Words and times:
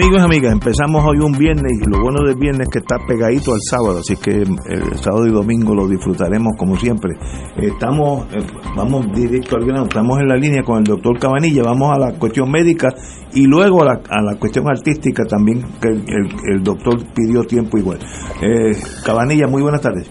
Amigos 0.00 0.22
y 0.22 0.24
amigas, 0.26 0.52
empezamos 0.52 1.04
hoy 1.04 1.18
un 1.18 1.32
viernes 1.32 1.72
y 1.74 1.90
lo 1.90 2.00
bueno 2.00 2.22
del 2.22 2.36
viernes 2.36 2.68
es 2.68 2.72
que 2.72 2.78
está 2.78 2.98
pegadito 3.04 3.50
al 3.50 3.58
sábado, 3.68 3.98
así 3.98 4.14
que 4.14 4.30
el 4.30 4.94
sábado 4.94 5.26
y 5.26 5.32
domingo 5.32 5.74
lo 5.74 5.88
disfrutaremos 5.88 6.52
como 6.56 6.76
siempre. 6.76 7.14
Estamos, 7.56 8.32
eh, 8.32 8.38
vamos 8.76 9.10
directo 9.12 9.56
al 9.56 9.66
grano, 9.66 9.86
estamos 9.90 10.20
en 10.20 10.28
la 10.28 10.36
línea 10.36 10.62
con 10.62 10.78
el 10.78 10.84
doctor 10.84 11.18
Cabanilla, 11.18 11.62
vamos 11.64 11.90
a 11.90 11.98
la 11.98 12.16
cuestión 12.16 12.48
médica 12.48 12.90
y 13.34 13.48
luego 13.48 13.82
a 13.82 13.86
la, 13.86 14.38
cuestión 14.38 14.68
artística 14.68 15.24
también, 15.24 15.64
que 15.82 15.88
el 15.88 16.62
doctor 16.62 16.94
pidió 17.12 17.42
tiempo 17.42 17.76
igual. 17.76 17.98
Eh, 18.40 18.70
Cabanilla, 19.04 19.48
muy 19.48 19.62
buenas 19.62 19.80
tardes. 19.80 20.08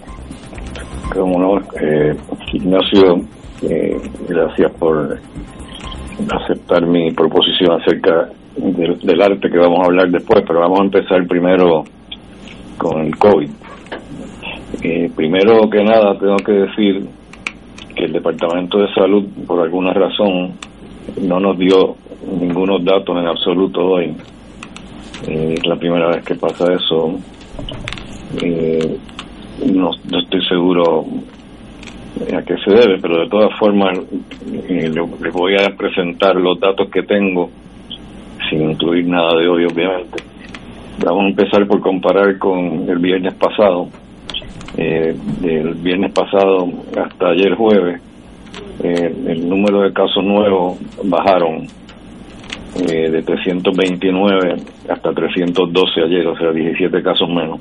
Como 1.14 1.38
no, 1.38 1.60
eh, 1.80 2.14
Ignacio, 2.52 3.24
eh, 3.62 3.96
gracias 4.28 4.70
por 4.78 5.18
aceptar 6.28 6.86
mi 6.86 7.10
proposición 7.12 7.80
acerca 7.80 8.37
del, 8.60 9.22
arte 9.22 9.50
que 9.50 9.58
vamos 9.58 9.80
a 9.80 9.86
hablar 9.86 10.10
después, 10.10 10.42
pero 10.46 10.60
vamos 10.60 10.80
a 10.80 10.84
empezar 10.84 11.26
primero 11.26 11.84
con 12.76 13.00
el 13.02 13.16
COVID. 13.16 13.50
Eh, 14.82 15.10
primero 15.14 15.68
que 15.70 15.82
nada, 15.82 16.18
tengo 16.18 16.36
que 16.36 16.52
decir 16.52 17.04
que 17.94 18.04
el 18.04 18.12
Departamento 18.12 18.78
de 18.78 18.92
Salud, 18.94 19.24
por 19.46 19.60
alguna 19.60 19.92
razón, 19.92 20.52
no 21.22 21.40
nos 21.40 21.58
dio 21.58 21.96
ningunos 22.40 22.84
datos 22.84 23.16
en 23.16 23.26
absoluto 23.26 23.80
hoy. 23.80 24.14
Eh, 25.26 25.54
es 25.58 25.66
la 25.66 25.76
primera 25.76 26.08
vez 26.08 26.24
que 26.24 26.34
pasa 26.36 26.72
eso. 26.72 27.18
Eh, 28.42 28.96
no, 29.72 29.90
no 30.10 30.18
estoy 30.20 30.44
seguro 30.46 31.04
a 32.36 32.42
qué 32.42 32.54
se 32.64 32.70
debe, 32.70 32.98
pero 33.00 33.20
de 33.20 33.28
todas 33.28 33.56
formas 33.58 33.98
eh, 34.68 34.90
le- 34.92 35.22
les 35.22 35.32
voy 35.32 35.54
a 35.54 35.74
presentar 35.76 36.36
los 36.36 36.60
datos 36.60 36.88
que 36.90 37.02
tengo 37.02 37.50
sin 38.48 38.70
incluir 38.70 39.06
nada 39.06 39.38
de 39.38 39.48
hoy, 39.48 39.64
obviamente. 39.64 40.22
Vamos 41.04 41.24
a 41.24 41.28
empezar 41.28 41.66
por 41.66 41.80
comparar 41.80 42.38
con 42.38 42.88
el 42.88 42.98
viernes 42.98 43.34
pasado. 43.34 43.88
Eh, 44.76 45.16
del 45.40 45.74
viernes 45.74 46.12
pasado 46.12 46.68
hasta 46.96 47.30
ayer 47.30 47.54
jueves, 47.54 48.00
eh, 48.82 49.14
el 49.26 49.48
número 49.48 49.82
de 49.82 49.92
casos 49.92 50.22
nuevos 50.22 50.78
bajaron 51.02 51.66
eh, 52.76 53.10
de 53.10 53.22
329 53.22 54.56
hasta 54.88 55.12
312 55.12 56.00
ayer, 56.00 56.26
o 56.28 56.36
sea, 56.36 56.52
17 56.52 57.02
casos 57.02 57.28
menos. 57.28 57.60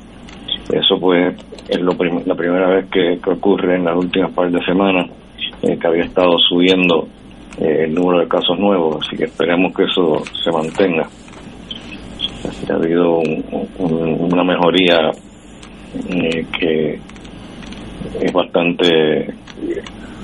Eso 0.71 0.99
pues 0.99 1.35
es 1.69 1.79
lo 1.79 1.93
la 2.25 2.35
primera 2.35 2.67
vez 2.67 2.85
que, 2.91 3.19
que 3.23 3.29
ocurre 3.29 3.77
en 3.77 3.85
las 3.85 3.95
últimas 3.95 4.31
par 4.31 4.51
de 4.51 4.63
semanas 4.65 5.07
eh, 5.63 5.77
que 5.79 5.87
había 5.87 6.03
estado 6.03 6.37
subiendo 6.37 7.07
eh, 7.59 7.83
el 7.85 7.93
número 7.93 8.19
de 8.19 8.27
casos 8.27 8.57
nuevos, 8.59 9.05
así 9.05 9.17
que 9.17 9.25
esperemos 9.25 9.73
que 9.75 9.83
eso 9.83 10.23
se 10.43 10.51
mantenga. 10.51 11.07
Ha 12.69 12.73
habido 12.73 13.19
un- 13.19 13.43
un- 13.79 14.31
una 14.33 14.43
mejoría 14.43 15.11
eh, 16.09 16.45
que 16.59 16.99
es 18.21 18.33
bastante 18.33 19.33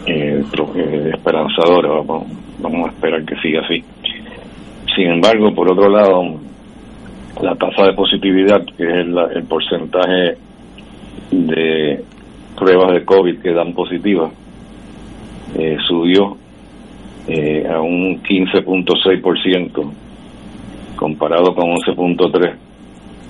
eh, 0.06 0.44
esperanzadora. 1.14 1.90
Vamos, 1.90 2.26
vamos 2.60 2.88
a 2.88 2.92
esperar 2.92 3.24
que 3.26 3.36
siga 3.38 3.62
así. 3.62 3.84
Sin 4.96 5.08
embargo, 5.10 5.54
por 5.56 5.72
otro 5.72 5.90
lado, 5.90 6.36
la 7.42 7.56
tasa 7.56 7.88
de 7.88 7.94
positividad, 7.94 8.64
que 8.78 8.84
es 9.02 9.08
la- 9.08 9.28
el 9.34 9.44
porcentaje 9.46 10.38
de 11.32 12.04
pruebas 12.58 12.94
de 12.94 13.06
COVID 13.06 13.40
que 13.42 13.54
dan 13.54 13.74
positivas, 13.74 14.32
subió 15.88 16.38
eh, 17.28 17.66
a 17.69 17.79
un 17.81 18.22
15.6% 18.22 19.91
comparado 20.95 21.56
con 21.56 21.69
11.3 21.75 22.56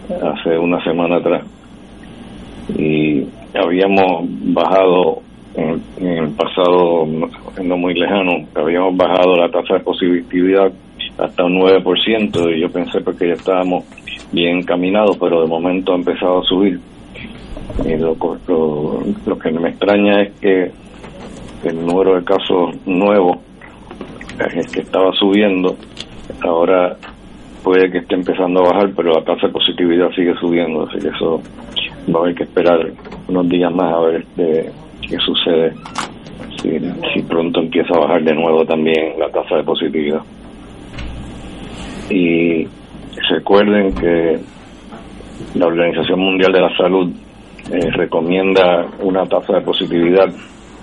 hace 0.10 0.58
una 0.58 0.84
semana 0.84 1.18
atrás. 1.18 1.44
Y 2.78 3.26
habíamos 3.54 4.26
bajado 4.54 5.22
en, 5.56 5.82
en 5.98 6.24
el 6.24 6.30
pasado 6.32 7.06
no, 7.62 7.78
muy 7.78 7.94
lejano 7.94 8.48
habíamos 8.56 8.98
bajado 8.98 9.36
la 9.36 9.50
tasa 9.50 9.76
de 9.76 9.80
positividad 9.82 10.72
hasta 11.18 11.44
un 11.44 11.60
9% 11.60 12.56
y 12.56 12.62
yo 12.62 12.70
pensé 12.70 13.02
porque 13.02 13.28
ya 13.28 13.34
estábamos 13.34 13.84
bien 14.32 14.58
encaminados 14.60 15.16
pero 15.18 15.42
de 15.42 15.48
momento 15.48 15.94
ha 15.94 15.96
empezado 15.96 16.40
a 16.40 16.44
subir. 16.44 16.80
Y 17.86 17.98
lo, 17.98 18.16
lo, 18.48 19.04
lo 19.26 19.40
que 19.40 19.52
me 19.52 19.70
extraña 19.70 20.24
es 20.24 20.32
que 20.40 20.72
el 21.64 21.86
número 21.86 22.16
de 22.16 22.24
casos 22.24 22.76
nuevos 22.86 23.38
que 24.72 24.82
estaba 24.82 25.12
subiendo. 25.14 25.76
Ahora 26.42 26.96
puede 27.64 27.90
que 27.92 28.00
esté 28.00 28.16
empezando 28.16 28.62
a 28.62 28.74
bajar 28.74 28.92
pero 28.96 29.14
la 29.14 29.24
tasa 29.24 29.48
de 29.48 29.54
positividad 29.54 30.10
sigue 30.12 30.34
subiendo 30.36 30.84
así 30.84 31.00
que 31.00 31.08
eso 31.08 31.42
va 32.14 32.20
a 32.20 32.24
haber 32.24 32.36
que 32.36 32.44
esperar 32.44 32.92
unos 33.30 33.48
días 33.48 33.74
más 33.74 33.94
a 33.94 34.00
ver 34.02 34.16
este, 34.22 34.72
qué 35.02 35.18
sucede. 35.18 35.74
Si, 36.62 36.80
si 37.14 37.22
pronto 37.24 37.62
empieza 37.62 37.94
a 37.96 38.00
bajar 38.00 38.24
de 38.24 38.34
nuevo 38.34 38.66
también 38.66 39.20
la 39.20 39.30
tasa 39.30 39.58
de 39.58 39.64
positividad. 39.64 40.22
Y 42.10 42.68
recuerden 43.30 43.94
que 43.96 44.40
la 45.56 45.68
Organización 45.68 46.20
Mundial 46.20 46.52
de 46.52 46.62
la 46.62 46.78
Salud 46.78 47.12
eh, 47.72 47.92
recomienda 47.92 48.86
una 49.00 49.26
tasa 49.26 49.54
de 49.54 49.62
positividad 49.62 50.28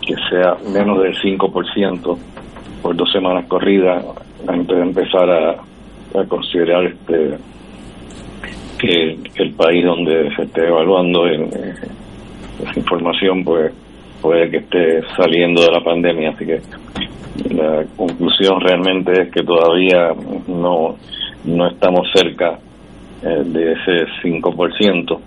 que 0.01 0.15
sea 0.31 0.57
menos 0.73 1.03
del 1.03 1.15
5% 1.15 2.19
por 2.83 2.97
dos 2.97 3.11
semanas 3.13 3.47
corridas 3.47 4.05
antes 4.47 4.77
de 4.77 4.83
empezar 4.83 5.31
a, 5.31 5.51
a 6.19 6.25
considerar 6.27 6.85
este 6.85 7.37
que, 8.79 9.19
el 9.37 9.53
país 9.53 9.85
donde 9.85 10.35
se 10.35 10.43
esté 10.43 10.67
evaluando 10.67 11.27
en, 11.27 11.43
eh, 11.45 11.75
esa 12.63 12.79
información 12.79 13.45
pues 13.45 13.73
puede 14.21 14.51
que 14.51 14.59
esté 14.59 15.03
saliendo 15.17 15.63
de 15.63 15.73
la 15.73 15.81
pandemia. 15.81 16.31
Así 16.31 16.47
que 16.47 16.61
la 17.55 17.85
conclusión 17.97 18.61
realmente 18.61 19.23
es 19.23 19.31
que 19.31 19.43
todavía 19.43 20.13
no 20.49 20.97
no 21.45 21.69
estamos 21.69 22.07
cerca 22.15 22.59
eh, 23.23 23.43
de 23.45 23.73
ese 23.73 24.07
5%, 24.23 25.19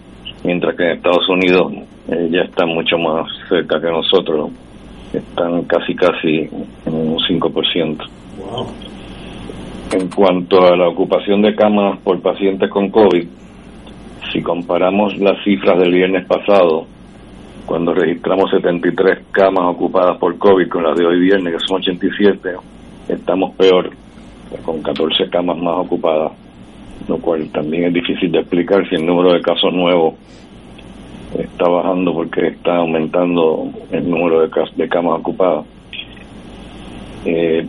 mientras 0.43 0.75
que 0.75 0.83
en 0.83 0.91
Estados 0.97 1.27
Unidos 1.29 1.73
eh, 2.09 2.27
ya 2.31 2.41
están 2.41 2.69
mucho 2.69 2.97
más 2.97 3.27
cerca 3.49 3.79
que 3.79 3.89
nosotros, 3.89 4.51
están 5.13 5.63
casi 5.63 5.95
casi 5.95 6.49
en 6.85 6.93
un 6.93 7.17
5%. 7.17 7.97
En 9.93 10.09
cuanto 10.09 10.65
a 10.65 10.75
la 10.75 10.89
ocupación 10.89 11.41
de 11.41 11.55
camas 11.55 11.99
por 11.99 12.19
pacientes 12.21 12.69
con 12.69 12.89
COVID, 12.89 13.27
si 14.31 14.41
comparamos 14.41 15.17
las 15.19 15.43
cifras 15.43 15.77
del 15.79 15.93
viernes 15.93 16.25
pasado, 16.25 16.87
cuando 17.65 17.93
registramos 17.93 18.49
73 18.49 19.25
camas 19.31 19.65
ocupadas 19.65 20.17
por 20.17 20.37
COVID 20.37 20.67
con 20.67 20.83
las 20.83 20.97
de 20.97 21.05
hoy 21.05 21.19
viernes, 21.19 21.53
que 21.53 21.67
son 21.67 21.77
87, 21.77 22.55
estamos 23.07 23.55
peor, 23.55 23.91
con 24.65 24.81
14 24.81 25.29
camas 25.29 25.57
más 25.57 25.75
ocupadas, 25.77 26.31
lo 27.07 27.17
cual 27.19 27.49
también 27.51 27.85
es 27.85 27.93
difícil 27.93 28.31
de 28.31 28.39
explicar 28.39 28.87
si 28.89 28.95
el 28.95 29.05
número 29.05 29.33
de 29.33 29.41
casos 29.41 29.71
nuevos 29.73 30.15
está 31.37 31.67
bajando 31.67 32.13
porque 32.13 32.47
está 32.47 32.77
aumentando 32.77 33.69
el 33.91 34.09
número 34.09 34.41
de, 34.41 34.89
camas 34.89 35.19
ocupadas. 35.19 35.65
Eh, 37.25 37.65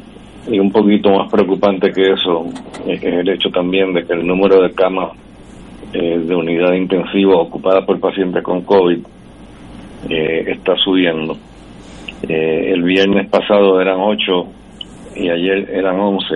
y 0.47 0.59
un 0.59 0.71
poquito 0.71 1.11
más 1.11 1.31
preocupante 1.31 1.91
que 1.93 2.13
eso 2.13 2.47
es 2.87 3.03
el 3.03 3.29
hecho 3.29 3.51
también 3.51 3.95
de 3.95 4.05
que 4.05 4.13
el 4.13 4.27
número 4.27 4.61
de 4.63 4.73
camas 4.75 5.13
eh, 5.93 6.19
de 6.19 6.35
unidad 6.35 6.73
intensiva 6.73 7.37
ocupadas 7.37 7.85
por 7.85 7.99
pacientes 8.01 8.43
con 8.43 8.63
COVID 8.63 8.99
eh, 10.11 10.45
está 10.49 10.77
subiendo. 10.77 11.37
Eh, 12.29 12.73
el 12.73 12.83
viernes 12.83 13.29
pasado 13.29 13.81
eran 13.81 14.01
8 14.01 14.47
y 15.17 15.29
ayer 15.29 15.71
eran 15.71 16.01
11. 16.01 16.27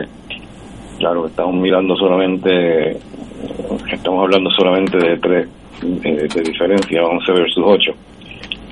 Claro, 0.98 1.26
estamos 1.26 1.54
mirando 1.56 1.96
solamente, 1.96 2.96
estamos 3.92 4.22
hablando 4.22 4.50
solamente 4.50 4.98
de 4.98 5.16
3 5.80 6.34
de 6.34 6.42
diferencia, 6.42 7.02
11 7.02 7.32
versus 7.32 7.64
8. 7.64 7.92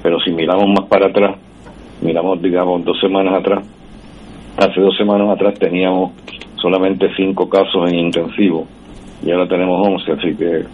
Pero 0.03 0.21
si 0.21 0.31
miramos 0.31 0.67
más 0.69 0.89
para 0.89 1.07
atrás, 1.07 1.37
miramos, 2.01 2.41
digamos, 2.43 2.85
dos 2.85 2.99
semanas 3.01 3.35
atrás, 3.41 3.65
hace 4.57 4.81
dos 4.81 4.97
semanas 4.97 5.29
atrás 5.31 5.59
teníamos 5.59 6.13
solamente 6.57 7.09
5 7.17 7.49
casos 7.49 7.91
en 7.91 7.99
intensivo 7.99 8.67
y 9.25 9.31
ahora 9.31 9.49
tenemos 9.49 9.87
11, 9.87 10.13
así 10.13 10.37
que 10.37 10.65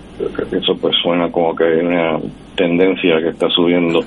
eso 0.56 0.76
pues 0.80 0.94
suena 1.02 1.30
como 1.30 1.54
que 1.54 1.64
hay 1.64 1.80
una 1.80 2.18
tendencia 2.56 3.20
que 3.20 3.28
está 3.28 3.48
subiendo 3.48 4.00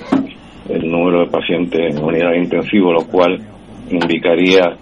el 0.68 0.90
número 0.90 1.20
de 1.20 1.26
pacientes 1.26 1.96
en 1.96 2.04
unidad 2.04 2.34
intensivo, 2.34 2.92
lo 2.92 3.06
cual 3.06 3.38
indicaría 3.90 4.76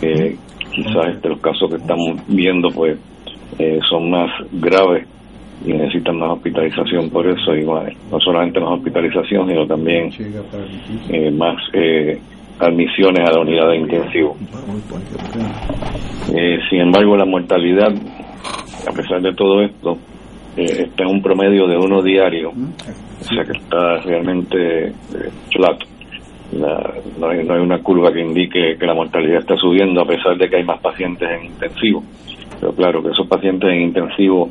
que 0.00 0.36
quizás 0.72 1.06
este, 1.12 1.28
los 1.28 1.40
casos 1.40 1.70
que 1.70 1.76
estamos 1.76 2.20
viendo 2.28 2.68
pues 2.70 2.98
eh, 3.58 3.78
son 3.88 4.10
más 4.10 4.30
graves 4.52 5.06
y 5.64 5.72
necesitan 5.72 6.18
más 6.18 6.30
hospitalización 6.32 7.10
por 7.10 7.26
eso, 7.26 7.54
y 7.54 7.64
no 7.64 8.20
solamente 8.20 8.60
más 8.60 8.78
hospitalización, 8.78 9.48
sino 9.48 9.66
también 9.66 10.10
eh, 11.08 11.30
más 11.30 11.56
eh, 11.72 12.18
admisiones 12.58 13.28
a 13.28 13.32
la 13.32 13.40
unidad 13.40 13.68
de 13.68 13.76
intensivo. 13.76 14.36
Eh, 16.34 16.58
sin 16.68 16.80
embargo, 16.80 17.16
la 17.16 17.24
mortalidad, 17.24 17.92
a 18.88 18.92
pesar 18.92 19.22
de 19.22 19.34
todo 19.34 19.62
esto, 19.62 19.96
está 20.56 21.02
en 21.02 21.08
un 21.08 21.22
promedio 21.22 21.66
de 21.66 21.76
uno 21.76 22.02
diario, 22.02 22.50
o 22.50 23.24
sea 23.24 23.44
que 23.44 23.58
está 23.58 23.98
realmente 24.04 24.92
flat. 25.50 25.80
no, 26.52 27.28
hay, 27.28 27.44
no 27.44 27.54
hay 27.54 27.60
una 27.60 27.82
curva 27.82 28.12
que 28.12 28.20
indique 28.20 28.76
que 28.78 28.86
la 28.86 28.94
mortalidad 28.94 29.40
está 29.40 29.56
subiendo 29.56 30.02
a 30.02 30.06
pesar 30.06 30.36
de 30.36 30.48
que 30.48 30.56
hay 30.56 30.64
más 30.64 30.80
pacientes 30.80 31.28
en 31.28 31.46
intensivo. 31.46 32.04
Pero 32.60 32.72
claro 32.72 33.02
que 33.02 33.10
esos 33.10 33.26
pacientes 33.26 33.68
en 33.68 33.80
intensivo 33.80 34.50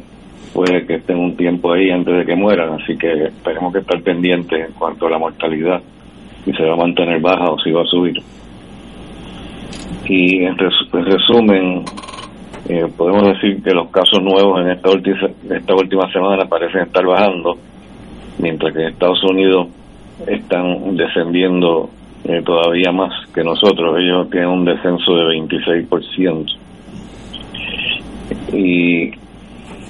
puede 0.54 0.86
que 0.86 0.96
estén 0.96 1.18
un 1.18 1.36
tiempo 1.36 1.74
ahí 1.74 1.90
antes 1.90 2.16
de 2.16 2.26
que 2.26 2.36
mueran, 2.36 2.82
así 2.82 2.96
que 2.98 3.32
tenemos 3.44 3.74
que 3.74 3.80
estar 3.80 4.02
pendientes 4.02 4.68
en 4.68 4.74
cuanto 4.74 5.08
a 5.08 5.10
la 5.10 5.18
mortalidad, 5.18 5.82
si 6.46 6.54
se 6.54 6.64
va 6.64 6.74
a 6.74 6.78
mantener 6.78 7.20
baja 7.20 7.52
o 7.52 7.60
si 7.60 7.72
va 7.72 7.82
a 7.82 7.86
subir. 7.86 8.22
Y 10.06 10.44
en, 10.44 10.58
resumen, 10.58 11.86
eh, 12.70 12.86
podemos 12.96 13.24
decir 13.24 13.64
que 13.64 13.72
los 13.72 13.90
casos 13.90 14.22
nuevos 14.22 14.62
en 14.62 14.72
esta, 14.72 14.90
esta 15.56 15.76
última 15.76 16.12
semana 16.12 16.46
parecen 16.46 16.82
estar 16.82 17.06
bajando, 17.06 17.58
mientras 18.38 18.74
que 18.74 18.82
en 18.82 18.88
Estados 18.90 19.24
Unidos 19.24 19.68
están 20.28 20.96
descendiendo 20.96 21.90
eh, 22.26 22.42
todavía 22.46 22.92
más 22.92 23.12
que 23.34 23.44
nosotros. 23.44 23.98
Ellos 23.98 24.30
tienen 24.30 24.50
un 24.50 24.66
descenso 24.66 25.16
de 25.16 25.40
26%. 25.40 26.58
Y 28.54 29.23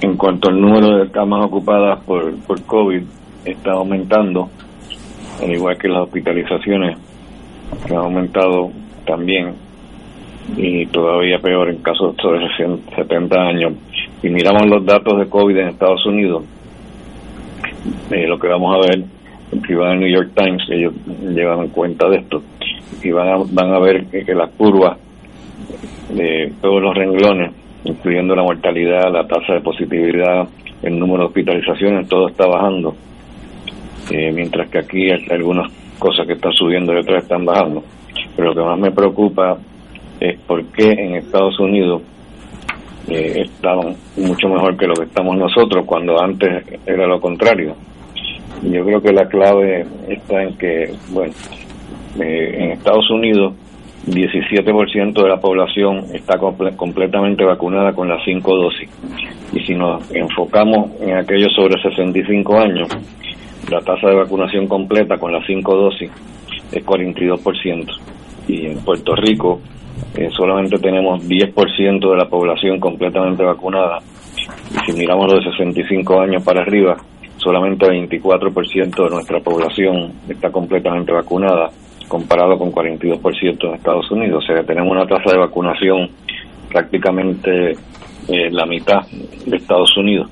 en 0.04 0.18
cuanto 0.18 0.50
al 0.50 0.60
número 0.60 0.98
de 0.98 1.10
camas 1.12 1.46
ocupadas 1.46 2.04
por, 2.04 2.36
por 2.46 2.62
COVID, 2.64 3.04
está 3.46 3.72
aumentando, 3.72 4.50
al 5.42 5.50
igual 5.50 5.78
que 5.78 5.88
las 5.88 6.04
hospitalizaciones, 6.04 6.98
que 7.88 7.94
han 7.94 8.02
aumentado 8.02 8.70
también, 9.06 9.54
y 10.58 10.86
todavía 10.88 11.40
peor 11.40 11.70
en 11.70 11.78
casos 11.78 12.18
de 12.18 12.80
70 12.98 13.36
años. 13.42 13.74
Y 14.22 14.28
miramos 14.28 14.66
los 14.68 14.86
datos 14.86 15.18
de 15.20 15.30
COVID 15.30 15.58
en 15.58 15.68
Estados 15.70 16.06
Unidos, 16.06 16.44
eh, 18.12 18.28
lo 18.28 18.38
que 18.38 18.50
vamos 18.50 18.76
a 18.76 18.80
ver, 18.80 19.06
si 19.66 19.74
van 19.74 19.92
al 19.92 20.00
New 20.02 20.14
York 20.14 20.32
Times, 20.36 20.64
ellos 20.70 20.94
llevan 21.34 21.70
cuenta 21.70 22.10
de 22.10 22.18
esto, 22.18 22.44
y 23.02 23.10
van 23.12 23.30
a, 23.30 23.38
van 23.50 23.74
a 23.74 23.80
ver 23.80 24.06
que, 24.08 24.26
que 24.26 24.36
las 24.36 24.50
curvas 24.52 24.98
de 26.14 26.52
todos 26.62 26.82
los 26.82 26.94
renglones 26.94 27.63
incluyendo 27.86 28.36
la 28.36 28.44
mortalidad, 28.44 29.12
la 29.12 29.28
tasa 29.28 29.54
de 29.54 29.62
positividad, 29.62 30.48
el 30.82 31.00
número 31.00 31.20
de 31.20 31.26
hospitalizaciones, 31.28 32.08
todo 32.08 32.28
está 32.28 32.46
bajando. 32.48 32.96
Eh, 34.12 34.32
mientras 34.34 34.70
que 34.70 34.80
aquí 34.80 35.12
hay 35.12 35.26
algunas 35.32 35.72
cosas 35.98 36.28
que 36.28 36.34
están 36.34 36.52
subiendo 36.54 36.94
y 36.94 36.98
otras 36.98 37.24
están 37.24 37.46
bajando. 37.46 37.84
Pero 38.36 38.50
lo 38.50 38.56
que 38.56 38.70
más 38.70 38.80
me 38.80 38.92
preocupa 38.92 39.58
es 40.20 40.40
por 40.42 40.64
qué 40.68 40.92
en 40.92 41.16
Estados 41.16 41.60
Unidos 41.60 42.02
eh, 43.08 43.44
están 43.46 43.96
mucho 44.18 44.48
mejor 44.48 44.78
que 44.78 44.88
lo 44.88 44.94
que 44.94 45.06
estamos 45.06 45.38
nosotros, 45.38 45.86
cuando 45.86 46.22
antes 46.22 46.64
era 46.86 47.08
lo 47.08 47.20
contrario. 47.20 47.76
Yo 48.62 48.86
creo 48.86 49.02
que 49.02 49.12
la 49.12 49.28
clave 49.28 49.86
está 50.08 50.44
en 50.44 50.58
que, 50.58 50.94
bueno, 51.12 51.34
eh, 52.22 52.56
en 52.60 52.72
Estados 52.72 53.10
Unidos 53.10 53.54
17% 54.06 55.14
de 55.14 55.30
la 55.30 55.40
población 55.40 56.06
está 56.14 56.38
completamente 56.38 57.46
vacunada 57.46 57.94
con 57.94 58.10
las 58.10 58.24
cinco 58.26 58.56
dosis. 58.56 58.90
Y 59.54 59.62
si 59.62 59.76
nos 59.76 60.14
enfocamos 60.14 60.92
en 61.02 61.16
aquellos 61.16 61.54
sobre 61.56 61.82
65 61.82 62.60
años, 62.60 62.90
la 63.72 63.80
tasa 63.80 64.10
de 64.10 64.16
vacunación 64.16 64.68
completa 64.68 65.18
con 65.18 65.32
las 65.32 65.46
cinco 65.46 65.76
dosis 65.76 66.12
es 66.72 66.86
42%. 66.86 67.86
Y 68.50 68.66
en 68.66 68.84
Puerto 68.84 69.16
Rico 69.16 69.62
eh, 70.16 70.30
solamente 70.36 70.78
tenemos 70.80 71.26
10% 71.26 72.10
de 72.10 72.18
la 72.18 72.26
población 72.26 72.82
completamente 72.82 73.44
vacunada. 73.44 74.00
Y 74.70 74.92
si 74.92 74.98
miramos 74.98 75.32
los 75.32 75.46
de 75.46 75.52
65 75.52 76.20
años 76.20 76.44
para 76.44 76.62
arriba, 76.62 76.98
solamente 77.38 77.86
24% 77.86 79.04
de 79.04 79.10
nuestra 79.10 79.40
población 79.40 80.12
está 80.28 80.52
completamente 80.52 81.14
vacunada 81.14 81.70
comparado 82.14 82.60
con 82.60 82.72
42% 82.72 83.68
en 83.68 83.74
Estados 83.74 84.12
Unidos. 84.12 84.44
O 84.44 84.48
sea, 84.48 84.64
tenemos 84.64 84.92
una 84.92 85.08
tasa 85.08 85.32
de 85.32 85.40
vacunación 85.40 86.10
prácticamente 86.70 87.72
eh, 88.28 88.52
la 88.52 88.68
mitad 88.68 89.02
de 89.48 89.58
Estados 89.58 89.98
Unidos. 89.98 90.30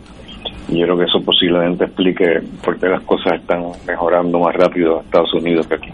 Y 0.69 0.77
yo 0.77 0.85
creo 0.85 0.97
que 0.99 1.05
eso 1.05 1.19
posiblemente 1.25 1.85
explique 1.85 2.39
por 2.63 2.79
qué 2.79 2.87
las 2.87 3.01
cosas 3.01 3.33
están 3.33 3.63
mejorando 3.87 4.37
más 4.37 4.53
rápido 4.53 4.99
en 4.99 5.05
Estados 5.05 5.33
Unidos 5.33 5.65
que 5.65 5.73
aquí. 5.73 5.89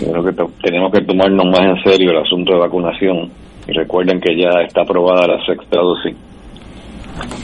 Yo 0.00 0.10
creo 0.10 0.24
que 0.24 0.62
tenemos 0.62 0.90
que 0.90 1.02
tomarnos 1.02 1.46
más 1.48 1.60
en 1.60 1.82
serio 1.84 2.10
el 2.10 2.24
asunto 2.24 2.54
de 2.54 2.60
vacunación. 2.60 3.30
Y 3.68 3.72
recuerden 3.72 4.18
que 4.22 4.34
ya 4.34 4.62
está 4.62 4.82
aprobada 4.82 5.26
la 5.26 5.44
sexta 5.44 5.80
dosis 5.80 6.16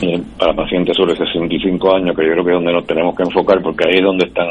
eh, 0.00 0.22
para 0.38 0.54
pacientes 0.54 0.96
sobre 0.96 1.14
65 1.14 1.94
años, 1.94 2.16
que 2.16 2.24
yo 2.24 2.32
creo 2.32 2.44
que 2.44 2.50
es 2.52 2.56
donde 2.56 2.72
nos 2.72 2.86
tenemos 2.86 3.14
que 3.14 3.22
enfocar, 3.22 3.60
porque 3.60 3.84
ahí 3.86 3.98
es 3.98 4.04
donde 4.04 4.26
están 4.26 4.48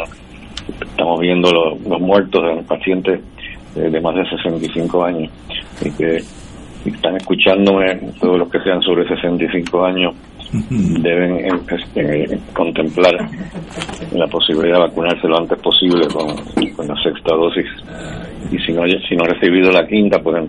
estamos 0.81 1.19
viendo 1.19 1.49
los, 1.51 1.99
muertos 2.01 2.41
en 2.51 2.65
pacientes 2.65 3.21
de, 3.75 4.01
más 4.01 4.15
de 4.15 4.29
65 4.29 5.03
años. 5.03 5.31
Y 5.81 5.91
que 5.91 6.19
están 6.85 7.15
escuchándome, 7.17 7.99
todos 8.19 8.39
los 8.39 8.49
que 8.49 8.59
sean 8.61 8.81
sobre 8.81 9.07
65 9.07 9.85
años 9.85 10.15
deben 10.51 11.45
este, 11.69 12.39
contemplar 12.53 13.13
la 14.13 14.27
posibilidad 14.27 14.77
de 14.77 14.87
vacunarse 14.87 15.27
lo 15.27 15.37
antes 15.37 15.59
posible 15.59 16.07
con, 16.07 16.27
la 16.87 16.95
sexta 17.03 17.35
dosis. 17.35 17.67
Y 18.51 18.57
si 18.59 18.71
no 18.71 18.81
si 19.07 19.15
no 19.15 19.25
ha 19.25 19.27
recibido 19.27 19.71
la 19.71 19.85
quinta 19.85 20.19
pues, 20.23 20.43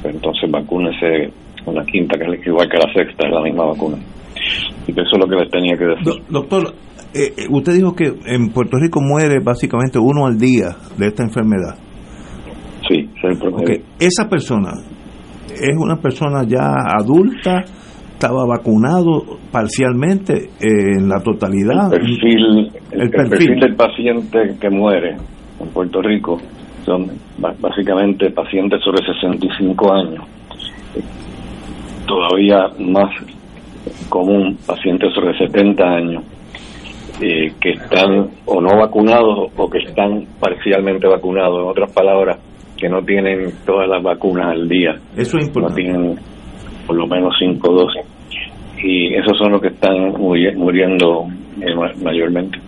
pues 0.00 0.14
entonces 0.14 0.50
vacúnese 0.50 1.30
con 1.64 1.74
la 1.74 1.84
quinta 1.84 2.16
que 2.18 2.24
es 2.24 2.46
igual 2.46 2.68
que 2.68 2.78
la 2.78 2.92
sexta 2.92 3.26
es 3.26 3.34
la 3.34 3.42
misma 3.42 3.66
vacuna. 3.66 3.98
Y 4.86 4.92
eso 4.92 5.02
es 5.12 5.18
lo 5.18 5.26
que 5.26 5.36
les 5.36 5.50
tenía 5.50 5.76
que 5.76 5.84
decir. 5.84 6.22
Doctor 6.30 6.72
eh, 7.14 7.32
eh, 7.36 7.46
usted 7.50 7.72
dijo 7.72 7.94
que 7.94 8.04
en 8.26 8.50
Puerto 8.50 8.76
Rico 8.76 9.00
muere 9.00 9.38
básicamente 9.42 9.98
uno 9.98 10.26
al 10.26 10.38
día 10.38 10.76
de 10.96 11.06
esta 11.06 11.22
enfermedad. 11.22 11.76
Sí, 12.86 13.08
okay. 13.52 13.82
Esa 13.98 14.28
persona 14.28 14.72
es 15.50 15.76
una 15.78 15.96
persona 15.96 16.44
ya 16.46 16.74
adulta, 17.00 17.64
estaba 18.12 18.46
vacunado 18.46 19.38
parcialmente 19.50 20.34
eh, 20.34 20.98
en 20.98 21.08
la 21.08 21.20
totalidad. 21.22 21.92
El 21.92 22.00
perfil, 22.00 22.72
el, 22.92 23.10
perfil. 23.10 23.60
del 23.60 23.74
paciente 23.74 24.56
que 24.60 24.70
muere 24.70 25.16
en 25.60 25.68
Puerto 25.72 26.02
Rico 26.02 26.38
son 26.84 27.10
básicamente 27.38 28.30
pacientes 28.30 28.80
sobre 28.82 29.04
65 29.04 29.92
años. 29.92 30.24
Todavía 32.06 32.68
más 32.78 33.10
común 34.08 34.56
pacientes 34.66 35.12
sobre 35.14 35.36
70 35.36 35.84
años 35.84 36.37
eh, 37.20 37.52
que 37.60 37.70
están 37.70 38.30
o 38.46 38.60
no 38.60 38.78
vacunados 38.78 39.50
o 39.56 39.68
que 39.68 39.78
están 39.78 40.24
parcialmente 40.40 41.06
vacunados. 41.08 41.60
En 41.62 41.68
otras 41.68 41.92
palabras, 41.92 42.38
que 42.76 42.88
no 42.88 43.02
tienen 43.02 43.52
todas 43.66 43.88
las 43.88 44.02
vacunas 44.02 44.52
al 44.52 44.68
día. 44.68 44.94
Eso 45.16 45.38
es 45.38 45.46
importante. 45.46 45.82
No 45.82 45.92
tienen 45.92 46.18
por 46.86 46.96
lo 46.96 47.06
menos 47.06 47.34
cinco 47.38 47.72
dosis. 47.72 48.02
Y 48.82 49.14
esos 49.14 49.36
son 49.36 49.52
los 49.52 49.60
que 49.60 49.68
están 49.68 50.12
muriendo 50.16 51.26
eh, 51.60 51.74
mayormente. 52.02 52.58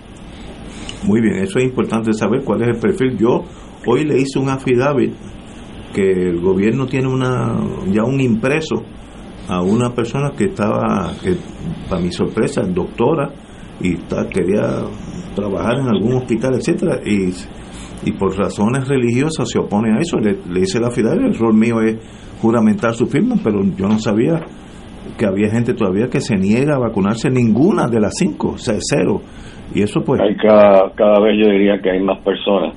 Muy 1.07 1.21
bien, 1.21 1.37
eso 1.37 1.59
es 1.59 1.65
importante 1.65 2.13
saber 2.13 2.43
cuál 2.45 2.63
es 2.63 2.69
el 2.69 2.81
perfil. 2.81 3.17
Yo 3.17 3.45
hoy 3.87 4.05
le 4.05 4.17
hice 4.17 4.39
un 4.39 4.49
affidavit 4.49 5.13
que 5.95 6.03
el 6.03 6.41
gobierno 6.41 6.87
tiene 6.87 7.09
una 7.09 7.57
ya 7.87 8.05
un 8.05 8.21
impreso 8.21 8.85
a 9.49 9.63
una 9.63 9.91
persona 9.91 10.31
que 10.37 10.45
estaba, 10.45 11.13
que 11.23 11.35
para 11.89 12.01
mi 12.01 12.13
sorpresa, 12.13 12.63
doctora, 12.63 13.31
y 13.81 13.97
quería 14.33 14.85
trabajar 15.35 15.79
en 15.79 15.89
algún 15.89 16.15
hospital, 16.15 16.55
etcétera, 16.55 17.01
y, 17.05 17.31
y 18.09 18.13
por 18.13 18.37
razones 18.37 18.87
religiosas 18.89 19.49
se 19.49 19.59
opone 19.59 19.97
a 19.97 20.01
eso. 20.01 20.19
Le, 20.19 20.37
le 20.53 20.61
hice 20.61 20.81
la 20.81 20.89
affidavit, 20.89 21.27
el 21.27 21.39
rol 21.39 21.55
mío 21.55 21.81
es 21.81 21.97
juramentar 22.41 22.95
su 22.95 23.07
firma, 23.07 23.37
pero 23.43 23.61
yo 23.77 23.87
no 23.89 23.99
sabía 23.99 24.41
que 25.19 25.27
había 25.27 25.51
gente 25.51 25.75
todavía 25.75 26.09
que 26.09 26.21
se 26.21 26.37
niega 26.37 26.77
a 26.77 26.79
vacunarse 26.79 27.31
ninguna 27.31 27.89
de 27.89 28.01
las 28.01 28.15
cinco, 28.17 28.53
o 28.55 28.59
sea, 28.59 28.77
cero. 28.81 29.21
Y 29.75 29.83
eso 29.83 30.01
pues... 30.01 30.21
Hay 30.21 30.37
cada, 30.37 30.91
cada 30.95 31.21
vez 31.21 31.39
yo 31.39 31.51
diría 31.51 31.81
que 31.81 31.91
hay 31.91 32.01
más 32.01 32.19
personas. 32.23 32.75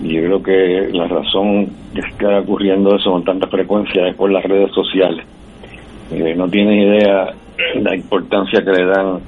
Y 0.00 0.14
yo 0.14 0.22
creo 0.22 0.42
que 0.42 0.88
la 0.92 1.06
razón 1.06 1.66
que 1.94 2.00
está 2.00 2.40
ocurriendo 2.40 2.96
eso 2.96 3.12
con 3.12 3.24
tanta 3.24 3.48
frecuencia 3.48 4.08
es 4.08 4.16
por 4.16 4.30
las 4.30 4.42
redes 4.44 4.70
sociales. 4.74 5.24
Eh, 6.10 6.34
no 6.36 6.48
tienes 6.48 6.76
idea 6.76 7.26
la 7.80 7.94
importancia 7.94 8.60
que 8.64 8.70
le 8.70 8.86
dan 8.86 9.20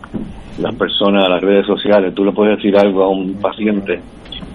las 0.58 0.74
personas 0.76 1.26
a 1.26 1.30
las 1.30 1.42
redes 1.42 1.66
sociales. 1.66 2.14
Tú 2.14 2.24
le 2.24 2.32
puedes 2.32 2.56
decir 2.56 2.76
algo 2.76 3.04
a 3.04 3.08
un 3.08 3.34
paciente, 3.40 4.00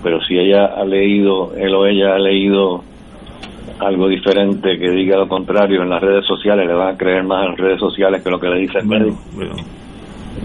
pero 0.03 0.22
si 0.24 0.38
ella 0.38 0.65
ha 0.75 0.86
leído, 0.86 1.53
él 1.55 1.74
o 1.74 1.86
ella 1.86 2.15
ha 2.15 2.20
leído 2.20 2.84
algo 3.79 4.08
diferente 4.08 4.77
que 4.77 4.91
diga 4.91 5.17
lo 5.17 5.27
contrario 5.27 5.81
en 5.81 5.89
las 5.89 6.01
redes 6.01 6.25
sociales, 6.25 6.67
le 6.67 6.74
van 6.74 6.96
a 6.96 6.98
creer 6.98 7.24
más 7.24 7.46
en 7.46 7.51
las 7.51 7.60
redes 7.60 7.79
sociales 7.79 8.24
que 8.24 8.29
lo 8.29 8.39
que 8.39 8.48
le 8.48 8.60
dice 8.60 8.79
el 8.79 8.88
médico. 8.88 9.17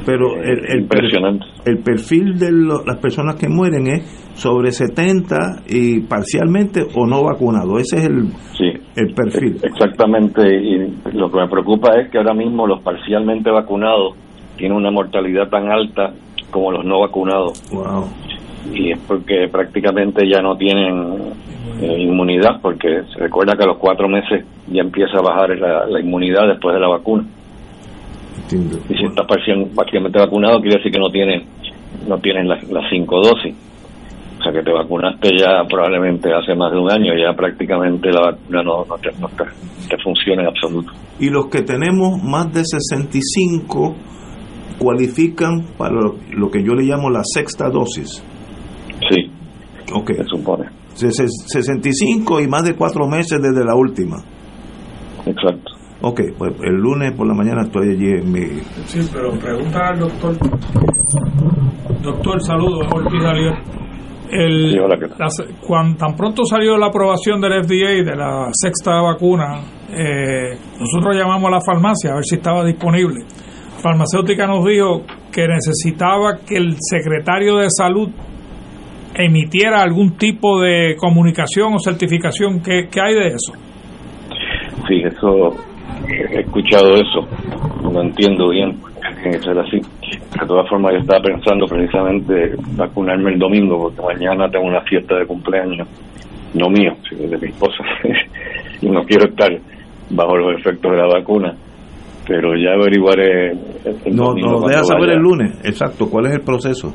Pero 0.04 0.36
eh, 0.36 0.60
el, 0.68 0.80
Impresionante. 0.80 1.46
el 1.64 1.78
perfil 1.78 2.38
de 2.38 2.50
las 2.52 2.98
personas 2.98 3.36
que 3.36 3.48
mueren 3.48 3.86
es 3.86 4.02
sobre 4.34 4.70
70 4.70 5.62
y 5.68 6.00
parcialmente 6.00 6.82
o 6.94 7.06
no 7.06 7.22
vacunado. 7.22 7.78
Ese 7.78 7.98
es 7.98 8.06
el, 8.06 8.28
el 8.96 9.14
perfil. 9.14 9.56
Exactamente. 9.62 10.42
Y 10.42 10.78
lo 11.16 11.30
que 11.30 11.38
me 11.38 11.48
preocupa 11.48 11.98
es 12.00 12.10
que 12.10 12.18
ahora 12.18 12.34
mismo 12.34 12.66
los 12.66 12.82
parcialmente 12.82 13.50
vacunados 13.50 14.16
tienen 14.56 14.76
una 14.76 14.90
mortalidad 14.90 15.48
tan 15.48 15.70
alta 15.70 16.12
como 16.50 16.72
los 16.72 16.84
no 16.84 17.00
vacunados. 17.00 17.62
Wow. 17.70 18.08
Y 18.72 18.92
es 18.92 18.98
porque 19.06 19.48
prácticamente 19.50 20.28
ya 20.28 20.40
no 20.40 20.56
tienen 20.56 21.32
eh, 21.80 22.00
inmunidad, 22.00 22.60
porque 22.60 23.02
se 23.12 23.20
recuerda 23.20 23.54
que 23.56 23.64
a 23.64 23.66
los 23.66 23.78
cuatro 23.78 24.08
meses 24.08 24.44
ya 24.68 24.80
empieza 24.80 25.18
a 25.18 25.22
bajar 25.22 25.50
la, 25.58 26.00
inmunidad 26.00 26.48
después 26.48 26.74
de 26.74 26.80
la 26.80 26.88
vacuna. 26.88 27.24
Y 28.50 28.94
si 28.94 29.04
estás 29.04 29.26
prácticamente 29.26 30.18
vacunado, 30.18 30.60
quiere 30.60 30.78
decir 30.78 30.92
que 30.92 30.98
no 30.98 31.10
tienen 31.10 31.44
no 32.06 32.18
tienen 32.18 32.48
las, 32.48 32.60
cinco 32.90 33.20
dosis. 33.20 33.54
O 34.38 34.42
sea 34.42 34.52
que 34.52 34.62
te 34.62 34.72
vacunaste 34.72 35.30
ya 35.36 35.64
probablemente 35.68 36.32
hace 36.32 36.54
más 36.54 36.70
de 36.70 36.78
un 36.78 36.90
año, 36.90 37.12
ya 37.14 37.34
prácticamente 37.34 38.10
la 38.12 38.20
vacuna 38.20 38.62
no, 38.62 38.84
te, 39.00 39.10
no 39.18 39.28
te, 39.28 39.96
funciona 40.02 40.42
en 40.42 40.48
absoluto. 40.48 40.92
Y 41.18 41.30
los 41.30 41.46
que 41.46 41.62
tenemos 41.62 42.22
más 42.22 42.52
de 42.52 42.62
65 42.64 43.96
cualifican 44.78 45.66
para 45.76 45.94
lo, 45.94 46.50
que 46.50 46.62
yo 46.62 46.74
le 46.74 46.84
llamo 46.84 47.10
la 47.10 47.22
sexta 47.24 47.68
dosis. 47.70 48.22
Sí, 49.08 49.30
okay. 49.92 50.16
se 50.16 50.24
supone. 50.24 50.68
65 50.94 52.40
y 52.40 52.48
más 52.48 52.64
de 52.64 52.74
cuatro 52.74 53.06
meses 53.06 53.40
desde 53.40 53.64
la 53.64 53.74
última. 53.74 54.16
Exacto. 55.26 55.72
Ok, 56.02 56.20
pues 56.38 56.52
el 56.62 56.74
lunes 56.74 57.12
por 57.12 57.26
la 57.26 57.34
mañana 57.34 57.62
estoy 57.62 57.90
allí 57.90 58.10
en 58.12 58.32
mi... 58.32 58.44
Sí, 58.86 59.00
pero 59.12 59.32
pregunta 59.38 59.88
al 59.88 59.98
doctor. 59.98 60.36
Doctor, 62.02 62.42
saludos, 62.42 62.86
El, 64.30 64.78
cuando 65.66 65.96
tan 65.96 66.14
pronto 66.14 66.44
salió 66.44 66.76
la 66.76 66.86
aprobación 66.86 67.40
del 67.40 67.64
FDA 67.64 68.04
de 68.04 68.16
la 68.16 68.48
sexta 68.52 69.00
vacuna, 69.00 69.60
eh, 69.90 70.56
nosotros 70.78 71.16
llamamos 71.16 71.48
a 71.48 71.56
la 71.56 71.60
farmacia 71.64 72.10
a 72.12 72.14
ver 72.16 72.24
si 72.24 72.36
estaba 72.36 72.64
disponible. 72.64 73.24
Farmacéutica 73.82 74.46
nos 74.46 74.64
dijo 74.64 75.02
que 75.32 75.46
necesitaba 75.46 76.38
que 76.46 76.56
el 76.56 76.76
secretario 76.80 77.56
de 77.56 77.68
salud 77.70 78.08
emitiera 79.14 79.82
algún 79.82 80.16
tipo 80.16 80.60
de 80.60 80.96
comunicación 80.96 81.74
o 81.74 81.78
certificación. 81.78 82.60
¿Qué, 82.60 82.88
hay 83.00 83.14
de 83.14 83.26
eso? 83.28 83.52
Sí, 84.88 85.02
eso, 85.04 85.56
he 86.08 86.40
escuchado 86.40 86.94
eso, 86.94 87.28
no 87.90 88.02
entiendo 88.02 88.50
bien, 88.50 88.76
que 89.22 89.38
ser 89.40 89.58
así. 89.58 89.78
De 89.78 90.46
todas 90.46 90.68
formas, 90.68 90.92
yo 90.92 90.98
estaba 91.00 91.22
pensando 91.22 91.66
precisamente 91.66 92.54
vacunarme 92.76 93.32
el 93.32 93.38
domingo, 93.38 93.78
porque 93.78 94.02
mañana 94.02 94.48
tengo 94.50 94.66
una 94.66 94.82
fiesta 94.82 95.16
de 95.16 95.26
cumpleaños, 95.26 95.88
no 96.54 96.68
mío, 96.68 96.92
sino 97.08 97.28
de 97.28 97.38
mi 97.38 97.48
esposa, 97.48 97.84
y 98.80 98.88
no 98.88 99.02
quiero 99.04 99.28
estar 99.28 99.50
bajo 100.10 100.36
los 100.36 100.60
efectos 100.60 100.92
de 100.92 100.96
la 100.98 101.06
vacuna 101.06 101.56
pero 102.26 102.56
ya 102.56 102.72
averiguaré. 102.74 103.52
no, 104.12 104.34
no, 104.34 104.66
deja 104.66 104.84
saber 104.84 105.10
el 105.10 105.20
lunes, 105.20 105.58
exacto, 105.64 106.08
cuál 106.08 106.26
es 106.26 106.32
el 106.34 106.40
proceso. 106.40 106.92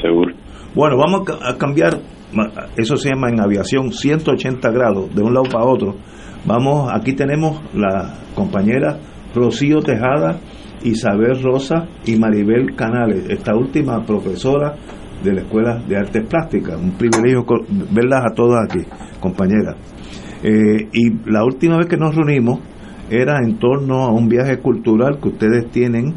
Seguro. 0.00 0.34
Bueno, 0.74 0.96
vamos 0.98 1.22
a 1.42 1.56
cambiar, 1.56 1.98
eso 2.76 2.96
se 2.96 3.10
llama 3.10 3.30
en 3.30 3.40
aviación 3.40 3.92
180 3.92 4.70
grados, 4.70 5.14
de 5.14 5.22
un 5.22 5.32
lado 5.32 5.46
para 5.50 5.64
otro. 5.64 5.96
Vamos, 6.44 6.90
aquí 6.92 7.14
tenemos 7.14 7.60
la 7.74 8.14
compañera 8.34 8.98
Rocío 9.34 9.80
Tejada, 9.80 10.38
Isabel 10.84 11.42
Rosa 11.42 11.86
y 12.04 12.16
Maribel 12.16 12.76
Canales, 12.76 13.26
esta 13.30 13.56
última 13.56 14.04
profesora 14.04 14.74
de 15.24 15.32
la 15.32 15.40
Escuela 15.40 15.82
de 15.88 15.96
Artes 15.96 16.26
Plásticas. 16.26 16.80
Un 16.80 16.92
privilegio 16.92 17.44
verlas 17.90 18.22
a 18.30 18.34
todas 18.34 18.64
aquí, 18.68 18.84
compañeras. 19.20 19.76
Eh, 20.42 20.88
y 20.92 21.30
la 21.30 21.44
última 21.44 21.78
vez 21.78 21.86
que 21.86 21.96
nos 21.96 22.14
reunimos 22.14 22.60
era 23.10 23.38
en 23.38 23.58
torno 23.58 24.04
a 24.04 24.12
un 24.12 24.28
viaje 24.28 24.58
cultural 24.58 25.18
que 25.20 25.28
ustedes 25.28 25.70
tienen 25.70 26.14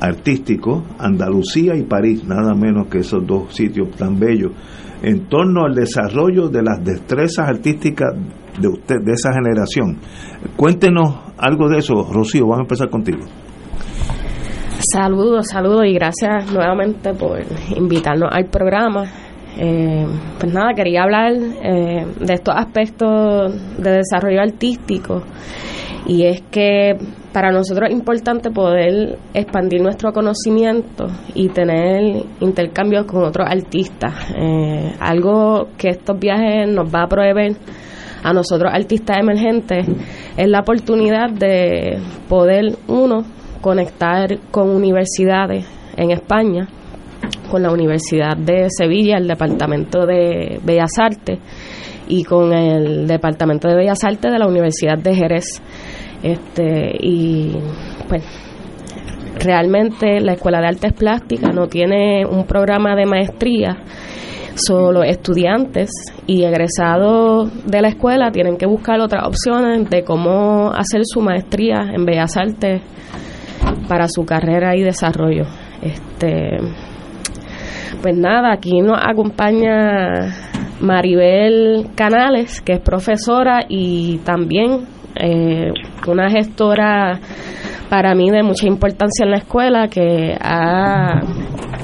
artístico, 0.00 0.84
Andalucía 0.98 1.74
y 1.76 1.82
París, 1.82 2.24
nada 2.24 2.54
menos 2.54 2.88
que 2.88 2.98
esos 2.98 3.26
dos 3.26 3.54
sitios 3.54 3.90
tan 3.96 4.18
bellos, 4.18 4.52
en 5.02 5.26
torno 5.28 5.64
al 5.64 5.74
desarrollo 5.74 6.48
de 6.48 6.62
las 6.62 6.82
destrezas 6.84 7.48
artísticas 7.48 8.14
de 8.60 8.68
usted, 8.68 8.96
de 9.04 9.12
esa 9.12 9.32
generación. 9.32 9.98
Cuéntenos 10.56 11.16
algo 11.36 11.68
de 11.68 11.78
eso, 11.78 12.08
Rocío, 12.12 12.44
vamos 12.44 12.58
a 12.58 12.62
empezar 12.62 12.88
contigo. 12.90 13.20
Saludos, 14.92 15.48
saludos 15.48 15.86
y 15.86 15.92
gracias 15.92 16.52
nuevamente 16.52 17.12
por 17.12 17.40
invitarnos 17.76 18.30
al 18.32 18.46
programa. 18.46 19.04
Eh, 19.60 20.06
pues 20.38 20.52
nada, 20.52 20.72
quería 20.74 21.02
hablar 21.02 21.32
eh, 21.32 22.06
de 22.20 22.34
estos 22.34 22.54
aspectos 22.56 23.52
de 23.76 23.90
desarrollo 23.90 24.40
artístico 24.40 25.22
y 26.06 26.24
es 26.24 26.42
que 26.50 26.96
para 27.32 27.50
nosotros 27.50 27.88
es 27.88 27.94
importante 27.94 28.50
poder 28.50 29.18
expandir 29.34 29.82
nuestro 29.82 30.12
conocimiento 30.12 31.06
y 31.34 31.48
tener 31.48 32.24
intercambios 32.40 33.06
con 33.06 33.24
otros 33.24 33.46
artistas. 33.48 34.14
Eh, 34.36 34.92
algo 35.00 35.68
que 35.76 35.90
estos 35.90 36.18
viajes 36.18 36.68
nos 36.68 36.92
va 36.92 37.02
a 37.02 37.08
proveer 37.08 37.56
a 38.22 38.32
nosotros 38.32 38.72
artistas 38.74 39.18
emergentes 39.18 39.86
es 40.36 40.48
la 40.48 40.60
oportunidad 40.60 41.30
de 41.30 41.98
poder, 42.28 42.76
uno, 42.88 43.24
conectar 43.60 44.38
con 44.50 44.70
universidades 44.70 45.66
en 45.96 46.10
España, 46.10 46.68
con 47.50 47.62
la 47.62 47.72
Universidad 47.72 48.36
de 48.36 48.68
Sevilla, 48.70 49.16
el 49.18 49.26
Departamento 49.26 50.06
de 50.06 50.60
Bellas 50.64 50.98
Artes, 50.98 51.38
y 52.08 52.24
con 52.24 52.52
el 52.52 53.06
Departamento 53.06 53.68
de 53.68 53.76
Bellas 53.76 54.02
Artes 54.04 54.32
de 54.32 54.38
la 54.38 54.46
Universidad 54.46 54.98
de 54.98 55.14
Jerez. 55.14 55.62
Este, 56.22 56.96
y 57.00 57.56
pues 58.08 58.24
realmente 59.38 60.20
la 60.20 60.32
Escuela 60.32 60.60
de 60.60 60.66
Artes 60.68 60.92
Plásticas 60.92 61.54
no 61.54 61.68
tiene 61.68 62.26
un 62.26 62.44
programa 62.44 62.96
de 62.96 63.06
maestría, 63.06 63.76
solo 64.54 65.04
estudiantes 65.04 65.90
y 66.26 66.42
egresados 66.42 67.50
de 67.64 67.80
la 67.80 67.88
escuela 67.88 68.32
tienen 68.32 68.56
que 68.56 68.66
buscar 68.66 69.00
otras 69.00 69.24
opciones 69.26 69.88
de 69.88 70.02
cómo 70.02 70.72
hacer 70.72 71.02
su 71.04 71.20
maestría 71.20 71.92
en 71.92 72.04
Bellas 72.04 72.36
Artes 72.36 72.82
para 73.88 74.08
su 74.08 74.24
carrera 74.24 74.76
y 74.76 74.82
desarrollo. 74.82 75.44
Este, 75.80 76.58
pues 78.02 78.16
nada, 78.16 78.52
aquí 78.52 78.80
nos 78.80 78.98
acompaña 79.00 80.48
Maribel 80.80 81.88
Canales, 81.94 82.60
que 82.60 82.74
es 82.74 82.80
profesora 82.80 83.60
y 83.68 84.18
también 84.18 84.86
eh, 85.16 85.72
una 86.06 86.30
gestora 86.30 87.20
para 87.88 88.14
mí 88.14 88.30
de 88.30 88.42
mucha 88.42 88.66
importancia 88.66 89.24
en 89.24 89.30
la 89.30 89.38
escuela 89.38 89.88
que 89.88 90.36
ha 90.40 91.20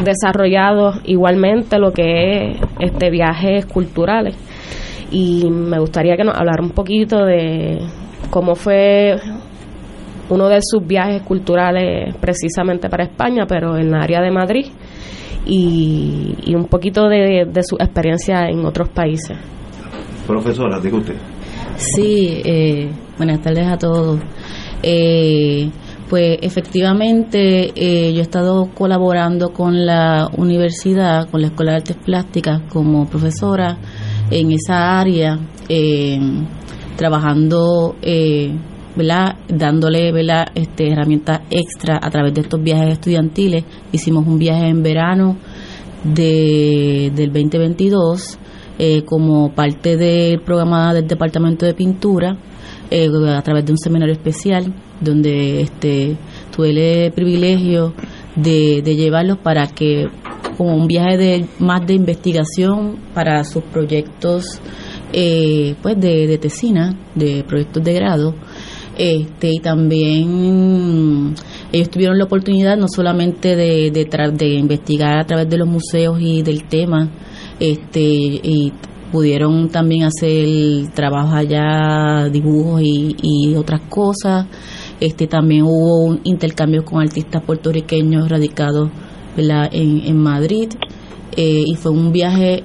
desarrollado 0.05 0.93
igualmente 1.05 1.79
lo 1.79 1.93
que 1.93 2.51
es 2.51 2.61
este 2.79 3.11
viajes 3.11 3.67
culturales 3.67 4.37
y 5.11 5.49
me 5.51 5.79
gustaría 5.79 6.17
que 6.17 6.25
nos 6.25 6.37
hablara 6.37 6.63
un 6.63 6.71
poquito 6.71 7.25
de 7.25 7.79
cómo 8.31 8.55
fue 8.55 9.17
uno 10.29 10.49
de 10.49 10.59
sus 10.63 10.87
viajes 10.87 11.23
culturales 11.23 12.15
precisamente 12.17 12.89
para 12.89 13.05
España, 13.05 13.45
pero 13.47 13.77
en 13.77 13.91
la 13.91 14.01
área 14.01 14.21
de 14.21 14.31
Madrid 14.31 14.67
y, 15.47 16.35
y 16.45 16.55
un 16.55 16.67
poquito 16.67 17.09
de, 17.09 17.47
de 17.51 17.63
su 17.63 17.77
experiencia 17.77 18.49
en 18.49 18.65
otros 18.65 18.89
países. 18.89 19.37
Profesora, 20.27 20.81
diga 20.81 20.99
usted. 20.99 21.17
Sí, 21.77 22.41
eh, 22.45 22.91
buenas 23.17 23.41
tardes 23.43 23.67
a 23.67 23.77
todos. 23.77 24.21
Eh, 24.83 25.71
pues 26.09 26.39
efectivamente 26.43 27.73
eh, 27.75 28.13
yo 28.13 28.19
he 28.19 28.23
estado 28.23 28.69
colaborando 28.75 29.53
con 29.53 29.85
la 29.87 30.29
universidad, 30.37 31.29
con 31.31 31.41
la 31.41 31.49
Escuela 31.49 31.73
de 31.73 31.79
Artes 31.79 31.97
Plásticas 31.97 32.63
como 32.69 33.07
profesora 33.07 33.79
en 34.31 34.53
esa 34.53 35.01
área, 35.01 35.39
eh, 35.69 36.19
trabajando, 36.97 37.97
eh, 38.03 38.53
dándole 39.49 40.13
¿verdad? 40.13 40.47
Este, 40.55 40.91
herramientas 40.91 41.41
extra 41.51 41.99
a 42.03 42.11
través 42.11 42.35
de 42.35 42.43
estos 42.43 42.63
viajes 42.63 42.93
estudiantiles. 42.93 43.65
Hicimos 43.93 44.27
un 44.27 44.39
viaje 44.39 44.69
en 44.69 44.83
verano 44.83 45.37
de, 46.05 47.11
del 47.15 47.33
2022 47.33 48.39
eh, 48.79 49.03
como 49.05 49.53
parte 49.53 49.97
del 49.97 50.41
programa 50.41 50.93
del 50.93 51.07
Departamento 51.07 51.65
de 51.65 51.75
Pintura 51.75 52.37
eh, 52.91 53.09
a 53.29 53.43
través 53.43 53.65
de 53.65 53.73
un 53.73 53.79
seminario 53.79 54.13
especial 54.13 54.73
donde 55.01 55.63
este 55.63 56.17
tuve 56.55 57.07
el 57.07 57.13
privilegio 57.13 57.95
de, 58.37 58.83
de 58.83 58.97
llevarlos 58.97 59.39
para 59.39 59.67
que 59.69 60.09
como 60.57 60.77
un 60.77 60.87
viaje 60.87 61.17
de 61.17 61.47
más 61.59 61.87
de 61.87 61.95
investigación 61.95 62.97
para 63.15 63.43
sus 63.45 63.63
proyectos 63.65 64.61
eh, 65.13 65.77
pues 65.83 65.99
de 66.01 66.37
tesina 66.39 66.97
de 67.15 67.45
proyectos 67.45 67.83
de 67.83 67.93
grado 67.95 68.35
este 68.97 69.51
y 69.53 69.59
también 69.59 71.35
ellos 71.73 71.91
tuvieron 71.91 72.19
la 72.19 72.25
oportunidad 72.25 72.77
no 72.77 72.87
solamente 72.89 73.57
de, 73.57 73.91
de, 73.91 74.09
de 74.33 74.55
investigar 74.55 75.19
a 75.19 75.25
través 75.25 75.49
de 75.49 75.59
los 75.59 75.69
museos 75.69 76.21
y 76.21 76.43
del 76.43 76.65
tema 76.65 77.11
este 77.59 78.01
y 78.01 78.73
pudieron 79.13 79.69
también 79.69 80.05
hacer 80.05 80.89
trabajo 80.93 81.35
allá 81.35 82.29
dibujos 82.31 82.83
y, 82.83 83.15
y 83.23 83.55
otras 83.55 83.83
cosas. 83.89 84.47
Este 84.99 85.29
también 85.29 85.63
hubo 85.63 86.05
un 86.05 86.21
intercambio 86.25 86.85
con 86.85 87.01
artistas 87.01 87.43
puertorriqueños 87.45 88.29
radicados 88.29 88.91
En, 89.37 90.01
en 90.07 90.17
Madrid 90.17 90.69
eh, 91.37 91.65
y 91.67 91.75
fue 91.75 91.91
un 91.91 92.13
viaje 92.13 92.63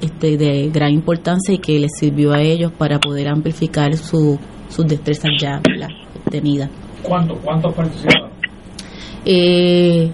este, 0.00 0.38
de 0.38 0.70
gran 0.70 0.92
importancia 0.92 1.54
y 1.54 1.58
que 1.58 1.78
les 1.78 1.92
sirvió 1.98 2.32
a 2.32 2.40
ellos 2.40 2.72
para 2.72 2.98
poder 2.98 3.28
amplificar 3.28 3.94
su, 3.96 4.38
sus 4.70 4.86
destrezas 4.86 5.30
ya 5.38 5.60
obtenidas. 6.24 6.70
¿Cuánto, 7.02 7.34
¿Cuántos 7.36 7.74
participaron? 7.74 8.30
Eh, 9.24 10.10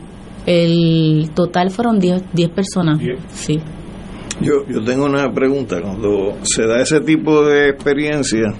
el 0.46 1.30
total 1.34 1.70
fueron 1.70 1.98
10 1.98 2.22
personas. 2.50 3.00
Sí. 3.32 3.60
Yo, 4.40 4.66
yo 4.68 4.82
tengo 4.84 5.06
una 5.06 5.32
pregunta. 5.32 5.80
Cuando 5.80 6.36
se 6.42 6.66
da 6.66 6.80
ese 6.80 7.00
tipo 7.00 7.44
de 7.44 7.70
experiencia, 7.70 8.52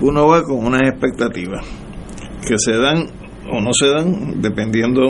uno 0.00 0.26
va 0.26 0.42
con 0.42 0.64
unas 0.64 0.82
expectativas 0.82 1.64
que 2.46 2.56
se 2.58 2.72
dan 2.76 3.06
o 3.52 3.60
no 3.60 3.72
se 3.72 3.86
dan 3.88 4.40
dependiendo 4.40 5.02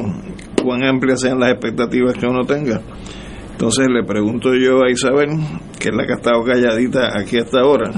cuán 0.63 0.83
amplias 0.85 1.21
sean 1.21 1.39
las 1.39 1.53
expectativas 1.53 2.15
que 2.15 2.27
uno 2.27 2.45
tenga. 2.45 2.81
Entonces 3.61 3.89
le 3.91 4.03
pregunto 4.05 4.55
yo 4.55 4.83
a 4.83 4.91
Isabel, 4.91 5.29
que 5.79 5.91
es 5.91 5.95
la 5.95 6.07
que 6.07 6.15
ha 6.15 6.17
estado 6.17 6.43
calladita 6.43 7.11
aquí 7.15 7.37
hasta 7.37 7.61
ahora, 7.61 7.91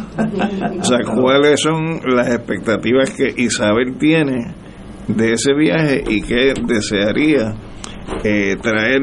o 0.81 0.83
sea, 0.83 0.99
cuáles 1.05 1.61
son 1.61 2.01
las 2.05 2.35
expectativas 2.35 3.11
que 3.11 3.33
Isabel 3.41 3.97
tiene 3.97 4.57
de 5.07 5.33
ese 5.35 5.55
viaje 5.55 6.03
y 6.09 6.21
qué 6.21 6.53
desearía 6.67 7.55
eh, 8.25 8.57
traer 8.61 9.03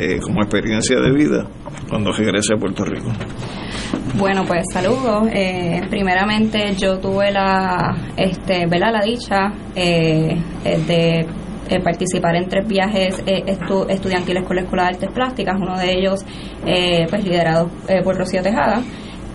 eh, 0.00 0.18
como 0.20 0.42
experiencia 0.42 0.98
de 0.98 1.12
vida 1.12 1.46
cuando 1.88 2.10
regrese 2.10 2.54
a 2.54 2.56
Puerto 2.56 2.84
Rico. 2.84 3.12
Bueno, 4.18 4.44
pues 4.44 4.64
saludos. 4.72 5.28
Eh, 5.32 5.80
primeramente 5.88 6.74
yo 6.74 6.98
tuve 6.98 7.30
la, 7.30 7.96
este, 8.16 8.66
¿verdad? 8.66 8.94
la 8.94 9.04
dicha 9.04 9.52
eh, 9.76 10.36
de 10.64 11.24
eh, 11.70 11.80
participar 11.80 12.36
en 12.36 12.48
tres 12.48 12.66
viajes 12.66 13.22
estu 13.26 13.86
estudiantiles 13.88 14.44
con 14.44 14.56
la 14.56 14.62
Escuela 14.62 14.82
de 14.84 14.88
Artes 14.90 15.10
Plásticas, 15.10 15.56
uno 15.60 15.78
de 15.78 15.92
ellos 15.92 16.24
pues 16.62 17.24
liderado 17.24 17.70
por 18.04 18.16
Rocío 18.16 18.42
Tejada 18.42 18.82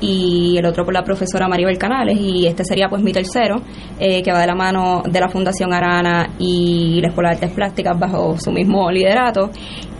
y 0.02 0.58
el 0.58 0.66
otro 0.66 0.84
por 0.84 0.94
la 0.94 1.04
profesora 1.04 1.48
Maribel 1.48 1.78
Canales 1.78 2.18
y 2.20 2.46
este 2.46 2.64
sería 2.64 2.88
pues 2.90 3.02
mi 3.02 3.12
tercero 3.12 3.62
que 3.98 4.32
va 4.32 4.42
de 4.42 4.48
la 4.48 4.56
mano 4.56 5.02
de 5.10 5.20
la 5.20 5.30
Fundación 5.30 5.74
Arana 5.74 6.30
y 6.38 7.00
la 7.02 7.08
Escuela 7.08 7.30
de 7.30 7.36
Artes 7.36 7.52
Plásticas 7.52 7.98
bajo 7.98 8.38
su 8.38 8.52
mismo 8.52 8.92
liderato. 8.92 9.50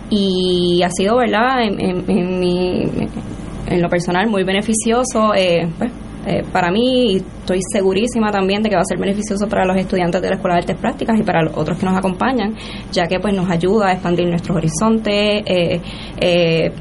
Y 0.08 0.82
ha 0.84 0.90
sido 0.90 1.16
verdad 1.16 1.62
en, 1.62 2.08
en 2.08 2.38
mi 2.38 2.84
en 3.68 3.82
lo 3.82 3.88
personal 3.88 4.28
muy 4.28 4.44
beneficioso 4.44 5.34
eh, 5.34 5.68
pues, 5.78 5.92
eh, 6.26 6.42
para 6.52 6.70
mí 6.70 7.12
y 7.12 7.16
estoy 7.16 7.60
segurísima 7.72 8.30
también 8.32 8.62
de 8.62 8.68
que 8.68 8.76
va 8.76 8.82
a 8.82 8.84
ser 8.84 8.98
beneficioso 8.98 9.48
para 9.48 9.64
los 9.64 9.76
estudiantes 9.76 10.20
de 10.20 10.28
la 10.28 10.34
Escuela 10.34 10.54
de 10.56 10.60
Artes 10.60 10.76
Prácticas 10.76 11.18
y 11.18 11.22
para 11.22 11.42
los 11.42 11.56
otros 11.56 11.78
que 11.78 11.86
nos 11.86 11.96
acompañan, 11.96 12.54
ya 12.92 13.06
que 13.06 13.20
pues 13.20 13.34
nos 13.34 13.48
ayuda 13.50 13.88
a 13.88 13.92
expandir 13.92 14.28
nuestros 14.28 14.56
horizontes, 14.56 15.44
eh, 15.46 16.72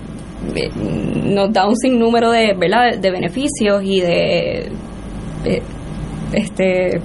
nos 1.23 1.51
da 1.53 1.67
un 1.67 1.75
sinnúmero 1.75 2.31
de, 2.31 2.53
¿verdad? 2.57 2.97
de 2.97 3.11
beneficios 3.11 3.83
y 3.83 4.01
de 4.01 4.71
este 6.33 7.01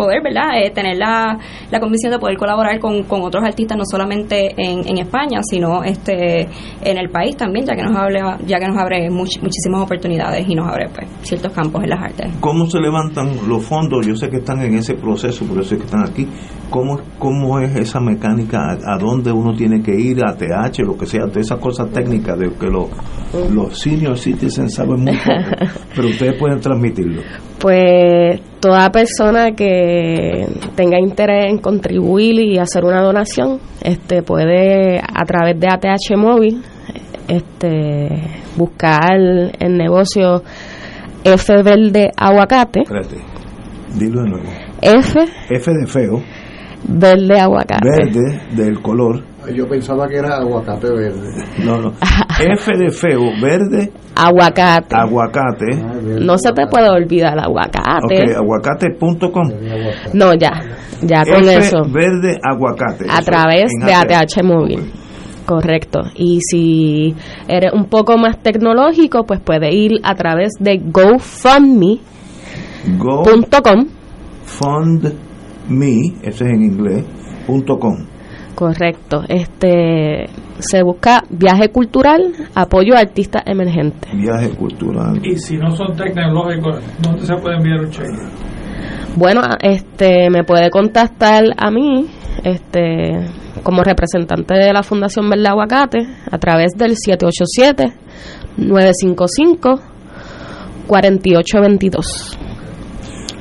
poder, 0.00 0.22
¿verdad?, 0.22 0.62
eh, 0.62 0.70
tener 0.70 0.96
la, 0.96 1.38
la 1.70 1.80
convicción 1.80 2.12
de 2.12 2.18
poder 2.18 2.36
colaborar 2.36 2.78
con, 2.78 3.04
con 3.04 3.22
otros 3.22 3.44
artistas, 3.44 3.76
no 3.76 3.84
solamente 3.84 4.54
en, 4.56 4.86
en, 4.88 4.98
España, 4.98 5.40
sino 5.42 5.82
este 5.82 6.48
en 6.82 6.98
el 6.98 7.10
país 7.10 7.36
también, 7.36 7.66
ya 7.66 7.74
que 7.74 7.82
nos 7.82 7.96
abre, 7.96 8.20
ya 8.46 8.58
que 8.58 8.66
nos 8.66 8.78
abre 8.78 9.10
muchísimas 9.10 9.82
oportunidades 9.82 10.46
y 10.48 10.54
nos 10.54 10.68
abre 10.68 10.88
pues, 10.94 11.06
ciertos 11.22 11.52
campos 11.52 11.82
en 11.82 11.90
las 11.90 12.02
artes. 12.02 12.32
¿Cómo 12.40 12.66
se 12.66 12.78
levantan 12.78 13.48
los 13.48 13.64
fondos? 13.64 14.06
Yo 14.06 14.14
sé 14.14 14.28
que 14.28 14.38
están 14.38 14.62
en 14.62 14.74
ese 14.74 14.94
proceso, 14.94 15.44
por 15.44 15.60
eso 15.60 15.74
es 15.74 15.80
que 15.80 15.86
están 15.86 16.08
aquí. 16.08 16.26
¿Cómo, 16.70 17.00
cómo 17.18 17.58
es 17.58 17.74
esa 17.76 18.00
mecánica? 18.00 18.78
¿A, 18.86 18.96
dónde 18.98 19.32
uno 19.32 19.54
tiene 19.54 19.82
que 19.82 19.92
ir? 19.92 20.24
¿A 20.24 20.36
TH? 20.36 20.80
Lo 20.84 20.96
que 20.96 21.06
sea, 21.06 21.26
de 21.26 21.40
esas 21.40 21.58
cosas 21.58 21.90
técnicas 21.90 22.38
de 22.38 22.50
que 22.52 22.66
lo, 22.66 22.88
los 23.52 23.78
senior 23.78 24.16
citizens 24.16 24.74
saben 24.74 25.00
muy 25.02 25.16
poco, 25.16 25.80
pero 25.96 26.08
ustedes 26.08 26.38
pueden 26.38 26.60
transmitirlo. 26.60 27.22
Pues 27.60 28.40
toda 28.58 28.90
persona 28.90 29.52
que 29.52 30.46
tenga 30.76 30.98
interés 30.98 31.50
en 31.50 31.58
contribuir 31.58 32.40
y 32.40 32.58
hacer 32.58 32.84
una 32.84 33.02
donación, 33.02 33.60
este 33.82 34.22
puede 34.22 34.98
a 34.98 35.24
través 35.26 35.60
de 35.60 35.68
ATH 35.68 36.16
móvil 36.16 36.62
este 37.28 38.08
buscar 38.56 39.12
el 39.12 39.76
negocio 39.76 40.42
F 41.22 41.62
verde 41.62 42.10
aguacate. 42.16 42.80
Espérate, 42.80 43.16
dilo 43.98 44.22
de 44.22 44.30
nuevo. 44.30 44.48
F 44.80 45.20
F 45.50 45.70
de 45.70 45.86
feo. 45.86 46.22
Verde 46.88 47.38
aguacate. 47.38 47.86
Verde 47.86 48.40
del 48.56 48.80
color. 48.80 49.22
Yo 49.54 49.66
pensaba 49.66 50.06
que 50.06 50.16
era 50.16 50.36
aguacate 50.36 50.90
verde. 50.90 51.44
No, 51.64 51.78
no. 51.78 51.92
F 52.38 52.76
de 52.76 52.90
feo, 52.90 53.32
verde. 53.40 53.90
Aguacate. 54.14 54.94
Aguacate. 54.94 55.66
no 56.20 56.36
se 56.38 56.52
te 56.52 56.66
puede 56.66 56.88
olvidar 56.90 57.32
el 57.34 57.40
aguacate. 57.40 57.80
Ok, 58.04 58.36
aguacate.com. 58.36 59.50
No, 60.12 60.34
ya. 60.34 60.52
Ya 61.02 61.24
con 61.24 61.48
F 61.48 61.58
eso. 61.58 61.82
Verde 61.90 62.38
aguacate. 62.42 63.06
A 63.08 63.22
través 63.22 63.70
de 63.84 63.92
ATH 63.92 64.42
móvil. 64.44 64.92
Correcto. 65.46 66.02
Y 66.14 66.40
si 66.42 67.14
eres 67.48 67.72
un 67.72 67.86
poco 67.86 68.16
más 68.18 68.42
tecnológico, 68.42 69.24
pues 69.24 69.40
puedes 69.40 69.74
ir 69.74 70.00
a 70.04 70.14
través 70.14 70.52
de 70.60 70.78
GoFundMe.com. 70.78 72.00
Fund 74.44 75.12
me, 75.68 76.14
ese 76.22 76.44
es 76.44 76.50
en 76.50 76.62
inglés, 76.62 77.04
punto 77.46 77.78
com. 77.78 77.96
Correcto. 78.60 79.24
Este 79.26 80.28
se 80.58 80.82
busca 80.82 81.22
viaje 81.30 81.70
cultural, 81.70 82.34
apoyo 82.54 82.94
a 82.94 82.98
artistas 82.98 83.42
emergentes. 83.46 84.12
Viaje 84.12 84.50
cultural. 84.50 85.18
Y 85.24 85.36
si 85.36 85.56
no 85.56 85.70
son 85.70 85.96
tecnológicos, 85.96 86.76
¿dónde 87.00 87.24
se 87.24 87.34
puede 87.36 87.56
enviar 87.56 87.80
un 87.80 87.90
cheque? 87.90 88.18
Bueno, 89.16 89.40
este 89.62 90.28
me 90.28 90.44
puede 90.44 90.68
contactar 90.68 91.44
a 91.56 91.70
mí, 91.70 92.06
este 92.44 93.30
como 93.62 93.82
representante 93.82 94.52
de 94.52 94.74
la 94.74 94.82
Fundación 94.82 95.30
Verde 95.30 95.48
Aguacate 95.48 96.06
a 96.30 96.36
través 96.36 96.72
del 96.76 96.98
787 96.98 97.94
955 98.58 99.80
4822. 100.86 102.36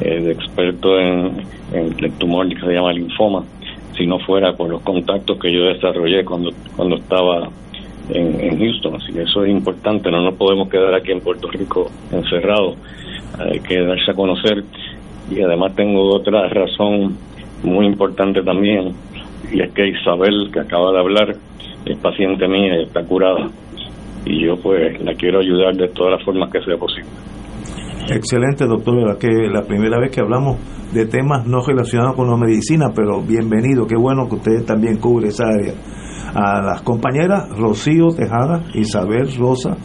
eh, 0.00 0.20
de 0.20 0.32
experto 0.32 0.98
en, 0.98 1.42
el 1.72 2.12
tumor 2.18 2.48
que 2.48 2.60
se 2.60 2.72
llama 2.72 2.92
linfoma 2.92 3.44
si 3.96 4.06
no 4.06 4.18
fuera 4.18 4.56
por 4.56 4.68
los 4.70 4.82
contactos 4.82 5.38
que 5.38 5.52
yo 5.52 5.64
desarrollé 5.64 6.24
cuando 6.24 6.50
cuando 6.76 6.96
estaba 6.96 7.48
en, 8.10 8.58
Houston. 8.58 8.96
Así 8.96 9.12
que 9.12 9.22
eso 9.22 9.44
es 9.44 9.50
importante 9.50 10.10
no 10.10 10.22
nos 10.22 10.34
podemos 10.34 10.68
quedar 10.68 10.94
aquí 10.94 11.12
en 11.12 11.20
Puerto 11.20 11.48
Rico 11.50 11.90
encerrados 12.10 12.76
hay 13.38 13.60
que 13.60 13.80
darse 13.80 14.10
a 14.10 14.14
conocer. 14.14 14.64
Y 15.30 15.40
además 15.40 15.74
tengo 15.74 16.14
otra 16.14 16.48
razón 16.48 17.16
muy 17.62 17.86
importante 17.86 18.42
también 18.42 18.92
y 19.52 19.60
es 19.60 19.70
que 19.72 19.88
Isabel 19.88 20.50
que 20.52 20.60
acaba 20.60 20.92
de 20.92 20.98
hablar 20.98 21.36
es 21.84 21.96
paciente 21.98 22.46
mía 22.48 22.78
y 22.78 22.82
está 22.84 23.04
curada. 23.04 23.48
Y 24.24 24.40
yo 24.40 24.56
pues 24.56 25.00
la 25.02 25.14
quiero 25.14 25.40
ayudar 25.40 25.74
de 25.74 25.88
todas 25.88 26.12
las 26.12 26.22
formas 26.22 26.50
que 26.50 26.62
sea 26.62 26.76
posible. 26.76 27.10
Excelente, 28.08 28.66
doctor. 28.66 29.16
que 29.18 29.28
la 29.52 29.62
primera 29.62 29.98
vez 30.00 30.10
que 30.10 30.20
hablamos 30.20 30.58
de 30.92 31.06
temas 31.06 31.46
no 31.46 31.64
relacionados 31.64 32.16
con 32.16 32.28
la 32.28 32.36
medicina, 32.36 32.90
pero 32.94 33.22
bienvenido. 33.22 33.86
Qué 33.86 33.96
bueno 33.96 34.28
que 34.28 34.36
usted 34.36 34.64
también 34.64 34.98
cubre 34.98 35.28
esa 35.28 35.44
área. 35.44 35.74
A 36.34 36.62
las 36.62 36.82
compañeras 36.82 37.48
Rocío 37.56 38.08
Tejada, 38.08 38.64
Isabel 38.74 39.30
Rosa, 39.38 39.76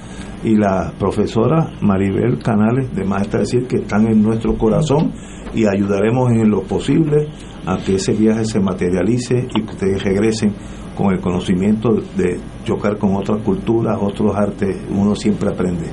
y 0.44 0.56
la 0.56 0.94
profesora 0.98 1.72
Maribel 1.82 2.40
Canales 2.42 2.94
de 2.96 3.04
Maestra 3.04 3.42
decir 3.42 3.68
que 3.68 3.78
están 3.78 4.08
en 4.08 4.22
nuestro 4.22 4.58
corazón 4.58 5.12
y 5.54 5.66
ayudaremos 5.66 6.32
en 6.32 6.50
lo 6.50 6.62
posible 6.64 7.28
a 7.66 7.78
que 7.78 7.96
ese 7.96 8.14
viaje 8.14 8.46
se 8.46 8.60
materialice 8.60 9.48
y 9.54 9.62
que 9.62 9.72
ustedes 9.72 10.04
regresen 10.04 10.54
con 10.96 11.14
el 11.14 11.20
conocimiento 11.20 11.90
de 12.16 12.40
chocar 12.64 12.98
con 12.98 13.16
otras 13.16 13.42
culturas, 13.44 13.98
otros 14.02 14.36
artes, 14.36 14.76
uno 14.90 15.16
siempre 15.16 15.50
aprende. 15.50 15.86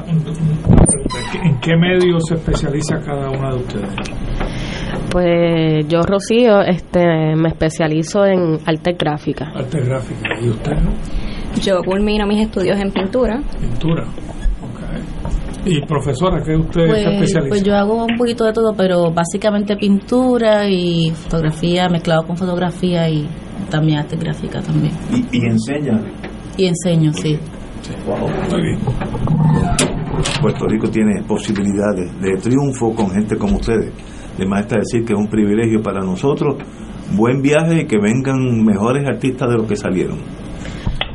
¿En 0.00 1.58
qué 1.60 1.76
medio 1.76 2.18
se 2.20 2.34
especializa 2.34 3.00
cada 3.00 3.30
una 3.30 3.50
de 3.50 3.56
ustedes? 3.56 3.90
Pues 5.10 5.86
yo, 5.88 6.00
Rocío, 6.02 6.62
este, 6.62 7.36
me 7.36 7.50
especializo 7.50 8.24
en 8.24 8.58
arte 8.64 8.92
gráfica. 8.98 9.52
Arte 9.54 9.80
gráfica. 9.80 10.28
¿Y 10.40 10.48
usted? 10.48 10.72
Yo 11.60 11.82
culmino 11.84 12.26
mis 12.26 12.40
estudios 12.40 12.80
en 12.80 12.90
pintura. 12.90 13.42
Pintura. 13.60 14.04
ok. 14.04 15.66
¿Y 15.66 15.82
profesora, 15.82 16.42
qué 16.42 16.56
usted 16.56 16.86
pues, 16.86 17.06
especializa? 17.06 17.48
Pues 17.48 17.62
yo 17.62 17.74
hago 17.74 18.06
un 18.06 18.16
poquito 18.16 18.44
de 18.44 18.52
todo, 18.52 18.72
pero 18.74 19.10
básicamente 19.10 19.76
pintura 19.76 20.66
y 20.68 21.10
fotografía, 21.10 21.88
mezclado 21.90 22.22
con 22.26 22.36
fotografía 22.36 23.08
y 23.10 23.28
también 23.70 23.98
arte 23.98 24.16
gráfica 24.16 24.62
también. 24.62 24.94
¿Y, 25.30 25.46
enseña? 25.46 26.00
Y 26.56 26.66
enseño, 26.66 27.12
sí. 27.12 27.38
sí. 27.82 27.92
Muy 28.50 28.62
bien. 28.62 28.78
Puerto 30.42 30.66
Rico 30.66 30.90
tiene 30.90 31.22
posibilidades 31.22 32.20
de 32.20 32.36
triunfo 32.36 32.92
con 32.92 33.10
gente 33.10 33.38
como 33.38 33.58
ustedes. 33.58 33.92
De 34.36 34.44
maestra 34.44 34.80
decir 34.80 35.04
que 35.04 35.12
es 35.12 35.18
un 35.18 35.28
privilegio 35.28 35.80
para 35.80 36.00
nosotros. 36.00 36.56
Buen 37.12 37.40
viaje 37.40 37.82
y 37.82 37.86
que 37.86 37.98
vengan 37.98 38.64
mejores 38.64 39.06
artistas 39.06 39.48
de 39.48 39.56
los 39.56 39.68
que 39.68 39.76
salieron. 39.76 40.18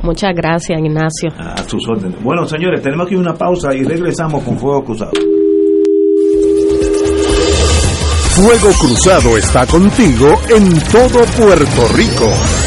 Muchas 0.01 0.33
gracias, 0.33 0.79
Ignacio. 0.79 1.29
A 1.37 1.57
sus 1.63 1.85
órdenes. 1.89 2.23
Bueno, 2.23 2.45
señores, 2.45 2.81
tenemos 2.81 3.07
aquí 3.07 3.15
una 3.15 3.33
pausa 3.33 3.75
y 3.75 3.83
regresamos 3.83 4.43
con 4.43 4.57
Fuego 4.57 4.85
Cruzado. 4.85 5.11
Fuego 8.35 8.71
Cruzado 8.79 9.37
está 9.37 9.65
contigo 9.65 10.27
en 10.55 10.71
todo 10.89 11.25
Puerto 11.35 11.87
Rico. 11.97 12.66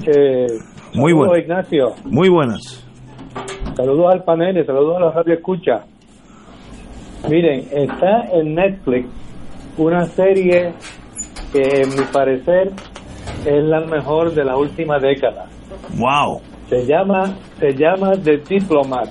Eh, 0.09 0.47
Muy 0.95 1.13
buenas. 1.13 1.39
Ignacio. 1.39 1.95
Muy 2.07 2.29
buenas. 2.29 2.85
Saludos 3.77 4.13
al 4.13 4.25
panel 4.25 4.59
y 4.59 4.67
saludos 4.67 4.97
a 4.97 5.01
la 5.01 5.13
radio 5.13 5.35
escucha. 5.35 5.85
Miren, 7.31 7.69
está 7.71 8.23
en 8.33 8.57
Netflix 8.57 9.07
una 9.79 10.07
serie 10.07 10.73
que 11.53 11.83
en 11.83 11.91
mi 11.91 12.05
parecer 12.13 12.73
es 13.45 13.65
la 13.65 13.81
mejor 13.81 14.33
de 14.35 14.45
la 14.45 14.57
última 14.57 14.99
década. 14.99 15.47
Wow. 15.97 16.41
Se 16.69 16.85
llama 16.87 17.37
se 17.59 17.73
llama 17.75 18.13
The 18.23 18.39
Diplomat. 18.39 19.09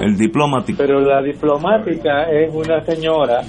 El 0.00 0.16
diplomático. 0.16 0.78
Pero 0.78 1.00
la 1.00 1.20
diplomática 1.20 2.30
es 2.30 2.54
una 2.54 2.82
señora 2.84 3.42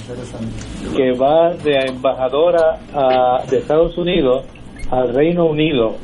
que 0.96 1.12
va 1.13 1.54
de 1.54 1.88
embajadora 1.88 2.80
a, 2.94 3.46
de 3.50 3.60
Estados 3.60 3.98
Unidos 3.98 4.46
al 4.89 5.13
Reino 5.13 5.46
Unido. 5.46 5.96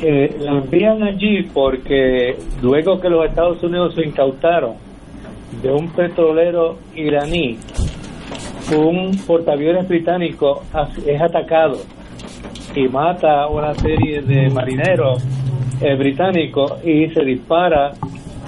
Eh, 0.00 0.36
la 0.40 0.52
envían 0.52 1.02
allí 1.02 1.42
porque 1.52 2.36
luego 2.62 3.00
que 3.00 3.08
los 3.08 3.26
Estados 3.26 3.62
Unidos 3.62 3.94
se 3.94 4.06
incautaron 4.06 4.74
de 5.62 5.70
un 5.70 5.88
petrolero 5.90 6.78
iraní, 6.94 7.58
un 8.76 9.16
portaaviones 9.26 9.88
británico 9.88 10.62
es 11.06 11.20
atacado 11.20 11.78
y 12.74 12.88
mata 12.88 13.42
a 13.42 13.48
una 13.48 13.74
serie 13.74 14.22
de 14.22 14.48
marineros 14.50 15.22
eh, 15.80 15.94
británicos 15.96 16.84
y 16.84 17.08
se 17.10 17.24
dispara 17.24 17.92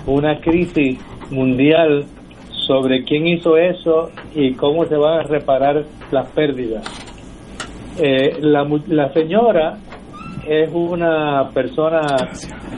una 0.07 0.41
crisis 0.41 0.99
mundial 1.31 2.05
sobre 2.51 3.05
quién 3.05 3.27
hizo 3.27 3.57
eso 3.57 4.11
y 4.35 4.55
cómo 4.55 4.85
se 4.87 4.97
van 4.97 5.21
a 5.21 5.23
reparar 5.25 5.85
las 6.11 6.31
pérdidas. 6.31 6.85
Eh, 8.01 8.39
la, 8.41 8.67
la 8.89 9.13
señora 9.13 9.79
es 10.47 10.71
una 10.73 11.51
persona 11.53 12.01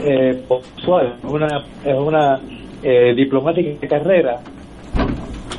eh, 0.03 0.43
una, 1.23 1.47
es 1.83 1.97
una 1.97 2.39
eh, 2.83 3.13
diplomática 3.15 3.79
de 3.79 3.87
carrera 3.87 4.39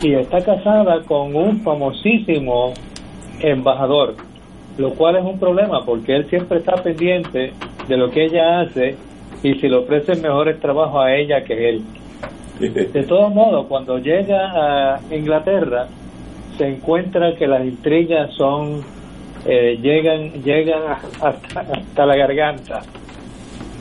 y 0.01 0.15
está 0.15 0.41
casada 0.41 1.03
con 1.03 1.35
un 1.35 1.61
famosísimo 1.61 2.73
embajador, 3.41 4.15
lo 4.77 4.91
cual 4.95 5.17
es 5.17 5.25
un 5.25 5.39
problema 5.39 5.85
porque 5.85 6.15
él 6.15 6.29
siempre 6.29 6.59
está 6.59 6.77
pendiente 6.77 7.53
de 7.89 7.97
lo 7.97 8.11
que 8.11 8.27
ella 8.27 8.61
hace 8.61 8.97
y 9.43 9.55
si 9.55 9.69
le 9.69 9.77
ofrecen 9.77 10.23
mejores 10.23 10.61
trabajos 10.61 11.05
a 11.05 11.15
ella 11.15 11.45
que 11.45 11.69
él. 11.71 11.83
De 12.59 13.05
todos 13.05 13.33
modos, 13.33 13.67
cuando 13.67 13.99
llega 13.99 14.97
a 14.97 15.01
Inglaterra, 15.13 15.87
se 16.57 16.67
encuentra 16.67 17.35
que 17.37 17.47
las 17.47 17.65
intrigas 17.65 18.33
son 18.35 18.83
eh, 19.47 19.79
llegan 19.81 20.43
llegan 20.43 20.83
hasta, 21.21 21.61
hasta 21.61 22.07
la 22.07 22.17
garganta 22.17 22.83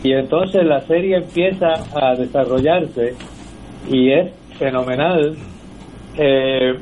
y 0.03 0.13
entonces 0.13 0.63
la 0.63 0.81
serie 0.81 1.17
empieza 1.17 1.73
a 1.95 2.13
desarrollarse 2.15 3.15
y 3.89 4.11
es 4.11 4.31
fenomenal 4.59 5.35
eh, 6.17 6.75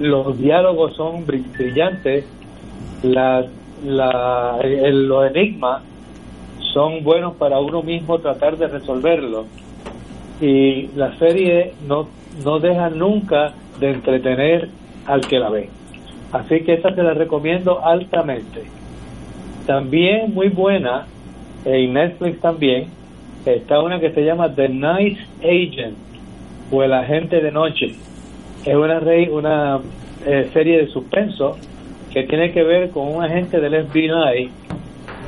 los 0.00 0.38
diálogos 0.38 0.96
son 0.96 1.24
brillantes, 1.24 2.24
la, 3.02 3.46
la, 3.84 4.58
los 4.90 5.30
enigmas 5.30 5.82
son 6.72 7.02
buenos 7.04 7.34
para 7.36 7.58
uno 7.60 7.82
mismo 7.82 8.18
tratar 8.18 8.56
de 8.56 8.68
resolverlo 8.68 9.46
y 10.40 10.88
la 10.96 11.16
serie 11.18 11.74
no, 11.86 12.08
no 12.44 12.58
deja 12.58 12.90
nunca 12.90 13.52
de 13.78 13.90
entretener 13.90 14.68
al 15.06 15.20
que 15.20 15.38
la 15.38 15.50
ve. 15.50 15.68
Así 16.32 16.60
que 16.60 16.74
esta 16.74 16.94
te 16.94 17.02
la 17.02 17.14
recomiendo 17.14 17.84
altamente. 17.84 18.64
También 19.66 20.34
muy 20.34 20.48
buena, 20.48 21.06
en 21.64 21.92
Netflix 21.92 22.40
también, 22.40 22.86
está 23.44 23.80
una 23.80 24.00
que 24.00 24.10
se 24.10 24.24
llama 24.24 24.54
The 24.54 24.68
Night 24.68 25.18
Agent 25.42 25.96
o 26.70 26.82
El 26.82 26.92
Agente 26.92 27.40
de 27.40 27.50
Noche 27.50 27.94
es 28.64 28.74
una, 28.74 29.00
una 29.30 29.80
eh, 30.26 30.50
serie 30.52 30.78
de 30.78 30.86
suspenso 30.88 31.56
que 32.12 32.24
tiene 32.24 32.52
que 32.52 32.62
ver 32.62 32.90
con 32.90 33.14
un 33.14 33.22
agente 33.22 33.60
del 33.60 33.86
FBI 33.86 34.50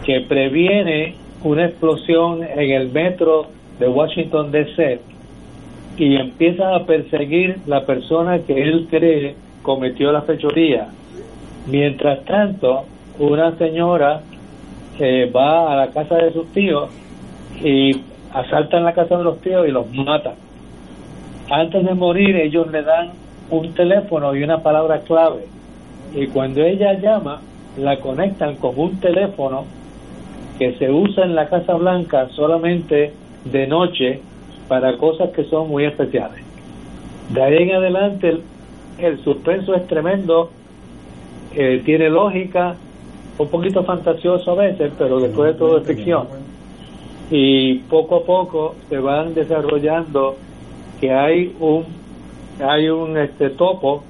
que 0.05 0.21
previene 0.29 1.14
una 1.45 1.66
explosión 1.66 2.42
en 2.42 2.71
el 2.71 2.90
metro 2.90 3.47
de 3.79 3.88
Washington 3.88 4.51
DC 4.51 5.01
y 5.97 6.16
empieza 6.16 6.75
a 6.75 6.85
perseguir 6.85 7.59
la 7.66 7.87
persona 7.87 8.40
que 8.40 8.62
él 8.62 8.87
cree 8.90 9.35
cometió 9.62 10.11
la 10.12 10.23
fechoría. 10.23 10.88
Mientras 11.66 12.25
tanto, 12.25 12.85
una 13.18 13.57
señora 13.57 14.23
eh, 14.99 15.31
va 15.35 15.73
a 15.73 15.77
la 15.77 15.90
casa 15.90 16.16
de 16.16 16.33
sus 16.33 16.53
tíos 16.53 16.90
y 17.62 17.92
asaltan 18.33 18.85
la 18.85 18.92
casa 18.92 19.16
de 19.16 19.25
los 19.25 19.40
tíos 19.40 19.66
y 19.68 19.71
los 19.71 19.92
mata. 19.92 20.35
Antes 21.51 21.85
de 21.85 21.95
morir, 21.95 22.37
ellos 22.37 22.71
le 22.71 22.83
dan 22.83 23.22
un 23.53 23.75
teléfono 23.75 24.35
y 24.35 24.43
una 24.43 24.62
palabra 24.62 25.01
clave. 25.01 25.45
Y 26.15 26.27
cuando 26.29 26.62
ella 26.62 26.95
llama, 26.95 27.41
la 27.77 28.01
conectan 28.01 28.57
con 28.57 28.79
un 28.79 28.99
teléfono 28.99 29.65
que 30.59 30.75
se 30.75 30.91
usa 30.91 31.25
en 31.25 31.35
la 31.35 31.49
Casa 31.49 31.75
Blanca 31.75 32.29
solamente 32.31 33.12
de 33.45 33.67
noche 33.67 34.21
para 34.69 34.97
cosas 34.97 35.31
que 35.31 35.45
son 35.45 35.69
muy 35.69 35.85
especiales. 35.85 36.41
De 37.31 37.43
ahí 37.43 37.62
en 37.62 37.73
adelante 37.73 38.41
el, 38.99 39.19
suspenso 39.23 39.75
es 39.75 39.87
tremendo, 39.87 40.51
eh, 41.55 41.83
tiene 41.85 42.09
lógica, 42.09 42.75
un 43.38 43.49
poquito 43.49 43.85
fantasioso 43.85 44.53
a 44.53 44.55
veces, 44.55 44.93
pero 44.99 45.21
después 45.21 45.53
de 45.53 45.59
todo 45.59 45.79
es 45.79 45.87
ficción. 45.87 46.27
Y 47.31 47.77
poco 47.81 48.17
a 48.17 48.25
poco 48.25 48.75
se 48.88 48.99
van 48.99 49.35
desarrollando 49.35 50.37
que 51.01 51.11
hay 51.12 51.55
un 51.61 52.02
hay 52.62 52.88
un 52.88 53.18
este 53.18 53.51
topo 53.51 54.05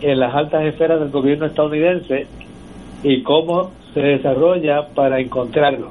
en 0.00 0.18
las 0.18 0.34
altas 0.34 0.64
esferas 0.64 1.00
del 1.00 1.10
gobierno 1.10 1.46
estadounidense 1.46 2.26
y 3.02 3.22
cómo 3.22 3.70
se 3.94 4.00
desarrolla 4.00 4.88
para 4.94 5.20
encontrarlo. 5.20 5.90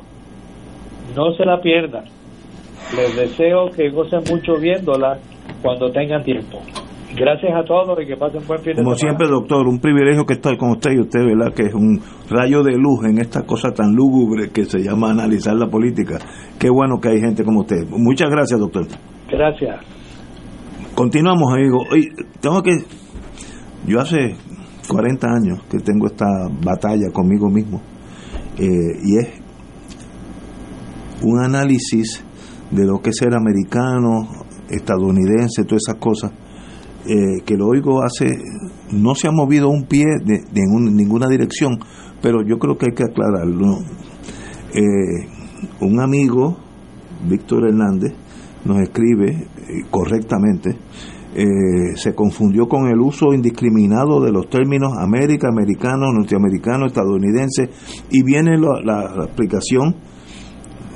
No 1.16 1.34
se 1.34 1.46
la 1.46 1.62
pierdan. 1.62 2.06
Les 2.96 3.16
deseo 3.16 3.70
que 3.70 3.90
gocen 3.90 4.22
mucho 4.30 4.56
viéndola 4.60 5.18
cuando 5.62 5.92
tengan 5.92 6.24
tiempo. 6.24 6.60
Gracias 7.16 7.52
a 7.54 7.64
todos 7.64 8.02
y 8.02 8.06
que 8.06 8.16
pasen 8.16 8.42
buen 8.48 8.62
fin 8.62 8.74
de 8.74 8.84
Como 8.84 8.96
siempre, 8.96 9.28
doctor, 9.28 9.68
un 9.68 9.80
privilegio 9.80 10.26
que 10.26 10.34
estar 10.34 10.56
con 10.58 10.72
usted 10.72 10.92
y 10.94 11.00
usted, 11.00 11.20
¿verdad? 11.26 11.54
Que 11.54 11.64
es 11.64 11.74
un 11.74 12.00
rayo 12.30 12.64
de 12.64 12.78
luz 12.78 13.04
en 13.06 13.20
esta 13.20 13.44
cosa 13.44 13.72
tan 13.72 13.94
lúgubre 13.94 14.50
que 14.54 14.64
se 14.64 14.80
llama 14.80 15.12
analizar 15.12 15.56
la 15.56 15.68
política. 15.68 16.20
Qué 16.58 16.70
bueno 16.70 17.00
que 17.02 17.10
hay 17.10 17.20
gente 17.20 17.44
como 17.44 17.62
usted. 17.62 17.86
Muchas 17.90 18.30
gracias, 18.30 18.60
doctor. 18.60 18.88
Gracias. 19.30 20.01
Continuamos, 20.96 21.54
amigo. 21.54 21.84
Hoy 21.90 22.10
tengo 22.42 22.62
que. 22.62 22.72
Yo 23.88 24.02
hace 24.02 24.36
40 24.90 25.28
años 25.28 25.64
que 25.70 25.80
tengo 25.80 26.08
esta 26.08 26.28
batalla 26.64 27.10
conmigo 27.14 27.50
mismo. 27.50 27.82
Eh, 28.58 29.00
y 29.04 29.18
es 29.18 29.30
un 31.24 31.40
análisis 31.40 32.22
de 32.72 32.86
lo 32.86 33.00
que 33.02 33.12
es 33.12 33.18
ser 33.18 33.34
americano 33.34 34.28
estadounidense, 34.70 35.64
todas 35.64 35.84
esas 35.88 36.00
cosas, 36.00 36.32
eh, 37.06 37.42
que 37.46 37.56
lo 37.56 37.68
oigo 37.68 38.04
hace, 38.04 38.38
no 38.92 39.16
se 39.16 39.28
ha 39.28 39.32
movido 39.32 39.70
un 39.70 39.86
pie 39.86 40.06
de, 40.24 40.42
ninguna 40.54 41.28
dirección, 41.28 41.80
pero 42.22 42.42
yo 42.46 42.60
creo 42.60 42.78
que 42.78 42.88
hay 42.88 42.96
que 42.96 43.04
aclararlo. 43.04 43.80
Eh, 44.74 45.28
un 45.80 46.02
amigo, 46.02 46.58
Víctor 47.28 47.68
Hernández, 47.68 48.14
nos 48.66 48.82
escribe 48.82 49.48
correctamente, 49.90 50.78
se 51.96 52.14
confundió 52.14 52.68
con 52.68 52.88
el 52.88 53.00
uso 53.00 53.34
indiscriminado 53.34 54.20
de 54.22 54.32
los 54.32 54.50
términos 54.50 54.92
América, 55.00 55.48
americano, 55.48 56.12
norteamericano, 56.12 56.88
estadounidense, 56.88 57.70
y 58.10 58.22
viene 58.24 58.58
la 58.58 59.24
explicación 59.26 59.96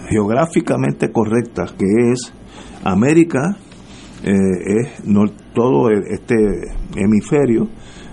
geográficamente 0.09 1.11
correcta, 1.11 1.65
que 1.77 2.11
es 2.11 2.33
América, 2.83 3.57
eh, 4.23 4.31
es 4.65 5.05
no, 5.05 5.25
todo 5.53 5.89
este 5.89 6.35
hemisferio, 6.95 7.67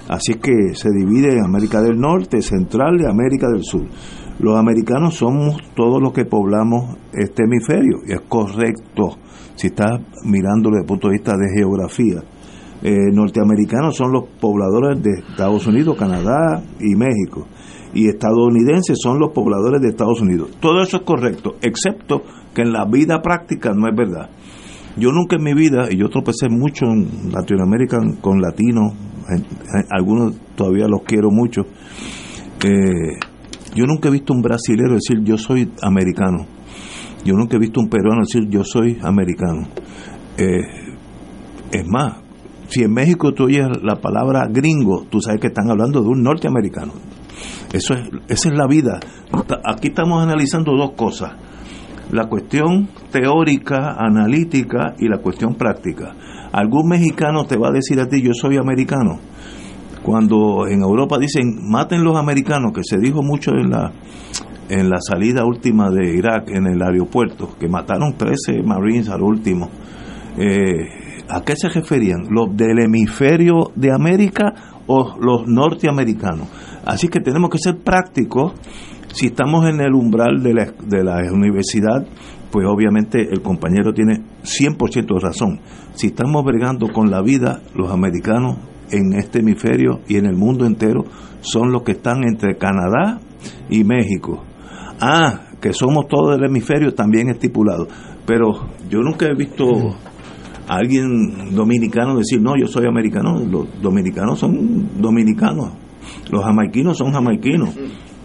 así 0.09 0.35
que 0.35 0.75
se 0.75 0.91
divide 0.91 1.33
en 1.33 1.45
América 1.45 1.81
del 1.81 1.99
Norte, 1.99 2.41
Central 2.43 3.01
y 3.01 3.11
América 3.11 3.49
del 3.53 3.63
Sur. 3.63 3.87
Los 4.43 4.59
americanos 4.59 5.15
somos 5.15 5.57
todos 5.75 6.03
los 6.03 6.13
que 6.13 6.27
poblamos 6.27 6.97
este 7.13 7.45
hemisferio, 7.45 8.01
y 8.07 8.13
es 8.13 8.21
correcto 8.29 9.17
si 9.55 9.69
estás 9.69 10.01
mirándolo 10.25 10.77
desde 10.77 10.83
el 10.83 10.89
punto 10.89 11.09
de 11.09 11.13
vista 11.15 11.33
de 11.37 11.49
geografía. 11.57 12.23
Eh, 12.83 13.13
norteamericanos 13.13 13.97
son 13.97 14.13
los 14.13 14.25
pobladores 14.41 15.01
de 15.01 15.21
Estados 15.31 15.67
Unidos, 15.67 15.97
Canadá 15.97 16.63
y 16.81 16.97
México 16.97 17.47
y 17.95 18.09
estadounidenses 18.09 18.99
son 19.03 19.19
los 19.19 19.33
pobladores 19.33 19.81
de 19.81 19.89
Estados 19.89 20.21
Unidos. 20.21 20.51
Todo 20.61 20.83
eso 20.83 20.99
es 20.99 21.03
correcto, 21.03 21.57
excepto 21.61 22.23
que 22.55 22.63
en 22.63 22.73
la 22.73 22.85
vida 22.87 23.21
práctica 23.21 23.73
no 23.75 23.89
es 23.89 23.95
verdad. 23.95 24.31
Yo 24.97 25.11
nunca 25.11 25.37
en 25.37 25.43
mi 25.43 25.55
vida, 25.55 25.89
y 25.91 25.97
yo 25.97 26.09
tropecé 26.09 26.49
mucho 26.49 26.87
en 26.87 27.33
Latinoamérica 27.33 27.99
con 28.21 28.41
latinos, 28.41 28.95
algunos 29.91 30.37
todavía 30.55 30.87
los 30.87 31.03
quiero 31.03 31.31
mucho, 31.31 31.63
eh, 32.65 33.19
yo 33.75 33.87
nunca 33.87 34.09
he 34.09 34.13
visto 34.13 34.33
un 34.33 34.43
brasilero 34.43 34.95
decir 34.95 35.23
yo 35.23 35.39
soy 35.39 35.71
americano. 35.83 36.47
Yo 37.25 37.35
nunca 37.35 37.57
he 37.57 37.61
visto 37.61 37.81
un 37.81 37.89
peruano 37.89 38.23
decir 38.23 38.49
yo 38.49 38.65
soy 38.65 38.99
americano. 39.03 39.69
Eh, 40.37 40.61
es 41.73 41.89
más, 41.89 42.17
si 42.69 42.83
en 42.83 42.93
México 42.93 43.33
tú 43.33 43.45
oyes 43.45 43.67
la 43.83 43.97
palabra 43.97 44.47
gringo, 44.51 45.05
tú 45.09 45.21
sabes 45.21 45.41
que 45.41 45.49
están 45.49 45.71
hablando 45.71 46.03
de 46.03 46.09
un 46.09 46.23
norteamericano. 46.23 46.93
Eso 47.73 47.95
es, 47.95 48.11
esa 48.29 48.49
es 48.51 48.55
la 48.55 48.67
vida. 48.67 49.01
Aquí 49.65 49.89
estamos 49.89 50.23
analizando 50.23 50.73
dos 50.77 50.93
cosas. 50.93 51.33
La 52.11 52.29
cuestión 52.29 52.89
teórica, 53.11 53.97
analítica 53.99 54.95
y 54.99 55.09
la 55.09 55.19
cuestión 55.19 55.55
práctica. 55.55 56.15
Algún 56.53 56.89
mexicano 56.89 57.45
te 57.45 57.57
va 57.57 57.69
a 57.69 57.73
decir 57.73 57.99
a 58.01 58.07
ti, 58.07 58.21
yo 58.21 58.33
soy 58.35 58.59
americano. 58.59 59.19
Cuando 60.03 60.67
en 60.67 60.83
Europa 60.83 61.19
dicen, 61.19 61.69
maten 61.69 62.03
los 62.03 62.17
americanos, 62.17 62.73
que 62.75 62.83
se 62.83 62.99
dijo 62.99 63.23
mucho 63.23 63.53
en 63.53 63.71
la, 63.71 63.93
en 64.69 64.89
la 64.91 65.01
salida 65.01 65.45
última 65.45 65.91
de 65.91 66.17
Irak, 66.17 66.51
en 66.51 66.67
el 66.67 66.83
aeropuerto, 66.83 67.51
que 67.59 67.69
mataron 67.69 68.15
13 68.17 68.63
marines 68.65 69.09
al 69.09 69.23
último. 69.23 69.71
Eh, 70.37 71.25
¿A 71.29 71.43
qué 71.43 71.55
se 71.57 71.69
referían? 71.69 72.27
¿Los 72.31 72.57
del 72.57 72.81
hemisferio 72.81 73.71
de 73.77 73.93
América 73.93 74.53
o 74.87 75.17
los 75.21 75.47
norteamericanos? 75.47 76.49
Así 76.85 77.09
que 77.09 77.21
tenemos 77.21 77.49
que 77.51 77.59
ser 77.59 77.79
prácticos. 77.79 78.55
Si 79.13 79.27
estamos 79.27 79.69
en 79.69 79.81
el 79.81 79.95
umbral 79.95 80.43
de 80.43 80.55
la, 80.55 80.73
de 80.85 81.05
la 81.05 81.33
universidad, 81.33 82.05
pues 82.51 82.67
obviamente 82.67 83.21
el 83.31 83.41
compañero 83.41 83.93
tiene 83.93 84.23
100% 84.43 85.15
de 85.15 85.21
razón. 85.21 85.61
Si 85.95 86.09
estamos 86.09 86.45
bregando 86.45 86.89
con 86.89 87.11
la 87.11 87.23
vida, 87.23 87.63
los 87.75 87.91
americanos 87.91 88.57
en 88.93 89.15
este 89.15 89.41
hemisferio 89.41 90.01
y 90.07 90.17
en 90.17 90.27
el 90.27 90.37
mundo 90.37 90.67
entero 90.67 91.05
son 91.41 91.73
los 91.73 91.83
que 91.83 91.93
están 91.93 92.25
entre 92.25 92.57
Canadá 92.57 93.21
y 93.69 93.83
México. 93.83 94.45
Ah, 95.01 95.41
que 95.61 95.73
somos 95.73 96.07
todos 96.09 96.37
del 96.37 96.49
hemisferio 96.49 96.95
también 96.95 97.29
estipulado. 97.29 97.89
Pero 98.27 98.69
yo 98.89 99.01
nunca 99.01 99.27
he 99.27 99.35
visto 99.35 99.65
a 100.69 100.77
alguien 100.77 101.55
dominicano 101.55 102.17
decir, 102.17 102.41
no, 102.41 102.53
yo 102.57 102.69
soy 102.69 102.87
americano. 102.87 103.41
Los 103.41 103.81
dominicanos 103.81 104.39
son 104.39 105.01
dominicanos. 105.01 105.73
Los 106.31 106.45
jamaiquinos 106.45 106.99
son 106.99 107.13
jamaiquinos, 107.13 107.75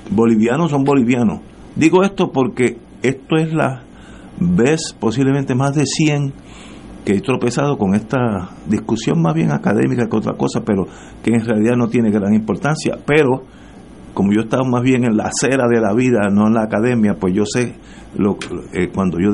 bolivianos 0.09 0.71
son 0.71 0.83
bolivianos. 0.83 1.41
Digo 1.75 2.03
esto 2.03 2.31
porque 2.31 2.77
esto 3.01 3.35
es 3.37 3.53
la 3.53 3.83
vez 4.39 4.95
posiblemente 4.99 5.55
más 5.55 5.75
de 5.75 5.85
100 5.85 6.33
que 7.07 7.13
he 7.13 7.21
tropezado 7.21 7.77
con 7.77 7.95
esta 7.95 8.49
discusión 8.67 9.21
más 9.21 9.33
bien 9.33 9.53
académica 9.53 10.09
que 10.09 10.17
otra 10.17 10.33
cosa, 10.33 10.59
pero 10.65 10.87
que 11.23 11.31
en 11.31 11.45
realidad 11.45 11.77
no 11.77 11.87
tiene 11.87 12.11
gran 12.11 12.33
importancia. 12.33 12.97
Pero 13.05 13.43
como 14.13 14.33
yo 14.33 14.41
estaba 14.41 14.67
más 14.67 14.81
bien 14.81 15.05
en 15.05 15.15
la 15.15 15.29
acera 15.29 15.69
de 15.69 15.79
la 15.79 15.93
vida, 15.93 16.27
no 16.29 16.47
en 16.47 16.55
la 16.55 16.63
academia, 16.63 17.13
pues 17.17 17.33
yo 17.33 17.45
sé, 17.45 17.75
lo, 18.17 18.37
eh, 18.73 18.89
cuando 18.93 19.19
yo 19.21 19.29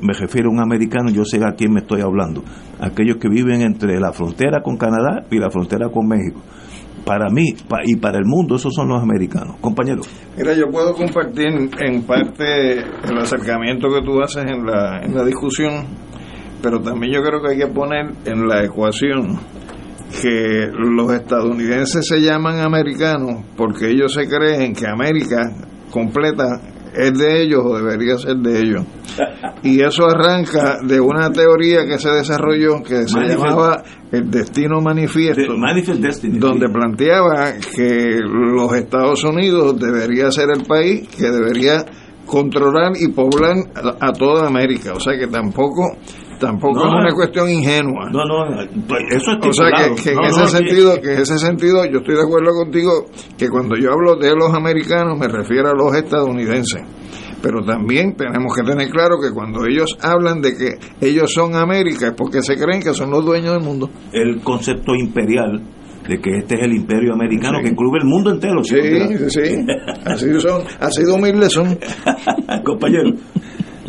me 0.00 0.14
refiero 0.14 0.48
a 0.48 0.52
un 0.52 0.60
americano, 0.60 1.10
yo 1.10 1.26
sé 1.26 1.44
a 1.44 1.52
quién 1.52 1.74
me 1.74 1.80
estoy 1.80 2.00
hablando. 2.00 2.42
Aquellos 2.80 3.18
que 3.18 3.28
viven 3.28 3.60
entre 3.60 4.00
la 4.00 4.14
frontera 4.14 4.62
con 4.62 4.78
Canadá 4.78 5.26
y 5.30 5.38
la 5.38 5.50
frontera 5.50 5.90
con 5.90 6.08
México 6.08 6.40
para 7.04 7.30
mí 7.30 7.54
y 7.84 7.96
para 7.96 8.18
el 8.18 8.24
mundo 8.26 8.56
esos 8.56 8.74
son 8.74 8.88
los 8.88 9.02
americanos. 9.02 9.56
Compañero. 9.60 10.02
Mira, 10.36 10.54
yo 10.54 10.68
puedo 10.70 10.94
compartir 10.94 11.48
en 11.48 12.02
parte 12.02 12.78
el 12.78 13.18
acercamiento 13.18 13.88
que 13.88 14.02
tú 14.04 14.20
haces 14.22 14.44
en 14.50 14.64
la, 14.64 15.00
en 15.02 15.14
la 15.14 15.24
discusión, 15.24 15.86
pero 16.62 16.80
también 16.80 17.14
yo 17.14 17.22
creo 17.22 17.42
que 17.42 17.52
hay 17.52 17.58
que 17.58 17.66
poner 17.66 18.10
en 18.24 18.46
la 18.46 18.64
ecuación 18.64 19.38
que 20.20 20.68
los 20.72 21.12
estadounidenses 21.12 22.06
se 22.06 22.20
llaman 22.20 22.60
americanos 22.60 23.44
porque 23.56 23.90
ellos 23.90 24.12
se 24.12 24.28
creen 24.28 24.74
que 24.74 24.86
América 24.86 25.52
completa 25.90 26.60
es 26.94 27.16
de 27.16 27.42
ellos 27.42 27.62
o 27.64 27.76
debería 27.76 28.16
ser 28.18 28.36
de 28.36 28.58
ellos. 28.58 28.84
Y 29.62 29.82
eso 29.82 30.06
arranca 30.06 30.78
de 30.82 31.00
una 31.00 31.30
teoría 31.30 31.84
que 31.84 31.98
se 31.98 32.10
desarrolló 32.10 32.82
que 32.82 33.06
se 33.06 33.20
llamaba 33.20 33.82
el 34.10 34.30
destino 34.30 34.80
manifiesto, 34.80 35.54
donde 36.32 36.68
planteaba 36.68 37.52
que 37.74 38.18
los 38.24 38.74
Estados 38.74 39.22
Unidos 39.24 39.78
debería 39.78 40.30
ser 40.30 40.48
el 40.56 40.64
país 40.64 41.08
que 41.08 41.30
debería 41.30 41.84
controlar 42.26 42.92
y 42.98 43.08
poblar 43.08 43.56
a 44.00 44.12
toda 44.12 44.46
América. 44.46 44.92
O 44.94 45.00
sea 45.00 45.18
que 45.18 45.26
tampoco 45.26 45.96
tampoco 46.40 46.80
es 46.80 46.92
una 46.92 47.14
cuestión 47.14 47.48
ingenua. 47.48 48.10
No, 48.10 48.24
no, 48.24 48.66
pues, 48.88 49.02
eso 49.10 49.32
es 49.32 49.46
O 49.46 49.52
sea 49.52 49.70
que, 49.70 50.10
en 50.10 50.24
ese 50.24 50.48
sentido, 50.48 51.00
que 51.00 51.12
en 51.12 51.20
ese 51.20 51.38
sentido 51.38 51.84
yo 51.84 51.98
estoy 51.98 52.16
de 52.16 52.22
acuerdo 52.22 52.52
contigo 52.52 53.06
que 53.38 53.48
cuando 53.48 53.76
yo 53.76 53.92
hablo 53.92 54.16
de 54.16 54.34
los 54.34 54.52
americanos 54.52 55.18
me 55.18 55.28
refiero 55.28 55.68
a 55.68 55.74
los 55.74 55.94
estadounidenses. 55.94 56.82
Pero 57.42 57.64
también 57.64 58.16
tenemos 58.16 58.54
que 58.54 58.62
tener 58.62 58.90
claro 58.90 59.16
que 59.22 59.32
cuando 59.32 59.64
ellos 59.64 59.96
hablan 60.02 60.42
de 60.42 60.56
que 60.56 61.06
ellos 61.06 61.32
son 61.32 61.54
América 61.54 62.08
es 62.08 62.14
porque 62.14 62.42
se 62.42 62.56
creen 62.56 62.82
que 62.82 62.92
son 62.92 63.10
los 63.10 63.24
dueños 63.24 63.54
del 63.54 63.62
mundo. 63.62 63.88
El 64.12 64.42
concepto 64.42 64.94
imperial 64.94 65.62
de 66.06 66.18
que 66.20 66.38
este 66.38 66.56
es 66.56 66.62
el 66.62 66.74
imperio 66.74 67.14
americano 67.14 67.60
que 67.62 67.70
incluye 67.70 67.98
el 68.02 68.08
mundo 68.08 68.30
entero. 68.30 68.62
Sí, 68.64 68.76
sí, 68.80 69.30
sí. 69.30 69.66
Así, 70.04 70.40
son, 70.40 70.62
así 70.80 71.02
de 71.04 71.12
humildes 71.12 71.52
son. 71.52 71.78
Compañero. 72.64 73.12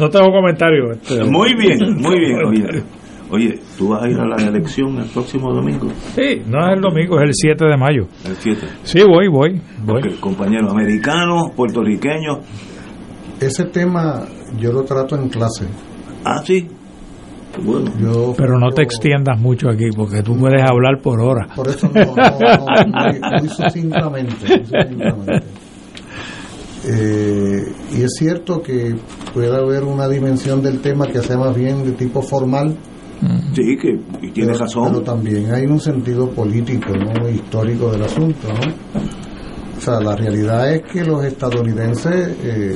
No 0.02 0.10
tengo 0.10 0.32
comentario. 0.32 0.94
Este. 0.94 1.24
Muy 1.24 1.54
bien, 1.54 1.78
muy 1.98 2.20
bien. 2.20 2.84
Oye, 3.30 3.60
¿tú 3.78 3.90
vas 3.90 4.04
a 4.04 4.10
ir 4.10 4.18
a 4.20 4.26
la 4.26 4.36
elección 4.48 4.98
el 4.98 5.06
próximo 5.06 5.54
domingo? 5.54 5.88
Sí, 6.16 6.42
no 6.48 6.68
es 6.68 6.76
el 6.76 6.82
domingo, 6.82 7.18
es 7.20 7.28
el 7.28 7.34
7 7.34 7.66
de 7.66 7.78
mayo. 7.78 8.08
El 8.26 8.36
7. 8.36 8.68
Sí, 8.84 9.04
voy, 9.04 9.28
voy. 9.30 9.62
voy. 9.86 10.02
compañeros 10.20 10.72
americanos, 10.72 11.52
puertorriqueños. 11.56 12.40
Ese 13.40 13.66
tema 13.66 14.26
yo 14.60 14.74
lo 14.74 14.84
trato 14.84 15.16
en 15.16 15.30
clase. 15.30 15.68
Ah, 16.26 16.42
sí. 16.44 16.68
Bueno, 17.64 17.92
yo, 18.00 18.34
Pero 18.36 18.58
no 18.58 18.70
te 18.72 18.82
extiendas 18.82 19.40
mucho 19.40 19.70
aquí 19.70 19.92
porque 19.96 20.24
tú 20.24 20.36
puedes 20.36 20.64
hablar 20.64 21.00
por 21.02 21.22
horas. 21.22 21.48
Por 21.56 21.68
eso 21.68 21.90
no, 21.94 22.04
no, 22.04 22.16
no 22.16 22.66
muy, 22.88 23.40
muy 23.40 23.50
sucintamente. 23.56 24.48
Muy 24.48 24.66
sucintamente. 24.66 25.61
Eh, 26.84 27.74
y 27.96 28.02
es 28.02 28.12
cierto 28.17 28.62
que 28.62 28.96
puede 29.34 29.56
haber 29.56 29.84
una 29.84 30.08
dimensión 30.08 30.62
del 30.62 30.82
tema 30.82 31.08
que 31.08 31.22
sea 31.22 31.38
más 31.38 31.56
bien 31.56 31.84
de 31.84 31.91
tipo 31.91 32.22
formal. 32.22 32.76
Mm. 33.22 33.54
Sí, 33.54 33.78
que 33.78 34.00
y 34.22 34.32
tiene 34.32 34.54
razón. 34.54 34.88
Pero 34.89 35.02
también 35.02 35.54
hay 35.54 35.65
un 35.65 35.80
sentido 35.80 36.30
político, 36.30 36.91
¿no? 36.94 37.30
histórico 37.30 37.91
del 37.91 38.04
asunto. 38.04 38.48
¿no? 38.48 39.02
O 39.78 39.82
sea, 39.82 40.00
la 40.00 40.15
realidad 40.15 40.74
es 40.74 40.84
que 40.91 41.03
los 41.03 41.24
estadounidenses 41.24 42.36
eh, 42.43 42.76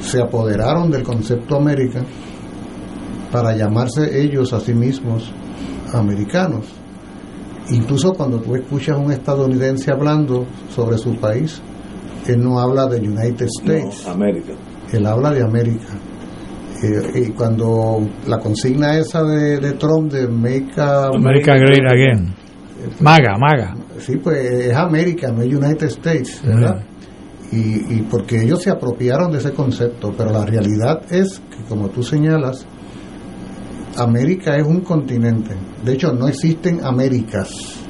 se 0.00 0.20
apoderaron 0.20 0.90
del 0.90 1.02
concepto 1.02 1.56
América 1.56 2.02
para 3.30 3.56
llamarse 3.56 4.22
ellos 4.22 4.52
a 4.52 4.60
sí 4.60 4.72
mismos 4.72 5.30
americanos. 5.92 6.66
Incluso 7.70 8.12
cuando 8.12 8.38
tú 8.40 8.54
escuchas 8.54 8.96
a 8.96 8.98
un 8.98 9.12
estadounidense 9.12 9.90
hablando 9.90 10.46
sobre 10.74 10.98
su 10.98 11.16
país, 11.16 11.60
él 12.32 12.42
no 12.42 12.58
habla 12.58 12.86
de 12.86 12.98
United 12.98 13.46
States. 13.46 14.06
América. 14.06 14.52
Él 14.92 15.06
habla 15.06 15.30
de 15.32 15.42
América. 15.42 15.88
y 17.14 17.30
cuando 17.30 18.06
la 18.26 18.38
consigna 18.38 18.98
esa 18.98 19.22
de, 19.22 19.72
Trump 19.72 20.12
de 20.12 20.28
Make 20.28 20.72
America, 20.78 21.54
Great 21.54 21.90
Again, 21.90 22.34
MAGA, 23.00 23.38
MAGA. 23.38 23.76
Sí, 23.98 24.16
pues 24.16 24.36
es 24.38 24.76
América, 24.76 25.32
no 25.32 25.42
es 25.42 25.52
United 25.52 25.86
States, 25.86 26.42
¿verdad? 26.44 26.82
y, 27.52 27.94
y 27.94 28.06
porque 28.10 28.42
ellos 28.42 28.62
se 28.62 28.70
apropiaron 28.70 29.32
de 29.32 29.38
ese 29.38 29.52
concepto, 29.52 30.12
pero 30.16 30.32
la 30.32 30.44
realidad 30.44 31.02
es 31.10 31.40
que, 31.50 31.64
como 31.68 31.88
tú 31.88 32.02
señalas, 32.02 32.66
América 33.96 34.56
es 34.56 34.66
un 34.66 34.80
continente. 34.80 35.54
De 35.84 35.92
hecho, 35.94 36.12
no 36.12 36.28
existen 36.28 36.84
Américas. 36.84 37.85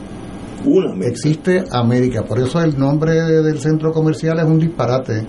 Una 0.67 1.07
Existe 1.07 1.65
América. 1.71 2.23
Por 2.25 2.41
eso 2.41 2.61
el 2.61 2.79
nombre 2.79 3.13
del 3.15 3.59
centro 3.61 3.93
comercial 3.93 4.39
es 4.41 4.45
un 4.45 4.59
disparate. 4.59 5.25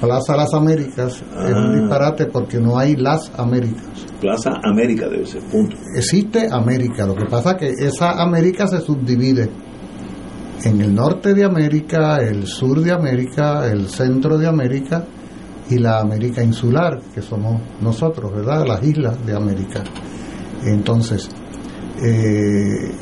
Plaza 0.00 0.36
Las 0.36 0.52
Américas 0.52 1.14
es 1.16 1.54
un 1.54 1.76
ah. 1.76 1.80
disparate 1.80 2.26
porque 2.26 2.58
no 2.58 2.78
hay 2.78 2.96
las 2.96 3.32
Américas. 3.36 3.84
Plaza 4.20 4.50
América 4.62 5.08
debe 5.08 5.26
ser, 5.26 5.42
punto. 5.42 5.76
Existe 5.96 6.48
América. 6.50 7.06
Lo 7.06 7.14
que 7.14 7.24
pasa 7.24 7.52
es 7.52 7.56
que 7.56 7.86
esa 7.86 8.22
América 8.22 8.66
se 8.66 8.80
subdivide 8.80 9.48
en 10.64 10.80
el 10.80 10.94
norte 10.94 11.34
de 11.34 11.44
América, 11.44 12.18
el 12.18 12.46
sur 12.46 12.80
de 12.80 12.92
América, 12.92 13.66
el 13.70 13.88
centro 13.88 14.38
de 14.38 14.46
América 14.46 15.04
y 15.70 15.78
la 15.78 16.00
América 16.00 16.42
insular, 16.42 17.00
que 17.14 17.22
somos 17.22 17.60
nosotros, 17.80 18.32
¿verdad? 18.32 18.66
Las 18.66 18.82
islas 18.84 19.24
de 19.24 19.34
América. 19.34 19.82
Entonces, 20.64 21.28
eh, 22.02 22.92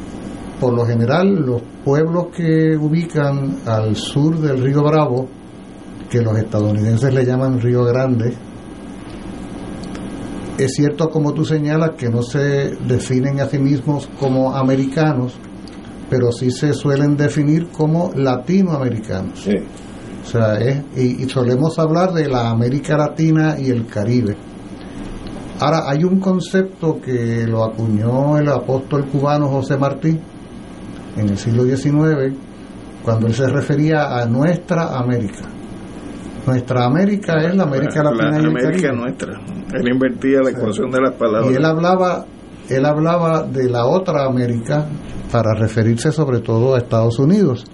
por 0.61 0.75
lo 0.75 0.85
general, 0.85 1.35
los 1.35 1.63
pueblos 1.83 2.27
que 2.37 2.77
ubican 2.77 3.61
al 3.67 3.97
sur 3.97 4.39
del 4.39 4.63
río 4.63 4.83
Bravo, 4.83 5.27
que 6.11 6.21
los 6.21 6.37
estadounidenses 6.37 7.15
le 7.15 7.25
llaman 7.25 7.61
Río 7.61 7.85
Grande, 7.85 8.35
es 10.59 10.75
cierto, 10.75 11.09
como 11.09 11.33
tú 11.33 11.43
señalas, 11.47 11.93
que 11.97 12.11
no 12.11 12.23
se 12.23 12.77
definen 12.87 13.41
a 13.41 13.47
sí 13.47 13.59
mismos 13.59 14.11
como 14.19 14.55
americanos, 14.55 15.33
pero 16.11 16.31
sí 16.33 16.51
se 16.51 16.75
suelen 16.75 17.17
definir 17.17 17.69
como 17.69 18.13
latinoamericanos. 18.15 19.49
O 20.23 20.27
sea, 20.27 20.59
es, 20.59 20.83
y, 20.99 21.27
solemos 21.31 21.79
hablar 21.79 22.13
de 22.13 22.29
la 22.29 22.51
América 22.51 22.99
Latina 22.99 23.57
y 23.59 23.71
el 23.71 23.87
Caribe. 23.87 24.37
Ahora, 25.61 25.85
hay 25.89 26.05
un 26.05 26.21
concepto 26.21 27.01
que 27.01 27.47
lo 27.47 27.65
acuñó 27.65 28.37
el 28.37 28.49
apóstol 28.49 29.07
cubano 29.07 29.49
José 29.49 29.79
Martí 29.79 30.19
en 31.17 31.29
el 31.29 31.37
siglo 31.37 31.65
XIX, 31.65 32.35
cuando 33.05 33.27
él 33.27 33.35
se 33.35 33.49
refería 33.49 34.17
a 34.21 34.27
nuestra 34.27 34.99
América. 34.99 35.43
Nuestra 36.47 36.87
América 36.87 37.35
es 37.47 37.55
la 37.55 37.65
América 37.65 38.03
Latina 38.03 38.37
y 38.37 38.41
el 38.41 38.47
América 38.47 38.93
nuestra. 38.93 39.41
Él 39.75 39.89
invertía 39.93 40.41
la 40.43 40.51
ecuación 40.51 40.91
de 40.91 41.01
las 41.01 41.15
palabras. 41.15 41.53
Y 41.53 41.55
él 41.55 41.65
hablaba, 41.65 42.25
él 42.69 42.87
hablaba 42.87 43.43
de 43.43 43.69
la 43.69 43.87
otra 43.87 44.25
América 44.25 44.87
para 45.31 45.55
referirse 45.55 46.13
sobre 46.13 46.41
todo 46.41 46.75
a 46.75 46.79
Estados 46.79 47.19
Unidos. 47.19 47.65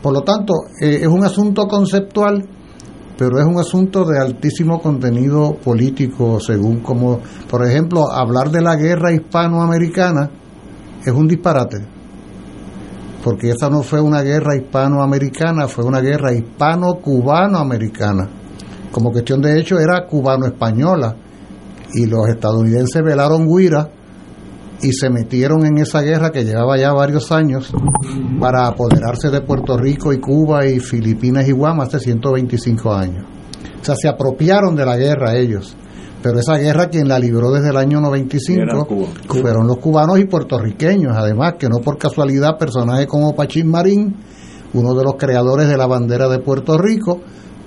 Por 0.00 0.12
lo 0.14 0.22
tanto, 0.22 0.54
eh, 0.80 1.00
es 1.02 1.08
un 1.08 1.24
asunto 1.24 1.66
conceptual, 1.66 2.44
pero 3.18 3.38
es 3.38 3.44
un 3.44 3.58
asunto 3.58 4.04
de 4.04 4.18
altísimo 4.18 4.80
contenido 4.80 5.54
político, 5.62 6.40
según 6.40 6.80
como, 6.80 7.20
por 7.48 7.66
ejemplo, 7.66 8.10
hablar 8.10 8.50
de 8.50 8.62
la 8.62 8.76
guerra 8.76 9.12
hispanoamericana 9.12 10.30
es 11.04 11.12
un 11.12 11.26
disparate, 11.26 11.78
porque 13.22 13.50
esa 13.50 13.68
no 13.70 13.82
fue 13.82 14.00
una 14.00 14.22
guerra 14.22 14.56
hispanoamericana, 14.56 15.68
fue 15.68 15.84
una 15.84 16.00
guerra 16.00 16.32
hispano-cubano-americana. 16.32 18.28
Como 18.90 19.12
cuestión 19.12 19.40
de 19.40 19.60
hecho 19.60 19.78
era 19.78 20.06
cubano-española, 20.06 21.16
y 21.94 22.06
los 22.06 22.28
estadounidenses 22.28 23.02
velaron 23.02 23.46
Guira 23.46 23.88
y 24.80 24.92
se 24.92 25.10
metieron 25.10 25.64
en 25.64 25.78
esa 25.78 26.00
guerra 26.00 26.30
que 26.30 26.44
llevaba 26.44 26.76
ya 26.76 26.92
varios 26.92 27.30
años 27.30 27.72
para 28.40 28.66
apoderarse 28.66 29.30
de 29.30 29.42
Puerto 29.42 29.76
Rico 29.76 30.12
y 30.12 30.18
Cuba 30.18 30.66
y 30.66 30.80
Filipinas 30.80 31.48
y 31.48 31.52
Guam 31.52 31.80
hace 31.80 32.00
125 32.00 32.92
años. 32.92 33.24
O 33.80 33.84
sea, 33.84 33.94
se 33.94 34.08
apropiaron 34.08 34.74
de 34.74 34.84
la 34.84 34.96
guerra 34.96 35.36
ellos. 35.36 35.76
Pero 36.22 36.38
esa 36.38 36.56
guerra 36.56 36.88
quien 36.88 37.08
la 37.08 37.18
libró 37.18 37.50
desde 37.50 37.70
el 37.70 37.76
año 37.76 38.00
95 38.00 38.86
fueron 39.26 39.66
los 39.66 39.78
cubanos 39.78 40.18
y 40.20 40.24
puertorriqueños, 40.24 41.16
además 41.16 41.54
que 41.58 41.68
no 41.68 41.80
por 41.80 41.98
casualidad 41.98 42.58
personajes 42.58 43.06
como 43.06 43.34
Pachín 43.34 43.68
Marín, 43.68 44.14
uno 44.72 44.94
de 44.94 45.04
los 45.04 45.16
creadores 45.16 45.68
de 45.68 45.76
la 45.76 45.86
bandera 45.86 46.28
de 46.28 46.38
Puerto 46.38 46.78
Rico, 46.78 47.20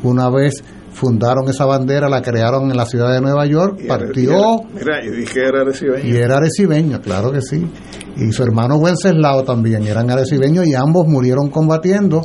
una 0.03 0.30
vez 0.30 0.64
fundaron 0.93 1.49
esa 1.49 1.66
bandera, 1.66 2.08
la 2.08 2.22
crearon 2.22 2.72
en 2.72 2.78
la 2.78 2.86
ciudad 2.86 3.12
de 3.12 3.20
Nueva 3.20 3.45
York, 3.45 3.82
partió. 3.86 4.64
Mira, 4.74 5.03
y 5.03 5.12
dije 5.12 5.41
era 5.45 5.62
arecibeño. 5.62 6.06
Y 6.06 6.16
era 6.16 6.38
arecibeño, 6.38 7.01
claro 7.01 7.32
que 7.32 7.41
sí. 7.41 7.68
Y 8.16 8.32
su 8.32 8.43
hermano 8.43 8.78
Wenceslao 8.78 9.43
también 9.43 9.84
eran 9.84 10.10
arecibeños 10.10 10.66
y 10.66 10.74
ambos 10.74 11.06
murieron 11.08 11.49
combatiendo 11.49 12.22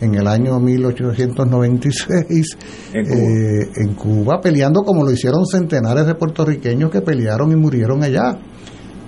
en 0.00 0.14
el 0.14 0.26
año 0.26 0.58
1896 0.58 2.56
en 2.92 3.04
Cuba. 3.04 3.16
Eh, 3.16 3.70
en 3.76 3.94
Cuba, 3.94 4.40
peleando 4.40 4.82
como 4.82 5.04
lo 5.04 5.12
hicieron 5.12 5.46
centenares 5.46 6.06
de 6.06 6.14
puertorriqueños 6.14 6.90
que 6.90 7.00
pelearon 7.02 7.52
y 7.52 7.56
murieron 7.56 8.02
allá. 8.02 8.38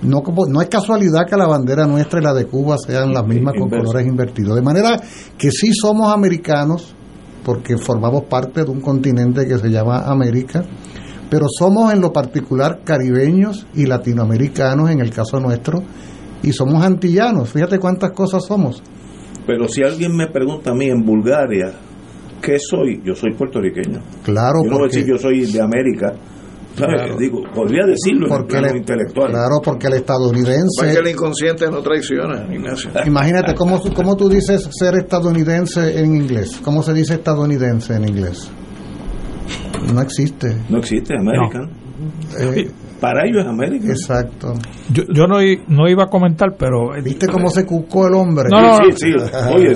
No, 0.03 0.21
no 0.49 0.61
es 0.61 0.67
casualidad 0.67 1.25
que 1.27 1.37
la 1.37 1.47
bandera 1.47 1.87
nuestra 1.87 2.19
y 2.19 2.23
la 2.23 2.33
de 2.33 2.45
Cuba 2.45 2.77
sean 2.77 3.13
las 3.13 3.25
mismas 3.25 3.55
con 3.57 3.69
colores 3.69 4.05
invertidos. 4.05 4.55
De 4.55 4.61
manera 4.61 5.01
que 5.37 5.49
sí 5.49 5.71
somos 5.73 6.13
americanos, 6.13 6.93
porque 7.43 7.77
formamos 7.77 8.23
parte 8.25 8.63
de 8.63 8.71
un 8.71 8.81
continente 8.81 9.47
que 9.47 9.57
se 9.57 9.69
llama 9.69 9.99
América, 9.99 10.63
pero 11.29 11.47
somos 11.47 11.93
en 11.93 12.01
lo 12.01 12.11
particular 12.11 12.81
caribeños 12.83 13.65
y 13.73 13.85
latinoamericanos 13.85 14.89
en 14.89 14.99
el 14.99 15.09
caso 15.09 15.39
nuestro, 15.39 15.81
y 16.43 16.51
somos 16.51 16.83
antillanos, 16.83 17.49
fíjate 17.49 17.79
cuántas 17.79 18.11
cosas 18.11 18.43
somos. 18.45 18.83
Pero 19.45 19.67
si 19.67 19.83
alguien 19.83 20.15
me 20.15 20.27
pregunta 20.27 20.71
a 20.71 20.73
mí 20.73 20.85
en 20.89 21.03
Bulgaria, 21.03 21.73
¿qué 22.41 22.57
soy? 22.59 23.01
Yo 23.03 23.15
soy 23.15 23.33
puertorriqueño. 23.33 23.99
Claro, 24.23 24.63
yo 24.63 24.69
no 24.69 24.77
voy 24.77 24.85
a 24.85 24.87
decir 24.87 25.05
yo 25.05 25.17
soy 25.17 25.45
de 25.45 25.61
América, 25.61 26.13
Digo, 27.19 27.43
podría 27.53 27.85
decirlo 27.85 28.27
porque 28.27 28.57
en 28.57 28.65
el 28.65 28.77
intelectual. 28.77 29.29
Claro, 29.29 29.61
porque 29.63 29.87
el 29.87 29.93
estadounidense. 29.93 30.81
Porque 30.81 30.97
el 30.97 31.07
inconsciente 31.07 31.69
no 31.69 31.81
traiciona, 31.81 32.51
Ignacio. 32.51 32.89
Imagínate, 33.05 33.53
¿cómo, 33.53 33.79
¿cómo 33.95 34.15
tú 34.15 34.27
dices 34.27 34.69
ser 34.71 34.95
estadounidense 34.95 35.99
en 35.99 36.15
inglés? 36.15 36.59
¿Cómo 36.63 36.81
se 36.81 36.93
dice 36.93 37.15
estadounidense 37.15 37.93
en 37.93 38.09
inglés? 38.09 38.49
No 39.93 40.01
existe. 40.01 40.57
No 40.69 40.79
existe, 40.79 41.13
American. 41.15 41.69
Eh, 42.39 42.71
para 43.03 43.27
ellos 43.27 43.43
es 43.43 43.49
América. 43.49 43.87
Exacto. 43.89 44.53
Yo, 44.89 45.03
yo 45.13 45.27
no, 45.27 45.39
no, 45.67 45.89
iba 45.89 46.03
a 46.05 46.07
comentar, 46.07 46.55
pero... 46.57 46.91
¿Viste 47.03 47.27
cómo 47.27 47.49
se 47.49 47.65
cucó 47.65 48.07
el 48.07 48.13
hombre? 48.13 48.45
No, 48.49 48.61
no, 48.61 48.75
sí, 48.95 49.11
sí. 49.11 49.11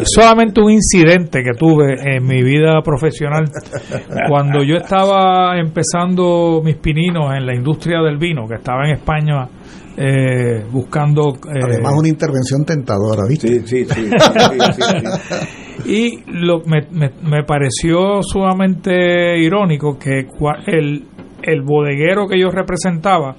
solamente 0.06 0.62
un 0.62 0.72
incidente 0.72 1.44
que 1.44 1.52
tuve 1.60 1.96
en 2.16 2.26
mi 2.26 2.42
vida 2.42 2.82
profesional. 2.82 3.44
Cuando 4.30 4.64
yo 4.64 4.78
estaba 4.78 5.60
empezando 5.60 6.62
mis 6.64 6.78
pininos 6.78 7.36
en 7.36 7.46
la 7.46 7.54
industria 7.54 8.00
del 8.00 8.18
vino, 8.18 8.48
que 8.48 8.56
estaba 8.56 8.86
en 8.86 8.94
España 8.94 9.46
eh, 9.98 10.64
buscando... 10.72 11.34
Eh, 11.54 11.60
Además 11.62 11.96
una 11.98 12.08
intervención 12.08 12.64
tentadora, 12.64 13.24
¿viste? 13.28 13.60
Sí, 13.66 13.84
sí, 13.84 13.88
sí. 13.94 14.10
y 15.86 16.24
lo, 16.28 16.60
me, 16.60 16.88
me, 16.92 17.10
me 17.30 17.44
pareció 17.44 18.24
sumamente 18.24 19.38
irónico 19.38 19.98
que 20.00 20.28
el 20.68 21.17
el 21.48 21.62
bodeguero 21.62 22.28
que 22.28 22.40
yo 22.40 22.52
representaba, 22.52 23.38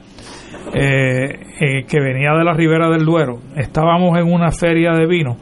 eh, 0.73 1.41
eh, 1.61 1.85
que 1.87 2.01
venía 2.01 2.33
de 2.33 2.45
la 2.45 2.55
Ribera 2.55 2.89
del 2.89 3.05
Duero, 3.05 3.39
estábamos 3.55 4.19
en 4.19 4.33
una 4.33 4.51
feria 4.51 4.93
de 4.93 5.07
vino 5.07 5.37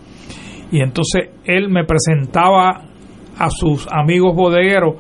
y 0.72 0.80
entonces 0.80 1.30
él 1.44 1.68
me 1.68 1.84
presentaba 1.84 2.82
a 3.38 3.50
sus 3.50 3.86
amigos 3.90 4.34
bodegueros 4.34 4.96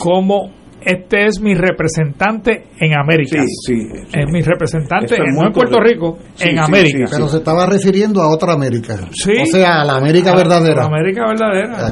como 0.00 0.61
este 0.84 1.26
es 1.26 1.40
mi 1.40 1.54
representante 1.54 2.68
en 2.78 2.94
América. 2.98 3.42
Sí, 3.42 3.74
sí. 3.74 4.08
Es 4.12 4.26
mi 4.30 4.42
representante, 4.42 5.16
no 5.18 5.46
en 5.46 5.52
Puerto 5.52 5.80
Rico, 5.80 6.18
en 6.38 6.58
América. 6.58 7.06
pero 7.10 7.28
se 7.28 7.38
estaba 7.38 7.66
refiriendo 7.66 8.20
a 8.20 8.28
otra 8.28 8.52
América. 8.52 8.94
O 8.94 9.46
sea, 9.46 9.82
a 9.82 9.84
la 9.84 9.96
América 9.96 10.34
verdadera. 10.34 10.86
A 10.86 10.90
la 10.90 10.96
América 10.98 11.26
verdadera. 11.28 11.90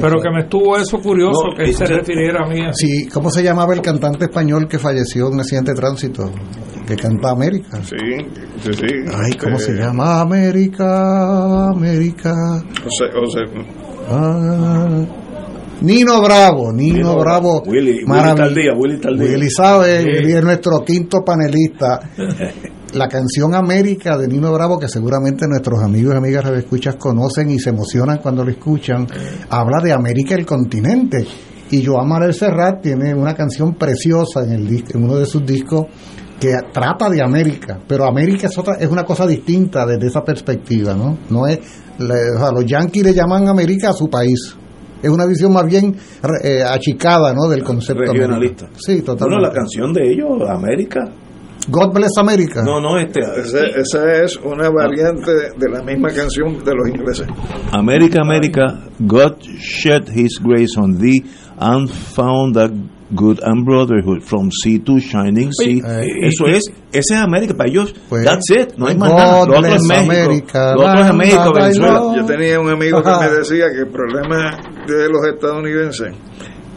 pero 0.00 0.20
que 0.20 0.30
me 0.30 0.40
estuvo 0.40 0.76
eso 0.76 0.98
curioso 0.98 1.50
que 1.56 1.64
él 1.64 1.74
se 1.74 1.86
refiriera 1.86 2.44
a 2.44 2.48
mí. 2.48 2.60
Sí, 2.72 3.08
¿cómo 3.08 3.30
se 3.30 3.42
llamaba 3.42 3.74
el 3.74 3.80
cantante 3.80 4.24
español 4.26 4.68
que 4.68 4.78
falleció 4.78 5.28
en 5.28 5.34
un 5.34 5.40
accidente 5.40 5.72
de 5.72 5.76
tránsito? 5.76 6.30
Que 6.86 6.96
canta 6.96 7.30
América. 7.30 7.78
Sí, 7.82 7.96
sí, 8.62 8.72
sí. 8.72 8.86
Ay, 9.14 9.36
¿cómo 9.38 9.58
se 9.58 9.72
este, 9.72 9.84
llama? 9.84 10.20
América, 10.20 11.68
América. 11.70 12.34
José, 12.82 13.12
José. 13.14 13.40
Ah, 14.08 15.04
Nino 15.82 16.20
Bravo, 16.22 16.72
Nino, 16.72 17.18
Bravo. 17.18 17.62
Willy, 17.66 18.04
Willy 18.04 18.98
Willy 19.08 19.32
Willy 19.32 19.50
sabe, 19.50 20.04
Willy 20.04 20.32
es 20.32 20.44
nuestro 20.44 20.84
quinto 20.84 21.24
panelista. 21.24 22.00
La 22.94 23.06
canción 23.06 23.54
América 23.54 24.18
de 24.18 24.26
Nino 24.26 24.52
Bravo, 24.52 24.78
que 24.78 24.88
seguramente 24.88 25.46
nuestros 25.46 25.80
amigos 25.80 26.12
y 26.14 26.16
amigas 26.16 26.44
escuchas 26.50 26.96
conocen 26.96 27.50
y 27.50 27.58
se 27.60 27.70
emocionan 27.70 28.18
cuando 28.18 28.44
lo 28.44 28.50
escuchan, 28.50 29.06
habla 29.48 29.80
de 29.80 29.92
América 29.92 30.34
el 30.34 30.44
continente. 30.44 31.24
Y 31.70 31.84
Joan 31.84 32.08
Manuel 32.08 32.34
Serrat 32.34 32.82
tiene 32.82 33.14
una 33.14 33.34
canción 33.34 33.74
preciosa 33.74 34.42
en, 34.42 34.52
el, 34.52 34.84
en 34.92 35.04
uno 35.04 35.16
de 35.16 35.24
sus 35.24 35.46
discos 35.46 35.86
que 36.40 36.52
trata 36.72 37.08
de 37.08 37.22
América, 37.22 37.78
pero 37.86 38.06
América 38.06 38.48
es 38.48 38.58
otra 38.58 38.74
es 38.80 38.88
una 38.88 39.04
cosa 39.04 39.26
distinta 39.26 39.86
desde 39.86 40.06
esa 40.06 40.24
perspectiva, 40.24 40.94
¿no? 40.94 41.18
No 41.28 41.46
es 41.46 41.60
los 41.98 42.64
yanquis 42.64 43.04
le 43.04 43.12
llaman 43.12 43.46
América 43.46 43.90
a 43.90 43.92
su 43.92 44.08
país. 44.08 44.56
Es 45.02 45.10
una 45.10 45.26
visión 45.26 45.52
más 45.52 45.66
bien 45.66 45.96
eh, 46.42 46.62
achicada, 46.62 47.32
¿no? 47.32 47.48
Del 47.48 47.62
concepto 47.62 48.12
regionalista. 48.12 48.68
Sí, 48.76 49.02
totalmente. 49.02 49.24
Bueno, 49.24 49.40
la 49.40 49.52
canción 49.52 49.92
de 49.92 50.12
ellos, 50.12 50.48
América. 50.48 51.00
God 51.68 51.92
Bless 51.92 52.16
America. 52.18 52.62
No, 52.64 52.80
no, 52.80 52.98
este. 52.98 53.20
Esa, 53.20 54.24
es 54.24 54.36
una 54.36 54.70
variante 54.70 55.30
de 55.56 55.68
la 55.70 55.82
misma 55.82 56.08
canción 56.08 56.64
de 56.64 56.74
los 56.74 56.88
ingleses. 56.88 57.26
América, 57.72 58.22
América, 58.22 58.80
God 58.98 59.40
shed 59.42 60.08
His 60.08 60.40
grace 60.42 60.76
on 60.76 60.98
thee 60.98 61.22
and 61.58 61.90
found 61.90 62.54
that 62.56 62.70
good 63.14 63.40
and 63.42 63.64
brotherhood 63.64 64.22
from 64.22 64.50
sea 64.50 64.78
to 64.78 64.98
shining 65.00 65.52
sea. 65.52 65.80
Eh, 65.84 66.28
Eso 66.28 66.46
es, 66.46 66.62
ese 66.92 67.14
es 67.14 67.20
América 67.20 67.54
para 67.54 67.68
ellos. 67.68 67.94
Pues, 68.08 68.24
that's 68.24 68.50
it, 68.50 68.74
no 68.76 68.86
hay 68.86 68.96
más 68.96 69.10
nada. 69.12 69.46
Lo 69.46 69.58
otro 69.58 69.74
es 69.74 69.82
México. 69.82 70.58
lo 70.76 70.86
otro 70.86 71.04
es 71.04 71.14
México, 71.14 71.52
Venezuela. 71.54 72.02
Yo 72.16 72.24
tenía 72.24 72.60
un 72.60 72.70
amigo 72.70 73.02
que 73.02 73.10
me 73.10 73.28
decía 73.30 73.66
que 73.70 73.80
el 73.80 73.88
problema 73.88 74.58
de 74.86 75.08
los 75.08 75.26
estadounidenses 75.26 76.14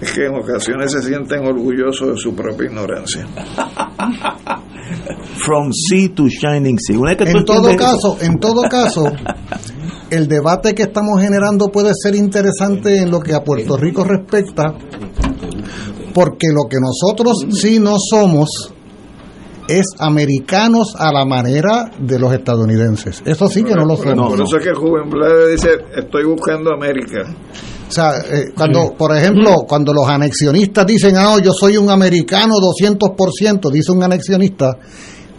es 0.02 0.12
que 0.12 0.26
en 0.26 0.36
ocasiones 0.36 0.92
se 0.92 1.02
sienten 1.02 1.46
orgullosos 1.46 2.10
de 2.10 2.18
su 2.18 2.36
propia 2.36 2.66
ignorancia. 2.68 3.26
From 5.38 5.72
sea 5.72 6.10
to 6.14 6.28
shining 6.28 6.78
sea. 6.80 6.98
en 7.20 7.46
todo 7.46 7.76
caso, 7.76 8.18
en 8.22 8.40
todo 8.40 8.64
caso, 8.70 9.12
el 10.10 10.28
debate 10.28 10.76
que 10.76 10.84
estamos 10.84 11.20
generando 11.22 11.70
puede 11.70 11.92
ser 11.96 12.16
interesante 12.16 12.98
en 12.98 13.10
lo 13.10 13.20
que 13.20 13.34
a 13.34 13.44
Puerto 13.44 13.78
Rico 13.78 14.04
respecta, 14.04 14.76
porque 16.14 16.48
lo 16.48 16.70
que 16.70 16.78
nosotros 16.80 17.46
sí 17.52 17.80
no 17.80 17.96
somos 17.98 18.74
es 19.68 19.86
americanos 20.00 20.94
a 20.98 21.12
la 21.12 21.26
manera 21.26 21.90
de 21.98 22.20
los 22.20 22.34
estadounidenses. 22.34 23.24
Eso 23.26 23.48
sí 23.48 23.64
que 23.64 23.76
no 23.76 23.86
lo 23.86 23.96
somos. 23.96 24.30
Por 24.30 24.42
eso 24.42 24.58
es 24.58 24.64
que 24.64 24.74
Juven 24.74 25.10
Blade 25.10 25.52
dice, 25.52 25.70
estoy 25.96 26.26
buscando 26.26 26.72
América. 26.74 27.24
O 27.88 27.92
sea, 27.92 28.18
eh, 28.20 28.52
cuando, 28.56 28.94
por 28.98 29.16
ejemplo, 29.16 29.66
cuando 29.68 29.94
los 29.94 30.08
anexionistas 30.08 30.86
dicen, 30.86 31.16
ah, 31.18 31.38
yo 31.42 31.52
soy 31.52 31.78
un 31.78 31.90
americano 31.90 32.56
200%, 32.56 33.72
dice 33.72 33.92
un 33.92 34.04
anexionista, 34.04 34.78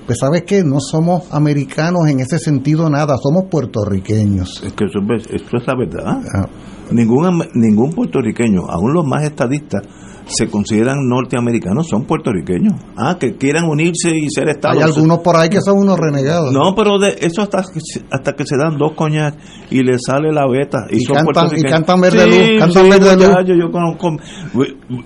pues 0.07 0.19
sabes 0.19 0.43
que 0.43 0.63
no 0.63 0.79
somos 0.81 1.33
americanos 1.33 2.09
en 2.09 2.21
ese 2.21 2.39
sentido 2.39 2.89
nada, 2.89 3.17
somos 3.21 3.45
puertorriqueños. 3.51 4.63
Es 4.65 4.73
que 4.75 4.85
eso, 4.85 5.01
es 5.33 5.67
la 5.67 5.75
verdad. 5.77 6.05
Ah. 6.07 6.47
Ningún, 6.93 7.43
ningún 7.55 7.91
puertorriqueño, 7.93 8.61
aún 8.69 8.93
los 8.93 9.07
más 9.07 9.25
estadistas, 9.25 9.83
se 10.27 10.49
consideran 10.49 10.99
norteamericanos, 11.07 11.89
son 11.89 12.05
puertorriqueños. 12.05 12.73
Ah, 12.97 13.17
que 13.19 13.37
quieran 13.37 13.65
unirse 13.65 14.17
y 14.17 14.29
ser 14.31 14.49
estados. 14.49 14.79
Hay 14.79 14.83
algunos 14.83 15.19
por 15.19 15.37
ahí 15.37 15.49
que 15.49 15.61
son 15.61 15.79
unos 15.79 15.99
renegados. 15.99 16.53
No, 16.53 16.75
pero 16.75 16.99
de 16.99 17.17
eso 17.21 17.43
hasta, 17.43 17.63
hasta 18.11 18.33
que 18.33 18.47
se 18.47 18.57
dan 18.57 18.79
dos 18.79 18.93
coñas 18.93 19.35
y 19.71 19.83
le 19.83 19.99
sale 19.99 20.33
la 20.33 20.47
beta. 20.49 20.87
Y, 20.91 21.01
son 21.01 21.17
cantan, 21.17 21.59
y 21.59 21.63
cantan 21.63 22.01
verde 22.01 22.27
luz. 22.27 22.59
Cantan 22.59 22.89
verde 22.89 23.17
luz. 23.17 23.29
Yo, 23.47 23.55
yo, 23.55 23.71
conozco, 23.71 24.17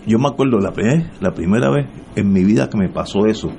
yo 0.06 0.18
me 0.18 0.28
acuerdo 0.28 0.58
la, 0.58 0.72
la 1.20 1.34
primera 1.34 1.70
vez 1.70 1.86
en 2.14 2.32
mi 2.32 2.44
vida 2.44 2.68
que 2.68 2.78
me 2.78 2.88
pasó 2.88 3.26
eso. 3.26 3.50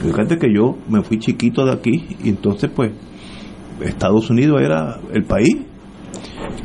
Fíjate 0.00 0.38
que 0.38 0.46
yo 0.54 0.78
me 0.88 1.02
fui 1.02 1.18
chiquito 1.18 1.64
de 1.64 1.72
aquí 1.72 2.16
y 2.22 2.28
entonces 2.28 2.70
pues 2.74 2.92
Estados 3.80 4.30
Unidos 4.30 4.60
era 4.62 5.00
el 5.12 5.24
país 5.24 5.56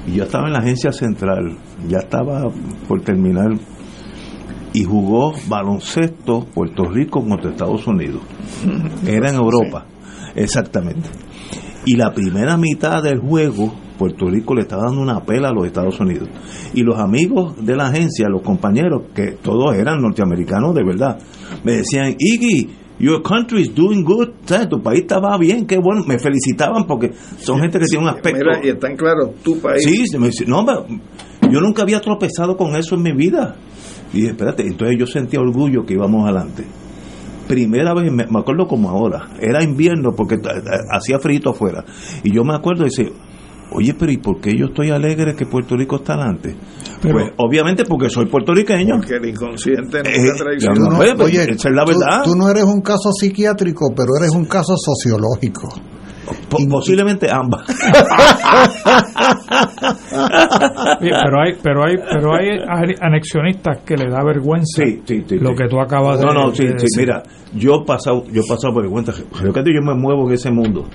y 0.07 0.13
yo 0.13 0.23
estaba 0.23 0.47
en 0.47 0.53
la 0.53 0.59
agencia 0.59 0.91
central, 0.91 1.57
ya 1.87 1.99
estaba 1.99 2.43
por 2.87 3.01
terminar 3.01 3.51
y 4.73 4.83
jugó 4.83 5.33
baloncesto 5.47 6.45
Puerto 6.53 6.85
Rico 6.85 7.23
contra 7.23 7.51
Estados 7.51 7.85
Unidos. 7.87 8.21
Era 9.07 9.29
en 9.29 9.35
Europa, 9.35 9.85
exactamente. 10.35 11.09
Y 11.85 11.95
la 11.95 12.13
primera 12.13 12.57
mitad 12.57 13.03
del 13.03 13.19
juego, 13.19 13.73
Puerto 13.97 14.29
Rico 14.29 14.55
le 14.55 14.61
estaba 14.61 14.85
dando 14.85 15.01
una 15.01 15.19
pela 15.21 15.49
a 15.49 15.53
los 15.53 15.65
Estados 15.65 15.99
Unidos. 15.99 16.29
Y 16.73 16.81
los 16.81 16.97
amigos 16.97 17.63
de 17.63 17.75
la 17.75 17.87
agencia, 17.87 18.27
los 18.29 18.41
compañeros, 18.41 19.03
que 19.13 19.33
todos 19.33 19.75
eran 19.75 20.01
norteamericanos 20.01 20.73
de 20.73 20.83
verdad, 20.83 21.19
me 21.63 21.73
decían, 21.73 22.15
Iggy, 22.17 22.69
your 22.99 23.21
country 23.21 23.61
is 23.61 23.75
doing 23.75 24.03
good, 24.03 24.29
tu 24.69 24.81
país 24.81 25.01
estaba 25.01 25.37
bien, 25.37 25.67
qué 25.67 25.77
bueno, 25.77 26.03
me 26.07 26.17
felicitaban 26.17 26.85
porque 26.87 27.11
son 27.37 27.59
gente 27.59 27.79
que 27.79 27.85
tiene 27.85 28.05
un 28.05 28.09
aspecto... 28.15 28.39
Mira, 28.39 28.59
y 28.63 28.69
están 28.69 28.95
claros, 28.95 29.35
tu 29.43 29.59
país... 29.59 29.83
Sí, 29.83 30.17
no, 30.47 30.65
yo 31.51 31.61
nunca 31.61 31.83
había 31.83 31.99
tropezado 31.99 32.55
con 32.55 32.75
eso 32.75 32.95
en 32.95 33.03
mi 33.03 33.11
vida. 33.11 33.55
Y 34.13 34.17
dije, 34.17 34.31
espérate, 34.31 34.63
entonces 34.63 34.97
yo 34.99 35.07
sentía 35.07 35.39
orgullo 35.39 35.85
que 35.85 35.95
íbamos 35.95 36.23
adelante. 36.23 36.65
Primera 37.47 37.93
vez, 37.93 38.11
me, 38.11 38.23
acuerdo 38.23 38.67
como 38.67 38.89
ahora, 38.89 39.29
era 39.39 39.63
invierno 39.63 40.11
porque 40.15 40.37
hacía 40.91 41.19
frito 41.19 41.49
afuera. 41.49 41.83
Y 42.23 42.33
yo 42.33 42.43
me 42.43 42.55
acuerdo 42.55 42.83
y 42.83 42.85
dice, 42.85 43.11
oye, 43.71 43.93
pero 43.97 44.11
¿y 44.11 44.17
por 44.17 44.39
qué 44.39 44.51
yo 44.57 44.67
estoy 44.67 44.91
alegre 44.91 45.35
que 45.35 45.45
Puerto 45.45 45.75
Rico 45.75 45.97
está 45.97 46.13
adelante? 46.13 46.55
pues 47.01 47.31
obviamente 47.37 47.83
porque 47.83 48.09
soy 48.09 48.27
puertorriqueño. 48.27 48.95
Porque 48.97 49.15
el 49.15 49.25
inconsciente 49.25 50.03
no 50.03 51.03
eh, 51.03 51.13
oye, 51.19 51.43
esa 51.43 51.69
es 51.69 51.75
la 51.75 51.83
verdad. 51.83 52.23
tú 52.23 52.35
no 52.35 52.49
eres 52.49 52.63
un 52.63 52.81
caso 52.81 53.11
psiquiátrico, 53.11 53.93
pero 53.95 54.09
eres 54.17 54.31
un 54.33 54.45
caso 54.45 54.75
sociológico 54.77 55.67
posiblemente 56.69 57.27
ambas. 57.31 57.65
pero 60.99 61.41
hay, 61.41 61.53
pero 61.61 61.83
hay, 61.83 61.95
pero 61.97 62.33
hay 62.35 62.49
anexionistas 63.01 63.79
que 63.85 63.97
le 63.97 64.09
da 64.09 64.23
vergüenza 64.23 64.83
lo 64.83 65.55
que 65.55 65.67
tú 65.67 65.79
acabas 65.79 66.19
de, 66.19 66.25
no, 66.25 66.33
no, 66.33 66.53
sí, 66.53 66.67
sí, 66.77 66.87
mira, 66.99 67.23
yo 67.55 67.81
he 67.81 67.85
pasado, 67.85 68.25
yo 68.31 68.41
he 68.41 68.47
pasado 68.47 68.73
por 68.73 68.83
vergüenza. 68.83 69.13
Yo 69.13 69.81
me 69.81 69.95
muevo 69.95 70.27
en 70.27 70.33
ese 70.33 70.51
mundo. 70.51 70.85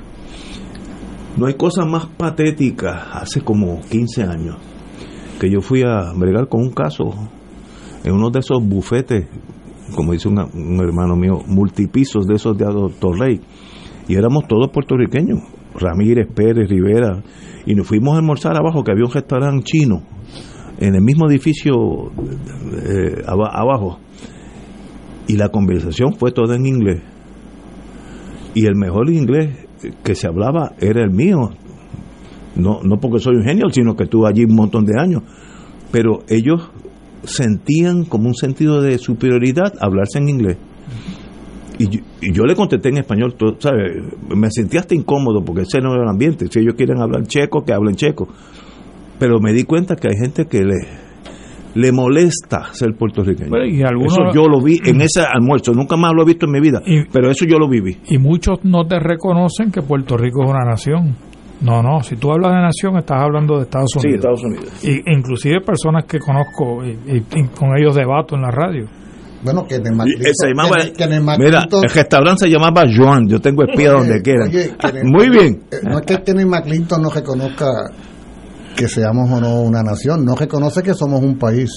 No 1.37 1.47
hay 1.47 1.55
cosa 1.55 1.85
más 1.85 2.07
patética. 2.07 3.11
Hace 3.13 3.41
como 3.43 3.81
15 3.81 4.23
años 4.25 4.57
que 5.39 5.51
yo 5.51 5.61
fui 5.61 5.83
a 5.83 6.13
bregar 6.15 6.49
con 6.49 6.63
un 6.63 6.71
caso 6.71 7.11
en 8.05 8.13
uno 8.13 8.31
de 8.31 8.41
esos 8.41 8.59
bufetes, 8.63 9.27
como 9.95 10.13
dice 10.13 10.29
un, 10.29 10.39
hermano 10.81 11.17
mío, 11.17 11.41
multipisos 11.47 12.27
de 12.27 12.35
esos 12.35 12.57
de 12.57 12.65
Doctor 12.65 13.19
Rey 13.19 13.41
y 14.09 14.15
éramos 14.15 14.49
todos 14.49 14.71
puertorriqueños, 14.71 15.41
Ramírez, 15.79 16.27
Pérez, 16.35 16.69
Rivera, 16.69 17.23
y 17.67 17.75
nos 17.75 17.87
fuimos 17.87 18.15
a 18.15 18.19
almorzar 18.19 18.57
abajo, 18.57 18.83
que 18.83 18.91
había 18.91 19.05
un 19.05 19.13
restaurante 19.13 19.65
chino, 19.65 20.03
en 20.81 20.95
el 20.95 21.03
mismo 21.03 21.29
edificio 21.29 21.75
eh, 22.07 23.23
abajo, 23.27 23.99
y 25.27 25.37
la 25.37 25.51
conversación 25.51 26.15
fue 26.15 26.33
toda 26.33 26.57
en 26.57 26.67
inglés, 26.67 27.03
y 28.55 28.65
el 28.65 28.77
mejor 28.77 29.11
inglés 29.11 29.67
que 30.03 30.15
se 30.15 30.27
hablaba 30.27 30.73
era 30.81 31.03
el 31.03 31.11
mío, 31.11 31.51
no, 32.57 32.81
no 32.83 32.97
porque 32.97 33.21
soy 33.21 33.37
un 33.37 33.45
genio, 33.45 33.69
sino 33.71 33.95
que 33.95 34.05
estuve 34.05 34.29
allí 34.29 34.45
un 34.45 34.57
montón 34.57 34.87
de 34.87 34.99
años, 34.99 35.23
pero 35.93 36.21
ellos 36.29 36.71
sentían 37.25 38.05
como 38.05 38.29
un 38.29 38.35
sentido 38.35 38.81
de 38.81 38.99
superioridad 38.99 39.75
hablarse 39.81 40.19
en 40.19 40.29
inglés. 40.29 40.57
Y 41.79 42.33
yo, 42.33 42.45
le 42.45 42.57
contesté 42.57 42.89
en 42.89 42.99
español, 42.99 43.37
¿sabes? 43.59 44.03
Me 44.35 44.51
sentí 44.51 44.77
hasta 44.77 44.95
incómodo 44.95 45.45
porque 45.45 45.63
ese 45.63 45.81
no 45.81 45.93
era 45.93 46.03
el 46.03 46.09
ambiente. 46.09 46.47
Si 46.51 46.59
ellos 46.59 46.75
quieren 46.77 47.01
hablar 47.01 47.25
checo, 47.27 47.65
que 47.65 47.73
hablen 47.73 47.95
checo. 47.95 48.29
Pero 49.19 49.39
me 49.41 49.53
di 49.53 49.65
cuenta 49.65 49.95
que 49.95 50.09
hay 50.09 50.17
gente 50.17 50.47
que 50.47 50.63
le, 50.63 50.77
le 51.75 51.93
molesta 51.93 52.73
ser 52.73 52.95
puertorriqueño. 52.95 53.51
eso 53.57 54.33
yo 54.35 54.49
lo 54.49 54.61
vi 54.61 54.81
en 54.85 55.01
ese 55.01 55.23
almuerzo, 55.23 55.73
nunca 55.73 55.97
más 55.97 56.13
lo 56.15 56.23
he 56.23 56.27
visto 56.27 56.47
en 56.47 56.53
mi 56.53 56.61
vida, 56.61 56.83
pero 57.13 57.31
eso 57.31 57.45
yo 57.45 57.59
lo 57.59 57.69
viví. 57.69 57.99
Y 58.09 58.19
muchos 58.19 58.65
no 58.65 58.87
te 58.87 58.99
reconocen 58.99 59.71
que 59.71 59.83
Puerto 59.83 60.17
Rico 60.17 60.45
es 60.45 60.51
una 60.51 60.65
nación. 60.65 61.17
No, 61.61 61.83
no, 61.83 62.01
si 62.05 62.15
tú 62.15 62.31
hablas 62.31 62.53
de 62.53 62.61
nación 62.61 62.97
estás 62.99 63.21
hablando 63.21 63.57
de 63.57 63.63
Estados 63.65 63.97
Unidos. 63.97 64.13
Sí, 64.13 64.17
Estados 64.17 64.45
Unidos. 64.45 64.85
Y, 64.85 65.13
inclusive 65.13 65.61
personas 65.61 66.05
que 66.05 66.21
conozco 66.21 66.85
y 66.85 67.21
con 67.59 67.77
ellos 67.77 67.97
debato 67.97 68.37
en 68.37 68.43
la 68.43 68.51
radio 68.53 68.87
bueno, 69.43 69.67
que 69.67 69.77
en 69.77 69.87
el 69.87 71.23
Mira, 71.39 71.69
el 71.71 71.91
restaurante 71.91 72.47
se 72.47 72.51
llamaba 72.51 72.83
Joan. 72.95 73.29
Yo 73.29 73.41
tengo 73.41 73.63
espía 73.65 73.93
donde 73.93 74.21
quiera. 74.21 74.47
Muy 75.05 75.29
bien. 75.31 75.63
Eh, 75.71 75.81
no 75.83 75.99
es 75.99 76.07
que 76.07 76.23
Kenneth 76.23 76.47
McClinton 76.47 77.03
no 77.03 77.11
reconozca 77.11 77.67
que 78.79 78.87
seamos 78.87 79.29
o 79.29 79.41
no 79.41 79.61
una 79.61 79.83
nación, 79.83 80.25
no 80.25 80.37
reconoce 80.37 80.83
que 80.83 80.95
somos 80.95 81.21
un 81.21 81.37
país, 81.37 81.69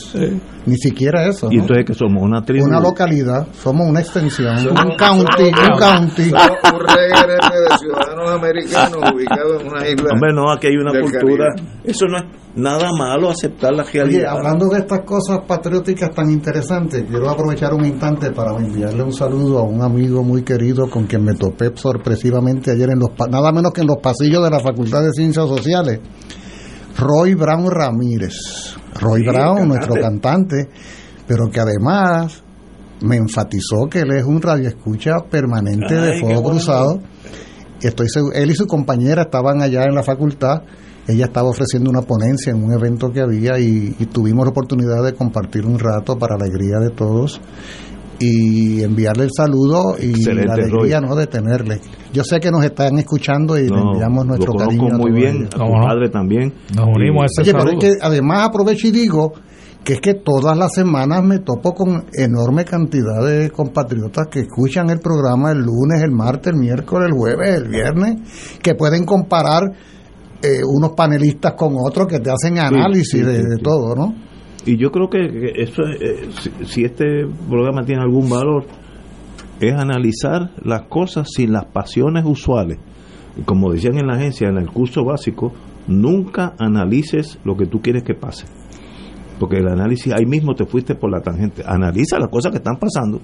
ni 0.68 0.76
siquiera 0.76 1.26
eso. 1.26 1.48
¿Y 1.50 1.58
entonces 1.58 1.84
que 1.84 1.96
somos 1.96 2.22
una 2.22 2.44
tribu? 2.44 2.66
Una 2.66 2.80
localidad, 2.80 3.48
somos 3.64 3.88
una 3.88 4.02
extensión, 4.02 4.56
un 4.68 4.96
county, 4.96 5.46
un 5.46 5.80
county. 5.80 6.30
un 6.32 6.80
regrete 6.80 7.58
de 7.58 7.78
ciudadanos 7.80 8.30
americanos 8.30 9.00
ubicados 9.16 9.62
en 9.62 9.68
una 9.68 9.88
isla. 9.88 10.10
Hombre, 10.14 10.34
no, 10.34 10.52
aquí 10.52 10.68
hay 10.68 10.78
una 10.78 10.92
cultura. 10.92 11.48
Eso 11.84 12.06
no 12.06 12.18
es 12.20 12.24
nada 12.56 12.90
malo 12.96 13.32
aceptar 13.32 13.74
la 13.74 13.82
realidad. 13.84 14.20
Oye, 14.20 14.28
hablando 14.28 14.68
de 14.68 14.80
estas 14.82 15.00
cosas 15.00 15.40
patrióticas 15.48 16.12
tan 16.12 16.30
interesantes, 16.30 17.04
quiero 17.10 17.32
aprovechar 17.32 17.74
un 17.74 17.84
instante 17.84 18.30
para 18.30 18.56
enviarle 18.58 19.02
un 19.02 19.14
saludo 19.14 19.58
a 19.58 19.64
un 19.64 19.82
amigo 19.82 20.24
muy 20.24 20.44
querido 20.44 20.88
con 20.88 21.08
quien 21.08 21.24
me 21.24 21.34
topé 21.34 21.72
sorpresivamente 21.74 22.70
ayer 22.70 22.92
en 22.92 23.00
los 23.00 23.10
nada 23.28 23.52
menos 23.52 23.72
que 23.72 23.82
en 23.82 23.88
los 23.88 23.98
pasillos 23.98 24.44
de 24.44 24.52
la 24.52 24.60
Facultad 24.60 25.02
de 25.02 25.12
Ciencias 25.14 25.48
Sociales 25.48 26.00
Roy 27.02 27.34
Brown 27.34 27.66
Ramírez. 27.72 28.76
Roy 29.00 29.24
Brown, 29.24 29.68
nuestro 29.68 29.96
cantante, 29.96 30.70
pero 31.26 31.50
que 31.52 31.60
además 31.60 32.44
me 33.02 33.16
enfatizó 33.16 33.90
que 33.90 34.02
él 34.02 34.12
es 34.12 34.24
un 34.24 34.40
radioescucha 34.40 35.14
permanente 35.28 35.96
de 35.96 36.20
Fuego 36.20 36.44
Cruzado. 36.44 37.02
Estoy 37.82 38.06
él 38.36 38.52
y 38.52 38.56
su 38.56 38.68
compañera 38.68 39.24
estaban 39.24 39.64
allá 39.64 39.86
en 39.86 39.96
la 39.96 40.04
facultad. 40.04 40.62
Ella 41.08 41.26
estaba 41.26 41.50
ofreciendo 41.50 41.90
una 41.90 42.04
ponencia 42.04 42.52
en 42.52 42.64
un 42.64 42.72
evento 42.72 43.10
que 43.12 43.22
había 43.22 43.58
y, 43.58 43.94
tuvimos 44.14 44.46
la 44.46 44.52
oportunidad 44.52 45.04
de 45.04 45.16
compartir 45.16 45.66
un 45.66 45.80
rato 45.80 46.20
para 46.20 46.36
alegría 46.36 46.78
de 46.78 46.92
todos 46.92 47.42
y 48.22 48.84
enviarle 48.84 49.24
el 49.24 49.32
saludo 49.36 49.96
y 50.00 50.14
la 50.24 50.54
alegría 50.54 51.02
no 51.02 51.16
de 51.16 51.26
tenerle. 51.26 51.80
Yo 52.14 52.24
sé 52.24 52.40
que 52.40 52.52
nos 52.52 52.64
están 52.64 53.00
escuchando 53.00 53.58
y 53.58 53.68
le 53.68 53.80
enviamos 53.80 54.26
nuestro 54.26 54.54
cariño. 54.54 54.98
muy 54.98 55.12
bien, 55.12 55.46
a 55.46 55.50
tu 55.50 55.58
padre 55.58 56.10
también. 56.10 56.54
Nos 56.76 56.88
unimos 56.96 57.24
a 57.24 57.42
ese 57.42 57.52
Pero 57.52 57.72
es 57.72 57.80
que 57.80 57.92
además 58.02 58.48
aprovecho 58.50 58.88
y 58.88 58.92
digo 58.92 59.34
que 59.84 59.94
es 59.94 60.02
que 60.02 60.14
todas 60.14 60.56
las 60.56 60.74
semanas 60.74 61.24
me 61.24 61.40
topo 61.40 61.74
con 61.74 62.06
enorme 62.14 62.66
cantidad 62.66 63.26
de 63.26 63.50
compatriotas 63.50 64.28
que 64.28 64.42
escuchan 64.42 64.92
el 64.92 65.00
programa 65.00 65.52
el 65.52 65.60
lunes, 65.60 66.04
el 66.04 66.12
martes, 66.12 66.54
el 66.54 66.60
miércoles, 66.60 67.10
el 67.10 67.18
jueves, 67.18 67.56
el 67.56 67.68
viernes, 67.68 68.60
que 68.62 68.76
pueden 68.76 69.06
comparar 69.06 69.64
eh, 70.44 70.62
unos 70.64 70.92
panelistas 70.92 71.54
con 71.54 71.74
otros 71.80 72.08
que 72.08 72.20
te 72.20 72.30
hacen 72.30 72.60
análisis 72.60 73.26
de, 73.26 73.58
todo, 73.64 73.96
¿no? 73.96 74.31
Y 74.66 74.78
yo 74.78 74.92
creo 74.92 75.10
que, 75.10 75.54
eso, 75.56 75.84
eh, 75.84 76.30
si, 76.66 76.84
este 76.84 77.26
programa 77.50 77.84
tiene 77.84 78.02
algún 78.02 78.30
valor, 78.30 78.66
es 79.60 79.74
analizar 79.74 80.52
las 80.64 80.84
cosas 80.84 81.28
sin 81.32 81.52
las 81.52 81.66
pasiones 81.66 82.24
usuales. 82.26 82.78
Como 83.46 83.72
decían 83.72 83.98
en 83.98 84.08
la 84.08 84.16
agencia, 84.16 84.50
en 84.50 84.58
el 84.58 84.70
curso 84.70 85.04
básico, 85.04 85.54
nunca 85.88 86.54
analices 86.60 87.40
lo 87.44 87.56
que 87.56 87.66
tú 87.66 87.82
quieres 87.82 88.04
que 88.04 88.14
pase 88.14 88.46
porque 89.42 89.58
el 89.58 89.68
análisis 89.68 90.14
ahí 90.14 90.28
mismo 90.28 90.54
te 90.54 90.68
fuiste 90.68 90.94
por 90.94 91.10
la 91.10 91.20
tangente. 91.20 91.64
Analiza 91.66 92.20
las 92.20 92.30
cosas 92.30 92.52
que 92.52 92.60
están 92.60 92.78
pasando, 92.78 93.22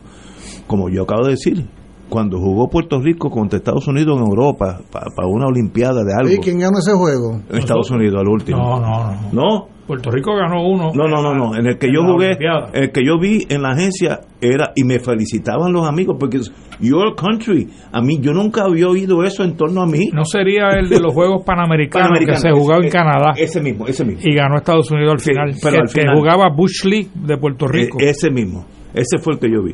como 0.65 0.89
yo 0.89 1.03
acabo 1.03 1.25
de 1.25 1.33
decir. 1.33 1.63
Cuando 2.09 2.39
jugó 2.39 2.69
Puerto 2.69 3.01
Rico 3.01 3.29
contra 3.29 3.57
Estados 3.57 3.87
Unidos 3.87 4.17
en 4.17 4.25
Europa 4.25 4.79
para 4.91 5.27
una 5.27 5.47
Olimpiada 5.47 6.03
de 6.03 6.13
algo. 6.13 6.33
¿Y 6.33 6.37
quién 6.37 6.59
ganó 6.59 6.79
ese 6.79 6.93
juego? 6.93 7.41
Estados 7.49 7.91
Unidos 7.91 8.21
al 8.21 8.27
último. 8.27 8.57
No, 8.57 8.79
no, 8.79 9.11
no. 9.11 9.31
¿No? 9.33 9.77
Puerto 9.87 10.11
Rico 10.11 10.35
ganó 10.35 10.67
uno. 10.67 10.91
No, 10.93 11.07
no, 11.07 11.21
no, 11.21 11.33
no. 11.33 11.57
En 11.57 11.65
el 11.65 11.77
que 11.77 11.87
yo 11.87 12.03
jugué, 12.03 12.37
el 12.73 12.91
que 12.91 13.05
yo 13.05 13.17
vi 13.17 13.45
en 13.47 13.61
la 13.61 13.69
agencia 13.69 14.19
era, 14.41 14.73
y 14.75 14.83
me 14.83 14.99
felicitaban 14.99 15.71
los 15.71 15.87
amigos, 15.87 16.17
porque 16.19 16.39
your 16.81 17.15
country. 17.15 17.69
A 17.93 18.01
mí, 18.01 18.19
yo 18.19 18.33
nunca 18.33 18.63
había 18.65 18.87
oído 18.87 19.23
eso 19.23 19.45
en 19.45 19.55
torno 19.55 19.81
a 19.81 19.87
mí. 19.87 20.09
No 20.13 20.25
sería 20.25 20.71
el 20.77 20.89
de 20.89 20.99
los 20.99 21.13
Juegos 21.13 21.43
Panamericanos, 21.45 22.19
que 22.19 22.35
se 22.35 22.51
jugaba 22.51 22.83
en 22.83 22.89
Canadá. 22.89 23.31
Ese 23.37 23.61
mismo, 23.61 23.87
ese 23.87 24.03
mismo. 24.03 24.21
Y 24.25 24.35
ganó 24.35 24.57
Estados 24.57 24.91
Unidos 24.91 25.13
al 25.13 25.19
final. 25.21 25.55
pero 25.63 25.83
que, 25.85 26.01
jugaba 26.13 26.49
Bush 26.53 26.83
League 26.83 27.09
de 27.15 27.37
Puerto 27.37 27.65
e, 27.67 27.71
Rico. 27.71 27.97
ese 28.01 28.29
mismo. 28.29 28.65
Ese 28.93 29.19
fue 29.19 29.35
el 29.35 29.39
que 29.39 29.47
yo 29.49 29.63
vi. 29.63 29.73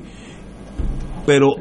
Pero, 1.25 1.55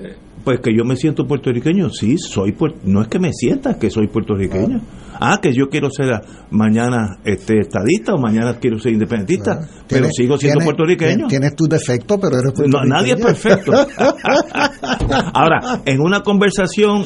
pues 0.45 0.61
que 0.61 0.75
yo 0.77 0.85
me 0.85 0.97
siento 0.97 1.27
puertorriqueño, 1.27 1.91
sí, 1.91 2.17
soy 2.19 2.55
no 2.85 3.03
es 3.03 3.09
que 3.09 3.19
me 3.19 3.33
sienta 3.33 3.79
que 3.79 3.91
soy 3.91 4.09
puertorriqueño 4.09 4.81
ah, 5.23 5.39
que 5.41 5.53
yo 5.53 5.69
quiero 5.69 5.89
ser 5.91 6.11
mañana 6.51 7.19
este 7.25 7.61
estadista 7.61 8.15
o 8.15 8.19
mañana 8.19 8.59
quiero 8.61 8.79
ser 8.79 8.93
independentista, 8.93 9.69
pero 9.89 10.09
sigo 10.11 10.37
siendo 10.37 10.65
puertorriqueño. 10.65 11.29
Tienes 11.29 11.55
tu 11.55 11.65
defecto, 11.67 12.19
pero 12.19 12.39
eres 12.39 12.53
puertorriqueño. 12.53 12.85
No, 12.85 12.97
nadie 12.97 13.15
es 13.15 13.21
perfecto. 13.21 13.73
Ahora, 15.35 15.81
en 15.85 16.01
una 16.01 16.21
conversación 16.21 17.05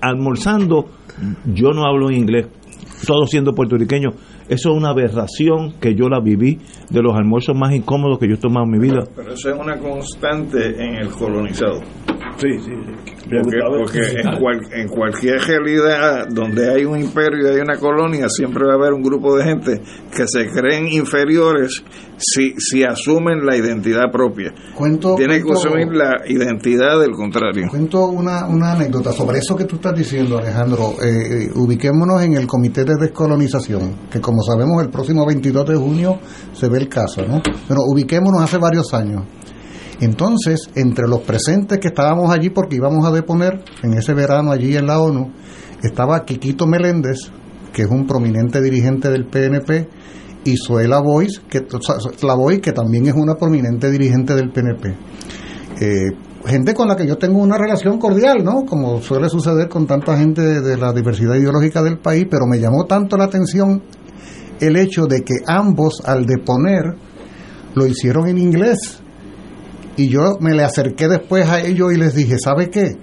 almorzando, 0.00 0.86
yo 1.46 1.70
no 1.70 1.84
hablo 1.84 2.10
inglés, 2.10 2.46
todo 3.06 3.26
siendo 3.26 3.52
puertorriqueño. 3.52 4.10
Eso 4.48 4.70
es 4.70 4.76
una 4.76 4.90
aberración 4.90 5.74
que 5.80 5.94
yo 5.94 6.08
la 6.08 6.20
viví 6.20 6.58
de 6.90 7.02
los 7.02 7.14
almuerzos 7.14 7.54
más 7.54 7.74
incómodos 7.74 8.18
que 8.18 8.28
yo 8.28 8.34
he 8.34 8.38
tomado 8.38 8.64
en 8.64 8.72
mi 8.72 8.78
vida. 8.78 9.04
Pero 9.14 9.32
eso 9.32 9.50
es 9.50 9.58
una 9.58 9.78
constante 9.78 10.82
en 10.82 10.94
el 10.96 11.10
colonizado. 11.10 11.80
Sí, 12.38 12.58
sí, 12.58 12.72
Porque, 13.28 13.98
en, 14.20 14.80
en, 14.80 14.88
cualquier 14.88 15.40
realidad 15.40 16.26
donde 16.30 16.70
hay 16.70 16.84
un 16.84 16.98
imperio 16.98 17.48
y 17.48 17.54
hay 17.54 17.60
una 17.60 17.76
colonia, 17.76 18.28
siempre 18.28 18.64
va 18.64 18.72
a 18.72 18.76
haber 18.76 18.92
un 18.92 19.02
grupo 19.02 19.36
de 19.36 19.44
gente 19.44 19.82
que 20.14 20.26
se 20.26 20.48
creen 20.48 20.88
inferiores 20.88 21.82
si, 22.16 22.54
si 22.58 22.82
asumen 22.82 23.44
la 23.44 23.56
identidad 23.56 24.10
propia. 24.10 24.52
Cuento, 24.74 25.14
Tienen 25.14 25.44
que 25.44 25.52
asumir 25.52 25.88
la 25.92 26.22
identidad 26.26 26.98
del 27.00 27.12
contrario. 27.12 27.66
Cuento 27.70 28.06
una, 28.06 28.46
una 28.46 28.72
anécdota 28.72 29.12
sobre 29.12 29.38
eso 29.38 29.56
que 29.56 29.64
tú 29.64 29.76
estás 29.76 29.94
diciendo, 29.94 30.38
Alejandro. 30.38 30.94
Eh, 31.02 31.44
eh, 31.44 31.50
ubiquémonos 31.54 32.22
en 32.22 32.34
el 32.34 32.46
Comité 32.46 32.84
de 32.84 32.94
Descolonización, 32.98 34.08
que 34.10 34.20
como 34.20 34.42
sabemos 34.42 34.82
el 34.82 34.90
próximo 34.90 35.26
22 35.26 35.66
de 35.66 35.76
junio 35.76 36.18
se 36.52 36.68
ve 36.68 36.78
el 36.78 36.88
caso, 36.88 37.22
¿no? 37.26 37.40
Pero 37.42 37.80
ubiquémonos 37.86 38.42
hace 38.42 38.58
varios 38.58 38.92
años. 38.94 39.24
Entonces, 40.00 40.70
entre 40.76 41.08
los 41.08 41.20
presentes 41.20 41.78
que 41.78 41.88
estábamos 41.88 42.30
allí, 42.30 42.50
porque 42.50 42.76
íbamos 42.76 43.04
a 43.04 43.10
deponer 43.10 43.64
en 43.82 43.94
ese 43.94 44.14
verano 44.14 44.52
allí 44.52 44.76
en 44.76 44.86
la 44.86 45.00
ONU, 45.00 45.32
estaba 45.82 46.24
Quiquito 46.24 46.66
Meléndez, 46.66 47.30
que 47.72 47.82
es 47.82 47.88
un 47.88 48.06
prominente 48.06 48.60
dirigente 48.60 49.10
del 49.10 49.26
PNP, 49.26 49.88
y 50.44 50.56
Suela 50.56 51.00
Boys, 51.00 51.42
que, 51.48 51.66
que 51.66 52.72
también 52.72 53.06
es 53.06 53.14
una 53.14 53.34
prominente 53.34 53.90
dirigente 53.90 54.34
del 54.34 54.50
PNP. 54.50 54.96
Eh, 55.80 56.10
gente 56.46 56.74
con 56.74 56.88
la 56.88 56.96
que 56.96 57.06
yo 57.06 57.16
tengo 57.16 57.40
una 57.40 57.58
relación 57.58 57.98
cordial, 57.98 58.44
¿no? 58.44 58.64
Como 58.64 59.02
suele 59.02 59.28
suceder 59.28 59.68
con 59.68 59.86
tanta 59.86 60.16
gente 60.16 60.42
de 60.42 60.76
la 60.76 60.92
diversidad 60.92 61.34
ideológica 61.34 61.82
del 61.82 61.98
país, 61.98 62.26
pero 62.30 62.46
me 62.46 62.58
llamó 62.58 62.84
tanto 62.84 63.16
la 63.16 63.24
atención 63.24 63.82
el 64.60 64.76
hecho 64.76 65.06
de 65.06 65.22
que 65.22 65.34
ambos 65.46 66.02
al 66.04 66.24
deponer 66.24 66.94
lo 67.74 67.86
hicieron 67.86 68.28
en 68.28 68.38
inglés 68.38 69.02
y 69.98 70.08
yo 70.08 70.38
me 70.40 70.54
le 70.54 70.62
acerqué 70.62 71.08
después 71.08 71.48
a 71.48 71.60
ellos 71.60 71.92
y 71.92 71.96
les 71.96 72.14
dije, 72.14 72.36
¿sabe 72.38 72.70
qué? 72.70 72.96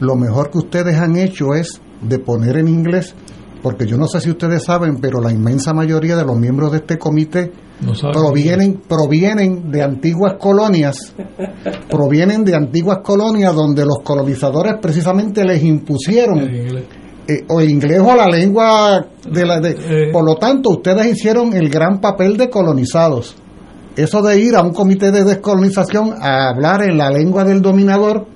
Lo 0.00 0.16
mejor 0.16 0.50
que 0.50 0.58
ustedes 0.58 0.96
han 0.96 1.16
hecho 1.16 1.54
es 1.54 1.80
de 2.02 2.18
poner 2.18 2.56
en 2.56 2.66
inglés, 2.66 3.14
porque 3.62 3.86
yo 3.86 3.96
no 3.96 4.08
sé 4.08 4.20
si 4.20 4.30
ustedes 4.30 4.64
saben, 4.64 4.96
pero 5.00 5.20
la 5.20 5.30
inmensa 5.30 5.72
mayoría 5.72 6.16
de 6.16 6.24
los 6.24 6.36
miembros 6.36 6.72
de 6.72 6.78
este 6.78 6.98
comité 6.98 7.52
provienen, 8.12 8.82
provienen 8.88 9.70
de 9.70 9.82
antiguas 9.82 10.34
colonias, 10.40 11.14
provienen 11.88 12.42
de 12.44 12.56
antiguas 12.56 12.98
colonias 13.04 13.54
donde 13.54 13.86
los 13.86 14.00
colonizadores 14.02 14.74
precisamente 14.82 15.44
les 15.44 15.62
impusieron 15.62 16.40
eh, 16.40 17.44
o 17.48 17.60
el 17.60 17.70
inglés 17.70 18.00
o 18.00 18.16
la 18.16 18.26
lengua 18.26 19.06
de 19.30 19.46
la... 19.46 19.60
De, 19.60 19.70
eh. 19.70 20.12
por 20.12 20.24
lo 20.24 20.34
tanto, 20.34 20.70
ustedes 20.70 21.06
hicieron 21.06 21.52
el 21.52 21.68
gran 21.70 22.00
papel 22.00 22.36
de 22.36 22.50
colonizados 22.50 23.36
eso 23.96 24.22
de 24.22 24.38
ir 24.40 24.56
a 24.56 24.62
un 24.62 24.72
comité 24.72 25.10
de 25.10 25.24
descolonización 25.24 26.14
a 26.20 26.50
hablar 26.50 26.82
en 26.82 26.96
la 26.96 27.10
lengua 27.10 27.44
del 27.44 27.60
dominador 27.60 28.26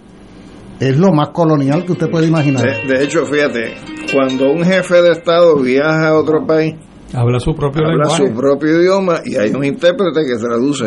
es 0.79 0.97
lo 0.97 1.13
más 1.13 1.31
colonial 1.31 1.85
que 1.85 1.93
usted 1.93 2.11
puede 2.11 2.27
imaginar. 2.27 2.63
De, 2.87 3.03
hecho, 3.03 3.25
fíjate, 3.25 3.75
cuando 4.13 4.51
un 4.51 4.65
jefe 4.65 5.01
de 5.03 5.13
Estado 5.13 5.57
viaja 5.57 6.09
a 6.09 6.19
otro 6.19 6.47
país, 6.47 6.75
Habla 7.15 7.41
su 7.41 7.55
propio 7.55 7.87
Habla 7.87 8.07
su 8.07 8.35
propio 8.35 8.81
idioma 8.81 9.21
y 9.25 9.37
hay 9.37 9.51
un 9.51 9.65
intérprete 9.65 10.27
que 10.27 10.37
traduce. 10.37 10.87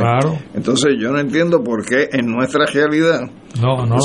Entonces 0.54 0.96
yo 1.00 1.12
no 1.12 1.20
entiendo 1.20 1.64
por 1.64 1.86
qué 1.86 2.10
en 2.12 2.28
nuestra 2.28 2.66
realidad 2.66 3.22
no, 3.62 3.86
no, 3.86 3.98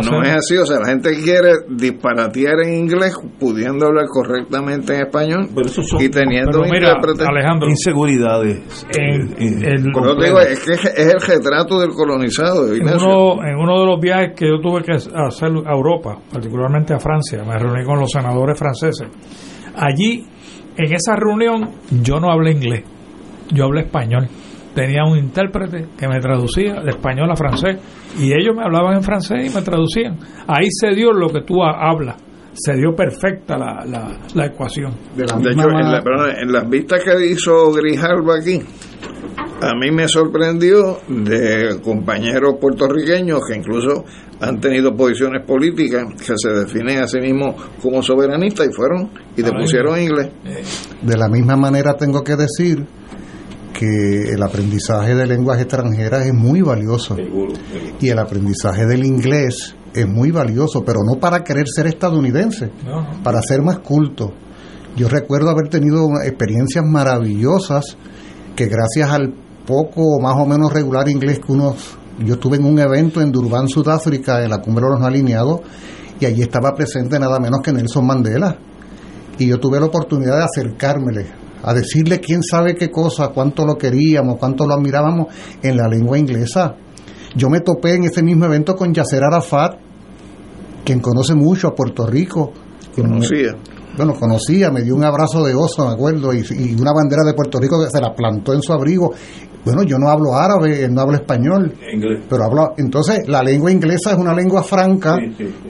no, 0.00 0.22
es 0.22 0.36
así. 0.36 0.56
O 0.56 0.64
sea, 0.64 0.78
la 0.78 0.86
gente 0.86 1.10
quiere 1.22 1.52
disparatear 1.68 2.60
en 2.64 2.74
inglés 2.74 3.14
pudiendo 3.38 3.86
hablar 3.86 4.06
correctamente 4.06 4.94
en 4.94 5.02
español 5.02 5.48
y 5.98 6.08
teniendo 6.08 6.60
un 6.60 6.66
intérprete. 6.66 7.24
Alejandro, 7.26 7.68
inseguridades. 7.68 8.86
En, 8.96 9.34
digo, 9.36 10.40
es 10.40 10.60
que 10.64 10.72
es 10.72 10.84
el 10.96 11.20
retrato 11.20 11.80
del 11.80 11.90
colonizado. 11.90 12.72
En 12.72 12.82
uno, 12.82 13.44
en 13.44 13.56
uno 13.56 13.80
de 13.80 13.86
los 13.86 14.00
viajes 14.00 14.32
que 14.36 14.46
yo 14.48 14.60
tuve 14.60 14.82
que 14.82 14.92
hacer 14.92 15.48
a 15.66 15.72
Europa, 15.72 16.18
particularmente 16.32 16.94
a 16.94 16.98
Francia, 16.98 17.42
me 17.44 17.58
reuní 17.58 17.84
con 17.84 17.98
los 17.98 18.10
senadores 18.10 18.58
franceses. 18.58 19.08
Allí 19.76 20.24
en 20.76 20.92
esa 20.92 21.16
reunión 21.16 21.70
yo 22.02 22.20
no 22.20 22.30
hablé 22.30 22.52
inglés, 22.52 22.84
yo 23.52 23.64
hablé 23.64 23.82
español. 23.82 24.28
Tenía 24.74 25.04
un 25.04 25.16
intérprete 25.16 25.86
que 25.96 26.08
me 26.08 26.18
traducía 26.18 26.80
de 26.82 26.90
español 26.90 27.30
a 27.30 27.36
francés 27.36 27.78
y 28.18 28.32
ellos 28.32 28.56
me 28.56 28.64
hablaban 28.64 28.96
en 28.96 29.02
francés 29.02 29.46
y 29.46 29.54
me 29.54 29.62
traducían. 29.62 30.18
Ahí 30.48 30.66
se 30.68 30.90
dio 30.94 31.12
lo 31.12 31.28
que 31.28 31.42
tú 31.42 31.62
hablas 31.62 32.16
se 32.54 32.74
dio 32.74 32.94
perfecta 32.94 33.58
la, 33.58 33.84
la, 34.34 34.46
ecuación. 34.46 34.94
De, 35.16 35.24
hecho, 35.24 35.38
en, 35.38 36.42
en, 36.42 36.52
las 36.52 36.70
vistas 36.70 37.02
que 37.02 37.26
hizo 37.26 37.72
Grijalva 37.72 38.36
aquí, 38.36 38.60
a 39.36 39.74
mí 39.74 39.90
me 39.90 40.08
sorprendió 40.08 40.98
de 41.08 41.80
compañeros 41.82 42.56
puertorriqueños 42.60 43.40
que 43.48 43.56
incluso 43.56 44.04
han 44.40 44.60
tenido 44.60 44.94
posiciones 44.94 45.44
políticas 45.46 46.04
que 46.18 46.34
se 46.36 46.50
definen 46.50 47.02
a 47.02 47.08
sí 47.08 47.18
mismos 47.18 47.54
como 47.80 48.02
soberanistas 48.02 48.66
y 48.68 48.72
fueron 48.72 49.10
y 49.36 49.42
te 49.42 49.50
pusieron 49.52 50.00
inglés. 50.00 50.28
De 51.02 51.16
la 51.16 51.28
misma 51.28 51.56
manera 51.56 51.96
tengo 51.96 52.22
que 52.22 52.36
decir 52.36 52.86
que 53.72 54.32
el 54.32 54.42
aprendizaje 54.42 55.14
de 55.14 55.26
lenguas 55.26 55.60
extranjeras 55.60 56.26
es 56.26 56.34
muy 56.34 56.60
valioso. 56.62 57.16
Y 58.00 58.08
el 58.08 58.18
aprendizaje 58.18 58.86
del 58.86 59.04
inglés 59.04 59.74
es 59.94 60.08
muy 60.08 60.30
valioso, 60.30 60.84
pero 60.84 61.00
no 61.04 61.18
para 61.18 61.42
querer 61.42 61.66
ser 61.68 61.86
estadounidense, 61.86 62.70
para 63.22 63.40
ser 63.42 63.62
más 63.62 63.78
culto. 63.78 64.32
Yo 64.96 65.08
recuerdo 65.08 65.50
haber 65.50 65.68
tenido 65.68 66.06
experiencias 66.24 66.84
maravillosas 66.86 67.96
que 68.54 68.66
gracias 68.66 69.10
al 69.10 69.34
poco 69.66 70.20
más 70.20 70.36
o 70.36 70.46
menos 70.46 70.72
regular 70.72 71.08
inglés 71.08 71.40
que 71.40 71.52
uno 71.52 71.74
yo 72.18 72.34
estuve 72.34 72.56
en 72.56 72.64
un 72.64 72.78
evento 72.78 73.20
en 73.20 73.32
Durban, 73.32 73.68
Sudáfrica, 73.68 74.42
en 74.42 74.50
la 74.50 74.58
Cumbre 74.58 74.84
de 74.84 74.90
los 74.92 75.00
No 75.00 75.06
Alineados, 75.06 75.60
y 76.20 76.26
allí 76.26 76.42
estaba 76.42 76.72
presente 76.72 77.18
nada 77.18 77.40
menos 77.40 77.60
que 77.60 77.72
Nelson 77.72 78.06
Mandela. 78.06 78.56
Y 79.38 79.48
yo 79.48 79.58
tuve 79.58 79.80
la 79.80 79.86
oportunidad 79.86 80.36
de 80.38 80.44
acercármele, 80.44 81.26
a 81.62 81.74
decirle 81.74 82.20
quién 82.20 82.42
sabe 82.42 82.76
qué 82.76 82.90
cosa, 82.90 83.28
cuánto 83.28 83.66
lo 83.66 83.76
queríamos, 83.76 84.36
cuánto 84.38 84.66
lo 84.66 84.74
admirábamos 84.74 85.34
en 85.60 85.76
la 85.76 85.88
lengua 85.88 86.16
inglesa. 86.16 86.76
Yo 87.34 87.50
me 87.50 87.60
topé 87.60 87.94
en 87.94 88.04
ese 88.04 88.22
mismo 88.22 88.44
evento 88.44 88.76
con 88.76 88.94
Yasser 88.94 89.24
Arafat, 89.24 89.76
quien 90.84 91.00
conoce 91.00 91.34
mucho 91.34 91.68
a 91.68 91.74
Puerto 91.74 92.06
Rico. 92.06 92.52
Conocía. 92.94 93.56
Bueno, 93.96 94.14
conocía, 94.14 94.70
me 94.70 94.82
dio 94.82 94.94
un 94.94 95.04
abrazo 95.04 95.44
de 95.44 95.54
oso, 95.54 95.86
me 95.86 95.92
acuerdo, 95.92 96.32
y, 96.32 96.38
y, 96.38 96.74
una 96.80 96.92
bandera 96.92 97.22
de 97.24 97.34
Puerto 97.34 97.58
Rico 97.58 97.82
que 97.82 97.90
se 97.90 98.00
la 98.00 98.14
plantó 98.14 98.52
en 98.52 98.62
su 98.62 98.72
abrigo. 98.72 99.12
Bueno, 99.64 99.82
yo 99.82 99.98
no 99.98 100.10
hablo 100.10 100.34
árabe, 100.34 100.86
no 100.90 101.00
hablo 101.00 101.16
español, 101.16 101.72
pero 102.28 102.44
hablo. 102.44 102.74
Entonces, 102.76 103.26
la 103.26 103.42
lengua 103.42 103.72
inglesa 103.72 104.12
es 104.12 104.18
una 104.18 104.34
lengua 104.34 104.62
franca 104.62 105.16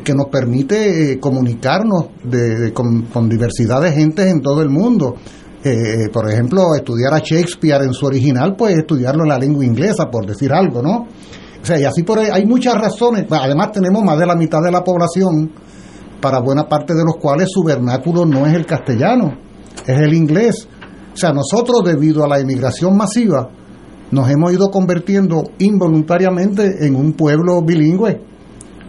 que 0.03 0.15
nos 0.15 0.27
permite 0.27 1.13
eh, 1.13 1.21
comunicarnos 1.21 2.07
de, 2.25 2.73
con, 2.73 3.29
diversidad 3.29 3.81
de 3.81 3.93
gentes 3.93 4.27
en 4.27 4.41
todo 4.41 4.63
el 4.63 4.69
mundo. 4.69 5.15
Eh, 5.63 6.09
por 6.13 6.29
ejemplo, 6.29 6.75
estudiar 6.75 7.15
a 7.15 7.21
Shakespeare 7.21 7.85
en 7.85 7.93
su 7.95 8.07
original, 8.07 8.57
pues 8.59 8.77
estudiarlo 8.77 9.23
en 9.23 9.29
la 9.29 9.39
lengua 9.39 9.65
inglesa, 9.65 10.11
por 10.11 10.27
decir 10.27 10.53
algo, 10.53 10.83
¿no? 10.83 11.07
O 11.63 11.67
sea, 11.67 11.79
y 11.79 11.85
así 11.85 12.03
por 12.03 12.19
ahí 12.19 12.29
hay 12.33 12.45
muchas 12.45 12.75
razones. 12.75 13.27
Además, 13.31 13.71
tenemos 13.73 14.03
más 14.03 14.19
de 14.19 14.27
la 14.27 14.35
mitad 14.35 14.61
de 14.61 14.73
la 14.73 14.83
población, 14.83 15.53
para 16.25 16.41
buena 16.41 16.67
parte 16.67 16.95
de 16.95 17.05
los 17.05 17.17
cuales 17.17 17.51
su 17.53 17.63
vernáculo 17.63 18.25
no 18.25 18.47
es 18.47 18.55
el 18.55 18.65
castellano, 18.65 19.37
es 19.87 20.01
el 20.01 20.15
inglés. 20.15 20.67
O 21.13 21.17
sea, 21.19 21.35
nosotros, 21.35 21.83
debido 21.85 22.25
a 22.25 22.29
la 22.29 22.41
inmigración 22.41 22.97
masiva, 22.97 23.51
nos 24.11 24.31
hemos 24.31 24.51
ido 24.55 24.71
convirtiendo 24.71 25.43
involuntariamente 25.59 26.87
en 26.87 26.97
un 26.97 27.13
pueblo 27.13 27.61
bilingüe. 27.61 28.23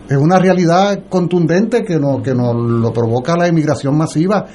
Es 0.08 0.16
una 0.16 0.40
realidad 0.40 1.10
contundente 1.10 1.84
que 1.84 2.00
nos, 2.00 2.22
que 2.22 2.34
nos 2.34 2.56
lo 2.56 2.94
provoca 2.94 3.36
la 3.36 3.50
inmigración 3.50 3.98
masiva. 3.98 4.46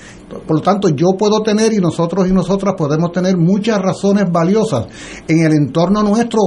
Por 0.46 0.56
lo 0.56 0.62
tanto, 0.62 0.88
yo 0.88 1.08
puedo 1.18 1.42
tener 1.42 1.74
y 1.74 1.80
nosotros 1.80 2.28
y 2.28 2.32
nosotras 2.32 2.76
podemos 2.78 3.12
tener 3.12 3.36
muchas 3.36 3.78
razones 3.78 4.24
valiosas. 4.32 4.86
En 5.28 5.44
el 5.44 5.52
entorno 5.52 6.02
nuestro 6.02 6.40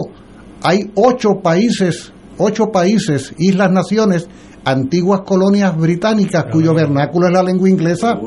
hay 0.63 0.79
ocho 0.95 1.43
países, 1.43 2.11
ocho 2.39 2.71
países, 2.71 3.35
islas, 3.37 3.71
naciones, 3.71 4.27
antiguas 4.65 5.21
colonias 5.21 5.77
británicas 5.77 6.45
cuyo 6.51 6.73
vernáculo 6.73 7.27
es 7.27 7.33
la 7.33 7.43
lengua 7.43 7.69
inglesa. 7.69 8.19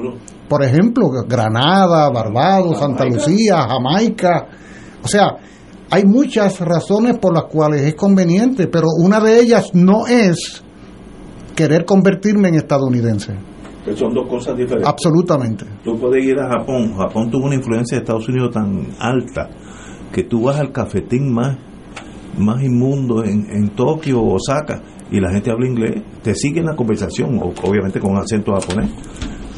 Por 0.49 0.62
ejemplo, 0.62 1.09
Granada, 1.26 2.09
Barbados, 2.11 2.78
Santa 2.78 3.05
Lucía, 3.05 3.66
Jamaica. 3.68 4.47
O 5.03 5.09
sea, 5.09 5.37
hay 5.91 6.05
muchas 6.05 6.61
razones 6.61 7.18
por 7.18 7.34
las 7.34 7.45
cuales 7.45 7.82
es 7.82 7.95
conveniente, 7.95 8.68
pero 8.68 8.87
una 8.99 9.20
de 9.20 9.41
ellas 9.41 9.70
no 9.74 10.07
es 10.07 10.62
querer 11.55 11.84
convertirme 11.84 12.49
en 12.49 12.57
estadounidense. 12.57 13.34
son 13.95 14.14
dos 14.14 14.28
cosas 14.28 14.57
diferentes. 14.57 14.89
Absolutamente. 14.89 15.64
Tú 15.82 15.99
puedes 15.99 16.24
ir 16.24 16.39
a 16.39 16.49
Japón. 16.49 16.95
Japón 16.97 17.30
tuvo 17.30 17.47
una 17.47 17.57
influencia 17.57 17.97
de 17.97 18.03
Estados 18.03 18.28
Unidos 18.28 18.53
tan 18.53 18.87
alta 19.01 19.49
que 20.12 20.22
tú 20.22 20.43
vas 20.43 20.61
al 20.61 20.70
cafetín 20.70 21.32
más, 21.32 21.57
más 22.39 22.62
inmundo 22.62 23.24
en, 23.24 23.47
en 23.51 23.70
Tokio 23.70 24.20
o 24.20 24.34
Osaka 24.34 24.80
y 25.11 25.20
la 25.20 25.30
gente 25.30 25.50
habla 25.50 25.66
inglés, 25.66 26.02
te 26.22 26.34
sigue 26.34 26.61
en 26.61 26.66
la 26.66 26.74
conversación, 26.76 27.38
obviamente 27.40 28.00
con 28.00 28.12
un 28.12 28.18
acento 28.18 28.52
japonés. 28.52 28.90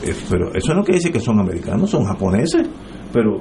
Eh, 0.05 0.14
pero 0.30 0.55
eso 0.55 0.74
no 0.74 0.82
quiere 0.82 0.99
decir 0.99 1.12
que 1.12 1.20
son 1.20 1.40
americanos, 1.40 1.90
son 1.90 2.05
japoneses. 2.05 2.68
Pero 3.12 3.40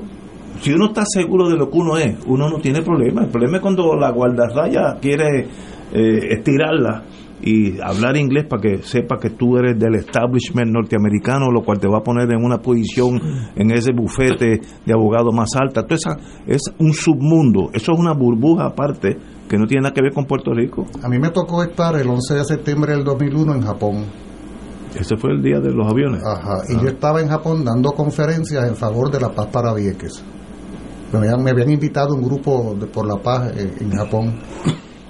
si 0.61 0.73
uno 0.73 0.87
está 0.87 1.03
seguro 1.05 1.49
de 1.49 1.57
lo 1.57 1.69
que 1.69 1.77
uno 1.77 1.97
es, 1.97 2.15
uno 2.25 2.49
no 2.49 2.59
tiene 2.59 2.81
problema. 2.81 3.23
El 3.23 3.29
problema 3.29 3.57
es 3.57 3.61
cuando 3.61 3.95
la 3.95 4.11
guardarraya 4.11 4.97
quiere 5.01 5.47
eh, 5.93 6.19
estirarla 6.31 7.03
y 7.41 7.79
hablar 7.81 8.17
inglés 8.17 8.45
para 8.49 8.61
que 8.61 8.83
sepa 8.83 9.17
que 9.17 9.29
tú 9.29 9.57
eres 9.57 9.77
del 9.77 9.95
establishment 9.95 10.71
norteamericano, 10.71 11.51
lo 11.51 11.63
cual 11.63 11.79
te 11.79 11.87
va 11.87 11.99
a 11.99 12.03
poner 12.03 12.31
en 12.31 12.43
una 12.43 12.59
posición 12.59 13.21
en 13.55 13.71
ese 13.71 13.91
bufete 13.93 14.61
de 14.85 14.93
abogado 14.93 15.31
más 15.31 15.55
alta. 15.55 15.81
Entonces, 15.81 16.15
es 16.47 16.61
un 16.79 16.93
submundo, 16.93 17.69
eso 17.73 17.93
es 17.93 17.99
una 17.99 18.13
burbuja 18.13 18.67
aparte 18.67 19.17
que 19.47 19.57
no 19.57 19.65
tiene 19.65 19.83
nada 19.83 19.93
que 19.93 20.01
ver 20.01 20.13
con 20.13 20.25
Puerto 20.25 20.51
Rico. 20.53 20.85
A 21.03 21.07
mí 21.07 21.19
me 21.19 21.29
tocó 21.29 21.63
estar 21.63 21.95
el 21.95 22.07
11 22.07 22.33
de 22.33 22.43
septiembre 22.43 22.93
del 22.93 23.03
2001 23.03 23.55
en 23.55 23.61
Japón. 23.61 24.05
Ese 24.95 25.15
fue 25.15 25.31
el 25.31 25.43
día 25.43 25.59
de 25.59 25.71
los 25.71 25.87
aviones. 25.87 26.23
Ajá, 26.25 26.63
y 26.69 26.81
yo 26.81 26.87
estaba 26.89 27.21
en 27.21 27.27
Japón 27.27 27.63
dando 27.63 27.91
conferencias 27.91 28.67
en 28.67 28.75
favor 28.75 29.11
de 29.11 29.19
la 29.19 29.29
paz 29.29 29.47
para 29.47 29.73
Vieques 29.73 30.23
me 31.13 31.51
habían, 31.51 31.69
invitado 31.69 32.13
un 32.15 32.21
grupo 32.21 32.75
de, 32.77 32.87
por 32.87 33.07
la 33.07 33.21
paz 33.21 33.51
eh, 33.55 33.73
en, 33.79 33.91
Japón. 33.91 34.39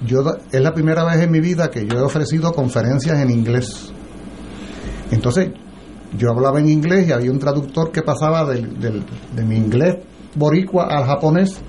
Yo, 0.06 0.22
es 0.52 0.60
la 0.60 0.72
primera 0.72 1.04
vez 1.04 1.22
en 1.22 1.30
mi 1.30 1.40
vida 1.40 1.70
que 1.70 1.86
yo 1.86 1.98
he 1.98 2.02
ofrecido 2.02 2.52
conferencias 2.52 3.18
en 3.18 3.30
inglés. 3.30 3.92
Entonces, 5.10 5.50
yo 6.16 6.30
hablaba 6.30 6.60
en 6.60 6.68
inglés 6.68 7.08
y 7.08 7.12
había 7.12 7.30
un 7.30 7.38
traductor 7.38 7.90
que 7.90 8.02
pasaba 8.02 8.44
de 8.44 9.44
mi 9.44 9.56
inglés 9.56 9.96
boricua 10.34 10.86
al 10.86 11.04
japonés 11.04 11.60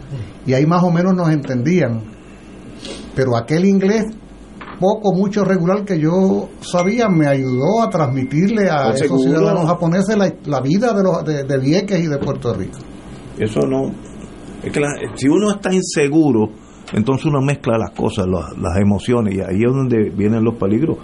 y 0.45 0.53
ahí 0.53 0.65
más 0.65 0.83
o 0.83 0.91
menos 0.91 1.13
nos 1.13 1.29
entendían. 1.29 2.03
Pero 3.15 3.35
aquel 3.35 3.65
inglés 3.65 4.05
poco, 4.79 5.13
mucho 5.13 5.43
regular 5.43 5.83
que 5.83 5.99
yo 5.99 6.49
sabía 6.61 7.09
me 7.09 7.27
ayudó 7.27 7.81
a 7.81 7.89
transmitirle 7.89 8.69
a 8.69 8.91
esos 8.91 9.21
ciudadanos 9.21 9.65
japoneses 9.65 10.15
la, 10.17 10.61
vida 10.61 10.93
de, 10.93 11.03
los, 11.03 11.25
de, 11.25 11.43
de 11.43 11.57
Vieques 11.57 11.99
y 11.99 12.07
de 12.07 12.17
Puerto 12.17 12.53
Rico. 12.53 12.77
Eso 13.37 13.61
no, 13.61 13.91
es 14.63 14.71
que 14.71 14.81
si 15.15 15.27
uno 15.27 15.51
está 15.51 15.73
inseguro, 15.73 16.49
entonces 16.93 17.25
uno 17.25 17.41
mezcla 17.41 17.77
las 17.77 17.91
cosas, 17.91 18.27
las, 18.27 18.77
emociones, 18.77 19.35
y 19.35 19.41
ahí 19.41 19.63
es 19.63 19.73
donde 19.73 20.09
vienen 20.09 20.43
los 20.43 20.55
peligros. 20.55 20.97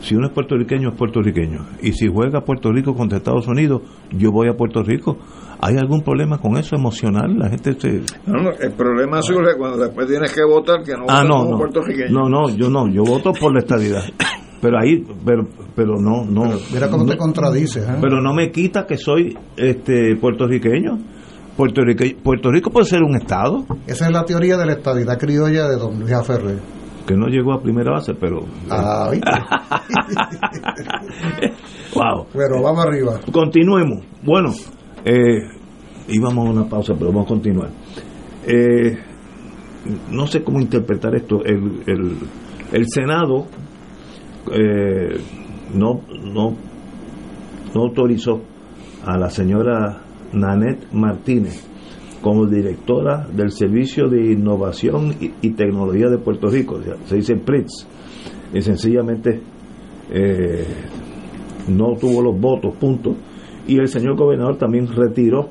Si 0.00 0.14
uno 0.14 0.26
es 0.26 0.32
puertorriqueño, 0.34 0.90
es 0.90 0.96
puertorriqueño. 0.96 1.60
Y 1.80 1.92
si 1.92 2.08
juega 2.08 2.42
Puerto 2.42 2.70
Rico 2.70 2.94
contra 2.94 3.18
Estados 3.18 3.48
Unidos, 3.48 3.82
yo 4.10 4.30
voy 4.32 4.48
a 4.48 4.52
Puerto 4.52 4.82
Rico. 4.82 5.16
¿Hay 5.62 5.76
algún 5.78 6.02
problema 6.02 6.36
con 6.36 6.58
eso 6.58 6.76
emocional? 6.76 7.38
La 7.38 7.48
gente 7.48 7.72
se... 7.80 8.02
No, 8.26 8.42
no, 8.42 8.50
el 8.50 8.72
problema 8.72 9.22
surge 9.22 9.56
cuando 9.56 9.78
después 9.78 10.06
tienes 10.06 10.30
que 10.34 10.44
votar 10.44 10.82
que 10.82 10.92
no 10.92 11.06
ah, 11.08 11.24
no, 11.24 11.48
no. 11.48 11.56
puertorriqueño. 11.56 12.10
No, 12.10 12.28
no, 12.28 12.50
yo 12.50 12.68
no, 12.68 12.86
yo 12.92 13.02
voto 13.02 13.32
por 13.32 13.54
la 13.54 13.60
estabilidad. 13.60 14.02
Pero 14.60 14.78
ahí, 14.78 15.04
pero, 15.26 15.42
pero 15.76 15.94
no, 16.00 16.24
no. 16.24 16.58
mira 16.72 16.88
cómo 16.88 17.04
te 17.04 17.18
contradices. 17.18 17.86
¿eh? 17.86 17.98
Pero 18.00 18.22
no 18.22 18.32
me 18.32 18.50
quita 18.50 18.86
que 18.86 18.96
soy 18.96 19.36
este 19.56 20.16
puertorriqueño. 20.16 21.13
Puerto 21.56 21.82
Rico, 21.82 22.04
Puerto 22.22 22.50
Rico 22.50 22.70
puede 22.70 22.86
ser 22.86 23.02
un 23.02 23.16
estado. 23.16 23.64
Esa 23.86 24.06
es 24.06 24.12
la 24.12 24.24
teoría 24.24 24.56
de 24.56 24.66
la 24.66 24.72
estabilidad 24.72 25.18
criolla 25.18 25.68
de 25.68 25.76
don 25.76 26.00
Luis 26.00 26.12
Ferrer. 26.26 26.58
Que 27.06 27.14
no 27.14 27.26
llegó 27.26 27.52
a 27.52 27.60
primera 27.62 27.92
base, 27.92 28.14
pero. 28.14 28.40
Ah, 28.70 29.10
wow. 31.94 32.26
Pero 32.32 32.62
vamos 32.62 32.84
arriba. 32.86 33.20
Continuemos. 33.30 34.04
Bueno, 34.22 34.50
eh, 35.04 35.42
íbamos 36.08 36.46
a 36.46 36.50
una 36.50 36.68
pausa, 36.68 36.94
pero 36.94 37.08
vamos 37.08 37.26
a 37.26 37.28
continuar. 37.28 37.68
Eh, 38.46 38.98
no 40.10 40.26
sé 40.26 40.42
cómo 40.42 40.60
interpretar 40.60 41.14
esto. 41.14 41.44
El, 41.44 41.82
el, 41.86 42.16
el 42.72 42.84
Senado 42.88 43.46
eh, 44.50 45.20
no, 45.74 46.00
no, 46.22 46.56
no 47.74 47.80
autorizó 47.82 48.40
a 49.04 49.18
la 49.18 49.28
señora 49.28 50.03
Nanette 50.34 50.92
Martínez 50.92 51.64
como 52.20 52.46
directora 52.46 53.26
del 53.30 53.50
Servicio 53.50 54.08
de 54.08 54.32
Innovación 54.32 55.14
y, 55.20 55.50
Tecnología 55.50 56.08
de 56.08 56.18
Puerto 56.18 56.48
Rico, 56.48 56.80
se 57.04 57.16
dice 57.16 57.36
PRITS, 57.36 57.86
y 58.54 58.62
sencillamente 58.62 59.40
eh, 60.10 60.64
no 61.68 61.96
tuvo 61.96 62.22
los 62.22 62.40
votos, 62.40 62.74
punto. 62.76 63.14
Y 63.66 63.78
el 63.78 63.88
señor 63.88 64.16
gobernador 64.16 64.56
también 64.56 64.86
retiró 64.86 65.48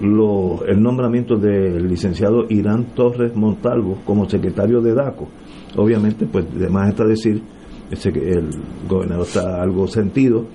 el 0.00 0.82
nombramiento 0.82 1.36
del 1.36 1.86
licenciado 1.86 2.46
Irán 2.48 2.94
Torres 2.94 3.34
Montalvo 3.36 3.98
como 4.04 4.28
secretario 4.28 4.80
de 4.80 4.94
DACO. 4.94 5.28
Obviamente, 5.76 6.26
pues, 6.26 6.46
además 6.56 6.90
está 6.90 7.04
decir, 7.04 7.42
ese, 7.90 8.08
el 8.10 8.48
gobernador 8.88 9.26
está 9.26 9.62
algo 9.62 9.86
sentido, 9.86 10.46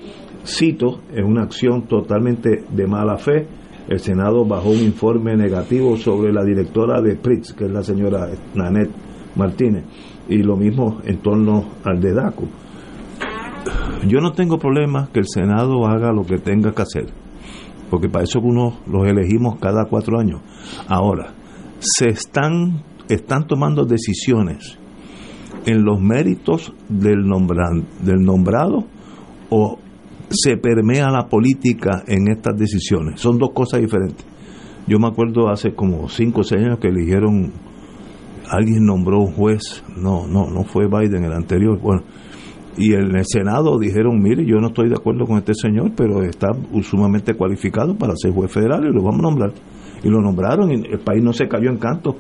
Cito, 0.46 1.02
en 1.12 1.26
una 1.26 1.43
acción 1.43 1.88
totalmente 1.88 2.64
de 2.70 2.88
mala 2.88 3.18
fe, 3.18 3.48
el 3.88 4.00
Senado 4.00 4.46
bajó 4.46 4.70
un 4.70 4.82
informe 4.82 5.36
negativo 5.36 5.98
sobre 5.98 6.32
la 6.32 6.43
directora 6.43 7.02
de 7.02 7.16
PRITS, 7.16 7.54
que 7.54 7.66
es 7.66 7.72
la 7.72 7.84
señora 7.84 8.30
Nanette 8.54 8.91
Martínez, 9.36 9.86
y 10.30 10.38
lo 10.38 10.56
mismo 10.56 11.02
en 11.04 11.18
torno 11.20 11.66
al 11.84 12.00
de 12.00 12.14
DACO. 12.14 12.48
Yo 14.08 14.20
no 14.20 14.34
tengo 14.34 14.58
problema 14.58 15.10
que 15.12 15.20
el 15.20 15.28
Senado 15.28 15.86
haga 15.88 16.12
lo 16.12 16.24
que 16.24 16.38
tenga 16.38 16.72
que 16.74 16.82
hacer, 16.82 17.06
porque 17.89 18.10
para 18.10 18.24
eso 18.24 18.39
uno 18.39 18.80
los 18.88 19.08
elegimos 19.08 19.60
cada 19.60 19.86
cuatro 19.86 20.20
años. 20.20 20.41
Ahora, 20.88 21.34
se 21.80 22.10
están, 22.10 22.84
están 23.10 23.48
tomando 23.48 23.86
decisiones 23.86 24.78
en 25.66 25.84
los 25.84 26.00
méritos 26.00 26.74
del, 26.89 27.24
del 28.04 28.24
nombrado 28.24 28.86
o 29.50 29.80
se 30.30 30.57
permea 30.57 31.09
la 31.09 31.28
política 31.28 32.03
en 32.07 32.28
estas 32.30 32.57
decisiones. 32.57 33.21
Son 33.21 33.38
dos 33.38 33.51
cosas 33.53 33.82
diferentes. 33.82 34.26
Yo 34.88 34.99
me 34.99 35.07
acuerdo 35.07 35.49
hace 35.49 35.73
como 35.73 36.09
5 36.09 36.41
o 36.41 36.43
6 36.43 36.61
años 36.63 36.80
que 36.80 36.89
eligieron, 36.89 37.51
alguien 38.49 38.86
nombró 38.86 39.19
un 39.21 39.34
juez, 39.34 39.84
no, 39.97 40.28
no, 40.28 40.49
no 40.49 40.63
fue 40.63 40.88
Biden 40.88 41.23
el 41.23 41.34
anterior, 41.34 41.80
bueno, 41.80 42.03
y 42.78 42.93
en 42.93 43.15
el 43.15 43.26
Senado 43.26 43.80
dijeron, 43.80 44.21
mire, 44.21 44.45
yo 44.45 44.57
no 44.57 44.67
estoy 44.67 44.89
de 44.89 44.95
acuerdo 44.95 45.26
con 45.26 45.38
este 45.38 45.53
señor, 45.53 45.91
pero 45.95 46.21
está 46.23 46.49
sumamente 46.84 47.34
cualificado 47.34 47.95
para 47.95 48.13
ser 48.15 48.34
juez 48.34 48.51
federal 48.51 48.86
y 48.86 48.93
lo 48.93 49.01
vamos 49.01 49.19
a 49.19 49.23
nombrar. 49.23 49.53
Y 50.03 50.09
lo 50.09 50.19
nombraron 50.21 50.71
y 50.71 50.76
el 50.91 50.99
país 50.99 51.23
no 51.23 51.32
se 51.32 51.47
cayó 51.47 51.69
en 51.69 51.78
canto. 51.78 52.17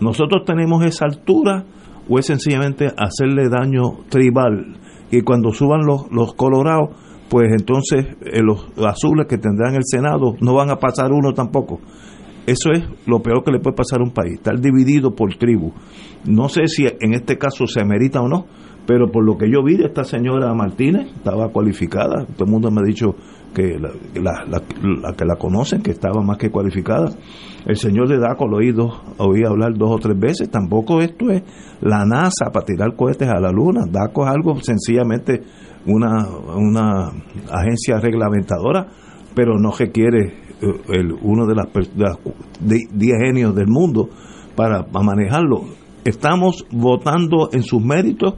Nosotros 0.00 0.44
tenemos 0.44 0.84
esa 0.84 1.06
altura 1.06 1.64
o 2.06 2.18
es 2.18 2.26
sencillamente 2.26 2.92
hacerle 2.96 3.48
daño 3.48 4.04
tribal 4.10 4.76
y 5.10 5.22
cuando 5.22 5.52
suban 5.52 5.86
los, 5.86 6.10
los 6.12 6.34
colorados, 6.34 6.90
pues 7.34 7.50
entonces 7.50 8.06
eh, 8.20 8.42
los 8.44 8.70
azules 8.86 9.26
que 9.28 9.38
tendrán 9.38 9.74
el 9.74 9.82
Senado 9.82 10.36
no 10.40 10.54
van 10.54 10.70
a 10.70 10.76
pasar 10.76 11.10
uno 11.10 11.32
tampoco. 11.32 11.80
Eso 12.46 12.70
es 12.70 12.84
lo 13.08 13.22
peor 13.22 13.42
que 13.42 13.50
le 13.50 13.58
puede 13.58 13.74
pasar 13.74 13.98
a 13.98 14.04
un 14.04 14.12
país, 14.12 14.34
estar 14.34 14.60
dividido 14.60 15.16
por 15.16 15.34
tribu. 15.34 15.72
No 16.26 16.48
sé 16.48 16.68
si 16.68 16.84
en 16.84 17.12
este 17.12 17.36
caso 17.36 17.66
se 17.66 17.80
amerita 17.80 18.20
o 18.20 18.28
no, 18.28 18.46
pero 18.86 19.10
por 19.10 19.24
lo 19.24 19.36
que 19.36 19.50
yo 19.50 19.64
vi 19.64 19.76
de 19.76 19.86
esta 19.86 20.04
señora 20.04 20.54
Martínez, 20.54 21.08
estaba 21.12 21.48
cualificada, 21.48 22.24
todo 22.24 22.44
el 22.44 22.52
mundo 22.52 22.70
me 22.70 22.82
ha 22.82 22.84
dicho 22.84 23.16
que 23.52 23.80
la, 23.80 25.14
que 25.16 25.24
la 25.24 25.34
conocen, 25.36 25.82
que 25.82 25.90
estaba 25.90 26.22
más 26.22 26.38
que 26.38 26.52
cualificada. 26.52 27.10
El 27.66 27.76
señor 27.76 28.06
de 28.06 28.20
Daco 28.20 28.46
lo 28.46 28.60
he 28.60 28.66
oído, 28.66 28.92
oí 29.18 29.42
hablar 29.44 29.74
dos 29.76 29.90
o 29.90 29.98
tres 29.98 30.16
veces, 30.16 30.50
tampoco 30.50 31.00
esto 31.00 31.30
es 31.30 31.42
la 31.80 32.04
NASA 32.04 32.52
para 32.52 32.64
tirar 32.64 32.94
cohetes 32.94 33.28
a 33.28 33.40
la 33.40 33.50
luna, 33.50 33.86
Daco 33.90 34.24
es 34.24 34.30
algo 34.30 34.54
sencillamente 34.60 35.42
una, 35.86 36.28
una 36.56 37.08
agencia 37.50 37.98
reglamentadora, 38.00 38.86
pero 39.34 39.58
no 39.58 39.72
requiere 39.72 40.44
eh, 40.60 40.80
el, 40.88 41.12
uno 41.22 41.46
de 41.46 41.54
las, 41.54 42.18
diez 42.60 43.18
genios 43.20 43.54
del 43.54 43.68
mundo 43.68 44.08
para 44.56 44.84
manejarlo. 44.92 45.62
Estamos 46.04 46.64
votando 46.70 47.48
en 47.52 47.62
sus 47.62 47.82
méritos 47.82 48.34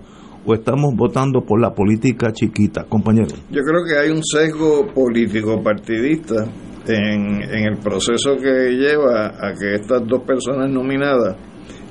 o 0.47 0.55
estamos 0.55 0.95
votando 0.95 1.43
por 1.45 1.61
la 1.61 1.75
política 1.75 2.33
chiquita, 2.33 2.85
compañero? 2.85 3.35
Yo 3.51 3.63
creo 3.63 3.85
que 3.85 3.99
hay 3.99 4.11
un 4.11 4.23
sesgo 4.23 4.87
político 4.95 5.61
partidista 5.61 6.45
en, 6.87 7.43
en 7.43 7.65
el 7.67 7.79
proceso 7.79 8.37
que 8.37 8.71
lleva 8.71 9.27
a 9.27 9.53
que 9.59 9.75
estas 9.75 10.07
dos 10.07 10.23
personas 10.23 10.71
nominadas 10.71 11.37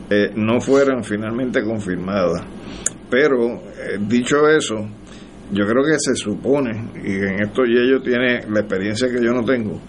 eh, 0.10 0.32
no 0.36 0.62
fueran 0.62 1.04
finalmente 1.04 1.64
confirmadas. 1.64 2.44
Pero, 3.10 3.56
eh, 3.56 4.00
dicho 4.08 4.48
eso, 4.48 4.76
yo 5.52 5.66
creo 5.66 5.84
que 5.84 6.00
se 6.00 6.16
supone, 6.16 6.92
y 7.04 7.16
en 7.16 7.44
esto 7.44 7.64
ellos 7.64 8.04
tiene 8.04 8.42
la 8.50 8.62
experiencia 8.62 9.08
que 9.08 9.24
yo 9.24 9.32
no 9.32 9.44
tengo, 9.44 9.80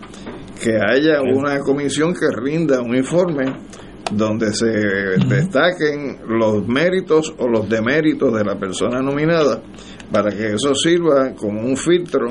que 0.62 0.76
haya 0.76 1.20
una 1.22 1.58
comisión 1.60 2.12
que 2.14 2.26
rinda 2.34 2.80
un 2.80 2.96
informe 2.96 3.44
donde 4.12 4.52
se 4.52 4.66
destaquen 5.28 6.18
los 6.28 6.66
méritos 6.66 7.34
o 7.38 7.48
los 7.48 7.68
deméritos 7.68 8.32
de 8.32 8.44
la 8.44 8.56
persona 8.56 9.00
nominada 9.00 9.60
para 10.12 10.30
que 10.30 10.54
eso 10.54 10.74
sirva 10.74 11.34
como 11.34 11.62
un 11.62 11.76
filtro 11.76 12.28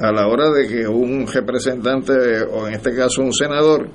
a 0.00 0.10
la 0.10 0.26
hora 0.26 0.50
de 0.50 0.66
que 0.66 0.88
un 0.88 1.26
representante 1.26 2.12
o 2.50 2.66
en 2.66 2.74
este 2.74 2.94
caso 2.94 3.22
un 3.22 3.32
senador 3.32 3.88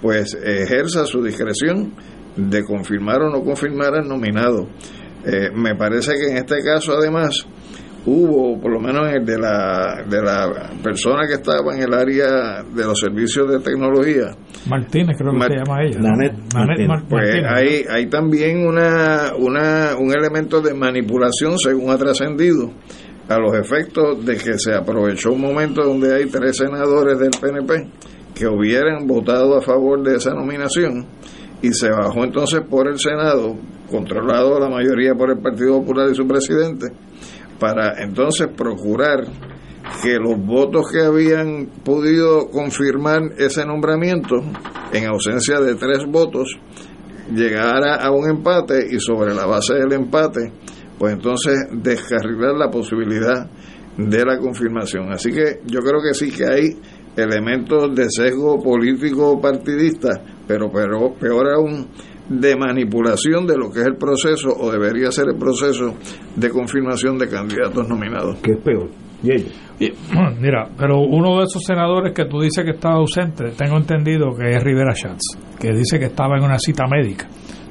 pues 0.00 0.34
ejerza 0.34 1.04
su 1.04 1.22
discreción 1.22 1.92
de 2.36 2.64
confirmar 2.64 3.22
o 3.22 3.30
no 3.30 3.44
confirmar 3.44 3.94
al 3.94 4.08
nominado. 4.08 4.66
Eh, 5.24 5.50
me 5.54 5.76
parece 5.76 6.14
que 6.14 6.30
en 6.30 6.38
este 6.38 6.60
caso 6.62 6.94
además 6.94 7.46
hubo, 8.06 8.60
por 8.60 8.72
lo 8.72 8.80
menos 8.80 9.12
el 9.12 9.24
de 9.24 9.38
la, 9.38 10.04
de 10.08 10.22
la 10.22 10.70
persona 10.82 11.26
que 11.26 11.34
estaba 11.34 11.74
en 11.74 11.82
el 11.82 11.94
área 11.94 12.62
de 12.62 12.84
los 12.84 12.98
servicios 12.98 13.48
de 13.48 13.60
tecnología. 13.60 14.34
Martínez, 14.68 15.16
creo 15.16 15.32
que 15.32 15.46
se 15.46 15.56
llama 15.56 15.82
ella. 15.82 17.04
pues 17.08 17.44
hay, 17.48 17.84
hay 17.88 18.06
también 18.06 18.66
una, 18.66 19.32
una, 19.38 19.96
un 19.98 20.10
elemento 20.10 20.60
de 20.60 20.74
manipulación, 20.74 21.58
según 21.58 21.90
ha 21.90 21.96
trascendido, 21.96 22.72
a 23.28 23.38
los 23.38 23.54
efectos 23.54 24.24
de 24.24 24.36
que 24.36 24.58
se 24.58 24.74
aprovechó 24.74 25.32
un 25.32 25.40
momento 25.40 25.82
donde 25.82 26.14
hay 26.14 26.26
tres 26.26 26.56
senadores 26.56 27.18
del 27.18 27.30
PNP 27.30 27.88
que 28.34 28.46
hubieran 28.46 29.06
votado 29.06 29.56
a 29.56 29.62
favor 29.62 30.02
de 30.02 30.16
esa 30.16 30.34
nominación 30.34 31.06
y 31.62 31.72
se 31.72 31.88
bajó 31.90 32.24
entonces 32.24 32.60
por 32.68 32.88
el 32.88 32.98
Senado, 32.98 33.56
controlado 33.88 34.58
la 34.58 34.68
mayoría 34.68 35.14
por 35.14 35.30
el 35.30 35.38
Partido 35.38 35.78
Popular 35.78 36.08
y 36.10 36.14
su 36.14 36.26
presidente, 36.26 36.88
para 37.62 38.02
entonces 38.02 38.48
procurar 38.48 39.24
que 40.02 40.14
los 40.14 40.36
votos 40.36 40.90
que 40.90 41.00
habían 41.00 41.66
podido 41.84 42.50
confirmar 42.50 43.20
ese 43.38 43.64
nombramiento, 43.64 44.42
en 44.92 45.06
ausencia 45.06 45.60
de 45.60 45.76
tres 45.76 46.04
votos, 46.04 46.58
llegara 47.32 47.94
a 47.94 48.10
un 48.10 48.28
empate 48.28 48.88
y 48.90 48.98
sobre 48.98 49.32
la 49.32 49.46
base 49.46 49.74
del 49.74 49.92
empate, 49.92 50.52
pues 50.98 51.12
entonces 51.12 51.54
descarrilar 51.70 52.56
la 52.56 52.68
posibilidad 52.68 53.48
de 53.96 54.24
la 54.24 54.38
confirmación. 54.38 55.12
Así 55.12 55.30
que 55.30 55.60
yo 55.64 55.78
creo 55.82 56.02
que 56.02 56.14
sí 56.14 56.32
que 56.32 56.44
hay 56.44 56.76
elementos 57.16 57.94
de 57.94 58.10
sesgo 58.10 58.60
político 58.60 59.40
partidista, 59.40 60.20
pero, 60.48 60.68
pero 60.72 61.14
peor 61.14 61.46
aún 61.54 61.86
de 62.28 62.56
manipulación 62.56 63.46
de 63.46 63.56
lo 63.56 63.70
que 63.70 63.80
es 63.80 63.86
el 63.86 63.96
proceso 63.96 64.50
o 64.56 64.70
debería 64.70 65.10
ser 65.10 65.26
el 65.28 65.38
proceso 65.38 65.94
de 66.36 66.50
confirmación 66.50 67.18
de 67.18 67.28
candidatos 67.28 67.88
nominados. 67.88 68.38
¿Qué 68.42 68.52
es 68.52 68.60
peor? 68.60 68.88
mira, 70.40 70.68
pero 70.76 71.00
uno 71.00 71.38
de 71.38 71.44
esos 71.44 71.62
senadores 71.64 72.12
que 72.12 72.24
tú 72.26 72.40
dices 72.40 72.64
que 72.64 72.72
estaba 72.72 72.96
ausente, 72.96 73.50
tengo 73.56 73.76
entendido 73.76 74.34
que 74.34 74.50
es 74.50 74.62
Rivera 74.62 74.94
Schatz, 74.94 75.38
que 75.58 75.72
dice 75.72 75.98
que 75.98 76.06
estaba 76.06 76.36
en 76.36 76.44
una 76.44 76.58
cita 76.58 76.84
médica. 76.86 77.26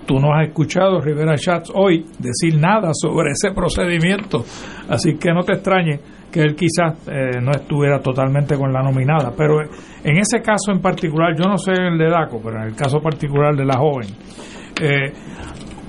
Tú 0.06 0.20
no 0.20 0.34
has 0.34 0.48
escuchado 0.48 0.98
a 0.98 1.02
Rivera 1.02 1.38
Schatz 1.38 1.72
hoy 1.74 2.06
decir 2.20 2.60
nada 2.60 2.92
sobre 2.94 3.32
ese 3.32 3.52
procedimiento, 3.52 4.44
así 4.90 5.16
que 5.16 5.32
no 5.32 5.44
te 5.44 5.54
extrañe 5.54 6.00
que 6.32 6.42
él 6.42 6.56
quizás 6.56 7.08
eh, 7.08 7.40
no 7.42 7.52
estuviera 7.52 8.00
totalmente 8.00 8.56
con 8.56 8.72
la 8.72 8.82
nominada. 8.82 9.34
Pero 9.38 9.60
en 10.04 10.18
ese 10.18 10.42
caso 10.42 10.72
en 10.72 10.82
particular, 10.82 11.36
yo 11.38 11.48
no 11.50 11.58
sé 11.58 11.74
el 11.74 11.98
de 11.98 12.10
Daco, 12.10 12.42
pero 12.44 12.58
en 12.58 12.70
el 12.70 12.76
caso 12.76 13.00
particular 13.00 13.56
de 13.56 13.66
la 13.66 13.78
joven, 13.78 14.08
eh, 14.82 15.14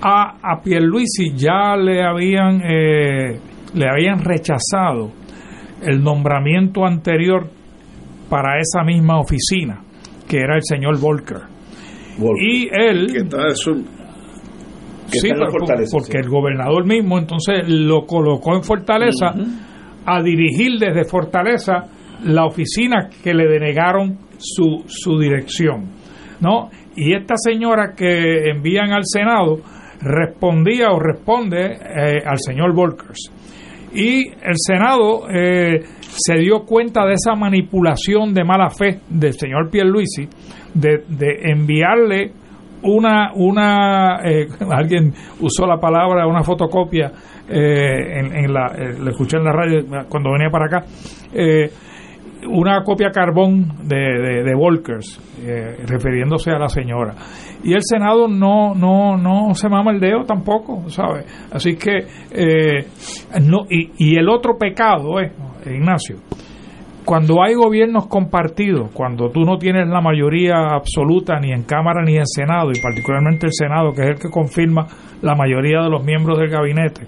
a, 0.03 0.39
a 0.43 0.61
Pierluisi 0.63 1.33
ya 1.35 1.77
le 1.77 2.03
habían, 2.03 2.61
eh, 2.63 3.41
le 3.75 3.89
habían 3.89 4.21
rechazado 4.21 5.11
el 5.83 6.03
nombramiento 6.03 6.85
anterior 6.85 7.49
para 8.29 8.59
esa 8.59 8.83
misma 8.85 9.19
oficina, 9.19 9.81
que 10.29 10.39
era 10.39 10.57
el 10.57 10.63
señor 10.63 10.99
Volker. 11.01 11.39
Y 12.41 12.69
él... 12.73 13.07
Que 13.13 13.19
está 13.19 13.39
sí, 15.09 15.31
porque 15.91 16.19
el 16.19 16.29
gobernador 16.29 16.87
mismo 16.87 17.19
entonces 17.19 17.69
lo 17.69 18.07
colocó 18.07 18.55
en 18.55 18.63
Fortaleza 18.63 19.35
a 20.07 20.23
dirigir 20.23 20.79
desde 20.79 21.05
Fortaleza 21.05 21.87
la 22.25 22.47
oficina 22.47 23.09
que 23.23 23.35
le 23.35 23.47
denegaron 23.47 24.18
su, 24.39 24.85
su 24.87 25.18
dirección. 25.18 25.91
¿no? 26.41 26.70
Y 26.97 27.14
esta 27.14 27.35
señora 27.37 27.95
que 27.97 28.51
envían 28.51 28.93
al 28.93 29.03
Senado 29.05 29.61
respondía 30.01 30.91
o 30.91 30.99
responde 30.99 31.64
eh, 31.64 32.23
al 32.25 32.39
señor 32.39 32.75
Volkers. 32.75 33.31
Y 33.95 34.29
el 34.29 34.57
Senado 34.57 35.29
eh, 35.31 35.81
se 36.01 36.35
dio 36.39 36.61
cuenta 36.61 37.07
de 37.07 37.14
esa 37.14 37.35
manipulación 37.35 38.35
de 38.35 38.45
mala 38.45 38.70
fe 38.70 39.01
del 39.09 39.35
señor 39.35 39.70
Pierluisi 39.70 40.29
de, 40.75 41.05
de 41.09 41.51
enviarle 41.51 42.33
una, 42.83 43.33
una 43.35 44.20
eh, 44.25 44.49
alguien 44.70 45.12
usó 45.41 45.66
la 45.66 45.79
palabra, 45.79 46.27
una 46.27 46.43
fotocopia 46.43 47.12
eh, 47.49 48.18
en, 48.18 48.53
la, 48.53 48.73
eh, 48.77 48.99
lo 48.99 49.11
escuché 49.11 49.37
en 49.37 49.45
la 49.45 49.53
radio 49.53 49.85
cuando 50.09 50.33
venía 50.33 50.49
para 50.51 50.66
acá, 50.66 50.87
eh, 51.35 51.70
una 52.49 52.82
copia 52.82 53.11
carbón 53.11 53.86
de, 53.88 54.43
de, 54.43 54.55
Volkers, 54.55 55.20
refiriéndose 55.86 56.51
a 56.51 56.59
la 56.59 56.68
señora. 56.68 57.14
Y 57.62 57.74
el 57.74 57.82
Senado 57.82 58.28
no, 58.28 58.74
no, 58.74 59.16
no 59.16 59.55
se 59.55 59.68
mama 59.68 59.93
el 59.93 60.01
dedo 60.01 60.24
tampoco, 60.24 60.88
¿sabe? 60.88 61.24
Así 61.53 61.76
que, 61.76 62.07
no, 63.43 63.66
y, 63.70 63.90
y 63.99 64.16
el 64.16 64.28
otro 64.28 64.57
pecado 64.59 65.20
es, 65.20 65.32
Ignacio, 65.66 66.16
cuando 67.05 67.43
hay 67.43 67.55
gobiernos 67.55 68.07
compartidos, 68.07 68.90
cuando 68.93 69.30
tú 69.30 69.40
no 69.40 69.59
tienes 69.59 69.88
la 69.88 70.01
mayoría 70.01 70.55
absoluta 70.72 71.38
ni 71.40 71.53
en 71.53 71.64
Cámara 71.64 72.03
ni 72.05 72.16
en 72.16 72.26
Senado, 72.26 72.70
y 72.72 72.80
particularmente 72.80 73.47
el 73.47 73.53
Senado, 73.53 73.93
que 73.93 74.03
es 74.03 74.09
el 74.11 74.18
que 74.18 74.30
confirma 74.30 74.86
la 75.20 75.34
mayoría 75.34 75.82
de 75.82 75.90
los 75.90 76.05
miembros 76.05 76.38
del 76.38 76.51
gabinete, 76.51 77.07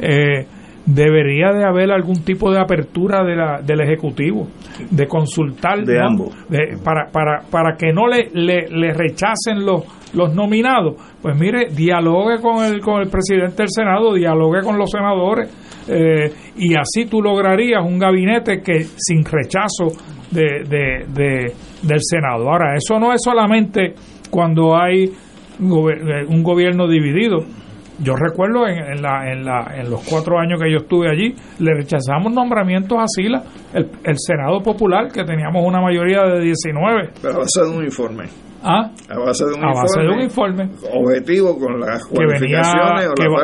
eh, 0.00 0.46
debería 0.86 1.52
de 1.52 1.64
haber 1.64 1.90
algún 1.90 2.24
tipo 2.24 2.50
de 2.50 2.60
apertura 2.60 3.22
de 3.24 3.36
la, 3.36 3.60
del 3.62 3.80
Ejecutivo, 3.80 4.48
de 4.90 5.06
consultar 5.06 5.84
de 5.84 6.00
ambos. 6.00 6.34
para, 6.82 7.10
para, 7.10 7.42
para 7.50 7.76
que 7.76 7.92
no 7.92 8.06
le, 8.06 8.30
le, 8.32 8.92
rechacen 8.92 9.64
los, 9.64 9.84
los 10.14 10.34
nominados. 10.34 10.96
Pues 11.20 11.38
mire, 11.38 11.68
dialogue 11.70 12.40
con 12.40 12.64
el, 12.64 12.80
con 12.80 13.00
el 13.00 13.08
presidente 13.08 13.62
del 13.62 13.70
Senado, 13.70 14.14
dialogue 14.14 14.62
con 14.62 14.78
los 14.78 14.90
senadores, 14.90 15.48
eh, 15.88 16.32
y 16.56 16.74
así 16.74 17.06
tú 17.08 17.20
lograrías 17.22 17.84
un 17.84 17.98
gabinete 17.98 18.60
que 18.60 18.84
sin 18.96 19.24
rechazo 19.24 19.88
de, 20.30 20.64
de, 20.68 21.52
del 21.82 22.00
Senado. 22.00 22.50
Ahora, 22.50 22.76
eso 22.76 22.98
no 22.98 23.12
es 23.12 23.20
solamente 23.22 23.94
cuando 24.30 24.76
hay 24.76 25.04
eh, 25.04 26.24
un 26.28 26.42
gobierno 26.42 26.88
dividido. 26.88 27.44
Yo 28.02 28.14
recuerdo 28.16 28.66
en, 28.66 29.02
la, 29.02 29.30
en, 29.30 29.44
la, 29.44 29.74
en 29.76 29.90
los 29.90 30.02
cuatro 30.08 30.38
años 30.38 30.58
que 30.60 30.70
yo 30.70 30.78
estuve 30.78 31.10
allí, 31.10 31.34
le 31.58 31.74
rechazamos 31.74 32.32
nombramientos 32.32 32.98
a 32.98 33.04
SILA, 33.06 33.42
el, 33.74 33.90
el 34.04 34.16
Senado 34.18 34.62
Popular, 34.62 35.08
que 35.12 35.24
teníamos 35.24 35.64
una 35.64 35.80
mayoría 35.80 36.22
de 36.22 36.40
19. 36.40 37.10
Pero 37.20 37.38
basado 37.38 37.72
en 37.72 37.78
un 37.78 37.84
informe. 37.84 38.24
¿Ah? 38.62 38.90
A 39.08 39.18
base 39.18 39.44
de 39.46 40.08
un, 40.08 40.20
informe, 40.20 40.68
Objetivo 40.92 41.58
con 41.58 41.80
las 41.80 42.06
que, 42.06 42.26
venía, 42.26 42.60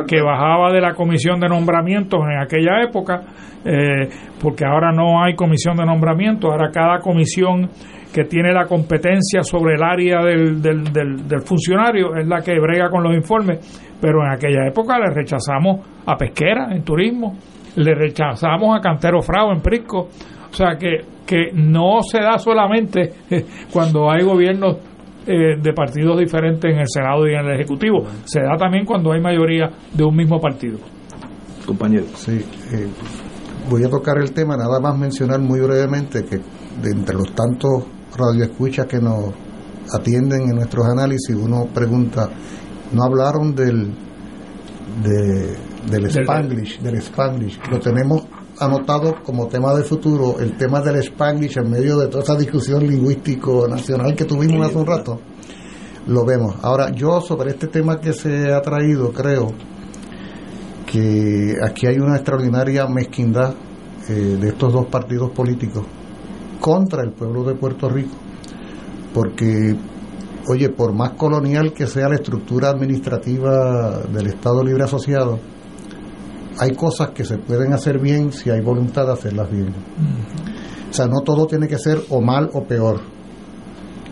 que, 0.06 0.20
bajaba 0.20 0.70
de 0.72 0.80
la 0.82 0.92
comisión 0.92 1.40
de 1.40 1.48
nombramientos 1.48 2.20
en 2.20 2.38
aquella 2.38 2.82
época, 2.82 3.22
eh, 3.64 4.08
porque 4.42 4.66
ahora 4.66 4.92
no 4.92 5.22
hay 5.22 5.34
comisión 5.34 5.76
de 5.76 5.86
nombramientos, 5.86 6.50
ahora 6.50 6.70
cada 6.70 6.98
comisión 6.98 7.70
que 8.16 8.24
tiene 8.24 8.50
la 8.50 8.64
competencia 8.64 9.42
sobre 9.42 9.74
el 9.74 9.82
área 9.82 10.24
del, 10.24 10.62
del, 10.62 11.28
del, 11.28 11.42
funcionario 11.42 12.16
es 12.16 12.26
la 12.26 12.40
que 12.40 12.58
brega 12.58 12.88
con 12.88 13.02
los 13.02 13.14
informes, 13.14 13.58
pero 14.00 14.24
en 14.24 14.32
aquella 14.32 14.66
época 14.66 14.98
le 14.98 15.12
rechazamos 15.12 15.86
a 16.06 16.16
Pesquera 16.16 16.74
en 16.74 16.82
turismo, 16.82 17.36
le 17.76 17.94
rechazamos 17.94 18.74
a 18.74 18.80
Cantero 18.80 19.20
Frao 19.20 19.52
en 19.52 19.60
Prisco, 19.60 20.08
o 20.50 20.54
sea 20.54 20.78
que, 20.78 21.04
que 21.26 21.50
no 21.52 22.00
se 22.00 22.22
da 22.22 22.38
solamente 22.38 23.12
cuando 23.70 24.10
hay 24.10 24.24
gobiernos 24.24 24.78
eh, 25.26 25.60
de 25.60 25.72
partidos 25.74 26.18
diferentes 26.18 26.72
en 26.72 26.78
el 26.78 26.88
Senado 26.88 27.28
y 27.28 27.34
en 27.34 27.44
el 27.44 27.52
Ejecutivo. 27.52 28.02
Se 28.24 28.40
da 28.40 28.56
también 28.56 28.86
cuando 28.86 29.12
hay 29.12 29.20
mayoría 29.20 29.68
de 29.92 30.04
un 30.04 30.16
mismo 30.16 30.40
partido. 30.40 30.78
Compañero. 31.66 32.06
Sí, 32.14 32.42
eh, 32.72 32.88
voy 33.68 33.84
a 33.84 33.90
tocar 33.90 34.16
el 34.16 34.32
tema, 34.32 34.56
nada 34.56 34.80
más 34.80 34.98
mencionar 34.98 35.38
muy 35.38 35.60
brevemente 35.60 36.24
que 36.24 36.36
de 36.36 36.90
entre 36.94 37.14
los 37.14 37.34
tantos 37.34 37.95
radioescuchas 38.16 38.86
que 38.86 39.00
nos 39.00 39.34
atienden 39.92 40.42
en 40.50 40.56
nuestros 40.56 40.86
análisis, 40.86 41.34
uno 41.34 41.66
pregunta, 41.72 42.28
¿no 42.92 43.04
hablaron 43.04 43.54
del, 43.54 43.94
del 45.90 46.06
Spanglish? 46.06 46.80
Del 46.80 46.96
Spanglish. 46.96 47.58
Lo 47.70 47.78
tenemos 47.78 48.24
anotado 48.58 49.22
como 49.22 49.46
tema 49.48 49.74
de 49.74 49.84
futuro 49.84 50.40
el 50.40 50.56
tema 50.56 50.80
del 50.80 50.96
Spanglish 50.96 51.58
en 51.58 51.70
medio 51.70 51.98
de 51.98 52.08
toda 52.08 52.24
esa 52.24 52.36
discusión 52.36 52.86
lingüístico 52.86 53.68
nacional 53.68 54.14
que 54.14 54.24
tuvimos 54.24 54.66
hace 54.66 54.78
un 54.78 54.86
rato. 54.86 55.20
Lo 56.06 56.24
vemos. 56.24 56.54
Ahora, 56.62 56.90
yo 56.90 57.20
sobre 57.20 57.50
este 57.50 57.66
tema 57.66 58.00
que 58.00 58.12
se 58.12 58.52
ha 58.52 58.62
traído, 58.62 59.12
creo 59.12 59.48
que 60.86 61.56
aquí 61.62 61.86
hay 61.86 61.98
una 61.98 62.16
extraordinaria 62.16 62.86
mezquindad 62.86 63.54
eh, 64.08 64.38
de 64.40 64.48
estos 64.48 64.72
dos 64.72 64.86
partidos 64.86 65.32
políticos 65.32 65.84
contra 66.66 67.04
el 67.04 67.12
pueblo 67.12 67.44
de 67.44 67.54
Puerto 67.54 67.88
Rico. 67.88 68.16
Porque, 69.14 69.76
oye, 70.48 70.68
por 70.70 70.92
más 70.92 71.12
colonial 71.12 71.72
que 71.72 71.86
sea 71.86 72.08
la 72.08 72.16
estructura 72.16 72.70
administrativa 72.70 74.00
del 74.12 74.26
Estado 74.26 74.64
Libre 74.64 74.82
Asociado, 74.82 75.38
hay 76.58 76.74
cosas 76.74 77.10
que 77.10 77.24
se 77.24 77.38
pueden 77.38 77.72
hacer 77.72 78.00
bien 78.00 78.32
si 78.32 78.50
hay 78.50 78.60
voluntad 78.62 79.06
de 79.06 79.12
hacerlas 79.12 79.48
bien. 79.48 79.68
O 80.90 80.92
sea, 80.92 81.06
no 81.06 81.20
todo 81.20 81.46
tiene 81.46 81.68
que 81.68 81.78
ser 81.78 82.02
o 82.08 82.20
mal 82.20 82.50
o 82.52 82.64
peor. 82.64 83.00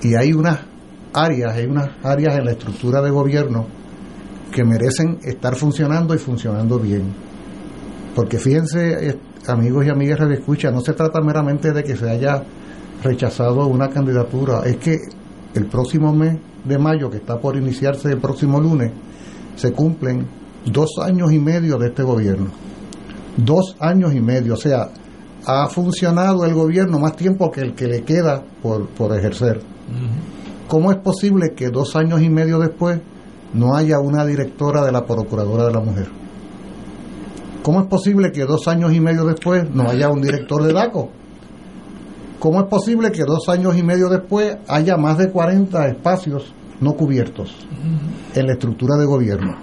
Y 0.01 0.15
hay 0.15 0.33
unas 0.33 0.61
áreas, 1.13 1.57
hay 1.57 1.67
unas 1.67 1.91
áreas 2.05 2.39
en 2.39 2.45
la 2.45 2.53
estructura 2.53 3.03
de 3.03 3.11
gobierno 3.11 3.67
que 4.53 4.63
merecen 4.63 5.19
estar 5.25 5.57
funcionando 5.57 6.15
y 6.15 6.19
funcionando 6.19 6.79
bien. 6.79 7.13
Porque 8.15 8.39
fíjense, 8.39 9.19
amigos 9.47 9.87
y 9.87 9.91
amigas 9.91 10.29
de 10.29 10.35
escucha, 10.35 10.71
no 10.71 10.81
se 10.81 10.93
trata 10.93 11.21
meramente 11.21 11.73
de 11.73 11.83
que 11.83 11.97
se 11.97 12.09
haya 12.09 12.43
rechazado 13.03 13.67
una 13.67 13.89
candidatura, 13.89 14.63
es 14.65 14.77
que 14.77 14.99
el 15.55 15.67
próximo 15.67 16.13
mes 16.13 16.39
de 16.65 16.79
mayo, 16.79 17.11
que 17.11 17.19
está 17.19 17.39
por 17.39 17.57
iniciarse 17.57 18.11
el 18.11 18.19
próximo 18.19 18.61
lunes, 18.61 18.93
se 19.57 19.73
cumplen 19.73 20.27
dos 20.65 20.99
años 21.03 21.33
y 21.33 21.39
medio 21.39 21.79
de 21.79 21.89
este 21.89 22.03
gobierno. 22.03 22.51
Dos 23.37 23.77
años 23.81 24.15
y 24.15 24.21
medio, 24.21 24.55
o 24.55 24.57
sea, 24.57 24.89
ha 25.47 25.69
funcionado 25.69 26.45
el 26.45 26.55
gobierno 26.55 26.99
más 26.99 27.17
tiempo 27.17 27.51
que 27.51 27.61
el 27.61 27.75
que 27.75 27.87
le 27.87 28.03
queda 28.03 28.43
por, 28.63 28.89
por 28.89 29.17
ejercer. 29.17 29.61
¿Cómo 30.69 30.91
es 30.91 30.99
posible 30.99 31.53
que 31.55 31.69
dos 31.69 31.95
años 31.97 32.23
y 32.23 32.31
medio 32.31 32.59
después 32.59 33.01
no 33.53 33.77
haya 33.77 34.01
una 34.01 34.25
directora 34.25 34.85
de 34.85 34.93
la 34.93 35.05
Procuradora 35.05 35.67
de 35.67 35.73
la 35.73 35.81
Mujer? 35.81 36.09
¿Cómo 37.65 37.81
es 37.81 37.87
posible 37.87 38.31
que 38.31 38.45
dos 38.45 38.69
años 38.69 38.93
y 38.93 39.01
medio 39.01 39.25
después 39.25 39.71
no 39.71 39.89
haya 39.89 40.11
un 40.11 40.21
director 40.21 40.63
de 40.63 40.75
DACO? 40.75 41.09
¿Cómo 42.39 42.61
es 42.61 42.67
posible 42.67 43.11
que 43.11 43.23
dos 43.25 43.49
años 43.49 43.75
y 43.79 43.83
medio 43.83 44.11
después 44.11 44.59
haya 44.69 44.99
más 44.99 45.17
de 45.17 45.31
40 45.31 45.89
espacios 45.89 46.53
no 46.83 46.93
cubiertos 46.93 47.57
en 48.35 48.47
la 48.47 48.53
estructura 48.53 48.97
de 48.97 49.07
gobierno? 49.07 49.57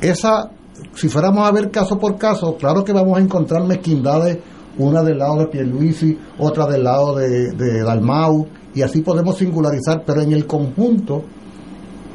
esa, 0.00 0.50
si 0.94 1.10
fuéramos 1.10 1.46
a 1.46 1.52
ver 1.52 1.70
caso 1.70 1.98
por 1.98 2.16
caso, 2.16 2.56
claro 2.56 2.82
que 2.82 2.94
vamos 2.94 3.18
a 3.18 3.20
encontrar 3.20 3.66
mezquindades, 3.66 4.38
una 4.78 5.02
del 5.02 5.18
lado 5.18 5.40
de 5.40 5.46
Pierluisi, 5.48 6.18
otra 6.38 6.64
del 6.68 6.84
lado 6.84 7.16
de, 7.16 7.52
de 7.52 7.82
Dalmau, 7.82 8.46
y 8.74 8.80
así 8.80 9.02
podemos 9.02 9.36
singularizar, 9.36 10.04
pero 10.06 10.22
en 10.22 10.32
el 10.32 10.46
conjunto 10.46 11.24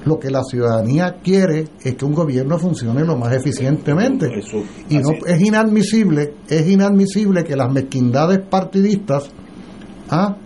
lo 0.06 0.20
que 0.20 0.30
la 0.30 0.44
ciudadanía 0.44 1.18
quiere 1.24 1.68
es 1.84 1.96
que 1.96 2.06
un 2.06 2.14
gobierno 2.14 2.58
funcione 2.60 3.04
lo 3.04 3.18
más 3.18 3.34
eficientemente. 3.34 4.30
y 4.90 4.98
no 5.00 5.10
es 5.26 5.42
inadmisible, 5.42 6.36
es 6.48 6.68
inadmisible 6.70 7.44
que 7.44 7.56
las 7.56 7.72
mezquindades 7.72 8.40
partidistas 8.48 9.30
ah, 10.10 10.38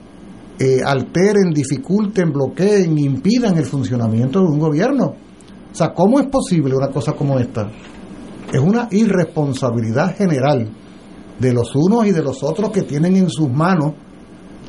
eh, 0.57 0.80
alteren, 0.84 1.51
dificulten, 1.53 2.32
bloqueen, 2.32 2.97
impidan 2.97 3.57
el 3.57 3.66
funcionamiento 3.66 4.39
de 4.39 4.45
un 4.45 4.60
gobierno. 4.60 5.16
O 5.72 5.76
sea, 5.76 5.93
¿cómo 5.93 6.20
es 6.20 6.28
posible 6.28 6.76
una 6.76 6.88
cosa 6.88 7.14
como 7.14 7.38
esta? 7.38 7.70
Es 8.51 8.60
una 8.60 8.88
irresponsabilidad 8.91 10.16
general 10.16 10.70
de 11.38 11.53
los 11.53 11.76
unos 11.76 12.07
y 12.07 12.12
de 12.12 12.24
los 12.24 12.43
otros 12.43 12.72
que 12.72 12.82
tienen 12.84 13.16
en 13.16 13.30
sus 13.30 13.49
manos 13.49 13.93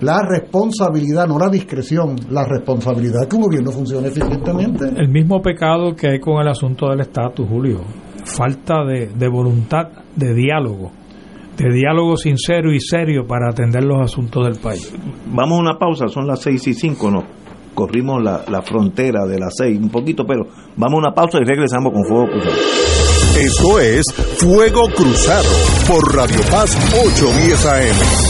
la 0.00 0.20
responsabilidad, 0.26 1.26
no 1.26 1.38
la 1.38 1.48
discreción, 1.48 2.16
la 2.30 2.44
responsabilidad 2.44 3.22
de 3.22 3.28
que 3.28 3.36
un 3.36 3.42
gobierno 3.42 3.70
funcione 3.70 4.08
eficientemente. 4.08 4.86
El 4.96 5.08
mismo 5.08 5.40
pecado 5.40 5.94
que 5.94 6.08
hay 6.08 6.20
con 6.20 6.40
el 6.40 6.48
asunto 6.48 6.88
del 6.88 7.00
estatus, 7.00 7.46
Julio, 7.48 7.80
falta 8.24 8.84
de, 8.84 9.08
de 9.08 9.28
voluntad 9.28 9.88
de 10.16 10.34
diálogo, 10.34 10.90
de 11.56 11.72
diálogo 11.72 12.16
sincero 12.16 12.72
y 12.72 12.80
serio 12.80 13.26
para 13.26 13.50
atender 13.50 13.84
los 13.84 14.00
asuntos 14.00 14.44
del 14.46 14.58
país. 14.60 14.92
Vamos 15.26 15.58
a 15.58 15.62
una 15.62 15.78
pausa, 15.78 16.08
son 16.08 16.26
las 16.26 16.40
seis 16.40 16.66
y 16.66 16.74
cinco, 16.74 17.10
¿no? 17.10 17.40
corrimos 17.74 18.22
la, 18.22 18.44
la 18.48 18.62
frontera 18.62 19.24
de 19.26 19.38
las 19.38 19.54
seis 19.56 19.78
un 19.80 19.88
poquito, 19.88 20.24
pero 20.26 20.44
vamos 20.76 20.96
a 20.96 21.08
una 21.08 21.14
pausa 21.14 21.38
y 21.38 21.44
regresamos 21.44 21.92
con 21.92 22.04
Fuego 22.04 22.26
Cruzado. 22.30 22.56
Esto 23.38 23.80
es 23.80 24.04
Fuego 24.38 24.82
Cruzado 24.94 25.48
por 25.88 26.14
Radio 26.14 26.40
Paz 26.50 26.76
810 26.92 27.66
AM. 27.66 28.29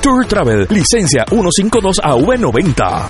Tour 0.00 0.26
Travel, 0.26 0.66
licencia 0.70 1.24
152AV90. 1.26 3.08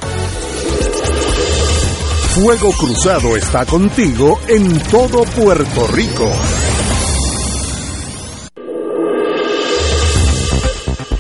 Fuego 2.34 2.70
Cruzado 2.72 3.37
está 3.37 3.64
contigo 3.64 4.41
en 4.49 4.78
todo 4.91 5.24
Puerto 5.24 5.87
Rico. 5.89 6.30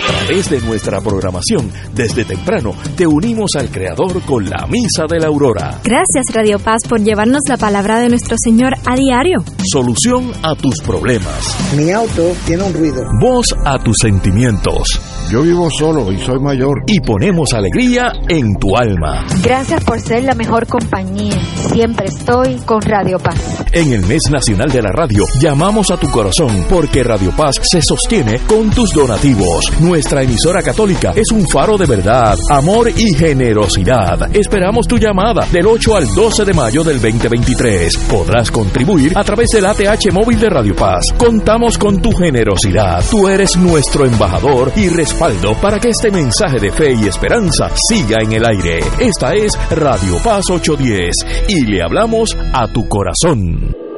A 0.00 0.24
través 0.26 0.50
de 0.50 0.60
nuestra 0.60 1.00
programación, 1.00 1.70
desde 1.94 2.24
temprano, 2.24 2.72
te 2.96 3.06
unimos 3.06 3.50
al 3.56 3.68
Creador 3.70 4.22
con 4.22 4.48
la 4.48 4.66
Misa 4.66 5.04
de 5.08 5.18
la 5.20 5.26
Aurora. 5.26 5.80
Gracias 5.84 6.24
Radio 6.32 6.58
Paz 6.58 6.82
por 6.88 7.02
llevarnos 7.02 7.42
la 7.48 7.56
palabra 7.56 8.00
de 8.00 8.08
nuestro 8.08 8.36
Señor 8.42 8.74
a 8.86 8.96
diario. 8.96 9.38
Solución 9.70 10.32
a 10.42 10.54
tus 10.54 10.76
problemas. 10.80 11.56
Mi 11.76 11.90
auto 11.90 12.32
tiene 12.46 12.62
un 12.62 12.72
ruido. 12.72 13.02
Voz 13.20 13.54
a 13.64 13.78
tus 13.78 13.96
sentimientos. 14.00 15.00
Yo 15.30 15.42
vivo 15.42 15.68
solo 15.70 16.10
y 16.10 16.18
soy 16.18 16.40
mayor. 16.40 16.82
Y 16.86 17.00
ponemos 17.00 17.52
alegría 17.52 18.12
en 18.28 18.56
tu 18.58 18.76
alma. 18.76 19.24
Gracias 19.42 19.84
por 19.84 20.00
ser 20.00 20.24
la 20.24 20.34
mejor 20.34 20.66
compañía. 20.66 21.38
Siempre 21.72 22.06
estoy 22.06 22.56
con 22.66 22.80
Radio 22.82 23.18
Paz. 23.18 23.64
En 23.72 23.92
el 23.92 24.04
mes 24.06 24.22
nacional 24.30 24.70
de 24.72 24.82
la 24.82 24.90
radio, 24.90 25.24
llamamos 25.40 25.90
a 25.90 25.96
tu 25.96 26.10
corazón 26.10 26.66
porque 26.68 27.04
Radio 27.04 27.30
Paz 27.36 27.54
se 27.62 27.80
sostiene 27.80 28.40
con 28.48 28.70
tus 28.70 28.92
donativos. 28.92 29.70
Nuestra 29.90 30.22
emisora 30.22 30.62
católica 30.62 31.12
es 31.16 31.32
un 31.32 31.44
faro 31.48 31.76
de 31.76 31.84
verdad, 31.84 32.38
amor 32.48 32.92
y 32.96 33.12
generosidad. 33.12 34.32
Esperamos 34.32 34.86
tu 34.86 34.98
llamada 34.98 35.44
del 35.50 35.66
8 35.66 35.96
al 35.96 36.06
12 36.06 36.44
de 36.44 36.54
mayo 36.54 36.84
del 36.84 37.00
2023. 37.00 37.96
Podrás 38.08 38.52
contribuir 38.52 39.18
a 39.18 39.24
través 39.24 39.48
del 39.48 39.66
ATH 39.66 40.12
móvil 40.12 40.38
de 40.38 40.48
Radio 40.48 40.76
Paz. 40.76 41.06
Contamos 41.18 41.76
con 41.76 42.00
tu 42.00 42.12
generosidad. 42.12 43.04
Tú 43.10 43.26
eres 43.26 43.56
nuestro 43.56 44.06
embajador 44.06 44.70
y 44.76 44.88
respaldo 44.90 45.60
para 45.60 45.80
que 45.80 45.88
este 45.88 46.12
mensaje 46.12 46.60
de 46.60 46.70
fe 46.70 46.92
y 46.92 47.08
esperanza 47.08 47.68
siga 47.88 48.18
en 48.22 48.34
el 48.34 48.46
aire. 48.46 48.78
Esta 49.00 49.34
es 49.34 49.50
Radio 49.72 50.18
Paz 50.22 50.44
810 50.48 51.48
y 51.48 51.66
le 51.66 51.82
hablamos 51.82 52.38
a 52.52 52.72
tu 52.72 52.88
corazón. 52.88 53.89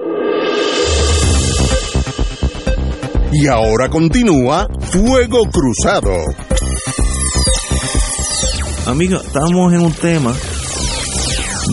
Y 3.35 3.47
ahora 3.47 3.89
continúa 3.89 4.69
Fuego 4.79 5.39
Cruzado. 5.51 6.13
Amigos, 8.87 9.25
estamos 9.25 9.73
en 9.73 9.81
un 9.81 9.93
tema 9.93 10.35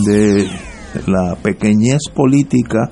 de 0.06 0.48
la 1.06 1.36
pequeñez 1.36 2.08
política 2.14 2.90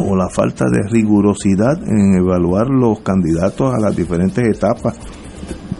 o, 0.00 0.14
la 0.14 0.28
falta 0.28 0.66
de 0.66 0.88
rigurosidad 0.88 1.82
en 1.82 2.14
evaluar 2.14 2.68
los 2.68 3.00
candidatos 3.00 3.74
a 3.74 3.80
las 3.80 3.96
diferentes 3.96 4.44
etapas 4.46 4.96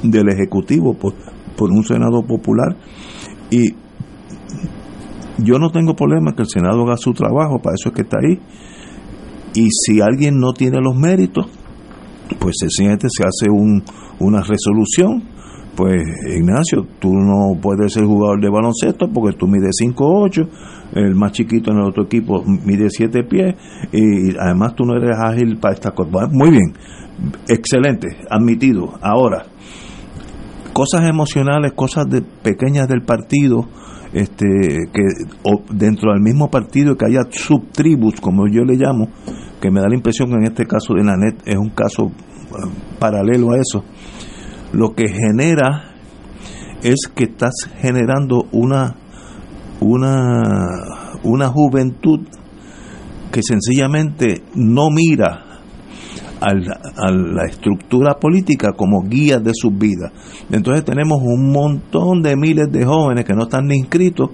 del 0.03 0.29
Ejecutivo 0.31 0.95
por, 0.95 1.15
un 1.71 1.85
Senado 1.85 2.23
popular. 2.27 2.77
Y 3.51 3.75
yo 5.39 5.61
no 5.61 5.71
tengo 5.71 5.95
problema 5.95 6.35
que 6.35 6.43
el 6.43 6.49
Senado 6.49 6.83
haga 6.83 6.97
su 6.97 7.13
trabajo, 7.13 7.61
para 7.63 7.75
eso 7.75 7.91
es 7.91 7.95
que 7.95 8.03
está 8.03 8.19
ahí 8.19 8.41
y 9.55 9.69
si 9.71 10.01
alguien 10.01 10.39
no 10.39 10.53
tiene 10.53 10.81
los 10.81 10.97
méritos, 10.97 11.47
pues 12.39 12.57
sencillamente 12.59 13.09
se 13.11 13.25
hace 13.25 13.51
un, 13.51 13.83
una 14.19 14.43
resolución. 14.43 15.23
Pues 15.77 16.05
Ignacio, 16.37 16.87
tú 17.01 17.13
no 17.13 17.61
puedes 17.61 17.93
ser 17.93 18.05
jugador 18.05 18.41
de 18.41 18.49
baloncesto 18.49 19.09
porque 19.13 19.37
tú 19.37 19.49
mides 19.49 19.77
5'8, 19.83 20.49
el 20.95 21.17
más 21.17 21.33
chiquito 21.33 21.73
en 21.73 21.79
el 21.79 21.85
otro 21.89 22.05
equipo 22.05 22.45
mide 22.47 22.89
7 22.89 23.25
pies 23.25 23.57
y 23.93 24.37
además 24.39 24.77
tú 24.77 24.85
no 24.85 24.97
eres 24.97 25.17
ágil 25.19 25.59
para 25.59 25.75
esta 25.75 25.91
cosa. 25.91 26.29
Muy 26.31 26.51
bien, 26.51 26.75
excelente, 27.49 28.07
admitido. 28.31 28.93
Ahora, 29.03 29.47
cosas 30.73 31.03
emocionales, 31.09 31.73
cosas 31.73 32.07
de, 32.09 32.23
pequeñas 32.23 32.87
del 32.87 33.03
partido, 33.03 33.67
este, 34.13 34.47
que 34.93 35.03
dentro 35.71 36.13
del 36.13 36.21
mismo 36.21 36.51
partido 36.51 36.97
que 36.97 37.07
haya 37.07 37.23
subtribus, 37.31 38.21
como 38.21 38.47
yo 38.47 38.65
le 38.65 38.77
llamo, 38.77 39.09
que 39.65 39.71
me 39.71 39.81
da 39.81 39.89
la 39.89 39.95
impresión 39.95 40.29
que 40.29 40.35
en 40.35 40.45
este 40.45 40.67
caso 40.67 40.93
de 40.93 41.03
la 41.03 41.17
net 41.17 41.41
es 41.47 41.57
un 41.57 41.71
caso 41.71 42.13
paralelo 42.99 43.53
a 43.53 43.57
eso, 43.57 43.83
lo 44.75 44.95
que 44.95 45.09
genera 45.09 45.95
es 46.83 47.09
que 47.15 47.25
estás 47.25 47.55
generando 47.79 48.47
una 48.53 48.95
una 49.81 50.43
una 51.23 51.49
juventud 51.49 52.21
que 53.33 53.41
sencillamente 53.43 54.43
no 54.55 54.91
mira 54.91 55.63
a 56.43 57.11
la 57.11 57.47
estructura 57.47 58.19
política 58.21 58.73
como 58.77 59.09
guía 59.09 59.39
de 59.39 59.53
sus 59.55 59.73
vidas. 59.79 60.13
Entonces 60.53 60.85
tenemos 60.85 61.23
un 61.23 61.51
montón 61.51 62.21
de 62.21 62.37
miles 62.37 62.71
de 62.71 62.85
jóvenes 62.85 63.25
que 63.25 63.33
no 63.33 63.45
están 63.45 63.65
ni 63.69 63.77
inscritos 63.77 64.29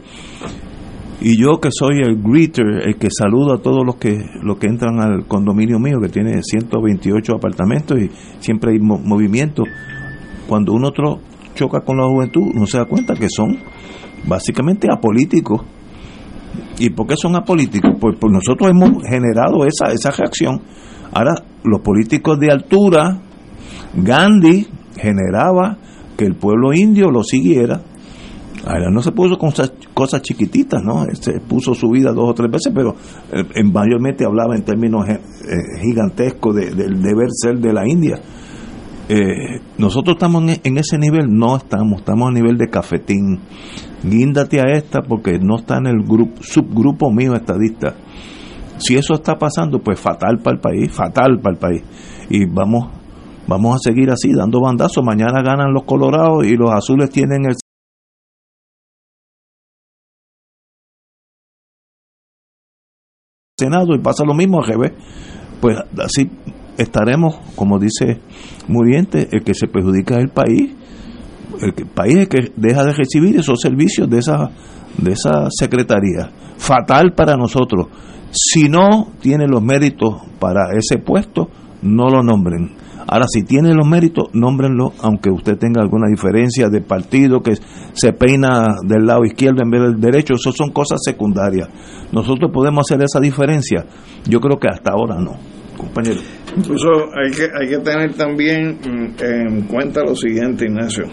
y 1.22 1.38
yo 1.38 1.60
que 1.60 1.68
soy 1.70 1.98
el 1.98 2.22
greeter, 2.22 2.88
el 2.88 2.96
que 2.96 3.08
saludo 3.10 3.54
a 3.54 3.60
todos 3.60 3.84
los 3.84 3.96
que, 3.96 4.24
los 4.42 4.58
que 4.58 4.68
entran 4.68 5.00
al 5.00 5.26
condominio 5.26 5.78
mío, 5.78 5.98
que 6.00 6.08
tiene 6.08 6.42
128 6.42 7.34
apartamentos 7.34 7.98
y 7.98 8.10
siempre 8.38 8.72
hay 8.72 8.78
movimiento, 8.80 9.64
cuando 10.48 10.72
uno 10.72 10.88
otro 10.88 11.20
choca 11.54 11.80
con 11.80 11.98
la 11.98 12.06
juventud, 12.06 12.42
uno 12.54 12.66
se 12.66 12.78
da 12.78 12.86
cuenta 12.86 13.14
que 13.14 13.28
son 13.28 13.58
básicamente 14.26 14.88
apolíticos. 14.90 15.62
¿Y 16.78 16.90
por 16.90 17.07
qué 17.07 17.16
son 17.16 17.36
apolíticos? 17.36 17.92
Pues, 18.00 18.16
pues 18.18 18.32
nosotros 18.32 18.70
hemos 18.70 19.04
generado 19.07 19.66
esa, 19.66 19.92
esa 19.92 20.11
reacción. 20.11 20.62
Ahora, 21.12 21.34
los 21.64 21.80
políticos 21.82 22.40
de 22.40 22.50
altura, 22.50 23.20
Gandhi 23.95 24.66
generaba 24.96 25.76
que 26.16 26.24
el 26.24 26.34
pueblo 26.34 26.72
indio 26.72 27.11
lo 27.11 27.22
siguiera 27.22 27.82
Ahora 28.66 28.91
no 28.91 29.00
se 29.00 29.12
puso 29.12 29.38
con 29.38 29.53
cosas, 29.95 30.22
chiquititas, 30.22 30.82
¿no? 30.82 31.04
Se 31.14 31.41
puso 31.41 31.74
su 31.74 31.88
vida 31.88 32.12
dos 32.12 32.30
o 32.30 32.34
tres 32.34 32.50
veces, 32.50 32.72
pero 32.74 32.95
eh, 33.32 33.45
en 33.54 33.72
mayormente 33.72 34.24
hablaba 34.24 34.54
en 34.54 34.64
términos 34.64 35.08
eh, 35.08 35.12
eh, 35.14 35.80
gigantescos 35.80 36.57
del 36.57 37.00
deber 37.00 37.28
ser 37.30 37.58
de 37.58 37.72
la 37.72 37.88
India. 37.88 38.20
nosotros 39.78 40.16
estamos 40.16 40.42
en, 40.62 40.78
ese 40.78 40.99
nivel, 40.99 41.26
no 41.30 41.57
estamos, 41.57 42.00
estamos 42.00 42.28
a 42.28 42.32
nivel 42.32 42.58
de 42.58 42.68
cafetín. 42.68 43.41
Guíndate 44.03 44.61
a 44.61 44.72
esta 44.72 45.00
porque 45.03 45.38
no 45.38 45.57
está 45.57 45.78
en 45.78 45.87
el 45.87 46.03
grupo, 46.03 46.42
subgrupo 46.42 47.11
mío 47.11 47.34
estadista. 47.34 47.95
Si 48.76 48.96
eso 48.96 49.14
está 49.14 49.37
pasando, 49.38 49.78
pues 49.78 49.99
fatal 49.99 50.38
para 50.42 50.57
el 50.57 50.61
país, 50.61 50.92
fatal 50.92 51.38
para 51.42 51.54
el 51.54 51.58
país. 51.58 51.82
Y 52.28 52.46
vamos, 52.46 52.88
vamos 53.46 53.76
a 53.76 53.78
seguir 53.78 54.11
así, 54.11 54.32
dando 54.32 54.61
bandazos. 54.61 55.04
Mañana 55.04 55.42
ganan 55.42 55.72
los 55.72 55.84
colorados 55.84 56.46
y 56.46 56.57
los 56.57 56.70
azules 56.70 57.11
tienen 57.11 57.46
el 57.46 57.57
Senado 63.61 63.95
y 63.95 63.99
pasa 63.99 64.24
lo 64.24 64.34
mismo 64.34 64.58
al 64.58 64.66
revés, 64.66 64.92
pues 65.61 65.76
así 66.03 66.30
estaremos, 66.78 67.37
como 67.54 67.78
dice 67.78 68.20
Muriente, 68.68 69.28
el 69.32 69.42
que 69.42 69.54
se 69.54 69.68
perjudica 69.68 70.16
es 70.16 70.22
el 70.22 70.30
país. 70.30 70.74
el 71.61 71.87
país 71.87 72.16
es 72.16 72.28
que 72.28 72.53
deja 72.57 72.84
de 72.84 72.92
recibir 72.92 73.37
esos 73.38 73.61
servicios 73.61 74.08
de 74.08 74.18
esa, 74.18 74.50
de 74.96 75.12
esa 75.12 75.49
secretaría. 75.50 76.30
Fatal 76.57 77.12
para 77.14 77.37
nosotros. 77.37 77.88
Si 78.30 78.68
no 78.68 79.12
tiene 79.20 79.46
los 79.46 79.62
méritos 79.62 80.22
para 80.38 80.68
ese 80.76 80.99
puesto, 80.99 81.49
no 81.82 82.08
lo 82.08 82.22
nombren. 82.22 82.70
Ahora, 83.06 83.26
si 83.28 83.42
tiene 83.42 83.74
los 83.74 83.86
méritos, 83.86 84.28
nómbrenlo, 84.32 84.92
aunque 85.02 85.30
usted 85.30 85.56
tenga 85.56 85.82
alguna 85.82 86.08
diferencia 86.08 86.68
de 86.68 86.80
partido, 86.80 87.40
que 87.40 87.54
se 87.92 88.12
peina 88.12 88.76
del 88.86 89.06
lado 89.06 89.24
izquierdo 89.24 89.62
en 89.62 89.70
vez 89.70 89.82
del 89.82 90.00
derecho, 90.00 90.34
eso 90.34 90.52
son 90.52 90.70
cosas 90.70 91.00
secundarias. 91.04 91.68
Nosotros 92.12 92.50
podemos 92.52 92.86
hacer 92.86 93.02
esa 93.04 93.20
diferencia. 93.20 93.84
Yo 94.28 94.40
creo 94.40 94.58
que 94.58 94.68
hasta 94.68 94.92
ahora 94.92 95.16
no, 95.20 95.32
compañero. 95.76 96.20
Incluso 96.56 96.88
hay 97.14 97.30
que, 97.30 97.44
hay 97.44 97.68
que 97.68 97.78
tener 97.78 98.14
también 98.14 98.78
mm, 98.78 99.22
en 99.22 99.62
cuenta 99.62 100.02
lo 100.02 100.14
siguiente, 100.14 100.66
Ignacio. 100.66 101.04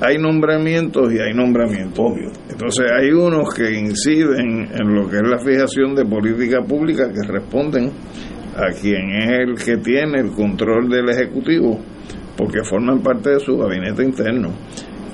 Hay 0.00 0.18
nombramientos 0.18 1.12
y 1.12 1.18
hay 1.18 1.32
nombramientos. 1.32 1.98
Obvio. 1.98 2.30
Entonces 2.50 2.86
hay 2.90 3.10
unos 3.10 3.54
que 3.54 3.78
inciden 3.78 4.68
en 4.72 4.94
lo 4.94 5.08
que 5.08 5.16
es 5.16 5.22
la 5.22 5.38
fijación 5.38 5.94
de 5.94 6.04
política 6.04 6.62
pública 6.62 7.10
que 7.12 7.26
responden 7.26 7.92
a 8.56 8.72
quien 8.72 9.10
es 9.10 9.30
el 9.40 9.54
que 9.54 9.76
tiene 9.78 10.20
el 10.20 10.30
control 10.30 10.88
del 10.88 11.08
Ejecutivo, 11.08 11.80
porque 12.36 12.64
forman 12.68 13.02
parte 13.02 13.30
de 13.30 13.40
su 13.40 13.56
gabinete 13.56 14.02
interno. 14.04 14.50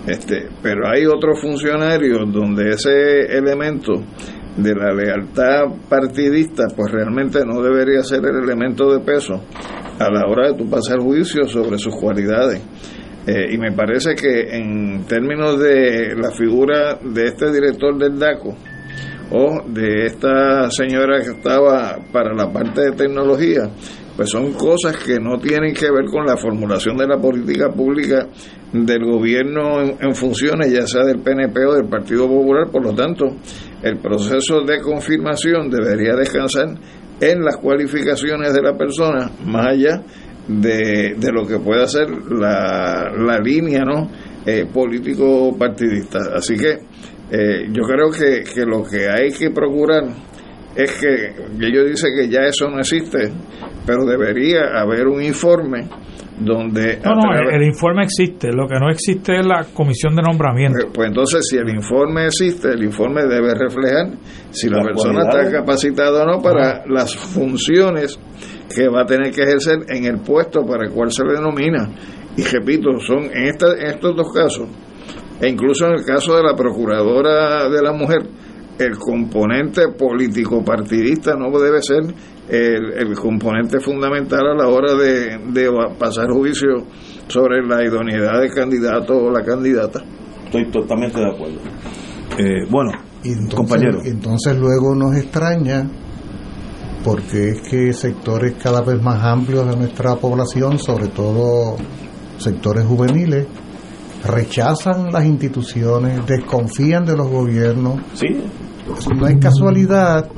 Este, 0.07 0.49
pero 0.63 0.89
hay 0.89 1.07
otros 1.07 1.41
funcionarios 1.41 2.33
donde 2.33 2.71
ese 2.71 3.37
elemento 3.37 4.03
de 4.57 4.75
la 4.75 4.93
lealtad 4.93 5.65
partidista, 5.89 6.65
pues 6.75 6.93
realmente 6.93 7.45
no 7.45 7.63
debería 7.63 8.03
ser 8.03 8.21
el 8.25 8.45
elemento 8.45 8.93
de 8.93 9.01
peso 9.01 9.43
a 9.99 10.11
la 10.11 10.27
hora 10.27 10.49
de 10.49 10.59
tu 10.59 10.69
pasar 10.69 10.99
juicio 10.99 11.47
sobre 11.47 11.79
sus 11.79 11.95
cualidades. 11.95 12.63
Eh, 13.27 13.53
y 13.53 13.59
me 13.59 13.73
parece 13.73 14.15
que 14.15 14.57
en 14.57 15.05
términos 15.05 15.61
de 15.61 16.15
la 16.17 16.31
figura 16.31 16.99
de 17.03 17.27
este 17.27 17.53
director 17.53 17.97
del 17.99 18.19
DACO, 18.19 18.57
o 19.31 19.63
de 19.67 20.07
esta 20.07 20.71
señora 20.71 21.21
que 21.23 21.31
estaba 21.31 21.99
para 22.13 22.35
la 22.35 22.53
parte 22.53 22.83
de 22.83 22.93
tecnología, 22.93 23.71
pues 24.17 24.31
son 24.31 24.53
cosas 24.53 24.97
que 24.97 25.19
no 25.19 25.39
tienen 25.39 25.73
que 25.73 25.91
ver 25.91 26.05
con 26.11 26.27
la 26.27 26.37
formulación 26.37 26.97
de 26.97 27.07
la 27.07 27.17
política 27.17 27.71
pública 27.71 28.27
del 28.73 29.05
gobierno 29.05 29.81
en, 29.81 30.15
funciones, 30.15 30.73
ya 30.73 30.87
sea 30.87 31.05
del 31.05 31.21
PNP 31.21 31.65
o 31.65 31.75
del 31.75 31.89
Partido 31.89 32.27
Popular, 32.29 32.69
por 32.71 32.85
lo 32.85 32.95
tanto, 32.95 33.25
el 33.83 33.99
proceso 33.99 34.63
de 34.63 34.81
confirmación 34.81 35.71
debería 35.71 36.15
descansar 36.15 36.69
en 37.21 37.41
las 37.43 37.57
cualificaciones 37.57 38.53
de 38.53 38.63
la 38.63 38.77
persona, 38.77 39.31
más 39.45 39.69
allá 39.69 40.03
de, 40.49 41.15
de 41.17 41.33
lo 41.33 41.47
que 41.47 41.59
pueda 41.59 41.87
ser 41.87 42.09
la, 42.31 43.11
la 43.17 43.39
línea 43.39 43.85
¿no? 43.85 44.09
Eh, 44.45 44.67
político 44.73 45.55
partidista. 45.59 46.19
Así 46.35 46.57
que 46.57 46.79
eh, 47.31 47.69
yo 47.71 47.83
creo 47.83 48.11
que, 48.11 48.43
que 48.43 48.65
lo 48.67 48.83
que 48.83 49.09
hay 49.09 49.31
que 49.31 49.51
procurar 49.51 50.05
es 50.75 50.93
que 51.01 51.35
ellos 51.67 51.91
dicen 51.91 52.11
que 52.17 52.29
ya 52.29 52.41
eso 52.43 52.69
no 52.69 52.79
existe, 52.79 53.31
pero 53.87 54.05
debería 54.05 54.81
haber 54.81 55.07
un 55.07 55.23
informe 55.23 55.89
donde... 56.41 56.99
No, 57.05 57.15
no, 57.15 57.51
el, 57.51 57.63
informe 57.63 58.05
existe, 58.05 58.49
lo 58.53 58.67
que 58.67 58.79
no 58.81 58.91
existe 58.91 59.39
es 59.39 59.47
la 59.47 59.65
comisión 59.75 60.17
de 60.17 60.23
nombramiento. 60.23 60.79
Pues, 60.81 60.93
pues 60.95 61.09
entonces, 61.09 61.47
si 61.49 61.57
el 61.57 61.69
informe 61.69 62.27
existe, 62.27 62.69
el 62.69 62.83
informe 62.83 63.23
debe 63.25 63.55
reflejar 63.55 64.11
si 64.51 64.69
la, 64.69 64.83
persona 64.83 65.23
está 65.23 65.51
capacitada 65.51 66.25
o 66.25 66.27
no 66.27 66.43
para 66.43 66.85
las 66.87 67.15
funciones 67.15 68.19
que 68.75 68.89
va 68.89 69.03
a 69.03 69.07
tener 69.07 69.33
que 69.33 69.43
ejercer 69.43 69.81
en 69.89 70.05
el 70.05 70.21
puesto 70.21 70.65
para 70.65 70.87
el 70.87 70.93
cual 70.93 71.11
se 71.11 71.25
le 71.25 71.35
denomina. 71.35 71.91
Y 72.37 72.43
repito, 72.45 72.99
son 73.01 73.25
en, 73.25 73.49
esta, 73.49 73.73
en 73.75 73.87
estos 73.87 74.17
dos 74.17 74.33
casos, 74.33 74.69
e 75.41 75.49
incluso 75.49 75.87
en 75.87 75.93
el 75.93 76.05
caso 76.05 76.37
de 76.37 76.43
la 76.43 76.55
Procuradora 76.55 77.69
de 77.69 77.83
la 77.83 77.93
Mujer, 77.93 78.23
el 78.79 78.99
componente 78.99 79.89
político 79.97 80.63
partidista 80.65 81.35
no 81.35 81.51
debe 81.59 81.83
ser 81.83 82.03
el, 82.49 83.15
componente 83.15 83.79
fundamental 83.81 84.47
a 84.47 84.55
la 84.55 84.69
hora 84.69 84.95
de, 84.95 85.71
pasar 85.99 86.31
juicio 86.31 86.87
sobre 87.29 87.63
la 87.67 87.85
idoneidad 87.85 88.41
del 88.41 88.53
candidato 88.53 89.17
o 89.17 89.31
la 89.31 89.43
candidata. 89.45 90.03
Estoy 90.47 90.71
totalmente 90.71 91.21
de 91.21 91.31
acuerdo. 91.31 91.61
Eh, 92.39 92.67
bueno, 92.69 92.91
entonces, 93.23 93.55
compañero. 93.55 93.99
Entonces 94.05 94.59
luego 94.59 94.95
nos 94.95 95.17
extraña 95.17 95.89
porque 97.05 97.51
es 97.51 97.63
que 97.63 97.93
sectores 97.93 98.55
cada 98.63 98.83
vez 98.83 99.01
más 99.01 99.23
amplios 99.23 99.69
de 99.69 99.77
nuestra 99.77 100.17
población, 100.17 100.79
sobre 100.79 101.09
todo 101.09 101.77
sectores 102.39 102.85
juveniles, 102.85 103.47
rechazan 104.25 105.13
las 105.13 105.25
instituciones, 105.25 106.27
desconfían 106.27 107.05
de 107.05 107.17
los 107.17 107.29
gobiernos. 107.29 108.01
Sí. 108.15 108.27
No 109.15 109.27
es 109.27 109.39
casualidad 109.39 110.29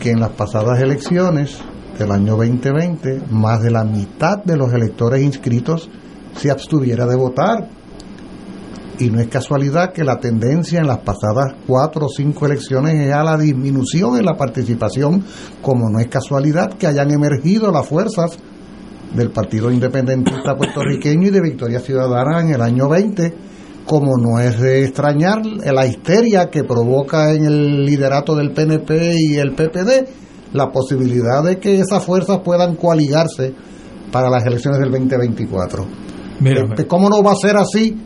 que 0.00 0.10
en 0.10 0.20
las 0.20 0.30
pasadas 0.30 0.80
elecciones 0.80 1.58
del 1.98 2.10
año 2.10 2.36
2020 2.36 3.22
más 3.30 3.62
de 3.62 3.70
la 3.70 3.84
mitad 3.84 4.42
de 4.44 4.56
los 4.56 4.72
electores 4.72 5.22
inscritos 5.22 5.88
se 6.36 6.50
abstuviera 6.50 7.06
de 7.06 7.16
votar. 7.16 7.68
Y 8.98 9.10
no 9.10 9.20
es 9.20 9.28
casualidad 9.28 9.92
que 9.92 10.04
la 10.04 10.20
tendencia 10.20 10.78
en 10.78 10.86
las 10.86 10.98
pasadas 10.98 11.54
cuatro 11.66 12.06
o 12.06 12.08
cinco 12.08 12.46
elecciones 12.46 12.94
es 12.94 13.12
a 13.12 13.24
la 13.24 13.36
disminución 13.36 14.16
en 14.16 14.26
la 14.26 14.36
participación, 14.36 15.24
como 15.60 15.88
no 15.90 15.98
es 15.98 16.08
casualidad 16.08 16.74
que 16.74 16.86
hayan 16.86 17.10
emergido 17.10 17.72
las 17.72 17.86
fuerzas 17.86 18.38
del 19.14 19.30
Partido 19.30 19.70
Independentista 19.70 20.56
Puertorriqueño 20.56 21.28
y 21.28 21.30
de 21.30 21.40
Victoria 21.40 21.80
Ciudadana 21.80 22.40
en 22.40 22.54
el 22.54 22.62
año 22.62 22.88
20, 22.88 23.34
como 23.86 24.16
no 24.16 24.38
es 24.40 24.60
de 24.60 24.84
extrañar 24.84 25.44
la 25.44 25.86
histeria 25.86 26.50
que 26.50 26.64
provoca 26.64 27.32
en 27.32 27.44
el 27.44 27.84
liderato 27.84 28.34
del 28.34 28.52
PNP 28.52 29.14
y 29.18 29.36
el 29.36 29.54
PPD 29.54 30.08
la 30.52 30.70
posibilidad 30.70 31.42
de 31.42 31.58
que 31.58 31.80
esas 31.80 32.04
fuerzas 32.04 32.40
puedan 32.44 32.76
coaligarse 32.76 33.54
para 34.10 34.28
las 34.28 34.44
elecciones 34.44 34.80
del 34.80 34.90
2024. 34.90 35.86
Este, 36.44 36.86
¿Cómo 36.86 37.08
no 37.08 37.22
va 37.22 37.32
a 37.32 37.36
ser 37.36 37.56
así 37.56 37.96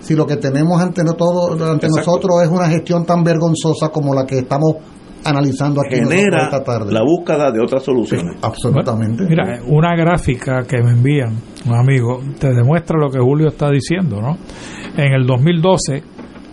si 0.00 0.14
lo 0.14 0.26
que 0.26 0.36
tenemos 0.36 0.80
ante, 0.80 1.02
todo, 1.16 1.52
ante 1.70 1.88
nosotros 1.88 2.42
es 2.42 2.48
una 2.48 2.68
gestión 2.68 3.04
tan 3.04 3.24
vergonzosa 3.24 3.88
como 3.88 4.14
la 4.14 4.24
que 4.24 4.38
estamos 4.38 4.76
analizando 5.26 5.80
aquí 5.80 5.96
genera 5.96 6.44
esta 6.44 6.62
tarde. 6.62 6.92
la 6.92 7.02
búsqueda 7.02 7.50
de 7.50 7.60
otras 7.60 7.82
soluciones. 7.82 8.36
absolutamente. 8.42 9.24
mira, 9.28 9.60
una 9.66 9.94
gráfica 9.96 10.62
que 10.62 10.82
me 10.82 10.92
envían 10.92 11.36
un 11.66 11.74
amigo 11.74 12.20
te 12.38 12.48
demuestra 12.52 12.98
lo 12.98 13.10
que 13.10 13.18
Julio 13.18 13.48
está 13.48 13.70
diciendo, 13.70 14.20
¿no? 14.20 14.38
En 14.96 15.12
el 15.12 15.26
2012 15.26 16.02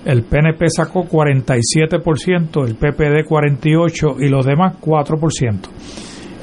el 0.06 0.24
PNP 0.24 0.70
sacó 0.70 1.04
47%, 1.04 2.68
el 2.68 2.76
PPD 2.76 3.26
48% 3.26 4.16
y 4.20 4.28
los 4.28 4.46
demás 4.46 4.76
4%. 4.82 5.60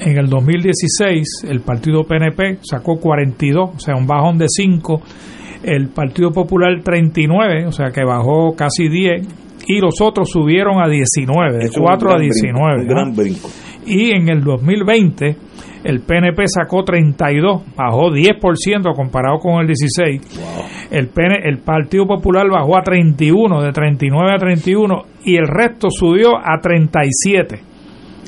En 0.01 0.17
el 0.17 0.29
2016 0.29 1.45
el 1.49 1.61
partido 1.61 2.05
PNP 2.05 2.61
sacó 2.63 2.97
42, 2.97 3.71
o 3.77 3.79
sea, 3.79 3.97
un 3.97 4.07
bajón 4.07 4.39
de 4.39 4.47
5 4.49 5.03
el 5.63 5.89
Partido 5.89 6.31
Popular 6.31 6.81
39, 6.83 7.67
o 7.67 7.73
sea 7.73 7.91
que 7.91 8.05
bajó 8.05 8.55
casi 8.57 8.89
10, 8.89 9.27
y 9.71 9.81
los 9.81 10.01
otros 10.01 10.29
subieron 10.29 10.83
a 10.83 10.89
19, 10.89 11.59
de 11.59 11.71
4 11.71 12.13
a 12.13 12.19
19. 12.19 12.85
gran 12.87 13.15
brinco. 13.15 13.49
Y 13.87 14.11
en 14.11 14.29
el 14.29 14.43
2020 14.43 15.37
el 15.85 16.01
PNP 16.01 16.43
sacó 16.49 16.83
32, 16.83 17.63
bajó 17.77 18.11
10% 18.11 18.95
comparado 18.97 19.39
con 19.39 19.61
el 19.61 19.69
16. 19.69 20.89
El, 20.91 21.09
PN, 21.09 21.37
el 21.45 21.59
Partido 21.59 22.07
Popular 22.07 22.49
bajó 22.51 22.77
a 22.77 22.83
31, 22.83 23.63
de 23.63 23.73
39 23.73 24.33
a 24.33 24.39
31, 24.39 25.03
y 25.25 25.37
el 25.37 25.47
resto 25.47 25.89
subió 25.89 26.37
a 26.37 26.61
37. 26.61 27.61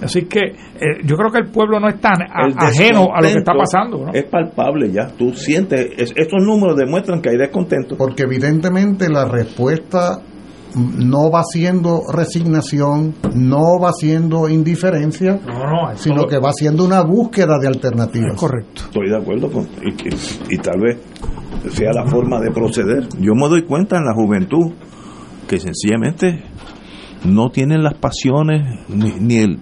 Así 0.01 0.23
que 0.23 0.41
eh, 0.41 1.01
yo 1.05 1.17
creo 1.17 1.31
que 1.31 1.39
el 1.39 1.51
pueblo 1.51 1.79
no 1.79 1.89
es 1.89 2.01
tan 2.01 2.23
ajeno 2.23 3.09
a 3.15 3.21
lo 3.21 3.29
que 3.29 3.39
está 3.39 3.53
pasando. 3.53 4.11
Es 4.13 4.25
palpable 4.25 4.91
ya, 4.91 5.09
tú 5.09 5.33
sientes, 5.33 5.91
estos 6.17 6.43
números 6.43 6.77
demuestran 6.77 7.21
que 7.21 7.31
hay 7.31 7.37
descontento. 7.37 7.97
Porque 7.97 8.23
evidentemente 8.23 9.09
la 9.09 9.27
respuesta 9.27 10.23
no 10.75 11.31
va 11.31 11.43
siendo 11.45 12.03
resignación, 12.13 13.15
no 13.35 13.79
va 13.81 13.93
siendo 13.93 14.49
indiferencia, 14.49 15.41
sino 15.97 16.27
que 16.27 16.39
va 16.39 16.53
siendo 16.53 16.85
una 16.85 17.03
búsqueda 17.03 17.59
de 17.59 17.69
alternativas. 17.69 18.39
correcto. 18.39 18.83
Estoy 18.87 19.11
de 19.11 19.17
acuerdo 19.17 19.51
con 19.51 19.65
y, 19.65 20.55
y, 20.55 20.59
tal 20.59 20.81
vez 20.81 20.99
sea 21.71 21.93
la 21.93 22.07
forma 22.07 22.41
de 22.41 22.51
proceder. 22.51 23.09
Yo 23.19 23.35
me 23.35 23.49
doy 23.49 23.65
cuenta 23.65 23.97
en 23.97 24.05
la 24.05 24.15
juventud 24.15 24.73
que 25.49 25.59
sencillamente 25.59 26.45
no 27.25 27.51
tienen 27.51 27.83
las 27.83 27.95
pasiones 27.95 28.81
ni, 28.89 29.13
ni, 29.21 29.37
el, 29.37 29.59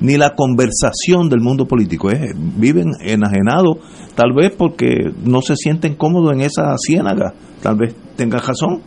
ni 0.00 0.16
la 0.16 0.34
conversación 0.34 1.28
del 1.28 1.40
mundo 1.40 1.66
político. 1.66 2.08
Viven 2.56 2.92
enajenados, 3.00 3.78
tal 4.14 4.32
vez 4.34 4.52
porque 4.56 5.12
no 5.24 5.42
se 5.42 5.56
sienten 5.56 5.94
cómodos 5.94 6.32
en 6.32 6.40
esa 6.40 6.74
ciénaga. 6.78 7.34
Tal 7.62 7.76
vez 7.76 7.94
tenga 8.16 8.38
razón 8.38 8.82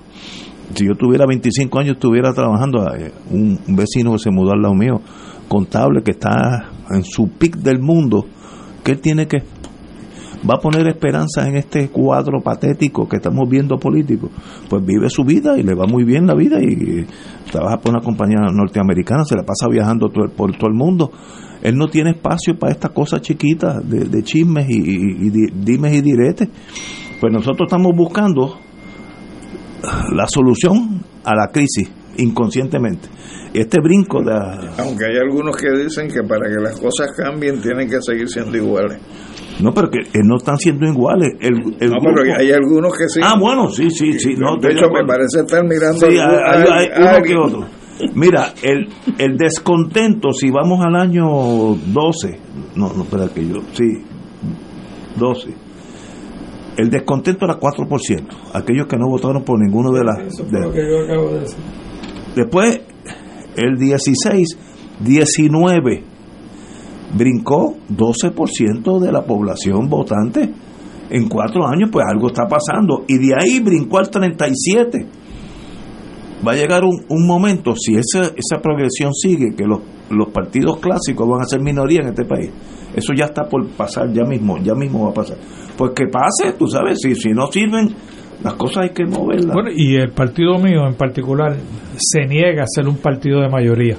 si 0.73 0.85
yo 0.85 0.95
tuviera 0.95 1.25
25 1.25 1.79
años 1.79 1.95
estuviera 1.95 2.33
trabajando, 2.33 2.85
eh, 2.95 3.11
un, 3.31 3.59
vecino 3.67 4.13
que 4.13 4.19
se 4.19 4.31
mudó 4.31 4.51
al 4.51 4.61
lado 4.61 4.75
mío, 4.75 5.01
contable 5.47 6.03
que 6.03 6.11
está 6.11 6.69
en 6.91 7.03
su 7.03 7.29
pic 7.29 7.57
del 7.57 7.79
mundo, 7.79 8.25
que 8.83 8.93
él 8.93 9.01
tiene 9.01 9.27
que 9.27 9.39
va 10.49 10.55
a 10.55 10.59
poner 10.59 10.87
esperanza 10.87 11.47
en 11.47 11.57
este 11.57 11.89
cuadro 11.89 12.39
patético 12.41 13.07
que 13.09 13.17
estamos 13.17 13.49
viendo 13.49 13.77
político, 13.77 14.29
pues 14.69 14.85
vive 14.85 15.09
su 15.09 15.23
vida 15.23 15.57
y 15.57 15.63
le 15.63 15.73
va 15.75 15.85
muy 15.85 16.05
bien 16.05 16.27
la 16.27 16.35
vida 16.35 16.59
y 16.61 17.05
trabaja 17.51 17.77
por 17.77 17.91
una 17.91 18.01
compañía 18.01 18.37
norteamericana, 18.53 19.25
se 19.25 19.35
la 19.35 19.43
pasa 19.43 19.67
viajando 19.69 20.09
por 20.09 20.55
todo 20.55 20.67
el 20.67 20.75
mundo. 20.75 21.11
Él 21.61 21.75
no 21.75 21.87
tiene 21.87 22.11
espacio 22.11 22.57
para 22.57 22.71
estas 22.71 22.91
cosas 22.91 23.21
chiquitas 23.21 23.77
de, 23.87 24.23
chismes 24.23 24.69
y, 24.69 25.29
dimes 25.29 25.93
y 25.93 26.01
diretes. 26.01 26.47
Pues 27.19 27.33
nosotros 27.33 27.67
estamos 27.67 27.93
buscando 27.95 28.57
la 30.13 30.25
solución 30.27 31.03
a 31.23 31.35
la 31.35 31.47
crisis 31.51 31.89
inconscientemente. 32.17 33.07
Este 33.53 33.79
brinco 33.81 34.21
de... 34.21 34.33
Aunque 34.77 35.05
hay 35.05 35.17
algunos 35.17 35.55
que 35.57 35.71
dicen 35.71 36.07
que 36.07 36.21
para 36.21 36.47
que 36.49 36.61
las 36.61 36.79
cosas 36.79 37.09
cambien 37.17 37.61
tienen 37.61 37.89
que 37.89 38.01
seguir 38.01 38.27
siendo 38.27 38.55
iguales. 38.55 38.99
No, 39.59 39.73
pero 39.73 39.89
que, 39.89 39.99
no 40.23 40.37
están 40.37 40.57
siendo 40.57 40.85
iguales. 40.87 41.33
El, 41.39 41.55
no, 41.55 41.97
pero 42.01 42.37
hay 42.37 42.51
algunos 42.51 42.93
que 42.95 43.09
sí. 43.09 43.19
Ah, 43.23 43.35
bueno, 43.39 43.69
sí, 43.69 43.89
sí, 43.89 44.13
sí. 44.19 44.35
No, 44.37 44.57
de 44.57 44.71
hecho, 44.71 44.89
me 44.89 45.05
parece 45.05 45.39
estar 45.39 45.63
mirando. 45.63 45.99
Sí, 45.99 46.17
hay, 46.17 46.89
uno 46.97 47.21
que 47.23 47.35
otro. 47.35 47.67
Mira, 48.13 48.53
el, 48.63 48.87
el 49.17 49.37
descontento, 49.37 50.31
si 50.31 50.49
vamos 50.49 50.79
al 50.85 50.95
año 50.95 51.25
12, 51.25 52.39
no, 52.75 52.93
no, 52.93 53.03
espera 53.03 53.27
que 53.33 53.45
yo, 53.45 53.57
sí, 53.73 54.01
12. 55.17 55.68
El 56.79 56.89
descontento 56.89 57.43
era 57.43 57.59
4%, 57.59 58.53
aquellos 58.53 58.87
que 58.87 58.95
no 58.95 59.09
votaron 59.09 59.43
por 59.43 59.59
ninguno 59.59 59.91
de 59.91 60.01
las... 60.01 60.17
Eso 60.19 60.45
fue 60.45 60.61
lo 60.61 60.71
que 60.71 60.79
yo 60.79 61.03
acabo 61.03 61.33
de 61.33 61.41
decir. 61.41 61.57
Después, 62.37 62.81
el 63.57 63.77
16, 63.77 64.57
19 65.01 66.03
brincó 67.17 67.75
12% 67.89 68.97
de 69.01 69.11
la 69.11 69.25
población 69.25 69.89
votante. 69.89 70.53
En 71.09 71.27
cuatro 71.27 71.67
años, 71.67 71.89
pues 71.91 72.05
algo 72.09 72.27
está 72.27 72.47
pasando. 72.47 73.03
Y 73.09 73.17
de 73.17 73.33
ahí 73.37 73.59
brincó 73.59 73.97
al 73.97 74.09
37. 74.09 75.05
Va 76.45 76.53
a 76.53 76.55
llegar 76.55 76.83
un, 76.83 77.03
un 77.09 77.27
momento, 77.27 77.73
si 77.75 77.95
esa, 77.95 78.31
esa 78.35 78.61
progresión 78.61 79.13
sigue, 79.13 79.53
que 79.55 79.65
los, 79.65 79.79
los 80.09 80.29
partidos 80.29 80.79
clásicos 80.79 81.27
van 81.27 81.41
a 81.41 81.45
ser 81.45 81.61
minoría 81.61 82.01
en 82.01 82.09
este 82.09 82.25
país. 82.25 82.49
Eso 82.95 83.13
ya 83.13 83.25
está 83.25 83.43
por 83.43 83.67
pasar, 83.71 84.11
ya 84.13 84.23
mismo, 84.23 84.57
ya 84.57 84.73
mismo 84.73 85.05
va 85.05 85.11
a 85.11 85.13
pasar. 85.13 85.37
Pues 85.77 85.91
que 85.95 86.05
pase, 86.07 86.53
tú 86.57 86.67
sabes, 86.67 86.99
si, 87.01 87.13
si 87.15 87.29
no 87.29 87.47
sirven, 87.47 87.93
las 88.43 88.53
cosas 88.53 88.83
hay 88.85 88.89
que 88.91 89.05
moverlas. 89.05 89.53
Bueno, 89.53 89.69
y 89.75 89.95
el 89.95 90.11
partido 90.11 90.57
mío 90.57 90.87
en 90.87 90.95
particular 90.95 91.55
se 91.97 92.25
niega 92.25 92.63
a 92.63 92.67
ser 92.67 92.87
un 92.87 92.97
partido 92.97 93.41
de 93.41 93.49
mayoría 93.49 93.97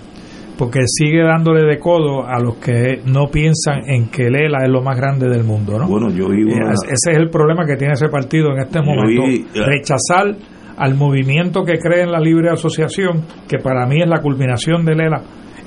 porque 0.60 0.80
sigue 0.84 1.22
dándole 1.22 1.62
de 1.62 1.78
codo 1.78 2.26
a 2.26 2.38
los 2.38 2.56
que 2.56 3.00
no 3.06 3.28
piensan 3.32 3.88
en 3.88 4.10
que 4.10 4.28
Lela 4.28 4.58
es 4.62 4.68
lo 4.68 4.82
más 4.82 4.94
grande 4.94 5.26
del 5.26 5.42
mundo, 5.42 5.78
¿no? 5.78 5.88
Bueno, 5.88 6.10
yo 6.10 6.26
eh, 6.26 6.74
Ese 6.84 7.12
es 7.12 7.16
el 7.16 7.30
problema 7.30 7.64
que 7.64 7.76
tiene 7.76 7.94
ese 7.94 8.08
partido 8.10 8.52
en 8.52 8.58
este 8.58 8.82
momento. 8.82 9.22
Rechazar 9.54 10.36
al 10.80 10.94
movimiento 10.94 11.62
que 11.62 11.78
cree 11.78 12.04
en 12.04 12.10
la 12.10 12.18
libre 12.18 12.48
asociación, 12.48 13.26
que 13.46 13.58
para 13.58 13.86
mí 13.86 14.00
es 14.00 14.08
la 14.08 14.22
culminación 14.22 14.86
de 14.86 14.94
Lela, 14.94 15.22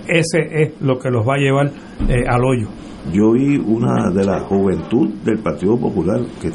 ese 0.08 0.40
es 0.52 0.82
lo 0.82 0.98
que 0.98 1.12
los 1.12 1.24
va 1.24 1.36
a 1.36 1.38
llevar 1.38 1.68
eh, 2.10 2.24
al 2.28 2.44
hoyo. 2.44 2.68
Yo 3.14 3.34
vi 3.34 3.58
una 3.58 4.10
de 4.10 4.26
la 4.26 4.40
juventud 4.40 5.10
del 5.24 5.38
Partido 5.38 5.78
Popular 5.78 6.20
que 6.42 6.50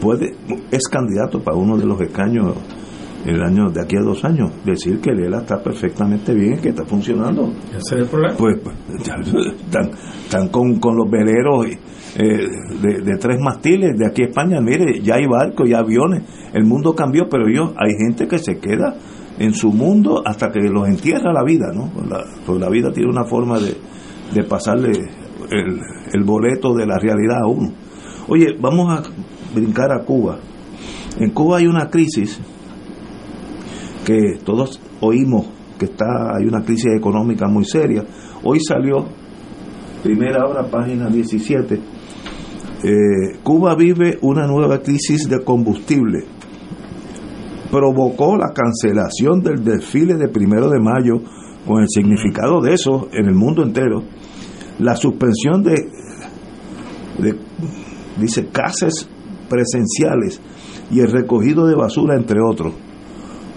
puede 0.00 0.34
es 0.72 0.88
candidato 0.88 1.38
para 1.40 1.56
uno 1.56 1.76
de 1.76 1.86
los 1.86 2.00
escaños 2.00 2.56
el 3.26 3.42
año 3.42 3.70
de 3.70 3.82
aquí 3.82 3.96
a 3.96 4.02
dos 4.02 4.24
años 4.24 4.52
decir 4.64 5.00
que 5.00 5.12
Lela 5.12 5.38
está 5.38 5.60
perfectamente 5.60 6.32
bien 6.32 6.58
que 6.60 6.68
está 6.68 6.84
funcionando. 6.84 7.52
Ese 7.70 7.78
es 7.78 7.92
el 8.02 8.06
problema 8.06 8.36
pues, 8.36 8.58
pues 8.62 8.76
están, 8.98 9.90
están 10.22 10.48
con, 10.48 10.78
con, 10.78 10.96
los 10.96 11.10
veleros 11.10 11.66
eh, 11.66 12.46
de, 12.80 13.16
tres 13.18 13.40
mastiles 13.40 13.98
de 13.98 14.06
aquí 14.06 14.22
a 14.22 14.26
España. 14.26 14.60
Mire 14.60 15.00
ya 15.02 15.16
hay 15.16 15.26
barcos 15.26 15.68
y 15.68 15.74
aviones. 15.74 16.22
El 16.52 16.64
mundo 16.64 16.94
cambió 16.94 17.28
pero 17.28 17.48
yo 17.52 17.74
hay 17.76 17.94
gente 17.98 18.28
que 18.28 18.38
se 18.38 18.58
queda 18.58 18.96
en 19.38 19.52
su 19.54 19.72
mundo 19.72 20.22
hasta 20.24 20.50
que 20.50 20.60
los 20.60 20.88
entierra 20.88 21.32
la 21.32 21.42
vida 21.44 21.66
no 21.74 21.90
pues 21.92 22.08
la, 22.08 22.24
pues 22.46 22.60
la 22.60 22.70
vida 22.70 22.90
tiene 22.92 23.10
una 23.10 23.24
forma 23.24 23.58
de, 23.58 23.74
de 24.32 24.44
pasarle 24.44 24.92
el, 25.50 25.80
el 26.12 26.24
boleto 26.24 26.74
de 26.74 26.86
la 26.86 26.96
realidad 26.98 27.38
a 27.42 27.48
uno. 27.48 27.72
Oye 28.28 28.56
vamos 28.60 28.88
a 28.88 29.02
brincar 29.52 29.90
a 29.92 30.04
Cuba. 30.04 30.38
En 31.18 31.30
Cuba 31.30 31.58
hay 31.58 31.66
una 31.66 31.88
crisis 31.88 32.40
que 34.06 34.38
todos 34.44 34.80
oímos 35.00 35.48
que 35.76 35.86
está 35.86 36.36
hay 36.36 36.46
una 36.46 36.62
crisis 36.62 36.92
económica 36.96 37.48
muy 37.48 37.64
seria. 37.64 38.04
Hoy 38.44 38.60
salió, 38.60 39.04
primera 40.04 40.46
hora, 40.46 40.70
página 40.70 41.08
17, 41.08 41.74
eh, 41.74 43.38
Cuba 43.42 43.74
vive 43.74 44.16
una 44.22 44.46
nueva 44.46 44.78
crisis 44.78 45.28
de 45.28 45.42
combustible. 45.42 46.20
Provocó 47.72 48.36
la 48.36 48.52
cancelación 48.54 49.40
del 49.42 49.64
desfile 49.64 50.14
de 50.14 50.28
primero 50.28 50.70
de 50.70 50.78
mayo 50.78 51.14
con 51.66 51.82
el 51.82 51.88
significado 51.88 52.60
de 52.60 52.74
eso 52.74 53.08
en 53.12 53.26
el 53.26 53.34
mundo 53.34 53.64
entero. 53.64 54.04
La 54.78 54.94
suspensión 54.94 55.64
de, 55.64 55.74
de 57.18 57.36
dice, 58.20 58.46
casas 58.52 59.08
presenciales 59.48 60.40
y 60.92 61.00
el 61.00 61.10
recogido 61.10 61.66
de 61.66 61.74
basura, 61.74 62.14
entre 62.14 62.38
otros 62.40 62.85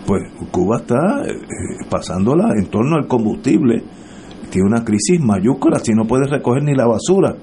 pues 0.09 0.23
Cuba 0.49 0.77
está 0.77 1.21
eh, 1.23 1.85
pasándola 1.87 2.55
en 2.57 2.65
torno 2.65 2.95
al 2.95 3.05
combustible, 3.05 3.83
tiene 4.49 4.67
una 4.67 4.83
crisis 4.83 5.19
mayúscula, 5.19 5.77
si 5.77 5.93
no 5.93 6.05
puede 6.05 6.27
recoger 6.27 6.63
ni 6.63 6.73
la 6.73 6.87
basura. 6.87 7.35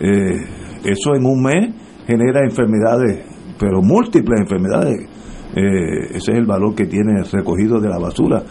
Eh, 0.00 0.40
eso 0.84 1.14
en 1.14 1.24
un 1.24 1.40
mes 1.40 1.72
genera 2.08 2.40
enfermedades, 2.42 3.24
pero 3.60 3.80
múltiples 3.80 4.40
enfermedades. 4.40 5.08
Eh, 5.54 6.16
ese 6.16 6.32
es 6.32 6.38
el 6.38 6.46
valor 6.46 6.74
que 6.74 6.86
tiene 6.86 7.20
el 7.20 7.30
recogido 7.30 7.78
de 7.78 7.88
la 7.88 7.98
basura. 8.00 8.42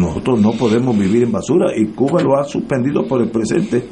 nosotros 0.00 0.40
no 0.40 0.52
podemos 0.52 0.98
vivir 0.98 1.24
en 1.24 1.32
basura 1.32 1.76
y 1.76 1.88
Cuba 1.88 2.22
lo 2.22 2.38
ha 2.38 2.44
suspendido 2.44 3.06
por 3.06 3.20
el 3.20 3.28
presente. 3.28 3.84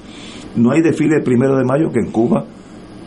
No 0.56 0.70
hay 0.70 0.80
desfile 0.80 1.20
primero 1.20 1.58
de 1.58 1.64
mayo 1.66 1.90
que 1.92 2.00
en 2.00 2.10
Cuba 2.10 2.46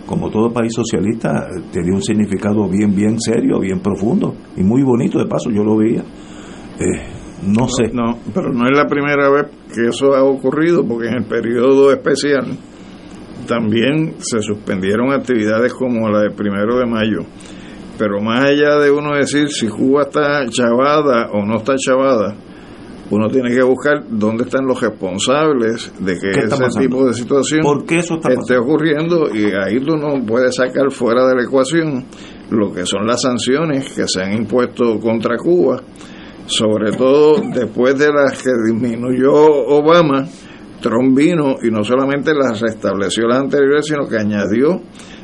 como 0.05 0.29
todo 0.29 0.51
país 0.51 0.73
socialista, 0.73 1.47
tenía 1.71 1.93
un 1.93 2.01
significado 2.01 2.67
bien, 2.67 2.95
bien 2.95 3.19
serio, 3.19 3.59
bien 3.59 3.79
profundo 3.79 4.35
y 4.55 4.63
muy 4.63 4.83
bonito. 4.83 5.19
De 5.19 5.25
paso, 5.25 5.49
yo 5.49 5.63
lo 5.63 5.77
veía. 5.77 6.01
Eh, 6.01 7.43
no, 7.45 7.67
sé. 7.67 7.91
No, 7.93 8.19
pero 8.33 8.51
no 8.51 8.65
es 8.65 8.77
la 8.77 8.85
primera 8.87 9.29
vez 9.29 9.47
que 9.73 9.87
eso 9.87 10.13
ha 10.13 10.23
ocurrido, 10.23 10.85
porque 10.85 11.07
en 11.07 11.15
el 11.15 11.25
periodo 11.25 11.91
especial 11.91 12.57
también 13.47 14.15
se 14.19 14.41
suspendieron 14.41 15.11
actividades 15.11 15.73
como 15.73 16.09
la 16.09 16.21
del 16.21 16.33
primero 16.33 16.77
de 16.77 16.85
mayo. 16.85 17.25
Pero 17.97 18.21
más 18.21 18.45
allá 18.45 18.77
de 18.79 18.91
uno 18.91 19.15
decir 19.15 19.49
si 19.49 19.67
Cuba 19.67 20.03
está 20.03 20.45
chavada 20.49 21.29
o 21.31 21.45
no 21.45 21.57
está 21.57 21.75
chavada, 21.77 22.35
uno 23.09 23.27
tiene 23.29 23.53
que 23.53 23.61
buscar 23.61 24.03
dónde 24.09 24.45
están 24.45 24.65
los 24.65 24.79
responsables 24.79 25.91
de 25.99 26.17
que 26.17 26.29
ese 26.31 26.79
tipo 26.79 27.05
de 27.05 27.13
situación 27.13 27.61
esté 27.87 28.57
ocurriendo 28.57 29.27
y 29.33 29.45
ahí 29.45 29.79
tú 29.79 29.97
no 29.97 30.23
puedes 30.25 30.55
sacar 30.55 30.91
fuera 30.91 31.27
de 31.27 31.35
la 31.35 31.43
ecuación 31.43 32.05
lo 32.49 32.73
que 32.73 32.85
son 32.85 33.05
las 33.05 33.21
sanciones 33.21 33.93
que 33.93 34.07
se 34.07 34.21
han 34.21 34.33
impuesto 34.33 34.99
contra 34.99 35.37
Cuba, 35.37 35.81
sobre 36.45 36.91
todo 36.91 37.41
después 37.53 37.97
de 37.97 38.11
las 38.11 38.41
que 38.41 38.51
disminuyó 38.65 39.33
Obama, 39.33 40.25
Trump 40.81 41.17
vino 41.17 41.55
y 41.63 41.71
no 41.71 41.83
solamente 41.83 42.33
las 42.33 42.59
restableció 42.59 43.27
las 43.27 43.39
anteriores, 43.39 43.85
sino 43.85 44.07
que 44.07 44.17
añadió 44.17 44.81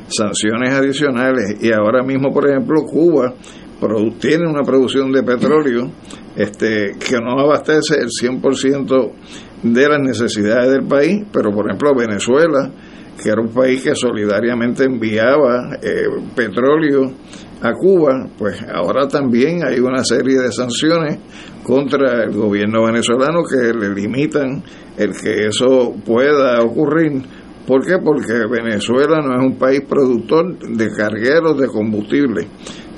sanciones 0.08 0.72
adicionales. 0.72 1.56
Y 1.60 1.72
ahora 1.72 2.02
mismo, 2.02 2.32
por 2.32 2.48
ejemplo, 2.48 2.82
Cuba 2.82 3.34
tiene 4.18 4.46
una 4.46 4.62
producción 4.62 5.10
de 5.12 5.22
petróleo 5.22 5.90
este, 6.36 6.92
que 6.98 7.18
no 7.18 7.40
abastece 7.40 7.96
el 7.98 8.08
100% 8.08 9.12
de 9.62 9.88
las 9.88 10.00
necesidades 10.00 10.70
del 10.70 10.86
país, 10.86 11.24
pero 11.32 11.50
por 11.50 11.66
ejemplo 11.66 11.94
Venezuela, 11.94 12.70
que 13.22 13.30
era 13.30 13.40
un 13.40 13.52
país 13.52 13.82
que 13.82 13.94
solidariamente 13.94 14.84
enviaba 14.84 15.76
eh, 15.82 16.04
petróleo 16.34 17.12
a 17.62 17.72
Cuba, 17.74 18.26
pues 18.38 18.62
ahora 18.72 19.06
también 19.06 19.64
hay 19.64 19.78
una 19.80 20.02
serie 20.04 20.38
de 20.38 20.50
sanciones 20.50 21.18
contra 21.62 22.24
el 22.24 22.32
gobierno 22.32 22.84
venezolano 22.84 23.42
que 23.44 23.72
le 23.78 23.94
limitan 23.94 24.62
el 24.96 25.12
que 25.12 25.46
eso 25.46 25.94
pueda 26.04 26.60
ocurrir. 26.62 27.22
¿Por 27.66 27.86
qué? 27.86 27.98
Porque 28.02 28.32
Venezuela 28.50 29.20
no 29.20 29.34
es 29.34 29.46
un 29.46 29.58
país 29.58 29.82
productor 29.88 30.58
de 30.58 30.88
cargueros 30.90 31.58
de 31.58 31.66
combustible 31.68 32.48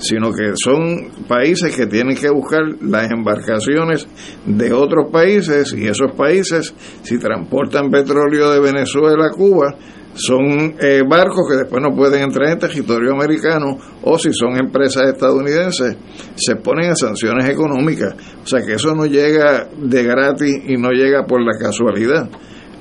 sino 0.02 0.32
que 0.32 0.52
son 0.56 1.26
países 1.28 1.74
que 1.76 1.86
tienen 1.86 2.16
que 2.16 2.28
buscar 2.28 2.62
las 2.80 3.10
embarcaciones 3.10 4.06
de 4.44 4.72
otros 4.72 5.10
países 5.12 5.72
y 5.72 5.86
esos 5.86 6.12
países, 6.16 6.74
si 7.02 7.18
transportan 7.18 7.88
petróleo 7.88 8.50
de 8.50 8.60
Venezuela 8.60 9.26
a 9.26 9.30
Cuba, 9.30 9.76
son 10.14 10.74
eh, 10.80 11.02
barcos 11.08 11.48
que 11.48 11.56
después 11.56 11.80
no 11.80 11.94
pueden 11.96 12.22
entrar 12.22 12.50
en 12.50 12.58
territorio 12.58 13.12
americano 13.12 13.78
o 14.02 14.18
si 14.18 14.32
son 14.32 14.58
empresas 14.58 15.08
estadounidenses, 15.08 15.96
se 16.34 16.56
ponen 16.56 16.90
a 16.90 16.96
sanciones 16.96 17.48
económicas. 17.48 18.14
O 18.42 18.46
sea 18.46 18.60
que 18.60 18.74
eso 18.74 18.94
no 18.94 19.06
llega 19.06 19.68
de 19.74 20.02
gratis 20.02 20.64
y 20.66 20.76
no 20.76 20.90
llega 20.90 21.24
por 21.24 21.40
la 21.40 21.56
casualidad. 21.58 22.28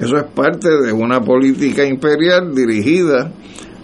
Eso 0.01 0.17
es 0.17 0.23
parte 0.33 0.67
de 0.67 0.91
una 0.91 1.21
política 1.21 1.85
imperial 1.85 2.55
dirigida 2.55 3.31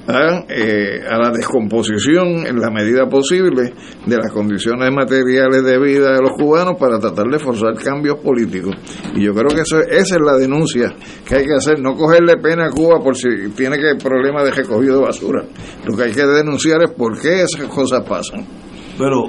eh, 0.09 1.01
a, 1.05 1.17
la 1.17 1.31
descomposición 1.31 2.47
en 2.47 2.59
la 2.59 2.71
medida 2.71 3.07
posible 3.07 3.73
de 4.05 4.15
las 4.15 4.31
condiciones 4.31 4.89
materiales 4.89 5.63
de 5.63 5.77
vida 5.77 6.13
de 6.13 6.21
los 6.21 6.31
cubanos 6.31 6.77
para 6.79 6.97
tratar 6.97 7.27
de 7.27 7.37
forzar 7.37 7.75
cambios 7.75 8.17
políticos. 8.19 8.73
Y 9.15 9.25
yo 9.25 9.33
creo 9.33 9.49
que 9.49 9.61
eso, 9.61 9.79
esa 9.81 10.15
es 10.15 10.21
la 10.21 10.37
denuncia 10.37 10.95
que 11.27 11.35
hay 11.35 11.45
que 11.45 11.53
hacer, 11.53 11.81
no 11.81 11.93
cogerle 11.95 12.37
pena 12.37 12.67
a 12.67 12.71
Cuba 12.71 12.99
por 13.03 13.15
si 13.15 13.27
tiene 13.55 13.77
que 13.77 13.95
problema 14.01 14.43
de 14.43 14.51
recogido 14.51 14.99
de 14.99 15.05
basura. 15.05 15.43
Lo 15.85 15.95
que 15.95 16.03
hay 16.03 16.11
que 16.13 16.25
denunciar 16.25 16.81
es 16.83 16.91
por 16.91 17.19
qué 17.19 17.43
esas 17.43 17.67
cosas 17.67 18.01
pasan. 18.07 18.45
Pero 18.97 19.25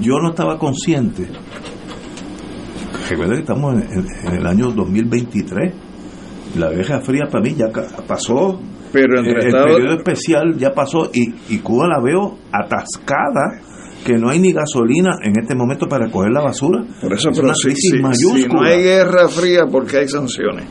yo 0.00 0.18
no 0.20 0.30
estaba 0.30 0.58
consciente. 0.58 1.28
Recuerda 3.08 3.34
que 3.34 3.40
estamos 3.40 3.74
en, 3.74 4.34
el 4.34 4.46
año 4.46 4.72
2023. 4.72 5.91
La 6.56 6.70
Guerra 6.70 7.00
Fría 7.00 7.24
para 7.30 7.42
mí 7.42 7.54
ya 7.54 7.66
pasó 8.06 8.60
pero 8.92 9.20
entre 9.20 9.46
el, 9.46 9.52
periodo 9.52 9.96
especial 9.96 10.56
ya 10.58 10.70
pasó 10.72 11.10
y, 11.12 11.34
y 11.48 11.58
Cuba 11.60 11.88
la 11.88 12.00
veo 12.02 12.36
atascada 12.52 13.60
que 14.04 14.18
no 14.18 14.28
hay 14.28 14.38
ni 14.38 14.52
gasolina 14.52 15.18
en 15.22 15.32
este 15.40 15.54
momento 15.54 15.86
para 15.86 16.10
coger 16.10 16.32
la 16.32 16.42
basura. 16.42 16.84
Por 17.00 17.12
eso, 17.12 17.30
pero 17.34 17.54
si, 17.54 17.70
si, 17.74 17.98
no 17.98 18.62
hay 18.62 18.82
guerra 18.82 19.28
fría, 19.28 19.66
porque 19.70 19.98
hay 19.98 20.08
sanciones? 20.08 20.66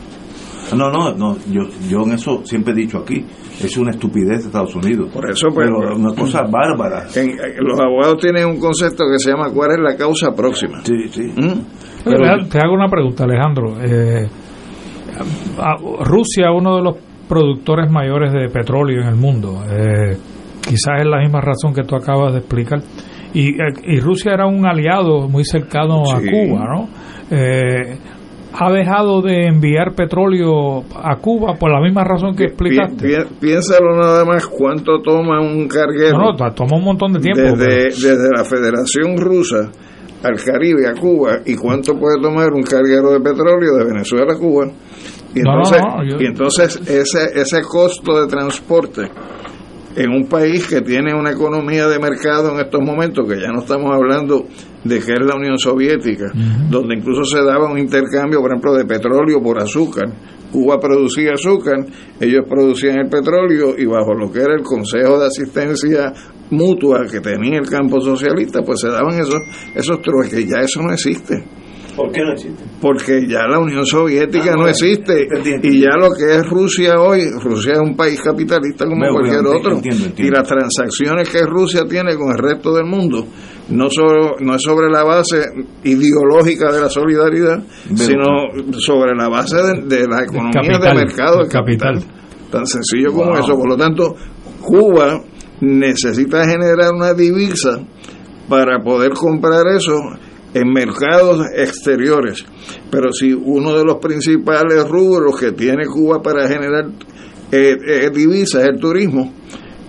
No, 0.76 0.90
no, 0.90 1.14
no, 1.14 1.38
yo, 1.52 1.64
yo 1.90 2.04
en 2.04 2.14
eso 2.14 2.42
siempre 2.46 2.74
he 2.74 2.76
dicho 2.76 3.00
aquí, 3.00 3.26
es 3.62 3.76
una 3.78 3.92
estupidez 3.92 4.40
de 4.42 4.46
Estados 4.48 4.74
Unidos. 4.76 5.10
Por 5.14 5.30
eso, 5.30 5.48
pues, 5.54 5.68
pero 5.68 5.96
una 5.96 6.14
cosa 6.14 6.44
bárbara. 6.44 7.08
los 7.60 7.80
abogados 7.80 8.18
tienen 8.20 8.46
un 8.46 8.60
concepto 8.60 9.04
que 9.12 9.20
se 9.20 9.32
llama 9.32 9.50
¿cuál 9.54 9.72
es 9.72 9.80
la 9.80 9.98
causa 9.98 10.32
próxima? 10.32 10.82
Sí, 10.84 11.08
sí. 11.10 11.24
¿Mm? 11.24 12.50
te 12.50 12.58
hago 12.60 12.74
una 12.74 12.88
pregunta, 12.88 13.26
Alejandro. 13.26 13.76
Eh, 13.82 14.30
Rusia, 16.04 16.52
uno 16.52 16.78
de 16.78 16.84
los 16.84 16.98
productores 17.28 17.90
mayores 17.90 18.34
de 18.34 18.50
petróleo 18.50 19.02
en 19.02 19.08
el 19.08 19.16
mundo. 19.16 19.64
Eh, 19.70 20.18
quizás 20.62 21.00
es 21.00 21.08
la 21.08 21.20
misma 21.20 21.42
razón 21.42 21.74
que 21.74 21.84
tú 21.84 21.96
acabas 21.96 22.34
de 22.34 22.40
explicar. 22.40 22.80
Y, 23.34 23.52
eh, 23.52 24.02
Rusia 24.02 24.34
era 24.34 24.48
un 24.48 24.66
aliado 24.66 25.30
muy 25.30 25.46
cercano 25.46 26.04
a 26.12 26.20
Cuba, 26.20 26.66
¿no? 26.68 26.90
Eh, 27.32 27.98
ha 28.54 28.70
dejado 28.70 29.22
de 29.22 29.46
enviar 29.46 29.94
petróleo 29.96 30.84
a 31.02 31.16
Cuba 31.16 31.54
por 31.54 31.72
la 31.72 31.80
misma 31.80 32.04
razón 32.04 32.36
que 32.36 32.46
explicaste. 32.46 33.08
piénsalo 33.40 33.96
nada 33.96 34.26
más 34.26 34.46
cuánto 34.48 35.02
toma 35.02 35.40
un 35.40 35.70
carguero. 35.70 36.18
No, 36.18 36.34
no, 36.34 36.54
toma 36.54 36.78
un 36.78 36.84
montón 36.84 37.14
de 37.14 37.20
tiempo. 37.22 37.56
Desde, 37.56 37.86
desde 37.86 38.30
la 38.36 38.44
Federación 38.44 39.18
Rusa 39.18 39.72
al 40.24 40.44
Caribe, 40.44 40.88
a 40.88 40.94
Cuba, 40.94 41.40
y 41.46 41.56
cuánto 41.56 41.98
puede 41.98 42.22
tomar 42.22 42.52
un 42.54 42.64
carguero 42.64 43.12
de 43.12 43.20
petróleo 43.20 43.76
de 43.78 43.86
Venezuela 43.86 44.34
a 44.34 44.38
Cuba. 44.38 44.68
Y 45.34 45.40
entonces, 45.40 45.82
y 46.20 46.26
entonces 46.26 46.82
ese, 46.88 47.40
ese 47.40 47.62
costo 47.62 48.22
de 48.22 48.28
transporte 48.28 49.10
en 49.96 50.10
un 50.12 50.28
país 50.28 50.68
que 50.68 50.82
tiene 50.82 51.14
una 51.14 51.32
economía 51.32 51.88
de 51.88 52.00
mercado 52.00 52.54
en 52.54 52.60
estos 52.60 52.82
momentos, 52.82 53.28
que 53.28 53.40
ya 53.40 53.52
no 53.52 53.62
estamos 53.62 53.92
hablando 53.94 54.46
de 54.84 55.00
que 55.00 55.14
es 55.14 55.26
la 55.26 55.36
Unión 55.36 55.58
Soviética, 55.58 56.32
donde 56.70 56.96
incluso 56.96 57.24
se 57.24 57.44
daba 57.44 57.72
un 57.72 57.78
intercambio, 57.78 58.40
por 58.40 58.52
ejemplo, 58.52 58.74
de 58.74 58.86
petróleo 58.86 59.42
por 59.42 59.62
azúcar. 59.62 60.06
Cuba 60.52 60.80
producía 60.80 61.34
azúcar, 61.34 61.86
ellos 62.20 62.46
producían 62.50 63.00
el 63.00 63.10
petróleo 63.10 63.74
y 63.78 63.86
bajo 63.86 64.14
lo 64.14 64.32
que 64.32 64.40
era 64.40 64.54
el 64.54 64.64
Consejo 64.64 65.20
de 65.20 65.28
Asistencia 65.28 66.14
Mutua 66.52 67.06
que 67.10 67.20
tenía 67.20 67.60
el 67.60 67.68
campo 67.68 68.00
socialista, 68.02 68.62
pues 68.62 68.82
se 68.82 68.90
daban 68.90 69.20
esos, 69.20 69.42
esos 69.76 70.02
trueques. 70.02 70.48
Ya 70.48 70.62
eso 70.62 70.82
no 70.82 70.92
existe. 70.92 71.44
¿Por 71.96 72.12
qué 72.12 72.22
no 72.22 72.32
existe? 72.34 72.64
Porque 72.80 73.28
ya 73.28 73.48
la 73.48 73.60
Unión 73.60 73.86
Soviética 73.86 74.54
ah, 74.54 74.58
no 74.58 74.68
existe 74.68 75.28
y 75.62 75.82
ya 75.82 75.98
lo 75.98 76.10
que 76.12 76.38
es 76.38 76.50
Rusia 76.50 77.00
hoy, 77.00 77.30
Rusia 77.42 77.74
es 77.74 77.80
un 77.80 77.98
país 77.98 78.22
capitalista 78.22 78.86
como 78.86 79.06
cualquier 79.12 79.46
otro 79.46 79.82
y 80.18 80.30
las 80.30 80.48
transacciones 80.48 81.30
que 81.30 81.40
Rusia 81.46 81.82
tiene 81.90 82.16
con 82.16 82.32
el 82.32 82.38
resto 82.38 82.74
del 82.74 82.86
mundo 82.86 83.28
no, 83.72 83.90
solo, 83.90 84.36
no 84.40 84.56
es 84.56 84.62
sobre 84.62 84.90
la 84.90 85.04
base 85.04 85.44
ideológica 85.84 86.72
de 86.72 86.82
la 86.82 86.90
solidaridad, 86.90 87.64
sino 87.96 88.26
sobre 88.80 89.16
la 89.16 89.30
base 89.30 89.58
de, 89.58 90.08
la 90.08 90.24
economía 90.24 90.78
de 90.80 90.94
mercado, 90.94 91.42
el 91.42 91.50
capital. 91.50 92.04
Tan 92.52 92.66
sencillo 92.66 93.14
como 93.14 93.38
eso. 93.38 93.56
Por 93.56 93.70
lo 93.70 93.78
tanto, 93.78 94.16
Cuba 94.62 95.22
necesita 95.62 96.46
generar 96.46 96.94
una 96.94 97.14
divisa 97.14 97.80
para 98.50 98.80
poder 98.84 99.12
comprar 99.12 99.66
eso 99.76 99.98
en 100.54 100.74
mercados 100.74 101.46
exteriores. 101.56 102.46
Pero 102.90 103.14
si 103.14 103.32
uno 103.32 103.78
de 103.78 103.86
los 103.86 103.98
principales 103.98 104.88
rubros 104.88 105.40
que 105.40 105.54
tiene 105.54 105.86
Cuba 105.86 106.22
para 106.22 106.48
generar 106.48 106.86
eh, 107.52 107.78
eh, 107.88 108.10
divisas 108.14 108.64
es 108.64 108.70
el 108.70 108.80
turismo, 108.80 109.34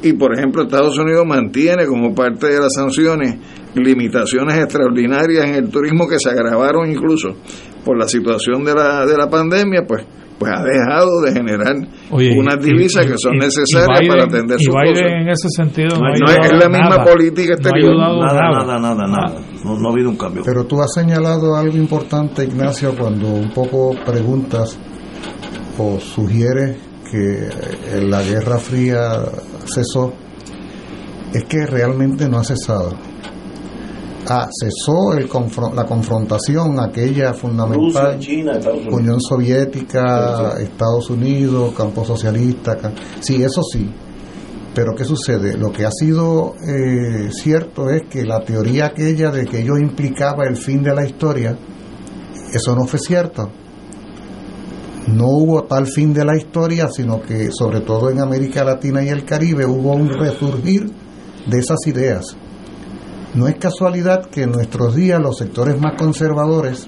y 0.02 0.12
por 0.14 0.36
ejemplo 0.36 0.62
Estados 0.62 0.98
Unidos 0.98 1.24
mantiene 1.26 1.86
como 1.86 2.14
parte 2.14 2.48
de 2.48 2.60
las 2.60 2.74
sanciones 2.74 3.36
limitaciones 3.74 4.58
extraordinarias 4.58 5.46
en 5.46 5.54
el 5.54 5.70
turismo 5.70 6.08
que 6.08 6.18
se 6.18 6.28
agravaron 6.28 6.90
incluso 6.90 7.36
por 7.84 7.98
la 7.98 8.06
situación 8.06 8.64
de 8.64 8.74
la, 8.74 9.06
de 9.06 9.16
la 9.16 9.30
pandemia, 9.30 9.84
pues 9.86 10.04
pues 10.42 10.52
ha 10.54 10.62
dejado 10.62 11.20
de 11.22 11.32
generar 11.32 11.76
unas 12.10 12.64
divisas 12.64 13.06
que 13.06 13.16
son 13.16 13.36
necesarias 13.38 14.00
para 14.08 14.24
atender 14.24 14.58
su 14.60 14.70
cosas. 14.70 15.00
en 15.00 15.28
ese 15.28 15.48
sentido 15.56 15.98
no, 15.98 16.12
es 16.12 16.52
la 16.52 16.68
misma 16.68 17.04
política 17.04 17.54
exterior. 17.54 17.96
nada, 17.96 18.64
nada, 18.64 18.78
nada, 18.78 19.06
nada, 19.06 19.40
No, 19.64 19.88
ha 19.88 19.92
habido 19.92 20.10
un 20.10 20.16
cambio. 20.16 20.42
Pero 20.44 20.64
tú 20.64 20.80
has 20.80 20.92
señalado 20.92 21.56
algo 21.56 21.76
importante, 21.76 22.44
Ignacio, 22.44 22.94
cuando 22.98 23.28
un 23.28 23.50
poco 23.50 23.94
preguntas 24.04 24.78
o 25.78 25.98
sugieres 26.00 26.76
que 27.10 27.48
la 28.02 28.22
Guerra 28.22 28.58
Fría 28.58 29.20
cesó, 29.64 30.12
es 31.32 31.44
que 31.44 31.66
realmente 31.66 32.28
no 32.28 32.38
ha 32.38 32.44
cesado 32.44 33.11
Ah, 34.28 34.48
cesó 34.52 35.14
el 35.14 35.28
la 35.74 35.84
confrontación 35.84 36.78
aquella 36.78 37.34
fundamental 37.34 38.20
Unión 38.92 39.20
Soviética, 39.20 40.54
Estados 40.60 41.10
Unidos, 41.10 41.74
campo 41.76 42.04
socialista, 42.04 42.78
sí, 43.20 43.42
eso 43.42 43.62
sí. 43.64 43.90
Pero 44.74 44.94
¿qué 44.96 45.04
sucede? 45.04 45.56
Lo 45.56 45.72
que 45.72 45.84
ha 45.84 45.90
sido 45.90 46.54
eh, 46.66 47.30
cierto 47.32 47.90
es 47.90 48.02
que 48.08 48.24
la 48.24 48.40
teoría 48.44 48.86
aquella 48.86 49.30
de 49.30 49.44
que 49.44 49.60
ello 49.60 49.76
implicaba 49.76 50.44
el 50.48 50.56
fin 50.56 50.84
de 50.84 50.94
la 50.94 51.04
historia, 51.04 51.58
eso 52.54 52.76
no 52.76 52.86
fue 52.86 53.00
cierto. 53.00 53.50
No 55.08 55.26
hubo 55.26 55.64
tal 55.64 55.88
fin 55.88 56.14
de 56.14 56.24
la 56.24 56.36
historia, 56.36 56.88
sino 56.88 57.20
que 57.20 57.50
sobre 57.50 57.80
todo 57.80 58.08
en 58.08 58.20
América 58.20 58.62
Latina 58.62 59.02
y 59.02 59.08
el 59.08 59.24
Caribe 59.24 59.66
hubo 59.66 59.92
un 59.94 60.08
resurgir 60.08 60.88
de 61.44 61.58
esas 61.58 61.78
ideas 61.86 62.36
no 63.34 63.48
es 63.48 63.56
casualidad 63.56 64.26
que 64.26 64.42
en 64.42 64.52
nuestros 64.52 64.94
días 64.94 65.20
los 65.20 65.38
sectores 65.38 65.80
más 65.80 65.94
conservadores, 65.96 66.86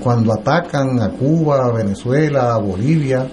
cuando 0.00 0.32
atacan 0.32 1.00
a 1.00 1.10
Cuba, 1.10 1.66
a 1.66 1.72
Venezuela, 1.72 2.54
a 2.54 2.58
Bolivia, 2.58 3.26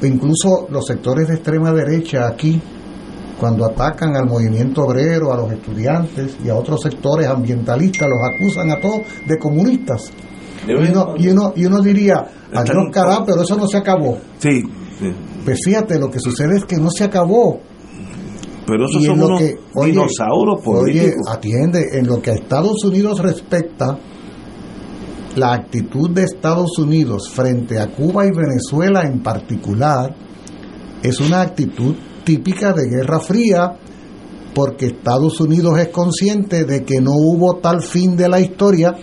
o 0.00 0.06
incluso 0.06 0.68
los 0.70 0.86
sectores 0.86 1.28
de 1.28 1.34
extrema 1.34 1.72
derecha 1.72 2.26
aquí, 2.26 2.60
cuando 3.40 3.64
atacan 3.64 4.14
al 4.16 4.26
movimiento 4.26 4.84
obrero, 4.84 5.32
a 5.32 5.36
los 5.36 5.50
estudiantes 5.50 6.36
y 6.44 6.48
a 6.48 6.54
otros 6.54 6.80
sectores 6.82 7.26
ambientalistas, 7.26 8.08
los 8.08 8.18
acusan 8.32 8.70
a 8.70 8.80
todos 8.80 9.00
de 9.26 9.38
comunistas. 9.38 10.12
Y 10.68 10.72
uno, 10.72 11.14
y 11.16 11.28
uno, 11.28 11.52
y 11.56 11.66
uno 11.66 11.80
diría, 11.80 12.24
adiós 12.54 12.84
cará, 12.92 13.24
pero 13.26 13.42
eso 13.42 13.56
no 13.56 13.66
se 13.66 13.78
acabó. 13.78 14.18
Sí, 14.38 14.62
Pues 15.44 15.58
fíjate, 15.64 15.98
lo 15.98 16.08
que 16.08 16.20
sucede 16.20 16.58
es 16.58 16.64
que 16.64 16.76
no 16.76 16.88
se 16.90 17.02
acabó 17.02 17.60
pero 18.66 18.86
esos 18.86 19.04
son 19.04 19.20
unos 19.20 19.40
que, 19.40 19.58
dinosaurios 19.84 20.62
políticos. 20.64 21.14
Oye, 21.28 21.36
atiende, 21.36 21.98
en 21.98 22.06
lo 22.06 22.20
que 22.20 22.30
a 22.30 22.34
Estados 22.34 22.84
Unidos 22.84 23.20
respecta, 23.20 23.98
la 25.36 25.54
actitud 25.54 26.10
de 26.10 26.24
Estados 26.24 26.78
Unidos 26.78 27.30
frente 27.30 27.78
a 27.80 27.88
Cuba 27.88 28.26
y 28.26 28.30
Venezuela 28.30 29.02
en 29.02 29.22
particular 29.22 30.14
es 31.02 31.20
una 31.20 31.40
actitud 31.40 31.94
típica 32.24 32.72
de 32.72 32.88
Guerra 32.88 33.18
Fría, 33.18 33.78
porque 34.54 34.86
Estados 34.86 35.40
Unidos 35.40 35.78
es 35.78 35.88
consciente 35.88 36.64
de 36.64 36.84
que 36.84 37.00
no 37.00 37.12
hubo 37.12 37.56
tal 37.56 37.82
fin 37.82 38.16
de 38.16 38.28
la 38.28 38.40
historia, 38.40 38.94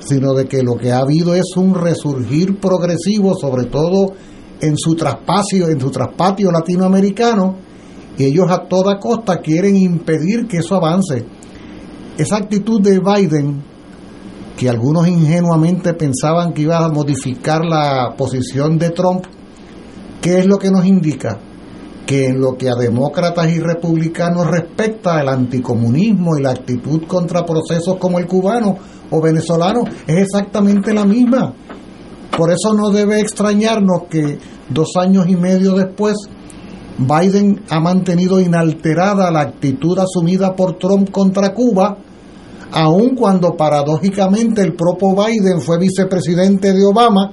sino 0.00 0.32
de 0.32 0.46
que 0.46 0.62
lo 0.62 0.76
que 0.76 0.90
ha 0.90 0.98
habido 0.98 1.34
es 1.34 1.56
un 1.56 1.74
resurgir 1.74 2.58
progresivo, 2.58 3.36
sobre 3.36 3.66
todo 3.66 4.14
en 4.60 4.76
su 4.76 4.96
traspatio, 4.96 5.68
en 5.68 5.78
su 5.78 5.90
traspatio 5.90 6.50
latinoamericano, 6.50 7.67
ellos 8.24 8.50
a 8.50 8.66
toda 8.66 8.98
costa 8.98 9.38
quieren 9.38 9.76
impedir 9.76 10.46
que 10.48 10.58
eso 10.58 10.74
avance. 10.74 11.24
Esa 12.16 12.36
actitud 12.36 12.80
de 12.80 12.98
Biden, 12.98 13.62
que 14.56 14.68
algunos 14.68 15.06
ingenuamente 15.06 15.94
pensaban 15.94 16.52
que 16.52 16.62
iba 16.62 16.84
a 16.84 16.88
modificar 16.88 17.64
la 17.64 18.14
posición 18.16 18.76
de 18.76 18.90
Trump, 18.90 19.24
¿qué 20.20 20.38
es 20.40 20.46
lo 20.46 20.58
que 20.58 20.70
nos 20.70 20.84
indica? 20.84 21.38
Que 22.06 22.26
en 22.26 22.40
lo 22.40 22.56
que 22.56 22.68
a 22.68 22.74
demócratas 22.74 23.52
y 23.52 23.60
republicanos 23.60 24.46
respecta 24.48 25.20
el 25.20 25.28
anticomunismo 25.28 26.36
y 26.36 26.42
la 26.42 26.50
actitud 26.50 27.02
contra 27.06 27.44
procesos 27.44 27.98
como 27.98 28.18
el 28.18 28.26
cubano 28.26 28.76
o 29.10 29.22
venezolano 29.22 29.82
es 30.06 30.16
exactamente 30.16 30.92
la 30.92 31.04
misma. 31.04 31.54
Por 32.36 32.50
eso 32.50 32.74
no 32.74 32.90
debe 32.90 33.20
extrañarnos 33.20 34.04
que 34.10 34.38
dos 34.68 34.96
años 34.96 35.28
y 35.28 35.36
medio 35.36 35.74
después 35.74 36.16
Biden 36.98 37.62
ha 37.70 37.78
mantenido 37.80 38.40
inalterada 38.40 39.30
la 39.30 39.40
actitud 39.40 39.98
asumida 39.98 40.56
por 40.56 40.78
Trump 40.78 41.10
contra 41.10 41.54
Cuba, 41.54 41.96
aun 42.72 43.14
cuando 43.14 43.56
paradójicamente 43.56 44.62
el 44.62 44.74
propio 44.74 45.14
Biden 45.14 45.60
fue 45.60 45.78
vicepresidente 45.78 46.72
de 46.72 46.84
Obama, 46.84 47.32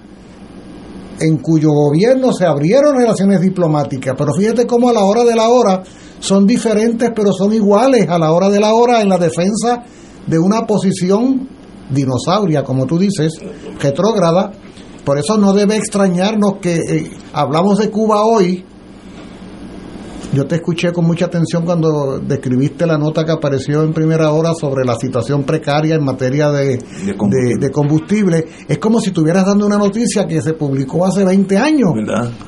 en 1.20 1.38
cuyo 1.38 1.70
gobierno 1.72 2.32
se 2.32 2.46
abrieron 2.46 2.96
relaciones 2.96 3.42
diplomáticas. 3.42 4.16
Pero 4.18 4.34
fíjate 4.34 4.68
cómo 4.68 4.90
a 4.90 4.94
la 4.94 5.04
hora 5.04 5.24
de 5.24 5.36
la 5.36 5.50
hora 5.50 5.82
son 6.20 6.46
diferentes, 6.46 7.12
pero 7.16 7.32
son 7.32 7.54
iguales 7.54 8.08
a 8.10 8.20
la 8.20 8.32
hora 8.34 8.50
de 8.50 8.60
la 8.60 8.74
hora 8.74 9.02
en 9.02 9.10
la 9.10 9.18
defensa 9.18 9.84
de 10.28 10.40
una 10.40 10.66
posición 10.66 11.50
dinosauria, 11.90 12.64
como 12.64 12.86
tú 12.86 12.98
dices, 13.00 13.34
retrógrada. 13.80 14.52
Por 15.04 15.18
eso 15.18 15.38
no 15.38 15.54
debe 15.54 15.78
extrañarnos 15.78 16.56
que 16.62 16.76
eh, 16.76 17.12
hablamos 17.34 17.80
de 17.80 17.90
Cuba 17.90 18.24
hoy. 18.26 18.66
Yo 20.36 20.46
te 20.46 20.56
escuché 20.56 20.92
con 20.92 21.06
mucha 21.06 21.28
atención 21.28 21.64
cuando 21.64 22.20
describiste 22.20 22.86
la 22.86 22.98
nota 22.98 23.24
que 23.24 23.32
apareció 23.32 23.84
en 23.84 23.94
primera 23.94 24.32
hora 24.32 24.52
sobre 24.54 24.84
la 24.84 24.96
situación 24.96 25.44
precaria 25.44 25.96
en 25.96 26.04
materia 26.04 26.52
de, 26.52 26.78
de, 26.78 27.72
combustible. 27.72 28.46
Es 28.68 28.78
como 28.78 29.00
si 29.00 29.12
estuvieras 29.12 29.46
dando 29.46 29.66
una 29.66 29.78
noticia 29.78 30.28
que 30.28 30.42
se 30.42 30.52
publicó 30.52 31.06
hace 31.06 31.24
20 31.24 31.58
años. 31.58 31.92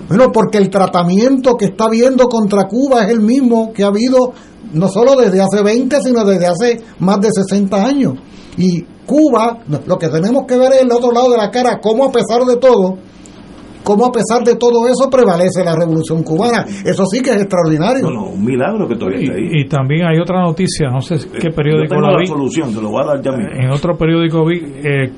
Bueno, 0.09 0.33
porque 0.33 0.57
el 0.57 0.69
tratamiento 0.69 1.55
que 1.55 1.65
está 1.65 1.85
habiendo 1.85 2.27
contra 2.27 2.67
Cuba 2.67 3.05
es 3.05 3.11
el 3.11 3.21
mismo 3.21 3.71
que 3.71 3.85
ha 3.85 3.87
habido 3.87 4.33
no 4.73 4.89
solo 4.89 5.15
desde 5.15 5.39
hace 5.39 5.63
20, 5.63 6.01
sino 6.01 6.25
desde 6.25 6.45
hace 6.45 6.81
más 6.99 7.21
de 7.21 7.29
60 7.31 7.85
años. 7.85 8.15
Y 8.57 8.81
Cuba, 9.05 9.59
lo 9.85 9.97
que 9.97 10.09
tenemos 10.09 10.43
que 10.45 10.57
ver 10.57 10.73
es 10.73 10.81
el 10.81 10.91
otro 10.91 11.13
lado 11.13 11.31
de 11.31 11.37
la 11.37 11.49
cara, 11.49 11.79
cómo 11.81 12.03
a 12.03 12.11
pesar 12.11 12.43
de 12.43 12.57
todo, 12.57 12.97
cómo 13.83 14.05
a 14.05 14.11
pesar 14.11 14.43
de 14.43 14.55
todo 14.55 14.87
eso 14.87 15.09
prevalece 15.09 15.63
la 15.63 15.75
revolución 15.75 16.23
cubana. 16.23 16.65
Eso 16.85 17.05
sí 17.05 17.21
que 17.21 17.31
es 17.31 17.37
extraordinario. 17.37 18.07
un 18.07 18.43
milagro 18.43 18.87
que 18.87 18.95
todavía 18.95 19.19
está 19.19 19.33
ahí. 19.33 19.49
Y, 19.51 19.67
también 19.67 20.07
hay 20.07 20.19
otra 20.19 20.41
noticia, 20.41 20.89
no 20.89 21.01
sé 21.01 21.15
qué 21.39 21.49
periódico 21.51 21.95
la 21.99 22.25
solución, 22.25 22.73
lo 22.81 22.89
voy 22.89 23.03
a 23.03 23.07
dar 23.07 23.21
ya 23.21 23.31
mismo. 23.31 23.53
En 23.53 23.71
otro 23.71 23.97
periódico 23.97 24.45
vi 24.45 24.59
eh, 24.83 25.11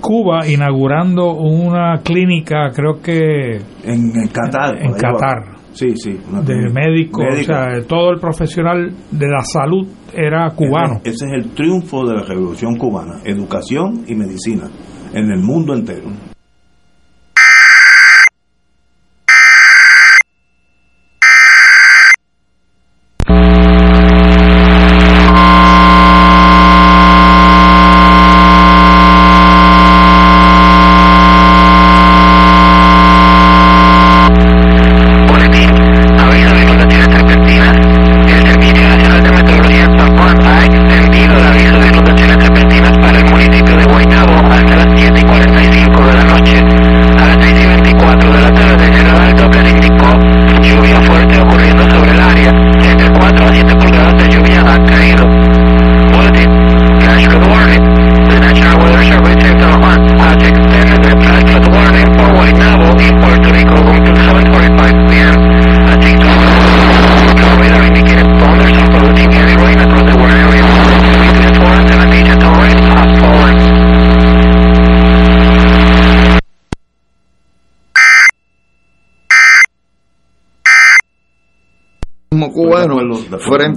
Cuba 0.00 0.46
inaugurando 0.48 1.34
una 1.34 1.98
clínica, 2.02 2.70
creo 2.74 3.00
que 3.02 3.58
en, 3.84 4.28
Qatar. 4.28 4.82
En 4.82 4.92
Qatar. 4.92 5.60
Sí, 5.72 5.94
sí. 5.94 6.18
De 6.44 6.68
médico, 6.72 7.22
o 7.22 7.42
sea, 7.44 7.80
todo 7.86 8.10
el 8.10 8.18
profesional 8.18 8.92
de 9.10 9.28
la 9.28 9.42
salud 9.44 9.86
era 10.12 10.50
cubano. 10.50 11.00
ese 11.04 11.26
es 11.26 11.32
el 11.32 11.50
triunfo 11.50 12.04
de 12.06 12.14
la 12.14 12.22
revolución 12.22 12.76
cubana, 12.76 13.20
educación 13.24 14.04
y 14.08 14.14
medicina 14.14 14.68
en 15.12 15.30
el 15.30 15.40
mundo 15.40 15.74
entero. 15.74 16.08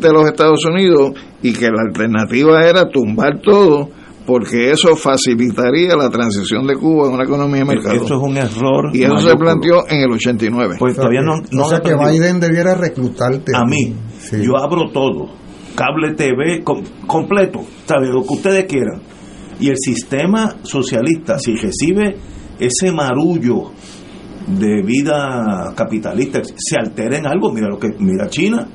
A 0.07 0.13
los 0.13 0.25
Estados 0.25 0.65
Unidos 0.65 1.13
y 1.41 1.53
que 1.53 1.69
la 1.69 1.81
alternativa 1.87 2.63
era 2.67 2.89
tumbar 2.89 3.41
todo 3.41 3.89
porque 4.25 4.71
eso 4.71 4.95
facilitaría 4.95 5.95
la 5.95 6.09
transición 6.09 6.65
de 6.65 6.75
Cuba 6.75 7.07
a 7.07 7.09
una 7.09 7.23
economía 7.23 7.59
de 7.59 7.65
mercado. 7.65 7.95
Eso 7.95 8.15
es 8.15 8.21
un 8.21 8.37
error. 8.37 8.89
Y 8.93 9.03
eso 9.03 9.17
se 9.17 9.35
planteó 9.35 9.87
en 9.87 10.01
el 10.01 10.11
89. 10.11 10.75
Pues 10.79 10.95
todavía 10.95 11.21
no, 11.21 11.41
no 11.51 11.63
o 11.63 11.69
sea 11.69 11.79
que 11.79 11.93
Biden 11.93 12.39
debiera 12.39 12.75
reclutarte. 12.75 13.51
A 13.55 13.65
mí, 13.65 13.93
yo 14.31 14.57
abro 14.57 14.91
todo, 14.91 15.29
cable 15.75 16.13
TV 16.13 16.63
completo, 17.05 17.61
¿sabe? 17.85 18.07
Lo 18.07 18.21
que 18.23 18.33
ustedes 18.33 18.65
quieran. 18.65 19.01
Y 19.59 19.69
el 19.69 19.77
sistema 19.77 20.55
socialista, 20.63 21.37
si 21.37 21.55
recibe 21.55 22.15
ese 22.59 22.91
marullo 22.91 23.71
de 24.47 24.81
vida 24.83 25.73
capitalista, 25.75 26.41
se 26.43 26.77
altera 26.77 27.17
en 27.17 27.27
algo, 27.27 27.51
mira 27.51 27.67
lo 27.67 27.77
que 27.77 27.89
mira 27.99 28.27
China 28.29 28.67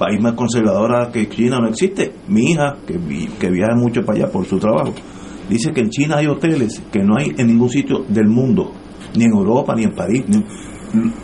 país 0.00 0.18
más 0.18 0.32
conservadora 0.32 1.10
que 1.12 1.28
China 1.28 1.58
no 1.60 1.68
existe. 1.68 2.10
Mi 2.26 2.52
hija, 2.52 2.76
que, 2.86 2.96
viaja 3.50 3.76
mucho 3.76 4.00
para 4.02 4.18
allá 4.18 4.32
por 4.32 4.46
su 4.46 4.58
trabajo, 4.58 4.94
dice 5.48 5.72
que 5.72 5.82
en 5.82 5.90
China 5.90 6.16
hay 6.16 6.26
hoteles 6.26 6.82
que 6.90 7.00
no 7.00 7.18
hay 7.18 7.34
en 7.36 7.46
ningún 7.46 7.68
sitio 7.68 8.04
del 8.08 8.26
mundo, 8.26 8.72
ni 9.14 9.24
en 9.24 9.32
Europa, 9.32 9.74
ni 9.76 9.84
en 9.84 9.94
París, 9.94 10.24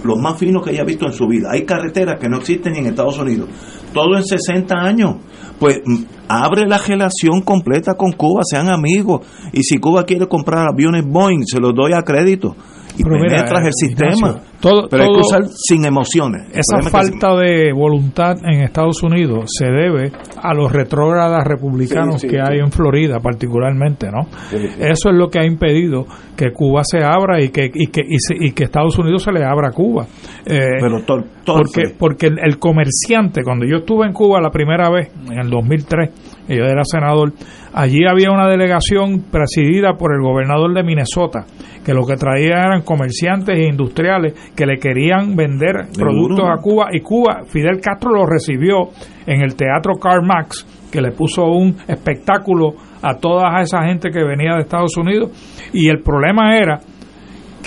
los 0.05 0.19
más 0.19 0.39
finos 0.39 0.63
que 0.63 0.71
haya 0.71 0.85
visto 0.85 1.07
en 1.07 1.13
su 1.13 1.27
vida. 1.27 1.49
Hay 1.51 1.65
carreteras 1.65 2.21
que 2.21 2.29
no 2.29 2.37
existen 2.37 2.77
en 2.77 2.87
Estados 2.87 3.19
Unidos. 3.19 3.49
Todo 3.95 4.15
en 4.15 4.23
60 4.23 4.75
años. 4.77 5.17
Pues 5.59 5.81
mm, 5.85 6.03
abre 6.29 6.67
la 6.67 6.79
relación 6.79 7.41
completa 7.41 7.95
con 7.95 8.13
Cuba, 8.13 8.43
sean 8.45 8.69
amigos. 8.69 9.27
Y 9.53 9.63
si 9.63 9.79
Cuba 9.79 10.05
quiere 10.05 10.29
comprar 10.29 10.69
aviones 10.69 11.05
Boeing, 11.05 11.45
se 11.47 11.59
los 11.59 11.75
doy 11.75 11.95
a 11.95 12.03
crédito 12.03 12.55
y 12.97 13.03
pero 13.03 13.21
penetras 13.21 13.65
el 13.65 13.73
sistema. 13.73 14.41
todo, 14.61 14.89
pero 14.89 15.05
hay 15.05 15.13
que 15.13 15.21
usar 15.21 15.43
sin 15.49 15.85
emociones. 15.85 16.49
esa 16.53 16.89
falta 16.91 17.37
de 17.37 17.73
voluntad 17.73 18.37
en 18.45 18.63
Estados 18.63 19.03
Unidos 19.03 19.51
se 19.59 19.67
debe 19.67 20.13
a 20.43 20.55
los 20.55 20.73
retrógradas 20.73 21.45
republicanos 21.47 22.23
que 22.23 22.41
hay 22.41 22.59
en 22.59 22.71
Florida 22.71 23.21
particularmente, 23.21 24.09
¿no? 24.11 24.29
Eso 24.53 25.11
es 25.11 25.17
lo 25.17 25.29
que 25.29 25.41
ha 25.41 25.47
impedido 25.47 26.07
que 26.37 26.53
Cuba 26.53 26.83
se 26.85 27.03
abra 27.03 27.43
y 27.43 27.49
que 27.51 27.71
y 27.73 27.87
que 27.89 28.03
y, 28.07 28.53
que 28.53 28.65
Estados 28.65 28.99
Unidos 28.99 29.23
se 29.23 29.33
le 29.33 29.45
abra 29.45 29.69
a 29.69 29.73
Cuba. 29.73 30.07
Eh, 30.45 30.61
pero 30.81 30.99
porque 31.45 31.95
porque 31.99 32.27
el, 32.27 32.59
comerciante 32.59 33.43
cuando 33.43 33.67
yo 33.67 33.79
estuve 33.79 34.07
en 34.07 34.13
Cuba 34.13 34.41
la 34.41 34.51
primera 34.51 34.91
vez 34.91 35.11
en 35.31 35.39
el 35.39 35.51
2003, 35.51 36.11
y 36.11 36.36
yo 36.49 36.65
era 36.65 36.83
senador, 36.85 37.33
allí 37.73 38.07
había 38.07 38.31
una 38.31 38.49
delegación 38.49 39.25
presidida 39.31 39.95
por 39.95 40.15
el 40.15 40.23
gobernador 40.23 40.75
de 40.75 40.83
Minnesota 40.83 41.47
que 41.87 41.95
lo 41.95 42.05
que 42.05 42.17
traía 42.17 42.65
eran 42.65 42.83
comerciantes 42.83 43.57
e 43.57 43.69
industriales 43.69 44.35
que 44.57 44.67
le 44.67 44.79
querían 44.79 45.37
vender 45.37 45.87
productos 45.97 46.45
a 46.45 46.61
Cuba 46.61 46.89
y 46.93 46.99
Cuba, 47.01 47.45
Fidel 47.47 47.81
Castro 47.81 48.11
lo 48.11 48.27
recibió 48.27 48.89
en 49.25 49.41
el 49.41 49.55
Teatro 49.55 49.95
Karl 49.95 50.27
Marx, 50.27 50.67
que 50.91 51.01
le 51.01 51.13
puso 51.13 51.45
un 51.45 51.77
espectáculo 51.87 52.75
a 53.03 53.19
toda 53.19 53.61
esa 53.61 53.83
gente 53.85 54.11
que 54.11 54.25
venía 54.25 54.55
de 54.55 54.63
Estados 54.63 54.97
Unidos. 54.97 55.31
Y 55.73 55.89
el 55.89 56.03
problema 56.03 56.57
era 56.57 56.81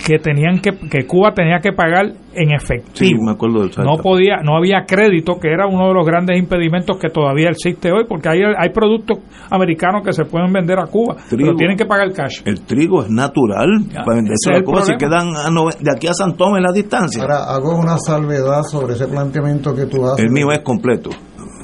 que 0.06 0.20
tenían 0.20 0.60
que 0.60 0.72
que 0.90 1.06
Cuba 1.06 1.34
tenía 1.34 1.60
que 1.60 1.72
pagar 1.72 2.14
en 2.34 2.52
efectivo. 2.52 3.24
me 3.24 3.32
acuerdo 3.32 3.68
no 3.84 3.98
podía, 4.02 4.38
no 4.44 4.56
había 4.56 4.86
crédito, 4.86 5.40
que 5.40 5.52
era 5.52 5.68
uno 5.68 5.88
de 5.88 5.94
los 5.94 6.06
grandes 6.06 6.38
impedimentos 6.38 6.98
que 6.98 7.10
todavía 7.10 7.50
existe 7.50 7.92
hoy, 7.92 8.06
porque 8.08 8.30
hay, 8.30 8.40
hay 8.58 8.70
productos 8.70 9.20
americanos 9.50 10.04
que 10.06 10.14
se 10.14 10.26
pueden 10.26 10.52
vender 10.54 10.80
a 10.80 10.86
Cuba, 10.86 11.16
pero 11.30 11.56
tienen 11.56 11.78
que 11.78 11.86
pagar 11.86 12.12
cash. 12.14 12.42
El 12.46 12.62
trigo 12.62 13.04
es 13.04 13.10
natural 13.10 13.68
para 13.94 14.16
venderse 14.18 14.56
a 14.56 14.64
Cuba 14.64 14.84
si 14.84 14.96
quedan 14.96 15.30
de 15.32 15.92
aquí 15.92 16.08
a 16.08 16.14
San 16.14 16.36
Tomé 16.36 16.58
en 16.58 16.64
la 16.64 16.72
distancia. 16.72 17.22
Ahora 17.22 17.44
hago 17.46 17.78
una 17.78 17.98
salvedad 17.98 18.64
sobre 18.64 18.94
ese 18.94 19.08
planteamiento 19.08 19.74
que 19.76 19.86
tú 19.86 20.06
haces. 20.06 20.26
El 20.26 20.32
mío 20.32 20.52
es 20.52 20.60
completo. 20.60 21.10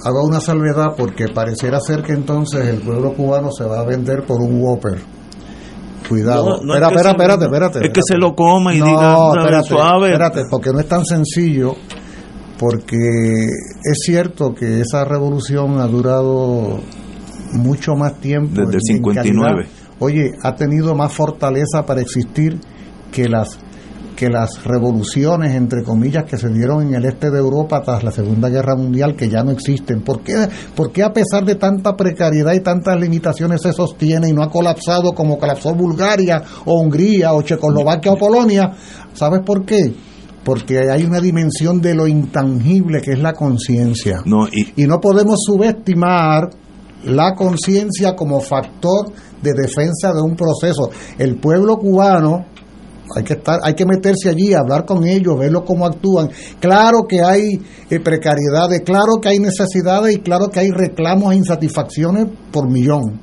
Hago 0.03 0.25
una 0.27 0.39
salvedad 0.39 0.95
porque 0.97 1.29
pareciera 1.29 1.79
ser 1.79 2.03
que 2.03 2.13
entonces 2.13 2.67
el 2.67 2.81
pueblo 2.81 3.13
cubano 3.13 3.49
se 3.51 3.65
va 3.65 3.79
a 3.79 3.85
vender 3.85 4.23
por 4.23 4.41
un 4.41 4.61
Whopper 4.61 5.14
Cuidado. 6.07 6.61
espera, 6.61 6.89
espera, 6.89 7.11
espérate, 7.11 7.45
espérate. 7.45 7.85
Es 7.85 7.93
que 7.93 8.01
se 8.05 8.17
lo 8.17 8.35
coma 8.35 8.73
y 8.73 8.81
diga 8.81 9.17
espérate, 9.37 9.67
suave. 9.67 10.07
Espérate, 10.07 10.41
porque 10.49 10.71
no 10.71 10.79
es 10.79 10.87
tan 10.87 11.05
sencillo. 11.05 11.75
Porque 12.57 13.45
es 13.47 13.97
cierto 14.05 14.53
que 14.53 14.79
esa 14.79 15.03
revolución 15.03 15.79
ha 15.79 15.87
durado 15.87 16.79
mucho 17.51 17.95
más 17.95 18.19
tiempo. 18.19 18.61
Desde 18.61 18.75
el 18.75 18.81
59. 18.81 19.67
Oye, 19.99 20.31
ha 20.41 20.55
tenido 20.55 20.95
más 20.95 21.11
fortaleza 21.11 21.85
para 21.85 22.01
existir 22.01 22.59
que 23.11 23.27
las 23.27 23.59
que 24.15 24.29
las 24.29 24.63
revoluciones, 24.63 25.53
entre 25.55 25.83
comillas, 25.83 26.23
que 26.23 26.37
se 26.37 26.49
dieron 26.49 26.87
en 26.87 26.95
el 26.95 27.05
este 27.05 27.29
de 27.29 27.39
Europa 27.39 27.81
tras 27.81 28.03
la 28.03 28.11
Segunda 28.11 28.49
Guerra 28.49 28.75
Mundial, 28.75 29.15
que 29.15 29.29
ya 29.29 29.43
no 29.43 29.51
existen, 29.51 30.01
¿por 30.01 30.21
qué, 30.21 30.47
por 30.75 30.91
qué 30.91 31.03
a 31.03 31.11
pesar 31.11 31.43
de 31.43 31.55
tanta 31.55 31.95
precariedad 31.95 32.53
y 32.53 32.61
tantas 32.61 32.99
limitaciones 32.99 33.61
se 33.61 33.73
sostiene 33.73 34.29
y 34.29 34.33
no 34.33 34.43
ha 34.43 34.49
colapsado 34.49 35.13
como 35.13 35.37
colapsó 35.37 35.73
Bulgaria 35.75 36.41
o 36.65 36.79
Hungría 36.79 37.33
o 37.33 37.41
Checoslovaquia 37.41 38.13
o 38.13 38.17
Polonia? 38.17 38.71
¿Sabes 39.13 39.41
por 39.45 39.65
qué? 39.65 39.93
Porque 40.43 40.91
hay 40.91 41.03
una 41.03 41.19
dimensión 41.19 41.81
de 41.81 41.95
lo 41.95 42.07
intangible 42.07 43.01
que 43.01 43.11
es 43.11 43.19
la 43.19 43.33
conciencia. 43.33 44.21
No, 44.25 44.47
y, 44.47 44.83
y 44.83 44.85
no 44.85 44.99
podemos 45.01 45.39
subestimar 45.45 46.49
la 47.03 47.33
conciencia 47.35 48.15
como 48.15 48.39
factor 48.39 49.11
de 49.41 49.53
defensa 49.53 50.13
de 50.13 50.21
un 50.21 50.35
proceso. 50.35 50.89
El 51.17 51.37
pueblo 51.37 51.77
cubano 51.77 52.45
hay 53.15 53.23
que 53.23 53.33
estar, 53.33 53.59
hay 53.63 53.73
que 53.73 53.85
meterse 53.85 54.29
allí, 54.29 54.53
hablar 54.53 54.85
con 54.85 55.05
ellos, 55.05 55.37
verlos 55.37 55.63
cómo 55.65 55.85
actúan. 55.85 56.29
Claro 56.59 57.05
que 57.07 57.21
hay 57.21 57.59
eh, 57.89 57.99
precariedades, 57.99 58.81
claro 58.85 59.19
que 59.21 59.29
hay 59.29 59.39
necesidades 59.39 60.15
y 60.15 60.19
claro 60.19 60.49
que 60.49 60.59
hay 60.59 60.71
reclamos 60.71 61.33
e 61.33 61.37
insatisfacciones 61.37 62.27
por 62.51 62.69
millón. 62.69 63.21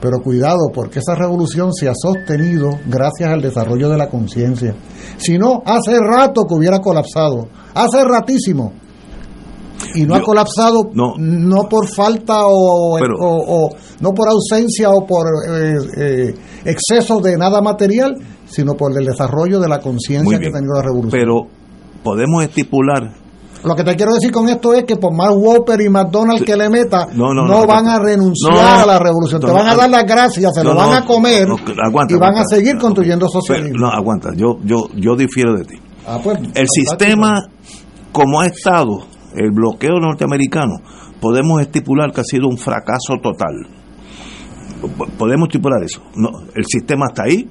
Pero 0.00 0.18
cuidado, 0.22 0.68
porque 0.74 0.98
esa 0.98 1.14
revolución 1.14 1.72
se 1.72 1.88
ha 1.88 1.94
sostenido 1.94 2.68
gracias 2.86 3.30
al 3.30 3.40
desarrollo 3.40 3.88
de 3.88 3.96
la 3.96 4.10
conciencia. 4.10 4.74
Si 5.16 5.38
no, 5.38 5.62
hace 5.64 5.98
rato 5.98 6.42
que 6.46 6.54
hubiera 6.54 6.80
colapsado, 6.80 7.48
hace 7.72 8.04
ratísimo. 8.04 8.72
Y 9.94 10.04
no 10.04 10.14
ha 10.14 10.22
colapsado 10.22 10.90
no, 10.92 11.14
no 11.18 11.68
por 11.68 11.88
falta 11.88 12.46
o, 12.46 12.96
o, 12.96 12.98
o, 13.20 13.70
no 14.00 14.10
por 14.12 14.28
ausencia 14.28 14.90
o 14.90 15.06
por 15.06 15.26
eh, 15.48 15.76
eh, 15.96 16.34
exceso 16.64 17.20
de 17.20 17.36
nada 17.36 17.60
material, 17.60 18.16
sino 18.54 18.74
por 18.74 18.96
el 18.98 19.04
desarrollo 19.04 19.60
de 19.60 19.68
la 19.68 19.80
conciencia 19.80 20.38
que 20.38 20.48
ha 20.48 20.52
tenido 20.52 20.74
la 20.74 20.82
revolución. 20.82 21.10
Pero 21.10 21.46
podemos 22.02 22.44
estipular 22.44 23.24
lo 23.64 23.74
que 23.74 23.82
te 23.82 23.96
quiero 23.96 24.12
decir 24.12 24.30
con 24.30 24.46
esto 24.48 24.74
es 24.74 24.84
que 24.84 24.96
por 24.96 25.14
más 25.14 25.30
Whopper 25.34 25.80
y 25.80 25.88
McDonald's 25.88 26.44
que 26.44 26.54
le 26.54 26.68
meta, 26.68 27.08
no, 27.14 27.32
no, 27.32 27.46
no 27.46 27.66
van 27.66 27.86
a 27.88 27.98
renunciar 27.98 28.82
a 28.82 28.86
la 28.86 28.98
revolución. 28.98 29.40
te 29.40 29.50
van 29.50 29.66
a 29.66 29.74
dar 29.74 29.88
las 29.88 30.04
gracias, 30.04 30.52
se 30.54 30.62
lo 30.62 30.74
van 30.74 30.92
a 30.92 31.06
comer 31.06 31.48
aguanta, 31.82 32.14
y 32.14 32.18
van 32.18 32.36
a 32.36 32.44
seguir 32.44 32.76
construyendo 32.76 33.26
socialismo. 33.26 33.86
no, 33.86 33.88
aguanta, 33.88 34.30
yo, 34.36 34.58
yo, 34.64 34.88
yo 34.94 35.16
difiero 35.16 35.54
de 35.54 35.64
ti. 35.64 35.76
Ah, 36.06 36.18
pues, 36.22 36.38
el 36.54 36.66
sistema, 36.68 37.46
como 38.12 38.42
ha 38.42 38.46
estado, 38.46 39.06
el 39.34 39.50
bloqueo 39.50 39.98
norteamericano, 39.98 40.74
podemos 41.20 41.62
estipular 41.62 42.12
que 42.12 42.20
ha 42.20 42.24
sido 42.24 42.48
un 42.48 42.58
fracaso 42.58 43.14
total. 43.22 43.66
Podemos 45.16 45.48
estipular 45.48 45.82
eso. 45.82 46.02
No, 46.14 46.28
el 46.54 46.66
sistema 46.66 47.06
está 47.08 47.22
ahí, 47.24 47.48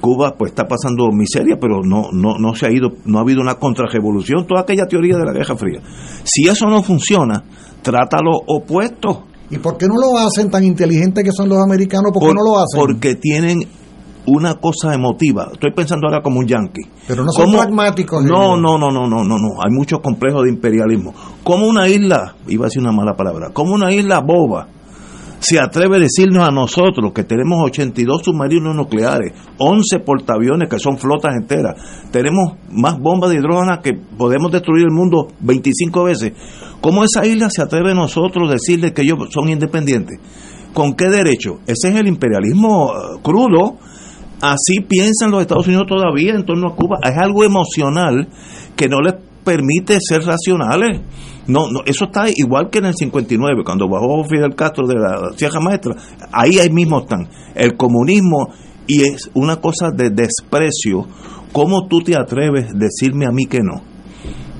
Cuba 0.00 0.34
pues 0.36 0.52
está 0.52 0.64
pasando 0.66 1.08
miseria, 1.12 1.56
pero 1.60 1.80
no, 1.82 2.10
no, 2.12 2.38
no 2.38 2.54
se 2.54 2.66
ha 2.66 2.72
ido, 2.72 2.90
no 3.04 3.18
ha 3.18 3.22
habido 3.22 3.40
una 3.40 3.54
contrarrevolución, 3.54 4.46
toda 4.46 4.62
aquella 4.62 4.86
teoría 4.86 5.16
de 5.16 5.24
la 5.24 5.32
Guerra 5.32 5.56
Fría. 5.56 5.80
Si 6.24 6.48
eso 6.48 6.66
no 6.66 6.82
funciona, 6.82 7.44
trata 7.82 8.18
lo 8.22 8.32
opuesto. 8.46 9.24
¿Y 9.50 9.58
por 9.58 9.76
qué 9.76 9.86
no 9.86 9.94
lo 9.94 10.18
hacen 10.18 10.50
tan 10.50 10.64
inteligentes 10.64 11.22
que 11.22 11.32
son 11.32 11.48
los 11.48 11.58
americanos? 11.62 12.12
¿Por, 12.12 12.22
qué 12.22 12.34
no 12.34 12.42
lo 12.44 12.56
hacen? 12.56 12.80
Porque 12.80 13.14
tienen 13.16 13.60
una 14.26 14.54
cosa 14.54 14.94
emotiva. 14.94 15.50
Estoy 15.52 15.72
pensando 15.72 16.06
ahora 16.06 16.22
como 16.22 16.40
un 16.40 16.46
yankee. 16.46 16.82
Pero 17.06 17.24
no 17.24 17.30
son 17.30 17.52
pragmáticos. 17.52 18.24
No, 18.24 18.56
no, 18.56 18.78
no, 18.78 18.90
no, 18.90 19.06
no, 19.06 19.22
no, 19.22 19.36
no. 19.38 19.62
Hay 19.62 19.70
muchos 19.70 20.00
complejos 20.00 20.44
de 20.44 20.50
imperialismo. 20.50 21.12
Como 21.42 21.66
una 21.66 21.88
isla, 21.88 22.34
iba 22.48 22.64
a 22.64 22.68
decir 22.68 22.82
una 22.82 22.92
mala 22.92 23.14
palabra, 23.14 23.50
como 23.52 23.74
una 23.74 23.92
isla 23.92 24.20
boba 24.20 24.68
se 25.44 25.60
atreve 25.60 25.96
a 25.96 26.00
decirnos 26.00 26.48
a 26.48 26.50
nosotros 26.50 27.12
que 27.14 27.24
tenemos 27.24 27.58
82 27.64 28.22
submarinos 28.24 28.74
nucleares, 28.74 29.32
11 29.58 29.98
portaaviones 30.00 30.68
que 30.68 30.78
son 30.78 30.96
flotas 30.96 31.34
enteras, 31.36 31.74
tenemos 32.10 32.54
más 32.70 32.98
bombas 32.98 33.30
de 33.30 33.36
hidrógeno 33.36 33.80
que 33.82 33.92
podemos 33.92 34.50
destruir 34.50 34.86
el 34.86 34.92
mundo 34.92 35.28
25 35.40 36.04
veces. 36.04 36.32
¿Cómo 36.80 37.04
esa 37.04 37.26
isla 37.26 37.50
se 37.50 37.62
atreve 37.62 37.92
a 37.92 37.94
nosotros 37.94 38.48
a 38.48 38.52
decirles 38.52 38.92
que 38.92 39.02
ellos 39.02 39.18
son 39.30 39.48
independientes? 39.48 40.18
¿Con 40.72 40.94
qué 40.94 41.08
derecho? 41.08 41.60
Ese 41.66 41.88
es 41.90 41.96
el 41.96 42.08
imperialismo 42.08 42.92
crudo. 43.22 43.76
Así 44.40 44.80
piensan 44.80 45.30
los 45.30 45.42
Estados 45.42 45.66
Unidos 45.66 45.86
todavía 45.86 46.34
en 46.34 46.44
torno 46.44 46.68
a 46.68 46.74
Cuba. 46.74 46.98
Es 47.02 47.16
algo 47.16 47.44
emocional 47.44 48.28
que 48.76 48.88
no 48.88 49.00
les 49.00 49.14
permite 49.44 49.98
ser 50.00 50.22
racionales. 50.22 51.00
No, 51.46 51.70
no, 51.70 51.80
eso 51.84 52.06
está 52.06 52.26
igual 52.34 52.70
que 52.70 52.78
en 52.78 52.86
el 52.86 52.94
59, 52.94 53.62
cuando 53.64 53.88
bajó 53.88 54.24
Fidel 54.24 54.54
Castro 54.54 54.86
de 54.86 54.94
la 54.94 55.32
Sierra 55.36 55.60
Maestra. 55.60 55.94
Ahí, 56.32 56.58
ahí 56.58 56.70
mismo 56.70 57.00
están. 57.00 57.28
El 57.54 57.76
comunismo 57.76 58.48
y 58.86 59.02
es 59.02 59.30
una 59.34 59.56
cosa 59.56 59.90
de 59.90 60.10
desprecio. 60.10 61.06
¿Cómo 61.52 61.86
tú 61.86 62.00
te 62.00 62.16
atreves 62.16 62.66
a 62.70 62.78
decirme 62.78 63.26
a 63.26 63.30
mí 63.30 63.46
que 63.46 63.60
no? 63.60 63.82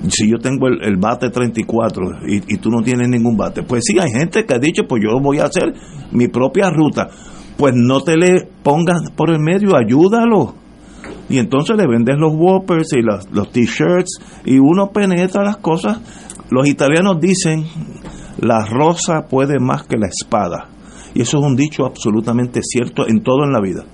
Si 0.09 0.31
yo 0.31 0.36
tengo 0.39 0.69
el, 0.69 0.97
bate 0.98 1.31
34 1.31 2.28
y, 2.28 2.55
y, 2.55 2.59
tú 2.59 2.69
no 2.69 2.82
tienes 2.82 3.09
ningún 3.09 3.36
bate. 3.36 3.62
Pues 3.62 3.85
sí, 3.86 3.98
hay 3.98 4.11
gente 4.11 4.44
que 4.44 4.55
ha 4.55 4.59
dicho, 4.59 4.82
pues 4.86 5.02
yo 5.02 5.19
voy 5.20 5.39
a 5.39 5.44
hacer 5.44 5.73
mi 6.12 6.28
propia 6.28 6.69
ruta. 6.69 7.09
Pues 7.56 7.73
no 7.74 8.02
te 8.02 8.16
le 8.16 8.47
pongas 8.62 9.11
por 9.16 9.31
el 9.31 9.40
medio, 9.40 9.77
ayúdalo 9.77 10.55
y 11.28 11.39
entonces 11.39 11.77
le 11.77 11.86
vendes 11.86 12.16
los 12.19 12.32
whoppers 12.35 12.93
y 12.93 13.02
los, 13.02 13.31
los 13.31 13.51
t-shirts 13.51 14.20
y 14.44 14.59
uno 14.59 14.90
penetra 14.90 15.43
las 15.43 15.56
cosas. 15.56 16.01
Los 16.55 16.68
italianos 16.68 17.18
dicen, 17.20 17.64
la 18.39 18.64
rosa 18.64 19.26
puede 19.28 19.59
más 19.59 19.82
que 19.89 19.97
la 19.97 20.06
espada. 20.06 20.68
Y 21.12 21.22
eso 21.22 21.39
es 21.39 21.44
un 21.44 21.56
dicho 21.56 21.85
absolutamente 21.85 22.60
cierto 22.62 23.09
en 23.09 23.24
todo 23.24 23.43
en 23.43 23.51
la 23.51 23.60
vida. 23.60 23.85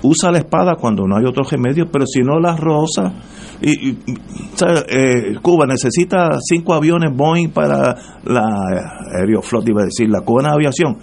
Usa 0.00 0.30
la 0.30 0.38
espada 0.38 0.76
cuando 0.80 1.04
no 1.04 1.16
hay 1.16 1.24
otro 1.24 1.42
remedio, 1.42 1.86
pero 1.90 2.06
si 2.06 2.20
no 2.20 2.38
la 2.38 2.54
rosa. 2.54 3.12
Y, 3.60 3.90
eh, 3.90 5.34
Cuba 5.42 5.66
necesita 5.66 6.38
cinco 6.48 6.74
aviones 6.74 7.10
Boeing 7.12 7.50
para 7.50 7.96
la 8.22 8.44
Aeroflot, 9.18 9.68
iba 9.68 9.82
a 9.82 9.86
decir, 9.86 10.08
la 10.08 10.20
Cubana 10.20 10.52
Aviación. 10.52 10.98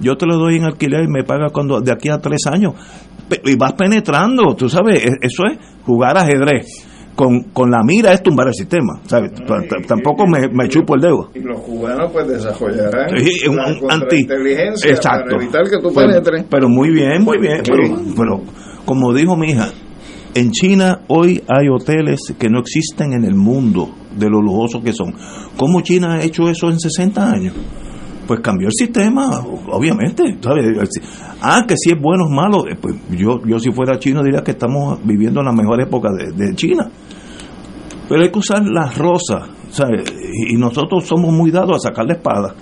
Yo 0.00 0.16
te 0.16 0.26
lo 0.26 0.36
doy 0.36 0.58
en 0.58 0.64
alquiler 0.64 1.06
y 1.06 1.08
me 1.08 1.24
paga 1.24 1.48
cuando 1.52 1.80
de 1.80 1.90
aquí 1.90 2.08
a 2.08 2.18
tres 2.18 2.46
años 2.46 2.74
y 3.44 3.56
vas 3.56 3.72
penetrando, 3.72 4.54
tú 4.54 4.68
sabes, 4.68 5.02
eso 5.22 5.42
es 5.50 5.58
jugar 5.84 6.16
ajedrez. 6.16 6.93
Con, 7.14 7.42
con 7.52 7.70
la 7.70 7.82
mira 7.84 8.12
es 8.12 8.22
tumbar 8.22 8.48
el 8.48 8.54
sistema, 8.54 9.00
¿sabes? 9.06 9.32
Tampoco 9.86 10.26
me, 10.26 10.48
me, 10.48 10.68
chupo 10.68 10.96
el 10.96 11.00
dedo. 11.00 11.30
Y 11.34 11.40
los 11.40 11.60
cubanos 11.60 12.10
pues 12.12 12.26
desarrollarán 12.26 13.08
sí, 13.18 13.46
un, 13.46 13.58
anti 13.88 14.16
inteligencia 14.20 14.90
exacto. 14.90 15.30
para 15.30 15.42
evitar 15.42 15.62
que 15.64 15.78
tú 15.78 15.92
pero, 15.94 16.08
penetres. 16.08 16.44
pero 16.50 16.68
muy 16.68 16.90
bien, 16.90 17.22
muy 17.22 17.38
bien. 17.38 17.62
Pero, 17.64 18.02
pero 18.16 18.40
como 18.84 19.12
dijo 19.12 19.36
mi 19.36 19.50
hija, 19.50 19.68
en 20.34 20.50
China 20.50 21.02
hoy 21.06 21.42
hay 21.46 21.68
hoteles 21.68 22.34
que 22.36 22.48
no 22.48 22.58
existen 22.58 23.12
en 23.12 23.24
el 23.24 23.36
mundo 23.36 23.94
de 24.16 24.28
lo 24.28 24.40
lujosos 24.40 24.82
que 24.82 24.92
son. 24.92 25.14
¿Cómo 25.56 25.82
China 25.82 26.14
ha 26.14 26.24
hecho 26.24 26.48
eso 26.48 26.68
en 26.68 26.80
60 26.80 27.30
años? 27.30 27.54
pues 28.26 28.40
cambió 28.40 28.68
el 28.68 28.72
sistema, 28.72 29.40
obviamente. 29.70 30.36
¿sabes? 30.40 30.64
Ah, 31.40 31.64
que 31.66 31.76
si 31.76 31.90
es 31.90 32.00
bueno 32.00 32.24
o 32.24 32.30
malo, 32.30 32.64
pues 32.80 32.96
yo, 33.10 33.40
yo 33.46 33.58
si 33.58 33.70
fuera 33.70 33.98
chino 33.98 34.22
diría 34.22 34.42
que 34.42 34.52
estamos 34.52 34.98
viviendo 35.04 35.42
la 35.42 35.52
mejor 35.52 35.80
época 35.80 36.08
de, 36.12 36.32
de 36.32 36.54
China. 36.54 36.90
Pero 38.08 38.22
hay 38.22 38.30
que 38.30 38.38
usar 38.38 38.62
las 38.64 38.96
rosas, 38.98 39.48
¿sabes? 39.70 40.04
y 40.48 40.56
nosotros 40.56 41.04
somos 41.04 41.32
muy 41.32 41.50
dados 41.50 41.76
a 41.76 41.88
sacar 41.88 42.06
la 42.06 42.14
espada. 42.14 42.54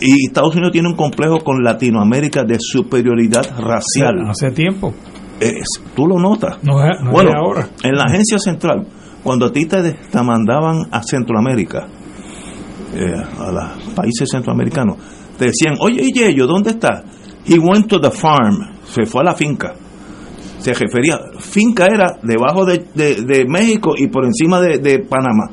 Y 0.00 0.26
Estados 0.26 0.54
Unidos 0.54 0.72
tiene 0.72 0.88
un 0.88 0.94
complejo 0.96 1.38
con 1.40 1.62
Latinoamérica 1.62 2.44
de 2.44 2.56
superioridad 2.60 3.44
racial. 3.58 4.28
Hace 4.28 4.50
tiempo. 4.52 4.94
Es, 5.40 5.66
Tú 5.94 6.06
lo 6.06 6.18
notas. 6.18 6.58
No 6.62 6.84
es, 6.84 7.00
no 7.02 7.10
bueno, 7.10 7.32
ahora. 7.36 7.68
en 7.82 7.94
la 7.94 8.04
agencia 8.04 8.38
central, 8.38 8.86
cuando 9.22 9.46
a 9.46 9.52
ti 9.52 9.66
te, 9.66 9.92
te 9.92 10.22
mandaban 10.22 10.86
a 10.90 11.02
Centroamérica, 11.02 11.86
eh, 12.94 13.14
a 13.38 13.50
los 13.50 13.94
países 13.94 14.28
centroamericanos, 14.30 14.96
te 15.36 15.46
decían, 15.46 15.74
oye, 15.80 16.02
¿y 16.02 16.12
Yello, 16.12 16.46
dónde 16.46 16.70
está? 16.70 17.02
He 17.46 17.58
went 17.58 17.88
to 17.88 18.00
the 18.00 18.10
farm, 18.10 18.58
se 18.84 19.06
fue 19.06 19.22
a 19.22 19.24
la 19.24 19.34
finca. 19.34 19.74
Se 20.74 20.84
refería, 20.84 21.18
finca 21.38 21.86
era 21.86 22.18
debajo 22.22 22.66
de, 22.66 22.84
de, 22.94 23.22
de 23.22 23.44
México 23.46 23.94
y 23.96 24.08
por 24.08 24.24
encima 24.24 24.60
de, 24.60 24.78
de, 24.78 24.98
Panamá. 24.98 25.50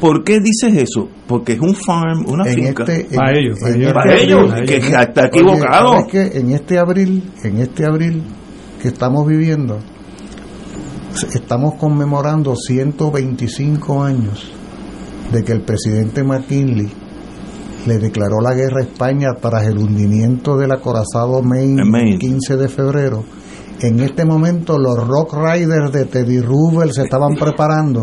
¿Por 0.00 0.22
qué 0.22 0.40
dices 0.40 0.76
eso? 0.76 1.08
Porque 1.26 1.54
es 1.54 1.60
un 1.60 1.74
farm, 1.74 2.26
una 2.26 2.46
en 2.46 2.54
finca. 2.54 2.84
Este, 2.84 3.16
para 3.16 3.32
en, 3.32 3.38
ellos, 3.38 3.62
en 3.62 3.80
ellos, 3.80 3.92
para 3.92 4.14
ellos, 4.14 4.54
que 4.66 4.76
está 4.76 5.26
equivocado. 5.26 5.90
Oye, 5.92 6.06
que 6.10 6.38
en 6.38 6.50
este 6.52 6.78
abril, 6.78 7.22
en 7.42 7.58
este 7.58 7.86
abril 7.86 8.22
que 8.82 8.88
estamos 8.88 9.26
viviendo, 9.26 9.78
estamos 11.34 11.74
conmemorando 11.74 12.54
125 12.54 14.02
años 14.02 14.52
de 15.32 15.42
que 15.42 15.52
el 15.52 15.62
presidente 15.62 16.22
McKinley 16.22 16.88
le 17.86 17.98
declaró 17.98 18.40
la 18.40 18.54
guerra 18.54 18.80
a 18.80 18.84
España 18.84 19.28
tras 19.40 19.66
el 19.66 19.78
hundimiento 19.78 20.56
del 20.56 20.72
acorazado 20.72 21.42
Maine, 21.42 21.84
Maine. 21.84 22.12
el 22.12 22.18
15 22.18 22.56
de 22.56 22.68
febrero. 22.68 23.24
En 23.80 24.00
este 24.00 24.24
momento 24.24 24.76
los 24.76 25.06
Rock 25.06 25.34
Riders 25.34 25.92
de 25.92 26.04
Teddy 26.06 26.40
Roosevelt 26.40 26.92
se 26.92 27.02
estaban 27.02 27.34
preparando 27.36 28.02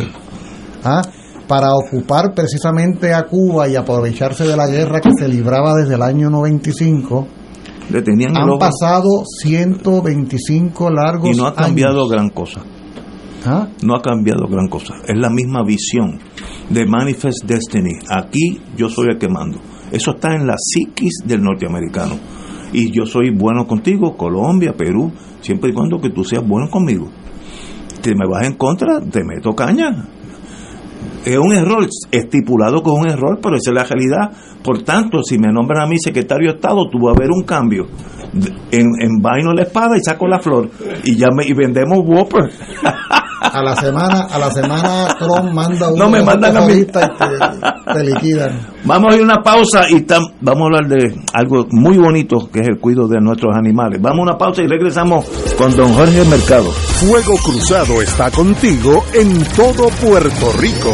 ¿ah? 0.83 1.01
para 1.47 1.69
ocupar 1.73 2.33
precisamente 2.33 3.13
a 3.13 3.23
Cuba 3.23 3.67
y 3.67 3.75
aprovecharse 3.75 4.45
de 4.45 4.55
la 4.55 4.67
guerra 4.67 5.01
que 5.01 5.11
se 5.17 5.27
libraba 5.27 5.73
desde 5.73 5.95
el 5.95 6.01
año 6.01 6.29
95. 6.29 7.27
Le 7.91 8.01
tenían 8.01 8.37
Han 8.37 8.57
pasado 8.57 9.23
125 9.41 10.89
largos 10.91 11.35
y 11.35 11.37
no 11.37 11.45
ha 11.45 11.53
cambiado 11.53 11.99
años. 11.99 12.09
gran 12.09 12.29
cosa. 12.29 12.61
¿Ah? 13.45 13.67
No 13.83 13.95
ha 13.95 14.01
cambiado 14.01 14.47
gran 14.47 14.67
cosa. 14.67 14.95
Es 15.05 15.15
la 15.17 15.29
misma 15.29 15.63
visión 15.63 16.19
de 16.69 16.85
Manifest 16.85 17.45
Destiny. 17.45 17.99
Aquí 18.09 18.61
yo 18.75 18.89
soy 18.89 19.09
el 19.11 19.19
que 19.19 19.27
mando. 19.27 19.59
Eso 19.91 20.11
está 20.11 20.33
en 20.33 20.47
la 20.47 20.55
psiquis 20.57 21.13
del 21.25 21.43
norteamericano. 21.43 22.15
Y 22.73 22.91
yo 22.91 23.05
soy 23.05 23.31
bueno 23.31 23.65
contigo, 23.67 24.15
Colombia, 24.17 24.73
Perú, 24.77 25.11
siempre 25.41 25.71
y 25.71 25.73
cuando 25.73 25.99
que 25.99 26.09
tú 26.09 26.23
seas 26.23 26.45
bueno 26.45 26.69
conmigo. 26.69 27.09
Si 28.01 28.11
me 28.13 28.27
vas 28.27 28.45
en 28.45 28.55
contra, 28.55 28.99
te 29.01 29.23
meto 29.23 29.55
caña. 29.55 30.07
Es 31.25 31.37
un 31.37 31.53
error, 31.53 31.87
estipulado 32.11 32.83
con 32.83 32.99
un 32.99 33.09
error, 33.09 33.39
pero 33.41 33.55
esa 33.55 33.71
es 33.71 33.75
la 33.75 33.83
realidad. 33.83 34.31
Por 34.63 34.83
tanto, 34.83 35.23
si 35.23 35.39
me 35.39 35.51
nombran 35.51 35.81
a 35.81 35.87
mí 35.87 35.97
secretario 35.97 36.51
de 36.51 36.55
Estado, 36.57 36.87
tú 36.91 36.99
va 36.99 37.11
a 37.11 37.15
haber 37.15 37.31
un 37.31 37.43
cambio. 37.43 37.87
En, 38.71 38.87
en 38.99 39.21
vaino 39.21 39.53
la 39.53 39.63
espada 39.63 39.97
y 39.97 40.01
saco 40.01 40.27
la 40.27 40.39
flor. 40.39 40.69
Y 41.03 41.15
ya 41.15 41.29
y 41.43 41.53
vendemos 41.53 41.99
Whopper. 42.05 42.51
a 43.41 43.61
la 43.61 43.75
semana 43.75 44.27
a 44.31 44.39
la 44.39 44.51
semana 44.51 45.07
Trump 45.19 45.51
manda 45.53 45.89
un 45.89 45.99
no 45.99 46.09
me 46.09 46.23
mandan 46.23 46.57
a 46.57 46.61
mí. 46.61 46.73
y 46.73 46.85
te, 46.85 46.99
te, 46.99 48.03
liquidan. 48.03 48.59
Vamos 48.83 49.13
a 49.13 49.15
ir 49.15 49.21
a 49.21 49.25
una 49.25 49.43
pausa 49.43 49.89
y 49.89 50.05
vamos 50.41 50.61
a 50.61 50.65
hablar 50.65 50.87
de 50.87 51.15
algo 51.33 51.65
muy 51.71 51.97
bonito 51.97 52.49
que 52.51 52.61
es 52.61 52.67
el 52.67 52.79
cuidado 52.79 53.07
de 53.07 53.19
nuestros 53.19 53.55
animales. 53.55 54.01
Vamos 54.01 54.19
a 54.19 54.31
una 54.31 54.37
pausa 54.37 54.61
y 54.61 54.67
regresamos 54.67 55.25
con 55.57 55.75
don 55.75 55.93
Jorge 55.93 56.23
Mercado. 56.25 56.69
Fuego 56.71 57.35
Cruzado 57.43 58.01
está 58.01 58.31
contigo 58.31 59.03
en 59.13 59.43
todo 59.55 59.89
Puerto 60.01 60.51
Rico 60.59 60.93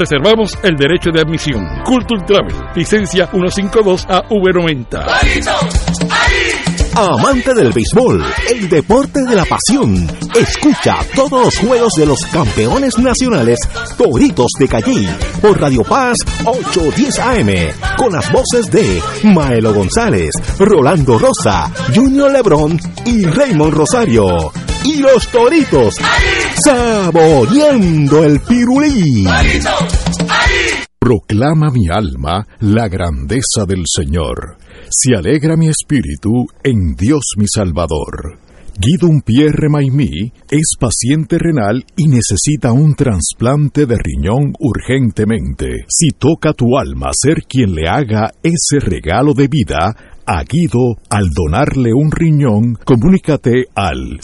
reservamos 0.01 0.57
el 0.63 0.75
derecho 0.77 1.11
de 1.11 1.21
admisión. 1.21 1.63
Culture 1.85 2.23
Travel, 2.25 2.55
licencia 2.75 3.29
152AV90. 3.29 6.10
Amante 6.95 7.53
del 7.53 7.71
béisbol, 7.71 8.23
el 8.49 8.69
deporte 8.69 9.21
de 9.23 9.35
la 9.35 9.45
pasión. 9.45 10.07
Escucha 10.35 10.97
todos 11.15 11.45
los 11.45 11.57
juegos 11.57 11.93
de 11.97 12.05
los 12.05 12.19
campeones 12.25 12.97
nacionales 12.99 13.57
Toritos 13.97 14.51
de 14.59 14.67
Calle 14.67 15.09
por 15.41 15.59
Radio 15.59 15.83
Paz 15.83 16.17
810 16.45 17.19
AM 17.19 17.49
con 17.97 18.11
las 18.11 18.29
voces 18.31 18.69
de 18.69 19.01
Maelo 19.23 19.73
González, 19.73 20.31
Rolando 20.59 21.17
Rosa, 21.17 21.71
Junior 21.95 22.31
Lebrón 22.31 22.79
y 23.05 23.23
Raymond 23.23 23.73
Rosario. 23.73 24.51
Y 24.83 24.97
los 24.97 25.27
Toritos 25.29 25.95
saboreando 26.63 28.23
el 28.23 28.39
pirulí. 28.41 29.25
Proclama 31.03 31.71
mi 31.71 31.89
alma 31.89 32.45
la 32.59 32.87
grandeza 32.87 33.65
del 33.67 33.85
Señor. 33.87 34.57
Se 34.87 35.15
alegra 35.15 35.57
mi 35.57 35.67
espíritu 35.67 36.45
en 36.63 36.93
Dios 36.95 37.23
mi 37.37 37.47
Salvador. 37.47 38.37
Guido 38.77 39.09
Pierre 39.25 39.67
Maimí 39.67 40.31
es 40.47 40.75
paciente 40.79 41.39
renal 41.39 41.83
y 41.97 42.07
necesita 42.07 42.71
un 42.71 42.93
trasplante 42.93 43.87
de 43.87 43.97
riñón 43.97 44.53
urgentemente. 44.59 45.85
Si 45.87 46.11
toca 46.11 46.53
tu 46.53 46.77
alma 46.77 47.09
ser 47.19 47.45
quien 47.49 47.73
le 47.73 47.89
haga 47.89 48.31
ese 48.43 48.79
regalo 48.79 49.33
de 49.33 49.47
vida, 49.47 49.95
a 50.27 50.43
Guido 50.43 50.97
al 51.09 51.31
donarle 51.31 51.95
un 51.95 52.11
riñón, 52.11 52.77
comunícate 52.85 53.65
al 53.73 54.19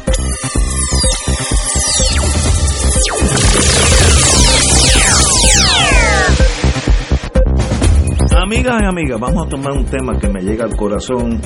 Amigas 8.41 8.81
y 8.81 8.85
amigas, 8.85 9.19
vamos 9.19 9.45
a 9.45 9.49
tomar 9.49 9.71
un 9.71 9.85
tema 9.85 10.17
que 10.17 10.27
me 10.27 10.41
llega 10.41 10.65
al 10.65 10.75
corazón. 10.75 11.39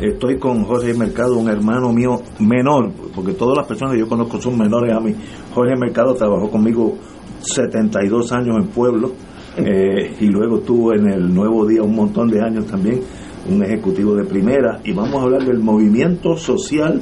Estoy 0.00 0.36
con 0.36 0.64
Jorge 0.64 0.92
Mercado, 0.92 1.38
un 1.38 1.48
hermano 1.48 1.92
mío 1.92 2.20
menor, 2.40 2.90
porque 3.14 3.34
todas 3.34 3.56
las 3.56 3.68
personas 3.68 3.94
que 3.94 4.00
yo 4.00 4.08
conozco 4.08 4.40
son 4.40 4.58
menores 4.58 4.92
a 4.92 4.98
mí. 4.98 5.14
Jorge 5.54 5.76
Mercado 5.76 6.12
trabajó 6.14 6.50
conmigo 6.50 6.98
72 7.40 8.32
años 8.32 8.56
en 8.56 8.66
Pueblo 8.66 9.12
eh, 9.58 10.16
y 10.18 10.26
luego 10.26 10.58
estuvo 10.58 10.92
en 10.92 11.06
el 11.06 11.32
Nuevo 11.32 11.66
Día 11.66 11.84
un 11.84 11.94
montón 11.94 12.28
de 12.28 12.42
años 12.42 12.66
también, 12.66 13.00
un 13.48 13.62
ejecutivo 13.62 14.16
de 14.16 14.24
primera. 14.24 14.80
Y 14.82 14.92
vamos 14.92 15.14
a 15.14 15.22
hablar 15.22 15.44
del 15.44 15.60
movimiento 15.60 16.36
social 16.36 17.00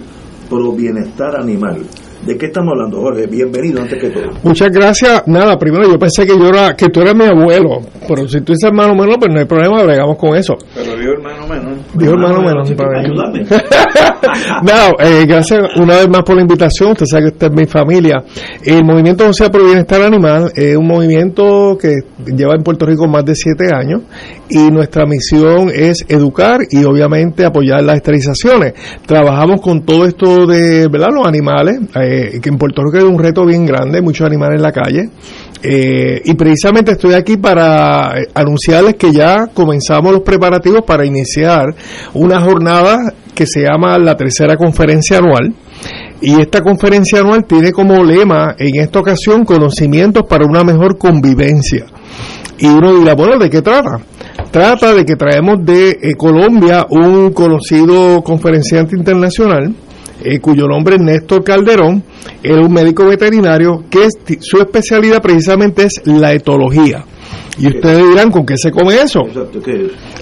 pro 0.51 0.73
bienestar 0.73 1.41
animal. 1.41 1.87
¿De 2.27 2.39
qué 2.39 2.47
estamos 2.47 2.73
hablando, 2.73 3.01
Jorge? 3.01 3.27
Bienvenido 3.27 3.83
antes 3.83 4.01
que 4.01 4.11
todo. 4.11 4.31
Muchas 4.45 4.71
gracias. 4.71 5.25
Nada, 5.27 5.59
primero 5.59 5.91
yo 5.91 5.99
pensé 5.99 6.25
que 6.25 6.39
yo 6.39 6.47
era, 6.47 6.77
que 6.77 6.87
tú 6.87 7.01
eras 7.01 7.17
mi 7.17 7.25
abuelo, 7.25 7.81
pero 8.07 8.29
si 8.29 8.41
tú 8.43 8.53
dices 8.53 8.69
hermano 8.69 8.95
menor, 8.95 9.19
pues 9.19 9.33
no 9.33 9.41
hay 9.41 9.45
problema, 9.45 9.83
bregamos 9.83 10.17
con 10.17 10.37
eso. 10.37 10.57
Pero 10.73 10.97
Dijo 10.97 11.13
hermano 11.15 11.49
menos. 11.49 11.79
Dijo 11.95 12.13
hermano 12.13 12.41
menos. 12.43 12.71
no, 14.63 15.05
eh, 15.05 15.27
gracias 15.27 15.63
una 15.81 15.97
vez 15.97 16.09
más 16.09 16.23
por 16.23 16.37
la 16.37 16.43
invitación. 16.43 16.93
Usted 16.93 17.07
sabe 17.07 17.23
que 17.23 17.29
usted 17.31 17.49
es 17.49 17.55
mi 17.55 17.67
familia. 17.67 18.23
El 18.65 18.85
Movimiento 18.85 19.25
Social 19.25 19.51
por 19.51 19.65
Bienestar 19.65 20.03
Animal 20.03 20.53
es 20.55 20.77
un 20.77 20.87
movimiento 20.87 21.77
que 21.81 22.05
lleva 22.25 22.55
en 22.55 22.63
Puerto 22.63 22.87
Rico 22.87 23.09
más 23.09 23.25
de 23.25 23.35
siete 23.35 23.75
años 23.75 24.03
y 24.55 24.71
nuestra 24.71 25.07
misión 25.07 25.71
es 25.75 26.05
educar 26.09 26.61
y 26.71 26.85
obviamente 26.85 27.47
apoyar 27.47 27.83
las 27.83 27.97
esterilizaciones. 27.97 28.75
Trabajamos 29.07 29.63
con 29.63 29.83
todo 29.87 30.05
esto 30.05 30.47
de 30.47 30.89
¿verdad? 30.89 31.09
los 31.11 31.27
animales, 31.27 31.81
eh, 31.95 32.39
que 32.43 32.51
en 32.51 32.59
Puerto 32.59 32.83
Rico 32.83 32.99
es 32.99 33.05
un 33.05 33.19
reto 33.19 33.47
bien 33.47 33.65
grande, 33.65 34.03
muchos 34.03 34.27
animales 34.27 34.57
en 34.57 34.63
la 34.63 34.73
calle. 34.73 35.09
Eh, 35.63 36.21
y 36.27 36.35
precisamente 36.35 36.93
estoy 36.93 37.15
aquí 37.15 37.39
para 37.39 38.21
eh, 38.21 38.27
anunciarles 38.35 38.97
que 38.97 39.11
ya 39.11 39.47
comenzamos 39.55 40.13
los 40.13 40.21
preparativos 40.21 40.83
para 40.87 41.07
iniciar 41.07 41.75
una 42.13 42.43
jornada 42.43 42.99
que 43.35 43.47
se 43.47 43.63
llama 43.63 43.97
la 43.99 44.19
tercera 44.19 44.57
conferencia 44.57 45.17
anual. 45.17 45.55
Y 46.21 46.39
esta 46.39 46.61
conferencia 46.61 47.21
anual 47.21 47.47
tiene 47.47 47.73
como 47.73 48.05
lema 48.05 48.55
en 48.59 48.81
esta 48.83 49.01
ocasión 49.01 49.47
conocimientos 49.47 50.25
para 50.29 50.45
una 50.45 50.63
mejor 50.63 50.99
convivencia. 50.99 51.87
Y 52.59 52.67
uno 52.67 52.99
dirá, 52.99 53.15
bueno, 53.15 53.39
¿de 53.39 53.49
qué 53.49 53.63
trata? 53.63 53.99
Trata 54.53 54.93
de 54.93 55.07
que 55.07 55.17
traemos 55.17 55.65
de 55.65 55.99
eh, 56.03 56.15
Colombia 56.15 56.87
un 56.91 57.33
conocido 57.33 58.23
conferenciante 58.23 58.95
internacional, 58.95 59.75
eh, 60.23 60.41
cuyo 60.41 60.67
nombre 60.67 60.97
es 60.97 61.01
Néstor 61.01 61.43
Calderón, 61.43 62.05
era 62.43 62.61
un 62.61 62.71
médico 62.71 63.07
veterinario 63.07 63.85
que 63.89 64.09
su 64.41 64.59
especialidad 64.59 65.23
precisamente 65.23 65.85
es 65.85 66.03
la 66.05 66.35
etología. 66.35 67.03
Y 67.59 67.69
ustedes 67.69 68.07
dirán, 68.11 68.31
¿con 68.31 68.45
qué 68.45 68.59
se 68.59 68.71
come 68.71 68.97
eso? 68.97 69.21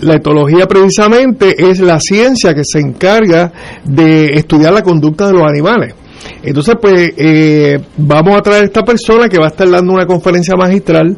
La 0.03 0.15
etología 0.15 0.67
precisamente 0.67 1.69
es 1.69 1.81
la 1.81 1.99
ciencia 1.99 2.55
que 2.55 2.63
se 2.65 2.79
encarga 2.79 3.53
de 3.85 4.27
estudiar 4.35 4.73
la 4.73 4.83
conducta 4.83 5.27
de 5.27 5.33
los 5.33 5.43
animales. 5.43 5.95
Entonces, 6.43 6.77
pues, 6.81 7.13
eh, 7.17 7.79
vamos 7.97 8.37
a 8.37 8.43
traer 8.43 8.63
a 8.63 8.67
esta 8.67 8.83
persona 8.83 9.29
que 9.29 9.39
va 9.39 9.47
a 9.47 9.51
estar 9.51 9.69
dando 9.69 9.93
una 9.93 10.07
conferencia 10.07 10.55
magistral 10.57 11.17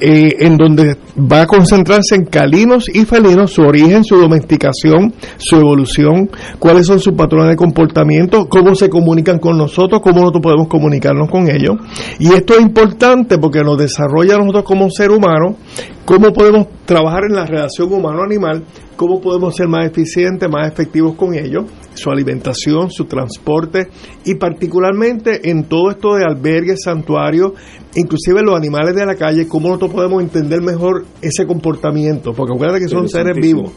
eh, 0.00 0.36
en 0.38 0.56
donde 0.56 0.96
va 1.16 1.42
a 1.42 1.46
concentrarse 1.46 2.14
en 2.16 2.24
calinos 2.24 2.88
y 2.92 3.04
felinos, 3.04 3.52
su 3.52 3.62
origen, 3.62 4.04
su 4.04 4.16
domesticación, 4.16 5.14
su 5.36 5.56
evolución, 5.56 6.30
cuáles 6.58 6.86
son 6.86 6.98
sus 6.98 7.14
patrones 7.14 7.50
de 7.50 7.56
comportamiento, 7.56 8.48
cómo 8.48 8.74
se 8.74 8.88
comunican 8.88 9.38
con 9.38 9.56
nosotros, 9.56 10.00
cómo 10.02 10.20
nosotros 10.20 10.42
podemos 10.42 10.68
comunicarnos 10.68 11.30
con 11.30 11.48
ellos. 11.48 11.76
Y 12.18 12.32
esto 12.32 12.54
es 12.54 12.62
importante 12.62 13.38
porque 13.38 13.62
nos 13.62 13.78
desarrolla 13.78 14.34
a 14.34 14.38
nosotros 14.38 14.64
como 14.64 14.90
ser 14.90 15.10
humano, 15.10 15.56
cómo 16.04 16.32
podemos 16.32 16.66
trabajar 16.84 17.24
en 17.28 17.36
la 17.36 17.46
relación 17.46 17.92
humano-animal, 17.92 18.64
cómo 18.96 19.20
podemos 19.20 19.56
ser 19.56 19.68
más 19.68 19.86
eficientes, 19.86 20.48
más 20.50 20.70
efectivos 20.70 21.14
con 21.14 21.34
ellos, 21.34 21.64
su 21.94 22.10
alimentación, 22.10 22.90
su 22.90 23.04
transporte 23.04 23.88
y 24.24 24.34
particularmente 24.34 25.50
en 25.50 25.64
todo 25.64 25.90
esto 25.90 26.14
de 26.14 26.24
albergues, 26.24 26.82
santuarios, 26.84 27.52
inclusive 27.94 28.42
los 28.42 28.56
animales 28.56 28.94
de 28.94 29.06
la 29.06 29.14
calle, 29.14 29.48
cómo 29.48 29.68
nosotros 29.68 29.92
podemos 29.92 30.22
entender 30.22 30.60
mejor 30.60 31.03
ese 31.20 31.46
comportamiento, 31.46 32.32
porque 32.32 32.54
acuérdate 32.54 32.80
que 32.80 32.88
son 32.88 33.08
seres 33.08 33.36
vivos. 33.36 33.72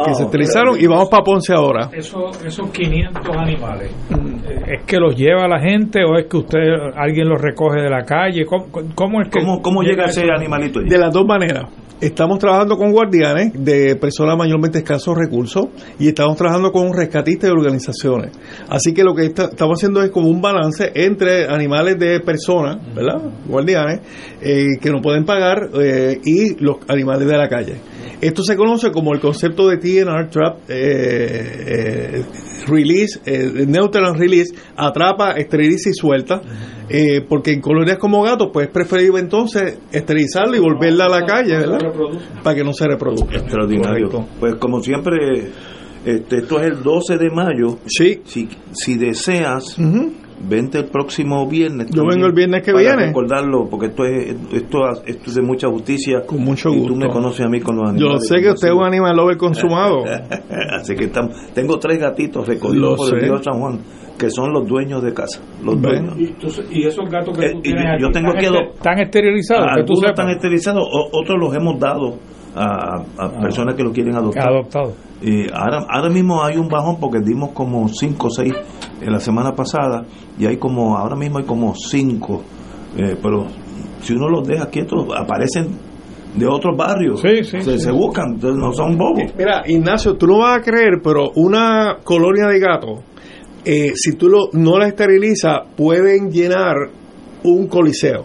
que 0.05 0.15
se 0.15 0.25
esterilizaron 0.25 0.81
y 0.81 0.87
vamos 0.87 1.09
para 1.11 1.23
Ponce 1.23 1.53
ahora. 1.53 1.91
Eso, 1.93 2.31
esos 2.45 2.71
500 2.71 3.37
animales, 3.37 3.93
¿es 4.67 4.83
que 4.85 4.97
los 4.97 5.15
lleva 5.17 5.47
la 5.47 5.61
gente 5.61 6.01
o 6.05 6.17
es 6.17 6.27
que 6.27 6.37
usted 6.39 6.59
alguien 6.97 7.29
los 7.29 7.41
recoge 7.41 7.83
de 7.83 7.91
la 7.91 8.05
calle? 8.05 8.45
¿Cómo, 8.47 9.23
es 9.23 9.29
que 9.29 9.41
¿Cómo, 9.63 9.83
llega 9.83 10.07
ese 10.07 10.25
animalito? 10.31 10.81
De 10.81 10.99
las 10.99 11.13
dos 11.13 11.27
maneras. 11.27 11.67
Estamos 12.01 12.39
trabajando 12.39 12.77
con 12.77 12.93
guardianes 12.93 13.53
de 13.55 13.97
personas 13.97 14.37
mayormente 14.39 14.79
escasos 14.79 15.19
recursos 15.19 15.67
y 15.99 16.07
estamos 16.07 16.37
trabajando 16.37 16.71
con 16.71 16.93
rescatistas 16.97 17.51
y 17.51 17.53
organizaciones. 17.53 18.31
Así 18.69 18.95
que 18.95 19.03
lo 19.03 19.17
que 19.17 19.27
estamos 19.27 19.79
haciendo 19.79 20.01
es 20.05 20.11
como 20.11 20.29
un 20.29 20.41
balance 20.41 20.93
entre 20.95 21.49
animales 21.49 21.99
de 21.99 22.21
personas, 22.21 22.79
¿verdad? 22.95 23.21
Guardianes, 23.49 24.01
eh, 24.41 24.79
que 24.81 24.91
no 24.91 25.03
pueden 25.03 25.25
pagar 25.25 25.71
eh, 25.75 26.21
y 26.25 26.63
los 26.63 26.77
animales 26.87 27.27
de 27.27 27.37
la 27.37 27.49
calle. 27.49 27.75
Esto 28.21 28.45
se 28.45 28.55
conoce 28.55 28.93
como 28.93 29.13
el 29.13 29.19
concepto 29.19 29.67
de 29.69 29.79
TNR 29.79 30.31
Trap 30.31 30.59
eh, 30.69 32.23
Release, 32.69 33.21
Neutral 33.67 34.17
Release, 34.17 34.55
atrapa, 34.77 35.33
esteriliza 35.33 35.91
y 35.91 35.95
suelta. 35.95 36.41
Porque 37.29 37.53
en 37.53 37.61
colonias 37.61 37.99
como 37.99 38.23
gatos, 38.23 38.49
pues 38.53 38.69
es 38.69 38.73
preferible 38.73 39.21
entonces 39.21 39.79
esterilizarla 39.93 40.57
y 40.57 40.61
volverla 40.61 41.07
a 41.07 41.09
la 41.09 41.25
calle, 41.27 41.57
¿verdad? 41.59 41.79
Para 42.43 42.57
que 42.57 42.65
no 42.65 42.73
se 42.73 42.87
reproduzca. 42.87 43.37
Extraordinario. 43.37 44.09
Pues 44.41 44.55
como 44.57 44.81
siempre, 44.81 45.51
este, 46.05 46.39
esto 46.39 46.59
es 46.61 46.67
el 46.67 46.83
12 46.83 47.19
de 47.19 47.31
mayo. 47.31 47.79
Sí. 47.87 48.21
Si, 48.25 48.49
si 48.73 48.97
deseas, 48.97 49.77
vente 50.49 50.79
el 50.79 50.87
próximo 50.87 51.47
viernes. 51.49 51.89
Yo 51.91 52.05
vengo 52.07 52.27
el 52.27 52.33
viernes 52.33 52.63
que 52.63 52.73
para 52.73 52.85
viene. 52.85 53.07
recordarlo, 53.09 53.69
porque 53.69 53.87
esto 53.87 54.05
es, 54.05 54.37
esto, 54.53 54.79
esto 55.05 55.23
es 55.27 55.35
de 55.35 55.43
mucha 55.43 55.69
justicia. 55.69 56.23
Con 56.27 56.43
mucho 56.45 56.71
y 56.71 56.77
gusto. 56.79 56.93
tú 56.95 56.97
me 56.99 57.09
conoces 57.09 57.45
a 57.45 57.49
mí 57.49 57.61
con 57.61 57.77
los 57.77 57.87
Yo 57.87 57.91
animales. 58.07 58.29
sé 58.29 58.41
que 58.41 58.51
usted 58.51 58.69
es 58.69 58.75
un 58.75 58.85
animal 58.85 59.17
lover 59.17 59.37
consumado. 59.37 60.05
Así 60.81 60.95
que 60.95 61.05
estamos, 61.07 61.35
tengo 61.55 61.79
tres 61.79 61.99
gatitos 61.99 62.47
recogidos 62.47 62.91
Lo 62.91 62.97
por 62.97 63.15
el 63.15 63.21
sé. 63.21 63.27
río 63.27 63.43
San 63.43 63.59
Juan, 63.61 63.81
que 64.19 64.31
son 64.31 64.53
los 64.53 64.67
dueños 64.67 65.03
de 65.03 65.15
casa. 65.15 65.41
Los 65.65 65.81
dueños. 65.81 66.15
Y, 66.19 66.25
entonces- 66.27 66.67
y 66.71 66.85
esos 66.87 67.09
gatos 67.09 67.39
que 67.39 67.47
Eh, 67.47 67.51
tú 67.53 67.61
tienes 67.63 67.85
yo- 68.01 68.11
tengo 68.11 68.29
¿están 68.31 68.37
aquí 68.37 68.47
este- 68.47 68.75
¿Están 68.77 68.99
esterilizados? 68.99 69.65
que 69.67 69.73
tú 69.75 69.79
Algunos 69.93 69.99
sepas. 70.01 70.11
están 70.11 70.31
esterilizados, 70.31 70.83
o- 70.93 71.09
otros 71.21 71.39
los 71.41 71.55
hemos 71.55 71.79
dado 71.79 72.15
a, 72.57 73.03
a 73.19 73.41
personas 73.41 73.75
que 73.77 73.85
lo 73.85 73.93
quieren 73.93 74.17
adoptar. 74.17 74.49
Adoptado. 74.49 74.93
Y 75.23 75.43
ahora, 75.53 75.87
ahora 75.89 76.09
mismo 76.11 76.43
hay 76.43 76.57
un 76.57 76.69
bajón 76.69 76.97
porque 76.99 77.21
dimos 77.25 77.51
como 77.53 77.87
5 77.89 78.27
o 78.27 78.31
6 78.31 78.53
en 79.01 79.13
la 79.13 79.21
semana 79.21 79.53
pasada 79.53 80.05
y 80.39 80.47
hay 80.47 80.57
como, 80.57 80.97
ahora 80.97 81.15
mismo 81.15 81.39
hay 81.39 81.45
como 81.45 81.75
5, 81.77 82.43
pero 83.23 83.47
si 84.01 84.15
uno 84.15 84.29
los 84.29 84.49
deja 84.49 84.67
quietos 84.71 85.07
aparecen 85.17 85.69
de 86.37 86.47
otros 86.47 86.77
barrios, 86.77 87.21
Sí, 87.21 87.43
sí, 87.45 87.61
se, 87.61 87.73
sí. 87.73 87.79
se 87.79 87.91
buscan, 87.93 88.35
entonces 88.35 88.59
no 88.61 88.73
son 88.73 88.97
bobos. 88.97 89.33
Mira, 89.37 89.63
Ignacio, 89.67 90.15
tú 90.17 90.27
no 90.27 90.39
vas 90.39 90.59
a 90.59 90.61
creer, 90.63 91.01
pero 91.03 91.31
una 91.37 91.97
colonia 92.05 92.47
de 92.49 92.59
gatos, 92.61 93.01
eh, 93.65 93.93
si 93.95 94.13
tú 94.13 94.29
lo, 94.29 94.51
no 94.53 94.79
la 94.79 94.89
esterilizas, 94.89 95.61
pueden 95.77 96.31
llenar 96.31 96.77
un 97.45 97.67
coliseo 97.69 98.25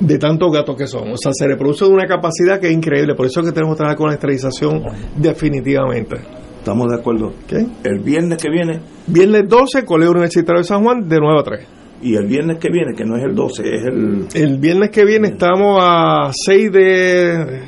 de 0.00 0.18
tantos 0.18 0.50
gatos 0.52 0.76
que 0.76 0.86
son. 0.86 1.12
O 1.12 1.16
sea, 1.16 1.32
se 1.32 1.46
reproduce 1.46 1.84
de 1.84 1.90
una 1.90 2.06
capacidad 2.06 2.58
que 2.60 2.68
es 2.68 2.72
increíble. 2.72 3.14
Por 3.14 3.26
eso 3.26 3.40
es 3.40 3.46
que 3.46 3.52
tenemos 3.52 3.74
que 3.74 3.78
trabajar 3.78 3.98
con 3.98 4.08
la 4.08 4.14
esterilización 4.14 4.82
definitivamente. 5.16 6.16
Estamos 6.58 6.88
de 6.88 6.96
acuerdo. 6.96 7.32
¿Qué? 7.46 7.66
El 7.84 8.00
viernes 8.00 8.38
que 8.38 8.50
viene 8.50 8.80
Viernes 9.06 9.48
12, 9.48 9.84
Colegio 9.84 10.12
Universitario 10.12 10.60
de 10.60 10.64
San 10.64 10.84
Juan, 10.84 11.08
de 11.08 11.16
9 11.18 11.40
a 11.40 11.42
3. 11.42 11.66
y 12.02 12.14
el 12.14 12.26
viernes 12.26 12.58
que 12.58 12.70
viene, 12.70 12.94
que 12.94 13.04
no 13.04 13.16
es 13.16 13.24
el 13.24 13.34
12, 13.34 13.62
es 13.62 13.84
el... 13.86 14.26
El 14.34 14.58
viernes 14.58 14.90
que 14.90 15.04
viene 15.04 15.28
estamos 15.28 15.78
a 15.82 16.30
6 16.32 16.72
de... 16.72 17.60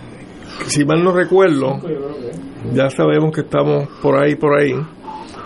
Si 0.66 0.84
mal 0.84 1.02
no 1.02 1.12
recuerdo, 1.12 1.80
ya 2.72 2.88
sabemos 2.90 3.34
que 3.34 3.40
estamos 3.40 3.88
por 4.00 4.22
ahí, 4.22 4.36
por 4.36 4.60
ahí. 4.60 4.74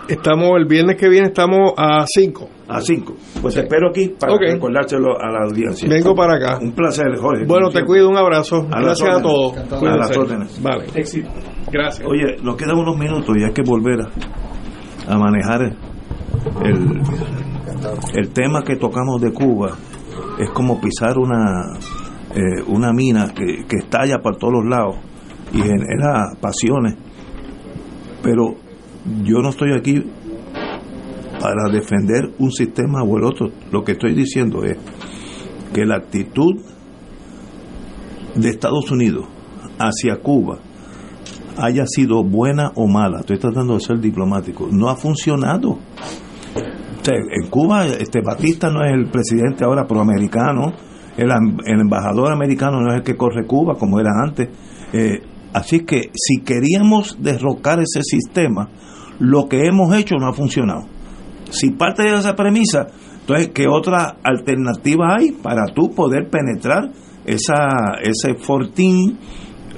Estamos, 0.08 0.50
el 0.56 0.66
viernes 0.66 0.96
que 0.96 1.08
viene 1.08 1.28
estamos 1.28 1.72
a 1.76 2.04
5. 2.06 2.48
A 2.68 2.80
5. 2.80 3.16
Pues 3.42 3.56
espero 3.56 3.88
aquí 3.90 4.14
para 4.18 4.36
recordárselo 4.38 5.20
a 5.20 5.30
la 5.30 5.44
audiencia. 5.48 5.88
Vengo 5.88 6.14
para 6.14 6.36
acá. 6.36 6.58
Un 6.62 6.72
placer, 6.72 7.16
Jorge. 7.18 7.44
Bueno, 7.44 7.68
te 7.68 7.78
siempre. 7.78 7.86
cuido, 7.86 8.08
un 8.10 8.16
abrazo. 8.16 8.66
A 8.70 8.80
Gracias 8.80 9.16
a 9.16 9.22
todos. 9.22 9.56
A 9.56 9.96
las 9.96 10.16
órdenes. 10.16 10.62
Vale. 10.62 10.84
Éxito. 10.94 11.28
Gracias. 11.72 12.06
Oye, 12.08 12.36
nos 12.42 12.56
quedan 12.56 12.78
unos 12.78 12.96
minutos 12.96 13.34
y 13.36 13.42
hay 13.42 13.52
que 13.52 13.62
volver 13.62 14.00
a, 14.02 15.12
a 15.12 15.18
manejar 15.18 15.62
el, 16.64 17.00
el 18.14 18.28
tema 18.30 18.62
que 18.62 18.76
tocamos 18.76 19.20
de 19.20 19.32
Cuba. 19.32 19.76
Es 20.38 20.50
como 20.50 20.80
pisar 20.80 21.18
una, 21.18 21.78
eh, 22.34 22.62
una 22.68 22.92
mina 22.92 23.32
que, 23.34 23.64
que 23.68 23.76
estalla 23.78 24.18
por 24.22 24.36
todos 24.36 24.54
los 24.54 24.66
lados 24.66 24.96
y 25.52 25.58
genera 25.62 26.30
pasiones. 26.40 26.94
Pero 28.22 28.65
yo 29.22 29.38
no 29.40 29.50
estoy 29.50 29.72
aquí 29.72 30.02
para 31.40 31.70
defender 31.70 32.32
un 32.38 32.50
sistema 32.50 33.02
o 33.02 33.16
el 33.18 33.24
otro. 33.24 33.50
Lo 33.70 33.84
que 33.84 33.92
estoy 33.92 34.14
diciendo 34.14 34.64
es 34.64 34.76
que 35.72 35.84
la 35.84 35.96
actitud 35.96 36.54
de 38.34 38.48
Estados 38.48 38.90
Unidos 38.90 39.26
hacia 39.78 40.16
Cuba 40.16 40.58
haya 41.58 41.86
sido 41.86 42.22
buena 42.22 42.72
o 42.74 42.86
mala, 42.86 43.20
estoy 43.20 43.38
tratando 43.38 43.74
de 43.74 43.80
ser 43.80 43.98
diplomático, 43.98 44.68
no 44.70 44.88
ha 44.88 44.96
funcionado. 44.96 45.70
O 45.70 45.78
en 47.08 47.48
Cuba, 47.50 47.86
este 47.86 48.20
Batista 48.20 48.68
no 48.68 48.84
es 48.84 48.92
el 48.92 49.08
presidente 49.08 49.64
ahora 49.64 49.86
proamericano, 49.86 50.72
el, 51.16 51.30
el 51.64 51.80
embajador 51.80 52.32
americano 52.32 52.80
no 52.80 52.90
es 52.90 52.96
el 52.96 53.02
que 53.02 53.16
corre 53.16 53.46
Cuba 53.46 53.74
como 53.78 54.00
era 54.00 54.10
antes. 54.22 54.48
Eh, 54.92 55.22
así 55.52 55.80
que 55.80 56.10
si 56.14 56.42
queríamos 56.42 57.16
derrocar 57.20 57.78
ese 57.80 58.02
sistema, 58.02 58.68
lo 59.18 59.48
que 59.48 59.66
hemos 59.66 59.94
hecho 59.94 60.16
no 60.16 60.28
ha 60.28 60.32
funcionado. 60.32 60.86
Si 61.50 61.70
parte 61.70 62.02
de 62.02 62.16
esa 62.16 62.34
premisa, 62.34 62.86
entonces, 63.26 63.50
¿qué 63.52 63.66
otra 63.66 64.18
alternativa 64.22 65.16
hay 65.18 65.32
para 65.32 65.66
tú 65.74 65.90
poder 65.90 66.28
penetrar 66.30 66.92
esa, 67.24 67.98
ese 68.00 68.34
fortín 68.34 69.18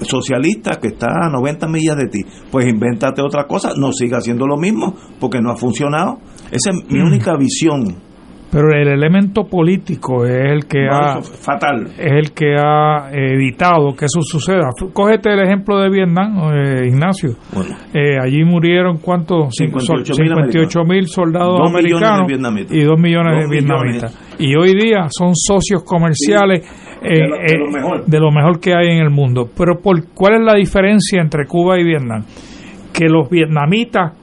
socialista 0.02 0.78
que 0.78 0.88
está 0.88 1.06
a 1.08 1.30
90 1.30 1.66
millas 1.68 1.96
de 1.96 2.08
ti? 2.08 2.20
Pues 2.50 2.66
invéntate 2.66 3.22
otra 3.22 3.46
cosa, 3.46 3.70
no 3.74 3.92
siga 3.92 4.18
haciendo 4.18 4.46
lo 4.46 4.58
mismo, 4.58 4.94
porque 5.18 5.40
no 5.40 5.50
ha 5.50 5.56
funcionado. 5.56 6.18
Esa 6.50 6.72
es 6.72 6.90
mi 6.90 7.00
única 7.00 7.36
visión. 7.38 8.07
Pero 8.50 8.68
el 8.74 8.88
elemento 8.88 9.44
político 9.44 10.24
es 10.24 10.52
el 10.52 10.66
que 10.66 10.86
ha 10.90 11.20
fatal. 11.20 11.84
es 11.98 12.12
el 12.12 12.32
que 12.32 12.54
ha 12.58 13.10
evitado 13.12 13.94
que 13.94 14.06
eso 14.06 14.20
suceda. 14.22 14.70
Cógete 14.94 15.34
el 15.34 15.40
ejemplo 15.40 15.78
de 15.78 15.90
Vietnam, 15.90 16.38
eh, 16.54 16.86
Ignacio. 16.88 17.32
Eh, 17.92 18.16
allí 18.18 18.44
murieron 18.44 18.98
cuántos 18.98 19.54
58.000 19.60 20.14
58 20.14 20.80
mil 20.84 21.06
soldados 21.08 21.58
Dos 21.58 21.70
americanos 21.70 22.26
y 22.70 22.82
2 22.84 22.98
millones 22.98 23.34
Dos 23.34 23.50
de 23.50 23.56
vietnamitas. 23.56 24.12
millones. 24.14 24.36
Y 24.38 24.56
hoy 24.56 24.72
día 24.80 25.08
son 25.10 25.32
socios 25.34 25.84
comerciales 25.84 26.62
de 27.02 27.08
eh, 27.08 27.28
lo- 27.28 27.36
de 27.36 27.44
eh, 27.44 27.58
lo 27.58 27.70
mejor. 27.70 28.06
de 28.06 28.18
lo 28.20 28.30
mejor 28.32 28.60
que 28.60 28.72
hay 28.74 28.86
en 28.96 29.02
el 29.04 29.10
mundo. 29.10 29.46
Pero 29.58 29.78
por, 29.82 30.02
¿cuál 30.14 30.36
es 30.36 30.40
la 30.40 30.54
diferencia 30.54 31.20
entre 31.20 31.44
Cuba 31.46 31.78
y 31.78 31.84
Vietnam? 31.84 32.24
Que 32.94 33.08
los 33.10 33.28
vietnamitas 33.28 34.14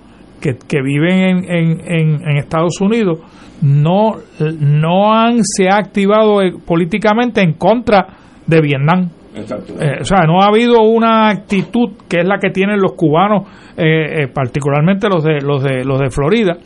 que, 0.42 0.56
que 0.68 0.82
viven 0.82 1.20
en, 1.20 1.46
en, 1.46 1.80
en- 1.86 2.22
en 2.28 2.38
Estados 2.38 2.82
Unidos 2.82 3.20
no, 3.66 4.16
no 4.60 5.14
han 5.14 5.44
se 5.44 5.68
ha 5.68 5.78
activado 5.78 6.42
eh, 6.42 6.54
políticamente 6.66 7.42
en 7.42 7.54
contra 7.54 8.06
de 8.46 8.62
Vietnam. 8.62 9.10
Eh, 9.36 9.98
o 10.02 10.04
sea, 10.06 10.26
no 10.26 10.42
ha 10.42 10.48
habido 10.48 10.82
una 10.82 11.28
actitud 11.30 11.90
que 12.08 12.20
es 12.22 12.26
la 12.28 12.38
que 12.38 12.52
tienen 12.52 12.80
los 12.80 12.94
cubanos, 12.94 13.48
eh, 13.76 14.24
eh, 14.24 14.28
particularmente 14.34 15.10
los 15.10 15.24
de, 15.24 15.42
los 15.42 15.62
de 15.64 15.84
los 15.84 16.00
de 16.00 16.10
Florida, 16.10 16.58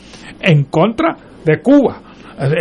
en 0.42 0.66
contra 0.66 1.16
de 1.46 1.62
Cuba. 1.62 2.02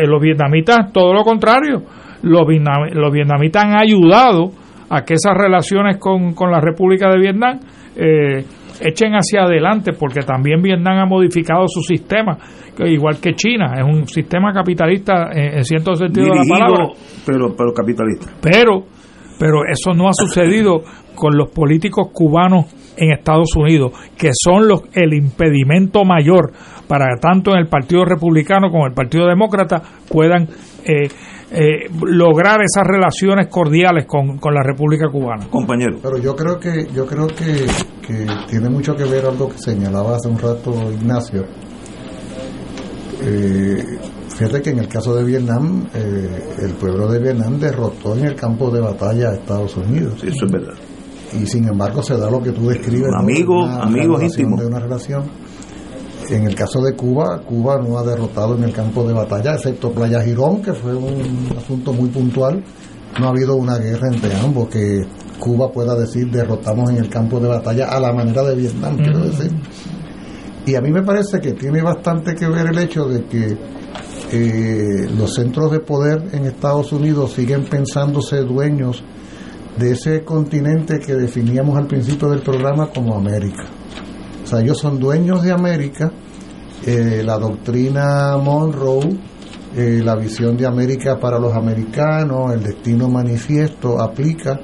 Los 0.07 0.21
vietnamitas, 0.21 0.93
todo 0.93 1.13
lo 1.13 1.23
contrario. 1.23 1.83
Los, 2.23 2.47
vietnam- 2.49 2.91
los 2.95 3.13
vietnamitas 3.13 3.65
han 3.65 3.79
ayudado 3.79 4.51
a 4.91 5.05
que 5.05 5.15
esas 5.15 5.35
relaciones 5.37 5.99
con, 5.99 6.35
con 6.35 6.51
la 6.51 6.61
República 6.61 7.11
de 7.11 7.19
Vietnam 7.19 7.61
eh, 7.95 8.45
echen 8.81 9.13
hacia 9.13 9.43
adelante, 9.43 9.93
porque 9.93 10.21
también 10.21 10.63
Vietnam 10.63 10.99
ha 10.99 11.07
modificado 11.07 11.67
su 11.69 11.81
sistema, 11.81 12.39
igual 12.87 13.21
que 13.21 13.35
China, 13.35 13.75
es 13.77 13.85
un 13.85 14.07
sistema 14.07 14.53
capitalista 14.53 15.31
en, 15.33 15.59
en 15.59 15.65
cierto 15.65 15.95
sentido 15.95 16.27
de 16.29 16.37
la 16.37 16.45
palabra 16.49 16.87
pero, 17.27 17.55
pero 17.57 17.73
capitalista. 17.73 18.27
pero 18.41 18.85
pero 19.39 19.61
eso 19.71 19.95
no 19.95 20.09
ha 20.09 20.13
sucedido 20.13 20.83
con 21.15 21.37
los 21.37 21.51
políticos 21.51 22.09
cubanos 22.13 22.67
en 22.97 23.13
Estados 23.13 23.55
Unidos, 23.57 23.93
que 24.17 24.31
son 24.33 24.67
los 24.67 24.83
el 24.93 25.15
impedimento 25.15 26.05
mayor 26.05 26.53
para 26.89 27.17
tanto 27.21 27.53
en 27.53 27.59
el 27.59 27.69
Partido 27.69 28.05
Republicano 28.05 28.71
como 28.71 28.87
en 28.87 28.91
el 28.91 28.95
Partido 28.95 29.27
Demócrata 29.27 29.83
puedan 30.11 30.49
eh, 30.85 31.09
eh, 31.51 31.89
lograr 32.03 32.61
esas 32.61 32.87
relaciones 32.87 33.49
cordiales 33.49 34.07
con, 34.07 34.39
con 34.39 34.55
la 34.55 34.63
República 34.63 35.09
Cubana. 35.11 35.49
Compañero. 35.49 35.99
Pero 36.03 36.19
yo 36.19 36.37
creo 36.37 36.59
que 36.59 36.87
yo 36.95 37.07
creo 37.07 37.27
que, 37.27 37.67
que 38.07 38.27
tiene 38.49 38.69
mucho 38.69 38.95
que 38.95 39.05
ver 39.05 39.25
algo 39.25 39.49
que 39.49 39.59
señalaba 39.59 40.17
hace 40.17 40.29
un 40.29 40.39
rato 40.39 40.75
Ignacio. 40.93 41.47
Eh, 43.21 43.83
fíjate 44.29 44.63
que 44.63 44.71
en 44.71 44.79
el 44.81 44.89
caso 44.89 45.15
de 45.15 45.25
Vietnam, 45.25 45.87
eh, 45.95 46.55
el 46.63 46.73
pueblo 46.73 47.09
de 47.11 47.19
Vietnam 47.19 47.59
derrotó 47.59 48.15
en 48.17 48.27
el 48.27 48.35
campo 48.35 48.71
de 48.71 48.81
batalla 48.81 49.31
a 49.31 49.35
Estados 49.35 49.77
Unidos. 49.77 50.21
Sí, 50.21 50.29
eso 50.29 50.47
es 50.47 50.53
verdad. 50.53 50.75
Y 51.33 51.47
sin 51.47 51.67
embargo 51.69 52.03
se 52.03 52.17
da 52.17 52.31
lo 52.31 52.43
que 52.43 52.53
tú 52.53 52.69
describes. 52.69 53.09
¿no? 53.11 53.19
Amigos, 53.21 53.67
Una 53.67 53.83
amigos 53.83 54.23
íntimos. 54.23 54.61
De 54.61 54.67
una 54.67 54.81
relación. 54.81 55.25
En 56.31 56.45
el 56.45 56.55
caso 56.55 56.83
de 56.83 56.95
Cuba, 56.95 57.41
Cuba 57.41 57.79
no 57.79 57.99
ha 57.99 58.05
derrotado 58.05 58.57
en 58.57 58.65
el 58.65 58.73
campo 58.73 59.03
de 59.07 59.15
batalla, 59.15 59.55
excepto 59.55 59.93
Playa 59.93 60.23
Girón, 60.23 60.61
que 60.61 60.75
fue 60.75 60.95
un 60.95 61.49
asunto 61.57 61.93
muy 61.93 62.11
puntual. 62.11 62.63
No 63.19 63.27
ha 63.27 63.31
habido 63.31 63.57
una 63.57 63.79
guerra 63.79 64.09
entre 64.13 64.35
ambos 64.35 64.69
que 64.69 65.07
Cuba 65.39 65.73
pueda 65.73 65.95
decir 65.95 66.31
derrotamos 66.31 66.91
en 66.91 66.99
el 66.99 67.09
campo 67.09 67.41
de 67.41 67.49
batalla 67.49 67.89
a 67.89 67.99
la 67.99 68.13
manera 68.13 68.43
de 68.43 68.55
Vietnam, 68.57 68.97
quiero 68.97 69.21
decir. 69.21 69.51
Y 70.67 70.75
a 70.75 70.83
mí 70.83 70.91
me 70.91 71.03
parece 71.03 71.41
que 71.41 71.53
tiene 71.53 71.81
bastante 71.81 72.35
que 72.35 72.47
ver 72.47 72.67
el 72.67 72.79
hecho 72.79 73.07
de 73.07 73.25
que 73.25 73.57
eh, 74.31 75.09
los 75.17 75.35
centros 75.35 75.73
de 75.73 75.81
poder 75.81 76.29
en 76.33 76.45
Estados 76.45 76.93
Unidos 76.93 77.33
siguen 77.33 77.65
pensándose 77.65 78.43
dueños 78.43 79.03
de 79.79 79.93
ese 79.93 80.25
continente 80.25 80.99
que 80.99 81.15
definíamos 81.15 81.79
al 81.79 81.87
principio 81.87 82.29
del 82.29 82.43
programa 82.43 82.91
como 82.91 83.17
América. 83.17 83.65
O 84.49 84.51
sea, 84.51 84.61
ellos 84.61 84.79
son 84.79 84.99
dueños 84.99 85.43
de 85.43 85.53
América, 85.53 86.11
eh, 86.87 87.23
la 87.23 87.37
doctrina 87.37 88.39
Monroe, 88.39 89.15
eh, 89.77 90.01
la 90.03 90.17
visión 90.17 90.57
de 90.57 90.65
América 90.65 91.19
para 91.21 91.39
los 91.39 91.53
americanos, 91.53 92.55
el 92.55 92.63
destino 92.63 93.11
manifiesto 93.11 94.01
aplica 94.01 94.59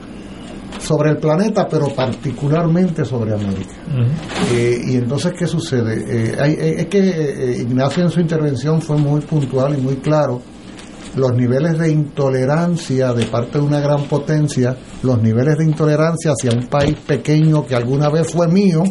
sobre 0.78 1.11
el 1.11 1.19
planeta, 1.19 1.69
pero 1.69 1.89
particularmente 1.94 3.05
sobre 3.05 3.35
América. 3.35 3.74
Eh, 4.55 4.81
y 4.86 4.97
entonces, 4.97 5.35
¿qué 5.39 5.47
sucede? 5.47 6.81
es 6.81 6.86
que 6.86 7.59
Ignacio 7.61 8.05
en 8.05 8.11
su 8.11 8.20
intervención 8.20 8.81
fue 8.81 8.97
muy 8.97 9.20
puntual 9.20 9.78
y 9.78 9.82
muy 9.82 9.97
claro 9.97 10.40
los 11.15 11.35
niveles 11.35 11.78
de 11.78 11.93
intolerancia 11.93 13.12
de 13.12 13.27
parte 13.27 13.59
de 13.59 13.65
una 13.65 13.81
gran 13.81 14.05
potencia, 14.05 14.74
los 15.02 15.20
niveles 15.23 15.59
de 15.59 15.65
intolerancia 15.65 16.32
hacia 16.32 16.59
un 16.59 16.69
país 16.69 16.97
pequeño 17.06 17.66
que 17.66 17.74
alguna 17.74 18.09
vez 18.09 18.32
fue 18.32 18.48
mío, 18.48 18.82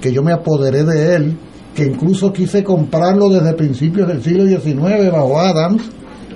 que 0.00 0.12
yo 0.12 0.22
me 0.22 0.32
apoderé 0.32 0.84
de 0.84 1.14
él, 1.16 1.38
que 1.74 1.84
incluso 1.84 2.32
quise 2.32 2.64
comprarlo 2.64 3.28
desde 3.28 3.54
principios 3.54 4.08
del 4.08 4.22
siglo 4.22 4.46
XIX 4.46 5.12
bajo 5.12 5.38
Adams. 5.38 5.82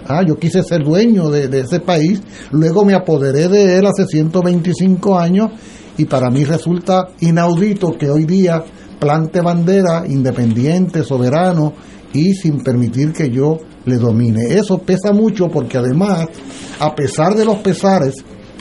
Ah, 0.06 0.22
yo 0.26 0.36
quise 0.36 0.62
ser 0.62 0.82
dueño 0.82 1.30
de, 1.30 1.48
de 1.48 1.60
ese 1.60 1.80
país, 1.80 2.20
luego 2.50 2.84
me 2.84 2.94
apoderé 2.94 3.48
de 3.48 3.78
él 3.78 3.86
hace 3.86 4.04
125 4.06 5.18
años 5.18 5.50
y 5.96 6.06
para 6.06 6.28
mí 6.30 6.44
resulta 6.44 7.08
inaudito 7.20 7.92
que 7.96 8.10
hoy 8.10 8.24
día 8.24 8.64
plante 8.98 9.40
bandera 9.40 10.04
independiente, 10.06 11.02
soberano 11.04 11.72
y 12.12 12.34
sin 12.34 12.62
permitir 12.62 13.12
que 13.12 13.30
yo 13.30 13.58
le 13.84 13.96
domine. 13.96 14.54
Eso 14.54 14.78
pesa 14.78 15.12
mucho 15.12 15.48
porque 15.48 15.78
además, 15.78 16.28
a 16.78 16.94
pesar 16.94 17.34
de 17.34 17.44
los 17.44 17.56
pesares, 17.56 18.14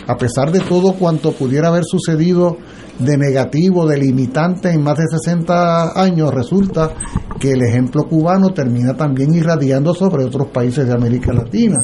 a 0.07 0.17
pesar 0.17 0.51
de 0.51 0.59
todo 0.61 0.93
cuanto 0.93 1.31
pudiera 1.33 1.67
haber 1.67 1.83
sucedido 1.85 2.57
de 3.03 3.17
negativo, 3.17 3.87
de 3.87 3.97
limitante 3.97 4.69
en 4.71 4.83
más 4.83 4.97
de 4.97 5.05
60 5.07 5.99
años, 5.99 6.33
resulta 6.33 6.91
que 7.39 7.51
el 7.51 7.63
ejemplo 7.63 8.03
cubano 8.03 8.53
termina 8.53 8.93
también 8.93 9.33
irradiando 9.33 9.93
sobre 9.93 10.25
otros 10.25 10.47
países 10.47 10.87
de 10.87 10.93
América 10.93 11.33
Latina. 11.33 11.77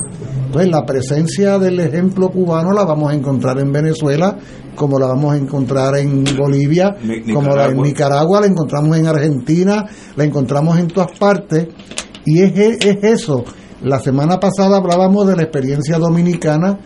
Entonces, 0.45 0.69
la 0.71 0.85
presencia 0.85 1.57
del 1.57 1.79
ejemplo 1.79 2.29
cubano 2.29 2.71
la 2.71 2.85
vamos 2.85 3.11
a 3.11 3.15
encontrar 3.15 3.59
en 3.59 3.71
Venezuela, 3.71 4.37
como 4.75 4.99
la 4.99 5.07
vamos 5.07 5.33
a 5.33 5.37
encontrar 5.37 5.97
en 5.97 6.23
Bolivia, 6.37 6.95
como 7.33 7.55
la 7.55 7.65
en 7.65 7.81
Nicaragua, 7.81 8.41
la 8.41 8.47
encontramos 8.47 8.95
en 8.97 9.07
Argentina, 9.07 9.85
la 10.15 10.23
encontramos 10.23 10.77
en 10.77 10.87
todas 10.87 11.17
partes 11.17 11.67
y 12.25 12.41
es, 12.41 12.53
es 12.55 13.03
eso. 13.03 13.43
La 13.81 13.99
semana 13.99 14.39
pasada 14.39 14.77
hablábamos 14.77 15.27
de 15.27 15.35
la 15.35 15.43
experiencia 15.43 15.97
dominicana 15.97 16.77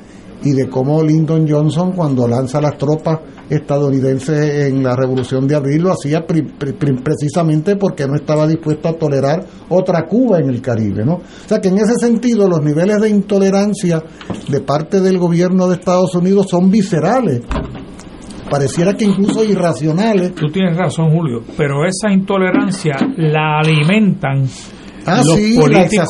y 0.44 0.52
de 0.52 0.70
cómo 0.70 1.04
Lyndon 1.04 1.48
Johnson 1.48 1.92
cuando 1.92 2.28
lanza 2.28 2.60
las 2.62 2.78
tropas 2.78 3.20
estadounidenses 3.50 4.68
en 4.68 4.82
la 4.82 4.96
Revolución 4.96 5.48
de 5.48 5.56
Abril 5.56 5.84
lo 5.84 5.92
hacía 5.92 6.26
precisamente 6.26 7.76
porque 7.76 8.08
no 8.08 8.16
estaba 8.16 8.48
dispuesto 8.48 8.88
a 8.88 8.94
tolerar 8.94 9.46
otra 9.70 10.06
Cuba 10.08 10.40
en 10.40 10.50
el 10.50 10.62
Caribe, 10.62 11.04
¿no? 11.06 11.16
O 11.16 11.48
sea 11.48 11.60
que 11.60 11.68
en 11.68 11.78
ese 11.78 11.96
sentido 12.00 12.48
los 12.48 12.64
niveles 12.64 13.02
de 13.02 13.10
intolerancia 13.10 14.02
de 14.48 14.62
parte 14.62 15.02
del 15.02 15.18
gobierno 15.18 15.68
de 15.68 15.76
Estados 15.76 16.16
Unidos 16.16 16.48
son 16.50 16.72
viscerales. 16.72 17.42
Pareciera 18.50 18.94
que 18.96 19.06
incluso 19.06 19.46
irracionales. 19.46 20.36
Tú 20.36 20.48
tienes 20.48 20.76
razón, 20.76 21.12
Julio, 21.12 21.42
pero 21.58 21.86
esa 21.86 22.12
intolerancia 22.12 22.98
la 23.18 23.60
alimentan 23.60 24.46
Ah, 25.06 25.22
los 25.26 25.40
políticos 25.58 26.10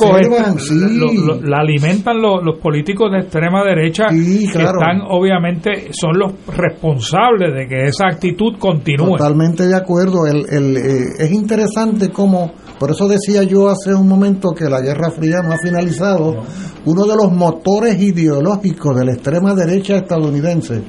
la, 1.44 1.58
alimentan 1.60 2.22
los, 2.22 2.58
políticos 2.60 3.12
de 3.12 3.20
extrema 3.20 3.64
derecha 3.64 4.08
que 4.10 4.44
están 4.44 5.02
obviamente 5.08 5.92
son 5.92 6.18
los 6.18 6.34
responsables 6.48 7.54
de 7.54 7.68
que 7.68 7.86
esa 7.86 8.08
actitud 8.12 8.58
continúe. 8.60 9.18
Totalmente 9.18 9.66
de 9.68 9.76
acuerdo. 9.76 10.26
El, 10.26 10.46
el, 10.50 10.78
eh, 10.78 11.06
es 11.20 11.32
interesante 11.32 12.10
cómo, 12.10 12.54
por 12.80 12.92
eso 12.92 13.08
decía 13.08 13.44
yo 13.44 13.70
hace 13.70 13.94
un 13.94 14.08
momento 14.08 14.50
que 14.52 14.66
la 14.66 14.82
Guerra 14.82 15.10
Fría 15.12 15.42
no 15.42 15.54
ha 15.54 15.58
finalizado. 15.58 16.44
Uno 16.84 17.06
de 17.06 17.16
los 17.16 17.32
motores 17.32 18.02
ideológicos 18.02 18.98
de 18.98 19.06
la 19.06 19.14
extrema 19.14 19.54
derecha 19.54 19.98
estadounidense 19.98 20.82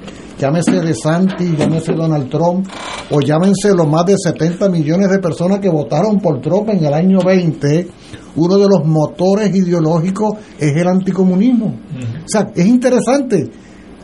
llámese 0.43 0.81
de 0.81 0.93
Santi, 0.93 1.55
llámese 1.57 1.93
Donald 1.93 2.29
Trump, 2.29 2.67
o 3.11 3.21
llámense 3.21 3.73
los 3.77 3.87
más 3.87 4.05
de 4.07 4.17
70 4.19 4.69
millones 4.71 5.09
de 5.09 5.21
personas 5.21 5.61
que 5.61 5.69
votaron 5.69 6.19
por 6.19 6.41
Trump 6.41 6.69
en 6.71 6.85
el 6.85 6.93
año 6.93 7.21
20, 7.25 7.87
uno 8.35 8.59
de 8.59 8.67
los 8.69 8.85
motores 8.85 9.55
ideológicos 9.55 10.35
es 10.59 10.77
el 10.77 10.89
anticomunismo. 10.89 11.67
O 11.67 12.27
sea, 12.27 12.51
es 12.57 12.67
interesante. 12.67 13.49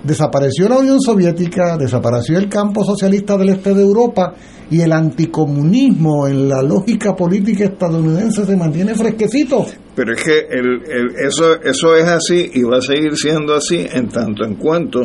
Desapareció 0.05 0.69
la 0.69 0.78
Unión 0.78 1.01
Soviética, 1.01 1.77
desapareció 1.77 2.39
el 2.39 2.48
campo 2.48 2.85
socialista 2.85 3.36
del 3.36 3.48
este 3.48 3.74
de 3.74 3.82
Europa 3.82 4.32
y 4.70 4.81
el 4.81 4.93
anticomunismo 4.93 6.28
en 6.28 6.48
la 6.48 6.62
lógica 6.62 7.16
política 7.16 7.65
estadounidense 7.65 8.47
se 8.47 8.56
mantiene 8.56 8.94
fresquecito. 8.94 9.66
Pero 9.97 10.12
es 10.15 10.23
que 10.23 10.39
el, 10.51 10.82
eso, 11.27 11.60
eso 11.65 11.97
es 11.97 12.05
así 12.05 12.48
y 12.55 12.62
va 12.62 12.78
a 12.78 12.81
seguir 12.81 13.16
siendo 13.16 13.56
así 13.56 13.85
en 13.93 14.09
tanto 14.09 14.44
en 14.44 14.55
cuanto 14.55 15.01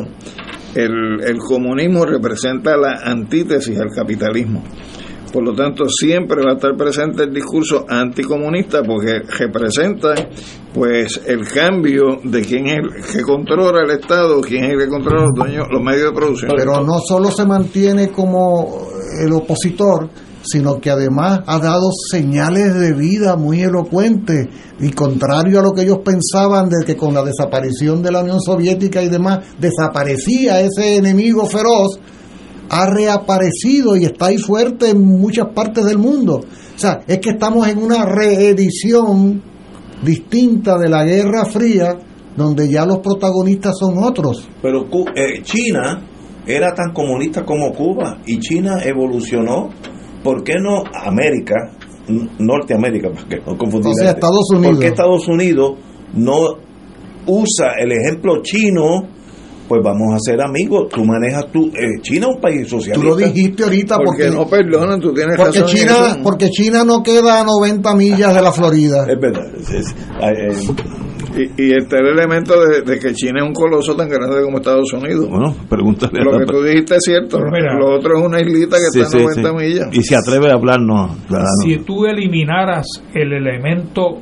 el, 0.74 1.20
el 1.22 1.38
comunismo 1.38 2.04
representa 2.04 2.76
la 2.76 3.00
antítesis 3.04 3.78
al 3.78 3.90
capitalismo. 3.90 4.62
Por 5.34 5.42
lo 5.42 5.52
tanto, 5.52 5.88
siempre 5.88 6.44
va 6.44 6.52
a 6.52 6.54
estar 6.54 6.76
presente 6.76 7.24
el 7.24 7.34
discurso 7.34 7.84
anticomunista 7.88 8.84
porque 8.84 9.20
representa 9.36 10.14
pues 10.72 11.20
el 11.26 11.48
cambio 11.48 12.20
de 12.22 12.40
quién 12.42 12.68
es 12.68 12.76
el 12.76 13.04
que 13.12 13.22
controla 13.22 13.82
el 13.82 13.90
Estado, 13.98 14.40
quién 14.40 14.62
es 14.62 14.70
el 14.74 14.78
que 14.78 14.88
controla 14.88 15.22
los 15.22 15.34
dueños, 15.34 15.66
los 15.72 15.82
medios 15.82 16.10
de 16.10 16.12
producción. 16.12 16.52
Pero 16.56 16.84
no 16.84 17.00
solo 17.00 17.32
se 17.32 17.44
mantiene 17.44 18.12
como 18.12 18.86
el 19.24 19.32
opositor, 19.32 20.08
sino 20.44 20.80
que 20.80 20.90
además 20.90 21.40
ha 21.46 21.58
dado 21.58 21.90
señales 22.10 22.74
de 22.74 22.92
vida 22.92 23.36
muy 23.36 23.62
elocuentes 23.62 24.48
y 24.78 24.90
contrario 24.90 25.58
a 25.58 25.62
lo 25.62 25.72
que 25.72 25.82
ellos 25.82 26.00
pensaban 26.04 26.68
de 26.68 26.84
que 26.84 26.96
con 26.96 27.14
la 27.14 27.24
desaparición 27.24 28.02
de 28.02 28.12
la 28.12 28.22
Unión 28.22 28.40
Soviética 28.40 29.02
y 29.02 29.08
demás 29.08 29.40
desaparecía 29.58 30.60
ese 30.60 30.96
enemigo 30.96 31.46
feroz, 31.46 31.98
ha 32.68 32.86
reaparecido 32.86 33.96
y 33.96 34.04
está 34.04 34.26
ahí 34.26 34.38
fuerte 34.38 34.90
en 34.90 35.00
muchas 35.02 35.48
partes 35.54 35.84
del 35.84 35.98
mundo. 35.98 36.44
O 36.74 36.78
sea, 36.78 37.00
es 37.06 37.18
que 37.18 37.30
estamos 37.30 37.66
en 37.68 37.78
una 37.78 38.04
reedición 38.04 39.42
distinta 40.02 40.76
de 40.78 40.88
la 40.88 41.04
Guerra 41.04 41.44
Fría, 41.44 41.96
donde 42.36 42.68
ya 42.68 42.84
los 42.84 42.98
protagonistas 42.98 43.74
son 43.78 44.02
otros. 44.02 44.48
Pero 44.60 44.86
eh, 45.14 45.42
China 45.42 46.02
era 46.46 46.74
tan 46.74 46.92
comunista 46.92 47.44
como 47.44 47.72
Cuba 47.72 48.18
y 48.26 48.38
China 48.38 48.80
evolucionó 48.82 49.70
¿por 50.24 50.42
qué 50.42 50.54
no 50.58 50.82
América, 50.92 51.54
Norteamérica, 52.38 53.10
porque 53.14 53.36
no 53.46 53.56
confundir? 53.56 53.92
O 53.92 53.94
sea, 53.94 54.10
Estados 54.10 54.50
Unidos. 54.50 54.74
¿Por 54.74 54.80
qué 54.80 54.86
Estados 54.88 55.28
Unidos 55.28 55.72
no 56.14 56.38
usa 57.26 57.74
el 57.78 57.92
ejemplo 57.92 58.42
chino? 58.42 59.14
Pues 59.66 59.80
vamos 59.82 60.12
a 60.12 60.18
ser 60.18 60.42
amigos. 60.42 60.88
Tú 60.90 61.04
manejas 61.04 61.50
tu. 61.50 61.68
Eh, 61.68 61.98
China 62.02 62.26
es 62.28 62.34
un 62.34 62.40
país 62.40 62.68
socialista. 62.68 63.00
Tú 63.00 63.06
lo 63.06 63.16
dijiste 63.16 63.62
ahorita 63.62 63.96
porque. 64.04 64.28
no, 64.28 64.46
perdona, 64.46 64.98
tú 64.98 65.14
tienes 65.14 65.38
porque 65.38 65.60
razón. 65.60 65.74
China, 65.74 66.18
porque 66.22 66.50
China 66.50 66.84
no 66.84 67.02
queda 67.02 67.40
a 67.40 67.44
90 67.44 67.94
millas 67.94 68.34
de 68.34 68.42
la 68.42 68.52
Florida. 68.52 69.06
Es 69.08 69.18
verdad. 69.18 69.46
Eh, 70.20 70.52
y, 71.36 71.62
y 71.62 71.72
está 71.72 71.98
el 71.98 72.06
elemento 72.08 72.54
de, 72.60 72.98
que 72.98 73.12
China 73.12 73.40
es 73.42 73.46
un 73.46 73.52
coloso 73.52 73.94
tan 73.96 74.08
grande 74.08 74.42
como 74.42 74.58
Estados 74.58 74.92
Unidos. 74.92 75.28
Bueno, 75.28 75.54
pregúntale. 75.68 76.22
Lo 76.22 76.38
que 76.38 76.46
tú 76.46 76.62
dijiste 76.62 76.96
es 76.96 77.02
cierto. 77.04 77.38
lo 77.40 77.96
otro 77.96 78.18
es 78.18 78.24
una 78.24 78.40
islita 78.40 78.76
que 78.76 79.00
está 79.00 79.16
a 79.16 79.20
90 79.20 79.52
millas. 79.52 79.88
Y 79.92 80.02
se 80.02 80.16
atreve 80.16 80.50
a 80.50 80.54
hablarnos. 80.54 81.16
Si 81.64 81.78
tú 81.78 82.06
eliminaras 82.06 82.86
el 83.14 83.32
elemento 83.32 84.20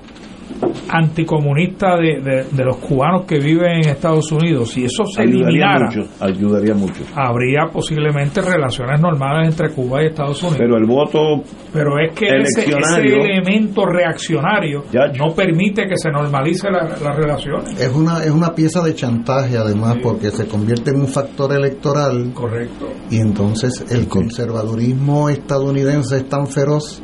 anticomunista 0.89 1.97
de, 1.97 2.47
de, 2.51 2.65
los 2.65 2.77
cubanos 2.77 3.25
que 3.27 3.39
viven 3.39 3.83
en 3.83 3.89
Estados 3.89 4.31
Unidos, 4.31 4.71
si 4.71 4.85
eso 4.85 5.05
se 5.05 5.23
eliminara, 5.23 5.89
ayudaría 6.21 6.75
mucho. 6.75 7.03
Habría 7.15 7.67
posiblemente 7.73 8.41
relaciones 8.41 9.01
normales 9.01 9.49
entre 9.49 9.71
Cuba 9.75 10.03
y 10.03 10.07
Estados 10.07 10.43
Unidos. 10.43 10.59
Pero 10.59 10.77
el 10.77 10.87
voto. 10.87 11.43
Pero 11.73 11.99
es 11.99 12.15
que 12.15 12.27
ese, 12.27 12.71
elemento 12.71 13.87
reaccionario 13.87 14.85
no 15.19 15.35
permite 15.35 15.87
que 15.87 15.97
se 15.97 16.11
normalice 16.11 16.71
la, 16.71 16.97
la, 17.03 17.13
relación. 17.13 17.63
Es 17.79 17.93
una, 17.93 18.23
es 18.23 18.31
una 18.31 18.55
pieza 18.55 18.83
de 18.83 18.95
chantaje, 18.95 19.57
además, 19.57 19.97
porque 20.03 20.31
se 20.31 20.47
convierte 20.47 20.91
en 20.91 21.01
un 21.01 21.09
factor 21.09 21.53
electoral. 21.53 22.33
Correcto. 22.35 22.89
Y 23.11 23.19
entonces 23.19 23.85
el 23.91 24.07
conservadurismo 24.09 25.29
estadounidense 25.29 26.19
es 26.19 26.29
tan 26.29 26.47
feroz 26.47 27.03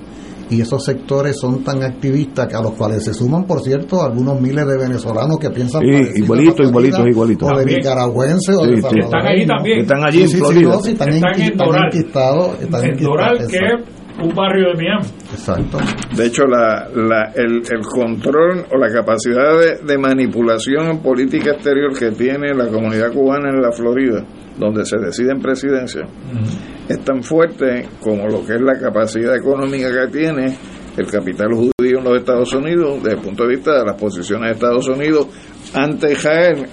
y 0.50 0.60
esos 0.60 0.84
sectores 0.84 1.36
son 1.40 1.62
tan 1.62 1.82
activistas 1.82 2.46
que 2.46 2.56
a 2.56 2.60
los 2.60 2.72
cuales 2.72 3.04
se 3.04 3.14
suman, 3.14 3.44
por 3.44 3.60
cierto, 3.60 4.02
algunos 4.02 4.40
miles 4.40 4.66
de 4.66 4.78
venezolanos 4.78 5.38
que 5.38 5.50
piensan 5.50 5.82
sí, 5.82 6.20
igualitos, 6.22 6.68
igualitos, 6.68 7.06
igualitos. 7.06 7.50
O 7.50 7.56
de 7.56 7.64
nicaragüenses 7.66 8.56
o 8.56 8.66
de 8.66 8.74
Están 8.74 9.26
ahí 9.26 9.46
también. 9.46 9.80
Están 9.80 10.04
allí 10.04 10.22
en 10.22 10.30
Florida. 10.30 10.78
están, 10.86 11.08
en, 11.12 11.56
Doral. 11.56 11.90
Están 11.92 12.84
en 12.84 12.96
Doral, 12.98 13.38
que 13.48 13.97
un 14.22 14.34
barrio 14.34 14.68
de 14.68 14.74
Miami. 14.74 15.06
Exacto. 15.32 15.78
De 16.16 16.26
hecho, 16.26 16.44
la, 16.44 16.88
la, 16.94 17.32
el, 17.34 17.62
el, 17.70 17.80
control 17.82 18.66
o 18.70 18.76
la 18.76 18.90
capacidad 18.92 19.58
de, 19.58 19.86
de, 19.86 19.98
manipulación 19.98 20.90
en 20.90 20.98
política 21.00 21.52
exterior 21.52 21.96
que 21.96 22.10
tiene 22.12 22.54
la 22.54 22.68
comunidad 22.68 23.12
cubana 23.12 23.50
en 23.50 23.62
la 23.62 23.70
Florida, 23.72 24.24
donde 24.58 24.84
se 24.84 24.98
decide 24.98 25.32
en 25.32 25.40
presidencia, 25.40 26.02
uh 26.02 26.06
-huh. 26.06 26.88
es 26.88 27.04
tan 27.04 27.22
fuerte 27.22 27.88
como 28.00 28.26
lo 28.28 28.44
que 28.44 28.54
es 28.54 28.60
la 28.60 28.78
capacidad 28.78 29.36
económica 29.36 29.88
que 29.90 30.18
tiene 30.18 30.56
el 30.96 31.06
capital 31.06 31.48
judío 31.54 31.98
en 31.98 32.04
los 32.04 32.18
Estados 32.18 32.52
Unidos, 32.52 33.02
desde 33.02 33.18
el 33.18 33.22
punto 33.22 33.44
de 33.44 33.54
vista 33.54 33.78
de 33.78 33.84
las 33.84 34.00
posiciones 34.00 34.48
de 34.48 34.54
Estados 34.54 34.88
Unidos 34.88 35.28
ante 35.74 36.12
Israel, 36.12 36.66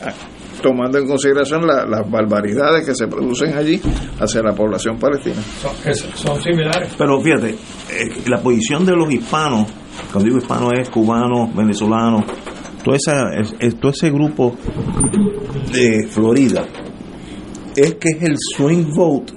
tomando 0.65 0.97
en 0.97 1.05
consideración 1.05 1.61
la, 1.67 1.85
las 1.85 2.09
barbaridades 2.09 2.83
que 2.83 2.95
se 2.95 3.05
producen 3.07 3.55
allí 3.55 3.79
hacia 4.19 4.41
la 4.41 4.51
población 4.55 4.97
palestina. 4.97 5.35
Son, 5.61 5.71
son 6.15 6.41
similares. 6.41 6.91
Pero 6.97 7.21
fíjate, 7.21 7.51
eh, 7.51 8.23
la 8.25 8.41
posición 8.41 8.83
de 8.83 8.95
los 8.95 9.13
hispanos, 9.13 9.67
cuando 10.11 10.27
digo 10.27 10.39
hispanos 10.39 10.73
es 10.79 10.89
cubanos, 10.89 11.55
venezolanos, 11.55 12.23
todo, 12.83 12.95
esa, 12.95 13.31
es, 13.39 13.53
es, 13.59 13.79
todo 13.79 13.91
ese 13.91 14.09
grupo 14.09 14.55
de 15.71 16.07
Florida, 16.07 16.65
es 17.75 17.93
que 17.95 18.09
es 18.09 18.23
el 18.23 18.35
swing 18.39 18.91
vote 18.91 19.33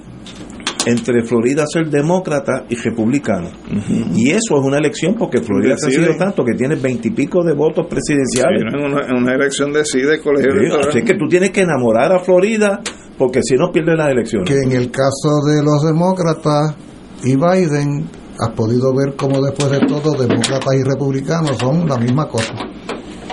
entre 0.85 1.23
Florida 1.23 1.65
ser 1.71 1.89
demócrata 1.89 2.65
y 2.69 2.75
republicano. 2.75 3.49
Uh 3.49 3.75
-huh. 3.75 4.11
Y 4.15 4.29
eso 4.31 4.57
es 4.59 4.65
una 4.65 4.77
elección 4.77 5.15
porque 5.15 5.41
Florida 5.41 5.75
ha 5.75 5.77
sido 5.77 6.15
tanto 6.17 6.43
que 6.43 6.53
tiene 6.53 6.75
veintipico 6.75 7.43
de 7.43 7.53
votos 7.53 7.87
presidenciales. 7.87 8.61
Sí, 8.61 8.77
en, 8.77 8.85
una, 8.85 9.05
en, 9.05 9.15
una, 9.15 9.33
elección 9.33 9.73
decide 9.73 10.15
el 10.15 10.21
colegio 10.21 10.51
sí, 10.51 10.87
Así 10.89 11.01
que 11.03 11.15
tú 11.15 11.27
tienes 11.27 11.51
que 11.51 11.61
enamorar 11.61 12.11
a 12.13 12.19
Florida 12.19 12.81
porque 13.17 13.41
si 13.43 13.55
no 13.55 13.71
pierdes 13.71 13.97
las 13.97 14.11
elecciones. 14.11 14.49
Que 14.49 14.59
en 14.59 14.71
el 14.71 14.89
caso 14.89 15.41
de 15.45 15.61
los 15.63 15.83
demócratas 15.83 16.75
y 17.23 17.35
Biden, 17.35 18.05
has 18.39 18.49
podido 18.51 18.93
ver 18.95 19.15
cómo 19.17 19.41
después 19.41 19.69
de 19.71 19.79
todo 19.85 20.13
demócratas 20.13 20.73
y 20.75 20.83
republicanos 20.83 21.57
son 21.57 21.87
la 21.87 21.97
misma 21.97 22.27
cosa 22.29 22.53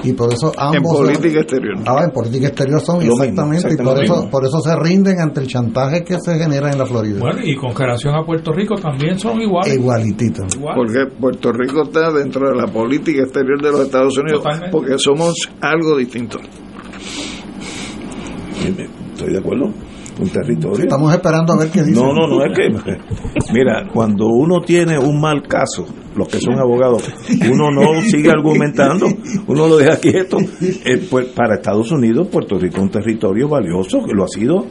y 0.06 0.12
por 0.12 0.32
eso 0.32 0.52
ambos 0.56 1.00
en 1.00 1.06
política 1.06 1.40
exterior. 1.40 1.74
Ah, 1.86 2.02
en 2.04 2.10
política 2.10 2.48
exterior 2.48 2.80
son 2.80 3.02
exactamente, 3.02 3.42
mismo, 3.42 3.52
exactamente, 3.54 3.82
y 3.82 4.06
por 4.06 4.22
eso 4.22 4.30
por 4.30 4.44
eso 4.44 4.60
se 4.60 4.76
rinden 4.76 5.20
ante 5.20 5.40
el 5.40 5.46
chantaje 5.46 6.04
que 6.04 6.18
se 6.20 6.38
genera 6.38 6.70
en 6.70 6.78
la 6.78 6.86
Florida. 6.86 7.18
Bueno 7.18 7.40
y 7.42 7.56
con 7.56 7.74
relación 7.74 8.14
a 8.14 8.24
Puerto 8.24 8.52
Rico 8.52 8.76
también 8.76 9.18
son 9.18 9.40
iguales. 9.40 9.74
Igualititos. 9.74 10.54
Igual. 10.54 10.74
porque 10.76 11.06
Puerto 11.18 11.52
Rico 11.52 11.82
está 11.82 12.12
dentro 12.12 12.48
de 12.48 12.56
la 12.56 12.66
política 12.66 13.22
exterior 13.22 13.60
de 13.60 13.70
los 13.70 13.80
Estados 13.80 14.16
Unidos 14.18 14.42
Totalmente. 14.42 14.70
porque 14.70 14.98
somos 14.98 15.34
algo 15.60 15.96
distinto. 15.96 16.38
Estoy 19.14 19.32
de 19.32 19.38
acuerdo 19.38 19.85
un 20.18 20.28
territorio. 20.28 20.84
Estamos 20.84 21.12
esperando 21.12 21.52
a 21.52 21.58
ver 21.58 21.70
qué 21.70 21.82
dice. 21.82 22.00
No, 22.00 22.12
no, 22.12 22.26
no, 22.26 22.44
es 22.44 22.56
que, 22.56 22.68
mira, 23.52 23.88
cuando 23.92 24.26
uno 24.26 24.60
tiene 24.60 24.98
un 24.98 25.20
mal 25.20 25.42
caso, 25.42 25.86
los 26.14 26.28
que 26.28 26.40
son 26.40 26.58
abogados, 26.58 27.02
uno 27.50 27.70
no 27.70 28.00
sigue 28.02 28.30
argumentando, 28.30 29.06
uno 29.46 29.68
lo 29.68 29.76
deja 29.76 29.98
quieto. 29.98 30.38
Eh, 30.60 31.06
pues 31.10 31.26
para 31.28 31.56
Estados 31.56 31.90
Unidos, 31.92 32.28
Puerto 32.28 32.58
Rico 32.58 32.76
es 32.76 32.82
un 32.82 32.90
territorio 32.90 33.48
valioso, 33.48 34.02
que 34.06 34.14
lo 34.14 34.24
ha 34.24 34.28
sido 34.28 34.66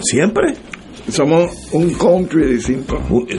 siempre. 0.00 0.54
Somos 1.08 1.68
un 1.72 1.92
country 1.94 2.54
distinto. 2.54 2.96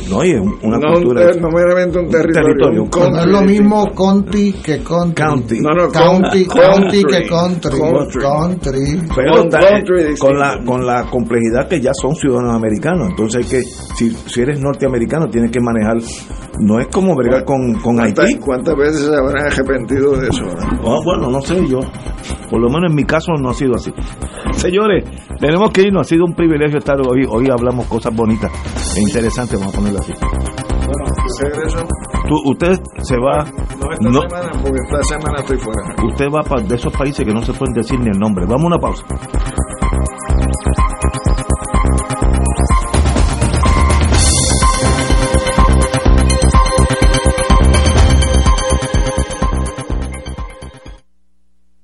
No, 0.09 0.23
y 0.23 0.33
una 0.33 0.77
no, 0.77 0.93
cultura. 0.93 1.31
Un, 1.33 1.41
no 1.41 1.49
meramente 1.49 1.97
un 1.97 2.09
territorio. 2.09 2.83
Un 2.83 2.89
territorio. 2.89 3.07
Un 3.07 3.13
no 3.13 3.19
es 3.19 3.27
lo 3.27 3.41
mismo 3.41 3.91
county 3.95 4.51
que 4.51 4.83
country. 4.83 5.23
County. 5.23 5.59
No, 5.61 5.69
no, 5.71 5.89
county, 5.89 6.45
county 6.45 7.03
que 7.03 7.27
country. 7.27 7.79
Country. 7.79 8.21
country. 8.21 9.01
Pero 9.15 9.43
está, 9.43 9.59
country 9.59 10.17
con, 10.17 10.37
la, 10.37 10.59
con 10.65 10.85
la 10.85 11.03
complejidad 11.09 11.67
que 11.69 11.79
ya 11.79 11.91
son 11.93 12.13
ciudadanos 12.15 12.55
americanos. 12.55 13.09
Entonces, 13.11 13.49
que 13.49 13.61
si, 13.63 14.11
si 14.11 14.41
eres 14.41 14.59
norteamericano, 14.59 15.27
tienes 15.29 15.51
que 15.51 15.59
manejar. 15.61 15.97
No 16.59 16.79
es 16.79 16.87
como 16.87 17.15
bregar 17.15 17.45
con, 17.45 17.75
con 17.81 17.99
Haití. 17.99 18.35
¿Cuántas 18.39 18.75
veces 18.75 19.07
se 19.07 19.15
habrán 19.15 19.47
arrepentido 19.47 20.15
de 20.17 20.27
eso? 20.27 20.43
Oh, 20.83 21.01
bueno, 21.03 21.29
no 21.31 21.41
sé 21.41 21.65
yo. 21.67 21.79
Por 22.49 22.61
lo 22.61 22.69
menos 22.69 22.91
en 22.91 22.95
mi 22.95 23.03
caso 23.05 23.31
no 23.39 23.49
ha 23.49 23.53
sido 23.53 23.73
así. 23.75 23.91
Señores, 24.51 25.03
tenemos 25.39 25.71
que 25.71 25.81
irnos. 25.81 26.05
Ha 26.05 26.09
sido 26.09 26.25
un 26.25 26.35
privilegio 26.35 26.77
estar 26.77 26.97
hoy. 27.01 27.25
Hoy 27.27 27.49
hablamos 27.53 27.85
cosas 27.87 28.13
bonitas 28.15 28.51
e 28.95 29.01
interesantes, 29.01 29.59
vamos 29.59 29.73
a 29.73 29.77
ponerlo 29.77 29.99
así. 29.99 30.13
Bueno, 30.19 31.13
Tú, 32.27 32.35
usted 32.51 32.79
se 33.03 33.17
va. 33.17 33.43
No 33.43 33.91
esta 33.91 34.09
no, 34.09 34.21
semana, 34.21 34.51
porque 34.61 34.77
esta 34.83 35.03
semana 35.03 35.39
estoy 35.39 35.57
fuera. 35.57 35.95
Usted 36.03 36.25
va 36.25 36.41
para 36.41 36.61
de 36.61 36.75
esos 36.75 36.93
países 36.93 37.25
que 37.25 37.33
no 37.33 37.41
se 37.41 37.53
pueden 37.53 37.73
decir 37.73 37.99
ni 37.99 38.09
el 38.09 38.19
nombre. 38.19 38.45
Vamos 38.45 38.63
a 38.63 38.67
una 38.67 38.77
pausa. 38.77 39.03